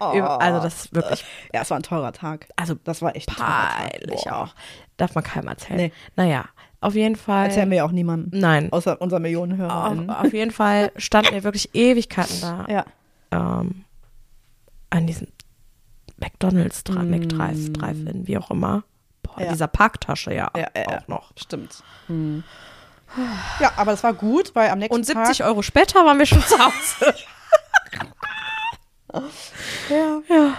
Über- 0.00 0.40
Also 0.40 0.62
das 0.62 0.84
ist 0.84 0.94
wirklich 0.94 1.24
Ja, 1.52 1.62
es 1.62 1.70
war 1.70 1.78
ein 1.78 1.82
teurer 1.82 2.12
Tag. 2.12 2.48
Also 2.56 2.74
das 2.84 3.02
war 3.02 3.16
echt 3.16 3.28
Tag. 3.36 3.90
peinlich 3.90 4.30
auch. 4.30 4.54
Darf 4.96 5.14
man 5.14 5.24
keinem 5.24 5.48
erzählen. 5.48 5.76
Nee. 5.78 5.92
Naja, 6.16 6.44
auf 6.80 6.94
jeden 6.94 7.16
Fall. 7.16 7.46
Erzählen 7.46 7.68
wir 7.70 7.78
ja 7.78 7.84
auch 7.84 7.90
niemandem. 7.90 8.38
Nein. 8.40 8.72
Außer 8.72 9.00
unserer 9.00 9.18
Millionenhörer. 9.20 9.86
Auf, 9.88 10.24
auf 10.26 10.32
jeden 10.32 10.52
Fall 10.52 10.92
standen 10.96 11.32
wir 11.32 11.42
wirklich 11.44 11.74
Ewigkeiten 11.74 12.40
da. 12.40 12.64
Ja. 12.68 12.84
ähm, 13.32 13.84
an 14.90 15.06
diesem 15.06 15.28
McDonalds 16.18 16.82
dran, 16.84 17.10
McDrive, 17.10 17.72
Drive-In, 17.72 18.26
wie 18.26 18.38
auch 18.38 18.50
immer. 18.50 18.84
Boah, 19.22 19.42
Ja. 19.42 19.50
dieser 19.52 19.66
Parktasche 19.68 20.32
ja, 20.32 20.50
Ja, 20.56 20.68
ja, 20.76 20.98
auch 21.02 21.08
noch. 21.08 21.32
Stimmt. 21.36 21.82
Hm. 22.06 22.42
Ja, 23.60 23.72
aber 23.76 23.92
das 23.92 24.02
war 24.04 24.12
gut, 24.14 24.54
weil 24.54 24.70
am 24.70 24.78
nächsten 24.80 24.94
Und 24.94 25.04
70 25.06 25.38
Tag. 25.38 25.46
Euro 25.46 25.62
später 25.62 26.04
waren 26.04 26.18
wir 26.18 26.26
schon 26.26 26.42
zu 26.42 26.58
Hause. 26.58 27.14
Ja. 29.90 30.20
ja, 30.28 30.56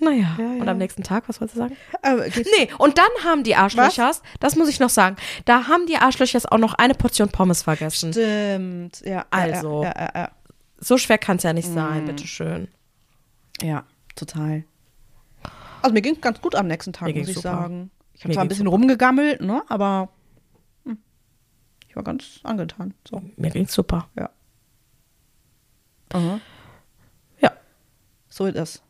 naja. 0.00 0.36
Ja, 0.38 0.44
Und 0.46 0.64
ja. 0.64 0.70
am 0.72 0.78
nächsten 0.78 1.02
Tag, 1.02 1.28
was 1.28 1.40
wolltest 1.40 1.56
du 1.56 1.60
sagen? 1.60 1.76
Äh, 2.02 2.30
geht's- 2.30 2.50
Nee, 2.58 2.68
und 2.78 2.98
dann 2.98 3.08
haben 3.24 3.42
die 3.44 3.54
Arschlöchers, 3.56 4.22
das 4.40 4.56
muss 4.56 4.68
ich 4.68 4.80
noch 4.80 4.90
sagen, 4.90 5.16
da 5.44 5.66
haben 5.68 5.86
die 5.86 5.96
Arschlöchers 5.96 6.46
auch 6.46 6.58
noch 6.58 6.74
eine 6.74 6.94
Portion 6.94 7.28
Pommes 7.28 7.62
vergessen. 7.62 8.12
Stimmt. 8.12 9.00
Ja. 9.04 9.24
Also. 9.30 9.82
Ja, 9.84 10.10
ja, 10.14 10.30
So 10.78 10.98
schwer 10.98 11.18
kann 11.18 11.36
es 11.38 11.42
ja 11.44 11.52
nicht 11.52 11.68
sein, 11.68 12.04
bitteschön. 12.06 12.68
ja. 13.62 13.84
total. 14.16 14.64
Also 15.82 15.92
mir 15.92 16.00
ging 16.02 16.14
es 16.14 16.20
ganz 16.20 16.40
gut 16.40 16.54
am 16.54 16.66
nächsten 16.66 16.92
Tag, 16.94 17.08
Mir 17.08 17.18
muss 17.18 17.28
ich 17.28 17.34
super. 17.36 17.50
sagen. 17.50 17.90
Ich 18.14 18.24
habe 18.24 18.32
zwar 18.32 18.44
ein 18.44 18.48
bisschen 18.48 18.66
rumgegammelt, 18.68 19.40
ne? 19.42 19.62
Aber 19.68 20.08
hm, 20.84 20.98
ich 21.88 21.96
war 21.96 22.02
ganz 22.04 22.40
angetan. 22.42 22.94
So. 23.08 23.22
Mir 23.36 23.50
ging's 23.50 23.74
super. 23.74 24.08
Ja. 24.16 24.30
Aha. 26.12 26.20
Ja, 26.22 26.40
So 28.36 28.46
ist 28.46 28.56
es. 28.56 28.82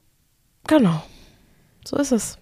genau. 0.67 1.03
So 1.87 1.99
ist 1.99 2.13
es. 2.13 2.39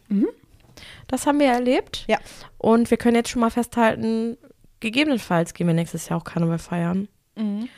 Das 1.08 1.26
haben 1.26 1.40
wir 1.40 1.48
erlebt. 1.48 2.04
Ja. 2.06 2.18
Und 2.58 2.92
wir 2.92 2.96
können 2.96 3.16
jetzt 3.16 3.28
schon 3.30 3.40
mal 3.40 3.50
festhalten, 3.50 4.38
gegebenenfalls 4.78 5.52
gehen 5.52 5.66
wir 5.66 5.74
nächstes 5.74 6.08
Jahr 6.08 6.20
auch 6.20 6.24
Karneval 6.24 6.60
feiern. 6.60 7.08
Mhm. 7.34 7.68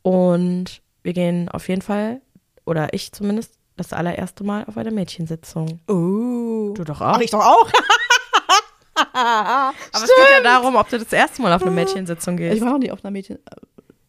Und 0.00 0.80
wir 1.02 1.12
gehen 1.12 1.50
auf 1.50 1.68
jeden 1.68 1.82
Fall, 1.82 2.22
oder 2.64 2.94
ich 2.94 3.12
zumindest, 3.12 3.52
das 3.76 3.92
allererste 3.92 4.44
Mal 4.44 4.64
auf 4.64 4.78
eine 4.78 4.90
Mädchensitzung. 4.92 5.80
Oh. 5.88 6.72
Du 6.74 6.82
doch 6.84 7.02
auch. 7.02 7.16
Ach, 7.16 7.20
ich 7.20 7.30
doch 7.30 7.44
auch. 7.44 7.70
Aber 9.12 9.74
es 9.92 10.00
geht 10.02 10.30
ja 10.32 10.42
darum, 10.42 10.76
ob 10.76 10.88
du 10.88 10.98
das 10.98 11.12
erste 11.12 11.42
Mal 11.42 11.52
auf 11.52 11.62
eine 11.62 11.70
Mädchensitzung 11.70 12.34
Ich 12.38 12.50
gehst. 12.50 12.62
war 12.62 12.70
noch 12.72 12.78
nie 12.78 12.90
auf 12.90 13.04
einer 13.04 13.10
Mädchen. 13.10 13.36
äh, 13.36 13.56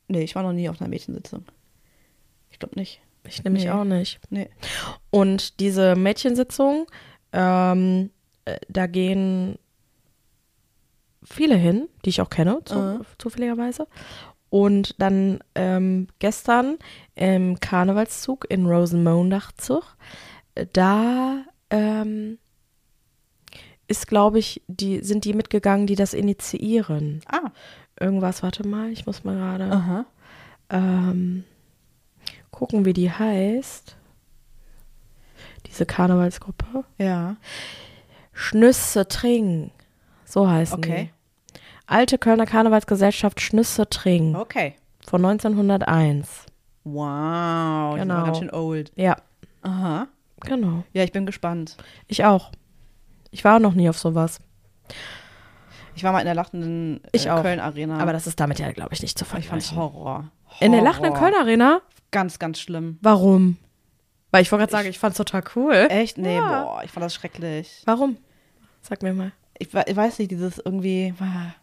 Nee, 0.07 0.23
ich 0.23 0.35
war 0.35 0.43
noch 0.43 0.51
nie 0.53 0.67
auf 0.69 0.79
einer 0.81 0.89
Mädchensitzung. 0.89 1.45
Ich 2.49 2.59
glaube 2.59 2.75
nicht. 2.79 3.01
Ich 3.27 3.43
nämlich 3.43 3.65
Nee. 3.65 3.69
auch 3.71 3.83
nicht. 3.83 4.19
Nee. 4.29 4.49
Und 5.09 5.59
diese 5.59 5.95
Mädchensitzung, 5.95 6.87
ähm, 7.33 8.09
äh, 8.45 8.57
da 8.67 8.87
gehen 8.87 9.57
viele 11.23 11.55
hin, 11.55 11.87
die 12.03 12.09
ich 12.09 12.21
auch 12.21 12.29
kenne, 12.29 12.59
zu, 12.65 12.75
Mhm. 12.75 13.05
zufälligerweise. 13.17 13.87
Und 14.49 14.95
dann 14.99 15.39
ähm, 15.55 16.07
gestern 16.19 16.77
im 17.15 17.59
Karnevalszug 17.59 18.45
in 18.49 18.65
Rosenmondachzug, 18.65 19.95
äh, 20.55 20.65
da 20.73 21.45
ähm, 21.69 22.37
ist, 23.87 24.07
glaube 24.07 24.39
ich, 24.39 24.61
die, 24.67 24.99
sind 25.03 25.23
die 25.25 25.33
mitgegangen, 25.33 25.87
die 25.87 25.95
das 25.95 26.13
initiieren. 26.13 27.21
Ah. 27.27 27.51
Irgendwas, 27.99 28.41
warte 28.43 28.67
mal, 28.67 28.89
ich 28.91 29.05
muss 29.05 29.23
mal 29.23 29.35
gerade 29.35 29.71
Aha. 29.71 30.05
ähm, 30.69 31.43
gucken, 32.61 32.85
wie 32.85 32.93
die 32.93 33.09
heißt. 33.11 33.95
Diese 35.65 35.87
Karnevalsgruppe. 35.87 36.83
Ja. 36.99 37.37
Schnüsse 38.33 39.07
Tring. 39.07 39.71
So 40.25 40.47
heißen 40.47 40.77
Okay. 40.77 41.09
die. 41.53 41.59
Alte 41.87 42.19
Kölner 42.19 42.45
Karnevalsgesellschaft 42.45 43.41
Schnüsse 43.41 43.89
Tring 43.89 44.35
Okay. 44.35 44.75
von 45.07 45.25
1901. 45.25 46.45
Wow. 46.83 47.95
Die 47.95 48.01
Genau. 48.01 48.15
war 48.15 48.25
ganz 48.25 48.37
schön 48.37 48.51
old. 48.51 48.91
Ja, 48.95 49.17
Aha. 49.63 50.07
genau. 50.41 50.83
Ja, 50.93 51.03
ich 51.03 51.11
bin 51.11 51.25
gespannt. 51.25 51.77
Ich 52.07 52.23
auch. 52.25 52.51
Ich 53.31 53.43
war 53.43 53.59
noch 53.59 53.73
nie 53.73 53.89
auf 53.89 53.97
sowas. 53.97 54.39
Ich 55.95 56.03
war 56.03 56.11
mal 56.13 56.19
in 56.19 56.25
der 56.25 56.35
lachenden 56.35 57.01
Ich 57.11 57.25
äh, 57.27 57.29
auch. 57.31 57.41
Köln 57.41 57.59
Arena. 57.59 57.99
Aber 57.99 58.13
das 58.13 58.27
ist 58.27 58.39
damit 58.39 58.59
ja, 58.59 58.71
glaube 58.71 58.93
ich, 58.93 59.01
nicht 59.01 59.17
zu 59.17 59.25
ich 59.25 59.29
fand's 59.29 59.45
vergleichen. 59.69 59.77
Horror. 59.77 60.31
In 60.59 60.71
der 60.71 60.81
Horror. 60.81 60.91
lachenden 60.93 61.13
Köln 61.13 61.33
Arena? 61.35 61.81
Ganz, 62.11 62.39
ganz 62.39 62.59
schlimm. 62.59 62.97
Warum? 63.01 63.57
Weil 64.31 64.41
ich 64.43 64.51
wollte 64.51 64.61
gerade 64.63 64.71
sagen, 64.71 64.87
ich 64.89 64.99
fand's 64.99 65.17
total 65.17 65.43
cool. 65.55 65.87
Echt? 65.89 66.17
Nee, 66.17 66.37
Ja. 66.37 66.63
boah, 66.63 66.81
ich 66.83 66.91
fand 66.91 67.03
das 67.03 67.13
schrecklich. 67.13 67.81
Warum? 67.85 68.17
Sag 68.81 69.03
mir 69.03 69.13
mal. 69.13 69.31
Ich, 69.59 69.73
ich 69.73 69.95
weiß 69.95 70.19
nicht, 70.19 70.31
dieses 70.31 70.57
irgendwie 70.57 71.13
ah, 71.19 71.53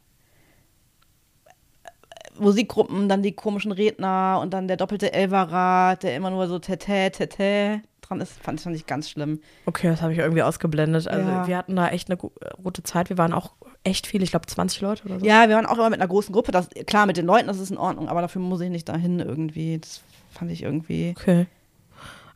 Musikgruppen, 2.39 3.09
dann 3.09 3.23
die 3.23 3.33
komischen 3.33 3.73
Redner 3.73 4.39
und 4.41 4.53
dann 4.55 4.69
der 4.69 4.77
doppelte 4.77 5.13
Elverrad, 5.13 6.03
der 6.05 6.15
immer 6.15 6.31
nur 6.31 6.47
so 6.47 6.59
tete, 6.61 7.11
tete 7.11 7.81
dran 8.01 8.21
ist, 8.21 8.41
fand, 8.41 8.61
fand 8.61 8.77
ich 8.77 8.87
ganz 8.87 9.11
schlimm. 9.11 9.41
Okay, 9.67 9.89
das 9.89 10.01
habe 10.03 10.13
ich 10.13 10.19
irgendwie 10.21 10.43
ausgeblendet. 10.43 11.09
Also 11.09 11.29
Ja. 11.29 11.47
wir 11.49 11.57
hatten 11.57 11.75
da 11.75 11.89
echt 11.89 12.09
eine 12.09 12.17
gu- 12.17 12.31
äh, 12.41 12.51
gute 12.63 12.83
Zeit. 12.85 13.09
Wir 13.11 13.19
waren 13.19 13.33
auch 13.33 13.55
echt 13.85 14.07
viele, 14.07 14.25
ich 14.25 14.31
glaube 14.31 14.47
20 14.47 14.81
Leute 14.81 15.05
oder 15.07 15.21
so. 15.21 15.27
Ja, 15.27 15.49
wir 15.49 15.57
waren 15.57 15.67
auch 15.67 15.79
immer 15.79 15.91
mit 15.91 16.01
einer 16.01 16.09
großen 16.09 16.33
Gruppe. 16.33 16.53
Das, 16.53 16.69
klar, 16.87 17.07
mit 17.07 17.17
den 17.17 17.27
Leuten, 17.27 17.47
das 17.47 17.59
ist 17.59 17.71
in 17.71 17.79
Ordnung, 17.79 18.09
aber 18.09 18.21
dafür 18.21 18.43
muss 18.43 18.61
ich 18.61 18.71
nicht 18.71 18.89
dahin 18.89 19.21
irgendwie. 19.21 19.79
Das 19.79 20.03
fand 20.31 20.51
ich 20.51 20.63
irgendwie. 20.63 21.15
Okay. 21.17 21.47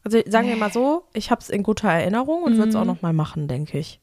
Also 0.05 0.19
sagen 0.27 0.49
wir 0.49 0.57
mal 0.57 0.73
so, 0.73 1.05
ich 1.13 1.31
habe 1.31 1.41
es 1.41 1.49
in 1.51 1.63
guter 1.63 1.89
Erinnerung 1.91 2.43
und 2.43 2.57
würde 2.57 2.71
es 2.71 2.75
Mhm. 2.75 2.81
auch 2.81 2.85
noch 2.87 3.03
mal 3.03 3.13
machen, 3.13 3.47
denke 3.49 3.79
ich. 3.79 4.01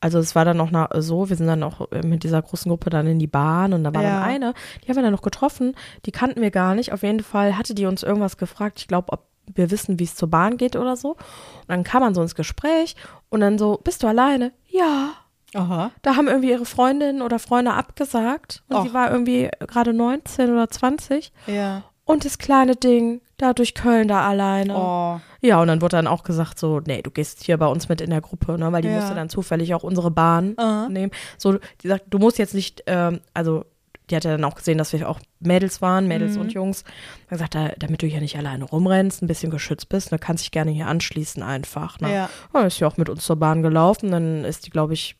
Also 0.00 0.18
es 0.18 0.34
war 0.34 0.44
dann 0.44 0.56
noch 0.56 0.70
na- 0.70 0.88
so, 1.00 1.28
wir 1.28 1.36
sind 1.36 1.46
dann 1.46 1.62
auch 1.62 1.90
äh, 1.92 2.04
mit 2.06 2.22
dieser 2.24 2.42
großen 2.42 2.68
Gruppe 2.68 2.90
dann 2.90 3.06
in 3.06 3.18
die 3.18 3.26
Bahn 3.26 3.72
und 3.72 3.82
da 3.84 3.94
war 3.94 4.02
Ja. 4.02 4.20
dann 4.20 4.22
eine, 4.28 4.54
die 4.84 4.88
haben 4.88 4.96
wir 4.96 5.02
dann 5.02 5.12
noch 5.12 5.22
getroffen, 5.22 5.74
die 6.06 6.12
kannten 6.12 6.40
wir 6.42 6.50
gar 6.50 6.74
nicht. 6.74 6.92
Auf 6.92 7.02
jeden 7.02 7.20
Fall 7.20 7.56
hatte 7.56 7.74
die 7.74 7.86
uns 7.86 8.02
irgendwas 8.02 8.36
gefragt, 8.36 8.78
ich 8.80 8.88
glaube, 8.88 9.12
ob 9.12 9.26
wir 9.54 9.70
wissen, 9.70 9.98
wie 10.00 10.04
es 10.04 10.16
zur 10.16 10.28
Bahn 10.28 10.56
geht 10.56 10.74
oder 10.76 10.96
so. 10.96 11.10
Und 11.12 11.18
dann 11.68 11.84
kam 11.84 12.02
man 12.02 12.14
so 12.14 12.20
ins 12.20 12.34
Gespräch 12.34 12.96
und 13.30 13.40
dann 13.40 13.58
so, 13.58 13.80
bist 13.84 14.02
du 14.02 14.06
alleine? 14.08 14.52
Ja. 14.68 15.12
Aha. 15.54 15.90
Da 16.02 16.16
haben 16.16 16.28
irgendwie 16.28 16.50
ihre 16.50 16.66
Freundinnen 16.66 17.22
oder 17.22 17.38
Freunde 17.38 17.72
abgesagt 17.72 18.62
und 18.68 18.76
Och. 18.76 18.82
sie 18.86 18.94
war 18.94 19.10
irgendwie 19.10 19.48
gerade 19.66 19.92
19 19.94 20.52
oder 20.52 20.68
20 20.68 21.32
Ja. 21.46 21.84
und 22.04 22.24
das 22.24 22.38
kleine 22.38 22.76
Ding 22.76 23.20
da 23.38 23.52
durch 23.52 23.74
Köln 23.74 24.08
da 24.08 24.26
alleine. 24.26 24.74
Oh. 24.76 25.20
Ja, 25.42 25.60
und 25.60 25.68
dann 25.68 25.80
wurde 25.82 25.96
dann 25.96 26.06
auch 26.06 26.24
gesagt 26.24 26.58
so, 26.58 26.80
nee, 26.86 27.02
du 27.02 27.10
gehst 27.10 27.44
hier 27.44 27.58
bei 27.58 27.66
uns 27.66 27.88
mit 27.88 28.00
in 28.00 28.10
der 28.10 28.20
Gruppe, 28.22 28.58
ne, 28.58 28.72
weil 28.72 28.82
die 28.82 28.88
Ja. 28.88 28.96
musste 28.96 29.14
dann 29.14 29.28
zufällig 29.28 29.74
auch 29.74 29.82
unsere 29.82 30.10
Bahn 30.10 30.54
Aha. 30.56 30.88
nehmen. 30.88 31.12
So, 31.38 31.58
die 31.82 31.88
sagt, 31.88 32.04
du 32.08 32.18
musst 32.18 32.38
jetzt 32.38 32.54
nicht, 32.54 32.82
ähm, 32.86 33.20
also 33.34 33.64
die 34.10 34.16
hat 34.16 34.24
ja 34.24 34.30
dann 34.32 34.44
auch 34.44 34.54
gesehen, 34.54 34.78
dass 34.78 34.92
wir 34.92 35.08
auch 35.08 35.20
Mädels 35.40 35.82
waren, 35.82 36.06
Mädels 36.08 36.36
Mhm. 36.36 36.40
und 36.42 36.52
Jungs. 36.54 36.84
Dann 37.28 37.38
gesagt, 37.38 37.54
da, 37.54 37.70
damit 37.78 38.02
du 38.02 38.06
hier 38.06 38.20
nicht 38.20 38.38
alleine 38.38 38.64
rumrennst, 38.64 39.20
ein 39.22 39.26
bisschen 39.26 39.50
geschützt 39.50 39.88
bist, 39.88 40.12
ne, 40.12 40.18
kannst 40.18 40.44
dich 40.44 40.50
gerne 40.52 40.70
hier 40.70 40.86
anschließen 40.86 41.42
einfach. 41.42 42.00
Ne? 42.00 42.12
Ja. 42.14 42.30
Ja, 42.54 42.60
ist 42.62 42.78
ja 42.78 42.86
auch 42.88 42.96
mit 42.96 43.08
uns 43.08 43.24
zur 43.24 43.36
Bahn 43.36 43.62
gelaufen, 43.62 44.10
dann 44.10 44.44
ist 44.44 44.64
die, 44.66 44.70
glaube 44.70 44.94
ich, 44.94 45.16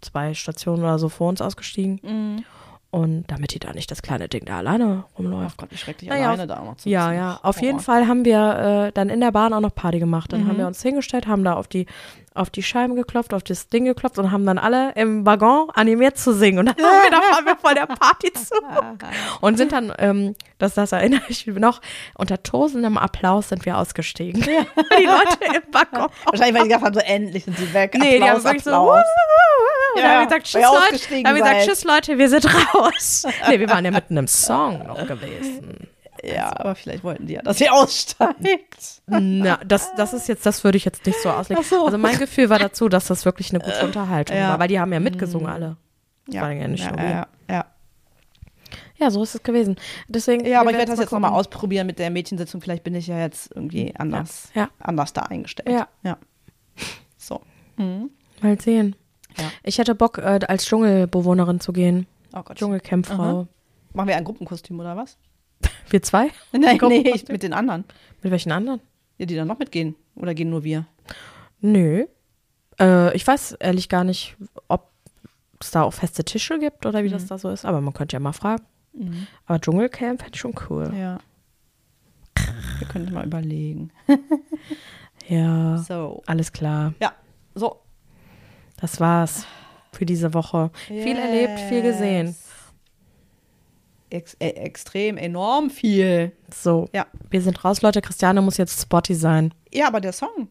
zwei 0.00 0.34
Stationen 0.34 0.82
oder 0.82 0.98
so 0.98 1.08
vor 1.08 1.28
uns 1.28 1.40
ausgestiegen. 1.40 2.00
Mhm. 2.02 2.44
Und 2.94 3.24
damit 3.28 3.54
die 3.54 3.58
da 3.58 3.72
nicht 3.72 3.90
das 3.90 4.02
kleine 4.02 4.28
Ding 4.28 4.44
da 4.44 4.58
alleine 4.58 5.04
Ach 5.14 5.18
rumläuft. 5.18 5.56
Gott, 5.56 5.70
wie 5.70 5.78
schrecklich 5.78 6.10
Naja, 6.10 6.26
alleine 6.32 6.42
auf- 6.42 6.48
da 6.48 6.58
auch 6.60 6.64
noch 6.66 6.76
zu 6.76 6.88
Ja, 6.90 7.10
ja. 7.10 7.40
Auf 7.42 7.56
jeden 7.62 7.78
Horror. 7.78 7.80
Fall 7.84 8.06
haben 8.06 8.26
wir 8.26 8.88
äh, 8.88 8.92
dann 8.92 9.08
in 9.08 9.20
der 9.20 9.32
Bahn 9.32 9.54
auch 9.54 9.60
noch 9.60 9.74
Party 9.74 9.98
gemacht. 9.98 10.30
Dann 10.32 10.44
Mhm. 10.44 10.48
haben 10.48 10.58
wir 10.58 10.66
uns 10.66 10.82
hingestellt, 10.82 11.26
haben 11.26 11.42
da 11.42 11.54
auf 11.54 11.68
die, 11.68 11.86
auf 12.34 12.50
die 12.50 12.62
Scheiben 12.62 12.94
geklopft, 12.94 13.32
auf 13.32 13.42
das 13.44 13.68
Ding 13.68 13.86
geklopft 13.86 14.18
und 14.18 14.30
haben 14.30 14.44
dann 14.44 14.58
alle 14.58 14.92
im 14.94 15.24
Waggon 15.24 15.70
animiert 15.72 16.18
zu 16.18 16.34
singen. 16.34 16.58
Und 16.58 16.66
dann 16.66 16.76
haben 16.76 17.02
wir, 17.02 17.10
da 17.10 17.16
waren 17.16 17.46
wir 17.46 17.56
voll 17.56 17.74
der 17.74 17.86
Party 17.86 18.30
zu. 18.34 18.54
Und 19.40 19.56
sind 19.56 19.72
dann, 19.72 19.90
ähm, 19.98 20.34
das, 20.58 20.74
das 20.74 20.92
erinnere 20.92 21.22
ich 21.28 21.46
mich 21.46 21.56
noch, 21.58 21.80
unter 22.18 22.42
tosendem 22.42 22.98
Applaus 22.98 23.48
sind 23.48 23.64
wir 23.64 23.78
ausgestiegen. 23.78 24.42
die 24.42 25.04
Leute 25.06 25.38
im 25.56 25.74
Waggon. 25.74 26.08
Wahrscheinlich, 26.26 26.54
weil 26.54 26.62
die 26.64 26.68
gedacht 26.68 26.84
haben, 26.84 26.94
so 26.94 27.00
endlich 27.00 27.44
sind 27.46 27.56
sie 27.56 27.72
weg. 27.72 27.94
Nee, 27.98 28.18
die 28.18 28.22
haben 28.22 28.36
Applaus, 28.36 28.44
wirklich 28.44 28.64
so. 28.64 28.70
Applaus. 28.70 28.98
Und 28.98 29.02
Ja, 29.96 30.02
dann 30.02 30.10
haben 30.10 30.20
wir 30.20 30.26
gesagt, 30.26 30.46
tschüss 30.46 30.62
Leute. 30.62 31.22
Dann 31.22 31.26
haben 31.26 31.36
wir 31.36 31.42
gesagt, 31.42 31.66
tschüss 31.66 31.84
Leute, 31.84 32.18
wir 32.18 32.28
sind 32.28 32.74
raus. 32.74 33.26
nee, 33.48 33.60
wir 33.60 33.68
waren 33.68 33.84
ja 33.84 33.90
mitten 33.90 34.16
im 34.16 34.26
Song 34.26 34.86
noch 34.86 35.06
gewesen. 35.06 35.88
Ja, 36.22 36.52
aber 36.56 36.74
vielleicht 36.74 37.02
wollten 37.02 37.26
die 37.26 37.34
ja, 37.34 37.42
dass 37.42 37.58
sie 37.58 37.68
aussteigt. 37.68 39.02
Na, 39.06 39.58
das, 39.64 39.92
das 39.96 40.12
ist 40.12 40.28
jetzt, 40.28 40.46
das 40.46 40.62
würde 40.62 40.76
ich 40.76 40.84
jetzt 40.84 41.04
nicht 41.04 41.20
so 41.20 41.30
auslegen. 41.30 41.64
So. 41.64 41.84
Also 41.84 41.98
mein 41.98 42.16
Gefühl 42.18 42.48
war 42.48 42.58
dazu, 42.58 42.88
dass 42.88 43.06
das 43.06 43.24
wirklich 43.24 43.50
eine 43.50 43.58
gute 43.58 43.84
Unterhaltung 43.84 44.36
ja. 44.36 44.50
war, 44.50 44.60
weil 44.60 44.68
die 44.68 44.78
haben 44.78 44.92
ja 44.92 45.00
mitgesungen 45.00 45.48
alle. 45.48 45.76
Das 46.26 46.36
Ja, 46.36 46.42
war 46.42 46.52
ja 46.52 46.68
nicht 46.68 46.84
ja, 46.84 46.96
ja, 46.96 47.26
ja, 47.50 47.66
ja. 48.98 49.10
So 49.10 49.22
ist 49.24 49.34
es 49.34 49.42
gewesen. 49.42 49.76
Deswegen. 50.06 50.44
ja, 50.46 50.60
aber 50.60 50.70
ich 50.70 50.76
werde 50.76 50.92
das 50.92 51.00
jetzt 51.00 51.10
nochmal 51.10 51.32
ausprobieren 51.32 51.88
mit 51.88 51.98
der 51.98 52.10
Mädchensitzung. 52.10 52.60
Vielleicht 52.60 52.84
bin 52.84 52.94
ich 52.94 53.08
ja 53.08 53.18
jetzt 53.18 53.50
irgendwie 53.52 53.92
anders, 53.96 54.52
anders 54.78 55.12
da 55.12 55.22
eingestellt. 55.22 55.68
Ja. 55.68 55.88
ja. 56.04 56.18
So. 57.16 57.40
Mhm. 57.76 58.10
Mal 58.40 58.60
sehen. 58.60 58.94
Ja. 59.38 59.50
Ich 59.62 59.78
hätte 59.78 59.94
Bock, 59.94 60.18
äh, 60.18 60.40
als 60.48 60.64
Dschungelbewohnerin 60.66 61.60
zu 61.60 61.72
gehen. 61.72 62.06
Oh 62.34 62.42
Gott. 62.42 62.56
Dschungelcampfrau. 62.58 63.46
Machen 63.94 64.08
wir 64.08 64.16
ein 64.16 64.24
Gruppenkostüm 64.24 64.80
oder 64.80 64.96
was? 64.96 65.16
Wir 65.90 66.02
zwei? 66.02 66.30
Nein, 66.52 66.78
nee, 66.88 67.10
ich, 67.14 67.28
mit 67.28 67.42
den 67.42 67.52
anderen. 67.52 67.84
Mit 68.22 68.32
welchen 68.32 68.50
anderen? 68.52 68.80
Ja, 69.18 69.26
die 69.26 69.36
dann 69.36 69.48
noch 69.48 69.58
mitgehen. 69.58 69.94
Oder 70.16 70.34
gehen 70.34 70.50
nur 70.50 70.64
wir? 70.64 70.86
Nö. 71.60 72.06
Äh, 72.80 73.14
ich 73.16 73.26
weiß 73.26 73.52
ehrlich 73.60 73.88
gar 73.88 74.02
nicht, 74.04 74.36
ob 74.68 74.90
es 75.60 75.70
da 75.70 75.82
auch 75.82 75.92
feste 75.92 76.24
Tische 76.24 76.58
gibt 76.58 76.86
oder 76.86 77.04
wie 77.04 77.08
Mhm. 77.08 77.12
das 77.12 77.26
da 77.26 77.38
so 77.38 77.50
ist, 77.50 77.64
aber 77.64 77.80
man 77.80 77.92
könnte 77.94 78.14
ja 78.16 78.20
mal 78.20 78.32
fragen. 78.32 78.64
Aber 79.46 79.60
Dschungelcamp 79.60 80.22
hätte 80.22 80.32
ich 80.34 80.40
schon 80.40 80.54
cool. 80.68 80.92
Ja. 80.94 81.18
Wir 82.78 82.88
können 82.88 83.12
mal 83.12 83.26
überlegen. 83.26 83.90
Ja, 85.28 85.78
So. 85.78 86.22
alles 86.26 86.52
klar. 86.52 86.94
Ja. 87.00 87.12
So. 87.54 87.81
Das 88.82 89.00
war's 89.00 89.46
für 89.92 90.04
diese 90.04 90.34
Woche. 90.34 90.70
Viel 90.88 91.16
erlebt, 91.16 91.58
viel 91.68 91.80
gesehen. 91.82 92.34
Ex 94.10 94.34
äh, 94.40 94.48
extrem, 94.50 95.16
enorm 95.16 95.70
viel. 95.70 96.32
So, 96.54 96.88
Ja. 96.92 97.06
wir 97.30 97.40
sind 97.40 97.64
raus, 97.64 97.80
Leute. 97.80 98.02
Christiane 98.02 98.42
muss 98.42 98.58
jetzt 98.58 98.78
Spotty 98.82 99.14
sein. 99.14 99.54
Ja, 99.72 99.86
aber 99.86 100.00
der 100.02 100.12
Song. 100.12 100.48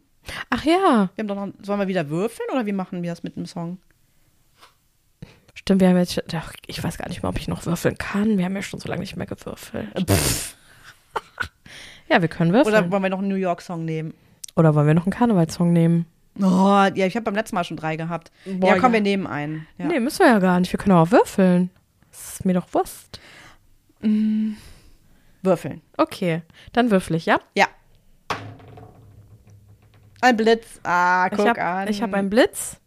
Ach 0.49 0.63
ja, 0.63 1.09
Wir 1.15 1.21
haben 1.23 1.27
doch 1.27 1.35
noch, 1.35 1.49
sollen 1.61 1.79
wir 1.79 1.87
wieder 1.87 2.09
würfeln 2.09 2.47
oder 2.51 2.65
wie 2.65 2.71
machen 2.71 3.03
wir 3.03 3.11
das 3.11 3.21
mit 3.23 3.35
dem 3.35 3.45
Song? 3.45 3.77
stimmt, 5.53 5.81
wir 5.81 5.89
haben 5.89 5.97
jetzt, 5.97 6.19
ach, 6.33 6.53
ich 6.65 6.83
weiß 6.83 6.97
gar 6.97 7.07
nicht 7.09 7.21
mehr, 7.21 7.29
ob 7.29 7.37
ich 7.37 7.47
noch 7.47 7.65
würfeln 7.67 7.95
kann. 7.97 8.37
Wir 8.39 8.45
haben 8.45 8.55
ja 8.55 8.63
schon 8.63 8.79
so 8.79 8.87
lange 8.89 9.01
nicht 9.01 9.15
mehr 9.17 9.27
gewürfelt. 9.27 9.87
Ja, 12.09 12.21
wir 12.21 12.27
können 12.27 12.51
würfeln. 12.51 12.73
Oder 12.75 12.79
Oder, 12.83 12.91
wollen 12.91 13.03
wir 13.03 13.09
noch 13.09 13.19
einen 13.19 13.29
New 13.29 13.35
York 13.35 13.61
Song 13.61 13.85
nehmen? 13.85 14.13
wollen 14.55 14.75
wir 14.87 14.93
noch 14.93 15.05
einen 15.05 15.13
Karnevalssong 15.13 15.71
nehmen? 15.71 16.05
Oh, 16.39 16.87
ja, 16.95 17.05
ich 17.05 17.15
habe 17.15 17.25
beim 17.25 17.35
letzten 17.35 17.55
Mal 17.55 17.63
schon 17.63 17.77
drei 17.77 17.95
gehabt. 17.97 18.31
Boah, 18.45 18.69
ja, 18.69 18.73
komm, 18.75 18.91
ja. 18.91 18.93
wir 18.93 19.01
nehmen 19.01 19.27
einen. 19.27 19.67
Ja. 19.77 19.85
Nee, 19.85 19.99
müssen 19.99 20.19
wir 20.19 20.27
ja 20.27 20.39
gar 20.39 20.59
nicht. 20.59 20.71
Wir 20.71 20.79
können 20.79 20.95
auch 20.95 21.11
würfeln. 21.11 21.69
Das 22.09 22.33
ist 22.33 22.45
mir 22.45 22.53
doch 22.53 22.73
Wurst. 22.73 23.19
Würfeln. 25.43 25.81
Okay, 25.97 26.41
dann 26.73 26.91
würfel 26.91 27.15
ich, 27.15 27.25
ja? 27.25 27.39
Ja. 27.55 27.67
Ein 30.21 30.37
Blitz. 30.37 30.79
Ah, 30.83 31.29
guck 31.29 31.39
ich 31.39 31.47
habe 31.47 31.61
an. 31.61 31.87
hab 31.87 32.13
einen 32.13 32.29
Blitz. 32.29 32.77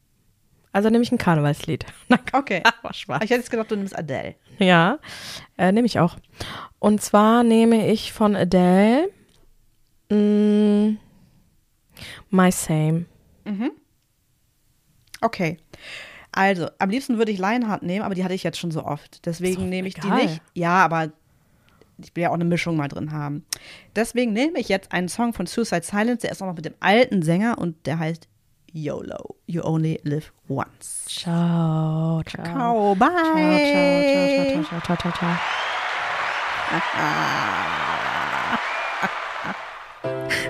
Also 0.73 0.91
nehme 0.91 1.05
ich 1.05 1.13
ein 1.13 1.19
Karnevalslied. 1.19 1.87
Okay. 2.33 2.63
war 2.83 2.93
Spaß. 2.93 3.23
Ich 3.23 3.31
hätte 3.31 3.41
jetzt 3.41 3.51
gedacht, 3.51 3.71
du 3.71 3.77
nimmst 3.77 3.97
Adele. 3.97 4.35
Ja, 4.59 4.99
äh, 5.57 5.71
nehme 5.71 5.87
ich 5.87 6.01
auch. 6.01 6.17
Und 6.81 7.01
zwar 7.01 7.45
nehme 7.45 7.89
ich 7.91 8.13
von 8.13 8.35
Adele 8.35 9.09
mm, 10.11 10.97
My 12.31 12.51
Same. 12.51 13.07
Okay. 15.21 15.59
Also, 16.33 16.69
am 16.79 16.91
liebsten 16.91 17.19
würde 17.19 17.31
ich 17.31 17.39
Lionheart 17.39 17.83
nehmen, 17.83 18.05
aber 18.05 18.15
die 18.15 18.25
hatte 18.25 18.35
ich 18.35 18.43
jetzt 18.43 18.59
schon 18.59 18.71
so 18.73 18.85
oft. 18.85 19.25
Deswegen 19.25 19.69
nehme 19.69 19.89
ich 19.89 19.97
egal. 19.99 20.21
die 20.21 20.27
nicht. 20.27 20.43
Ja, 20.55 20.85
aber 20.85 21.13
ich 21.99 22.15
will 22.17 22.23
ja 22.25 22.31
auch 22.31 22.35
eine 22.35 22.45
Mischung 22.45 22.77
mal 22.77 22.89
drin 22.89 23.13
haben. 23.13 23.45
Deswegen 23.95 24.33
nehme 24.33 24.59
ich 24.59 24.69
jetzt 24.69 24.93
einen 24.93 25.09
Song 25.09 25.33
von 25.33 25.47
Suicide 25.47 25.83
Silence, 25.83 26.23
der 26.23 26.33
ist 26.33 26.43
auch 26.43 26.47
noch 26.47 26.57
mit 26.57 26.65
dem 26.65 26.75
alten 26.81 27.23
Sänger 27.23 27.59
und 27.59 27.87
der 27.87 27.99
heißt 28.01 28.29
YOLO. 28.73 29.37
You 29.47 29.63
only 29.63 30.01
live 30.03 30.33
once. 30.49 31.05
Ciao, 31.07 32.21
ciao. 32.25 32.45
Ciao, 32.45 32.95
bye. 32.97 33.09
Ciao, 33.09 34.65
ciao, 34.65 34.65
ciao, 34.65 34.81
ciao, 34.81 34.81
ciao, 34.81 34.97
ciao, 34.97 34.97
ciao, 34.97 35.13
ciao. 35.13 35.39
Ah. 40.03 40.49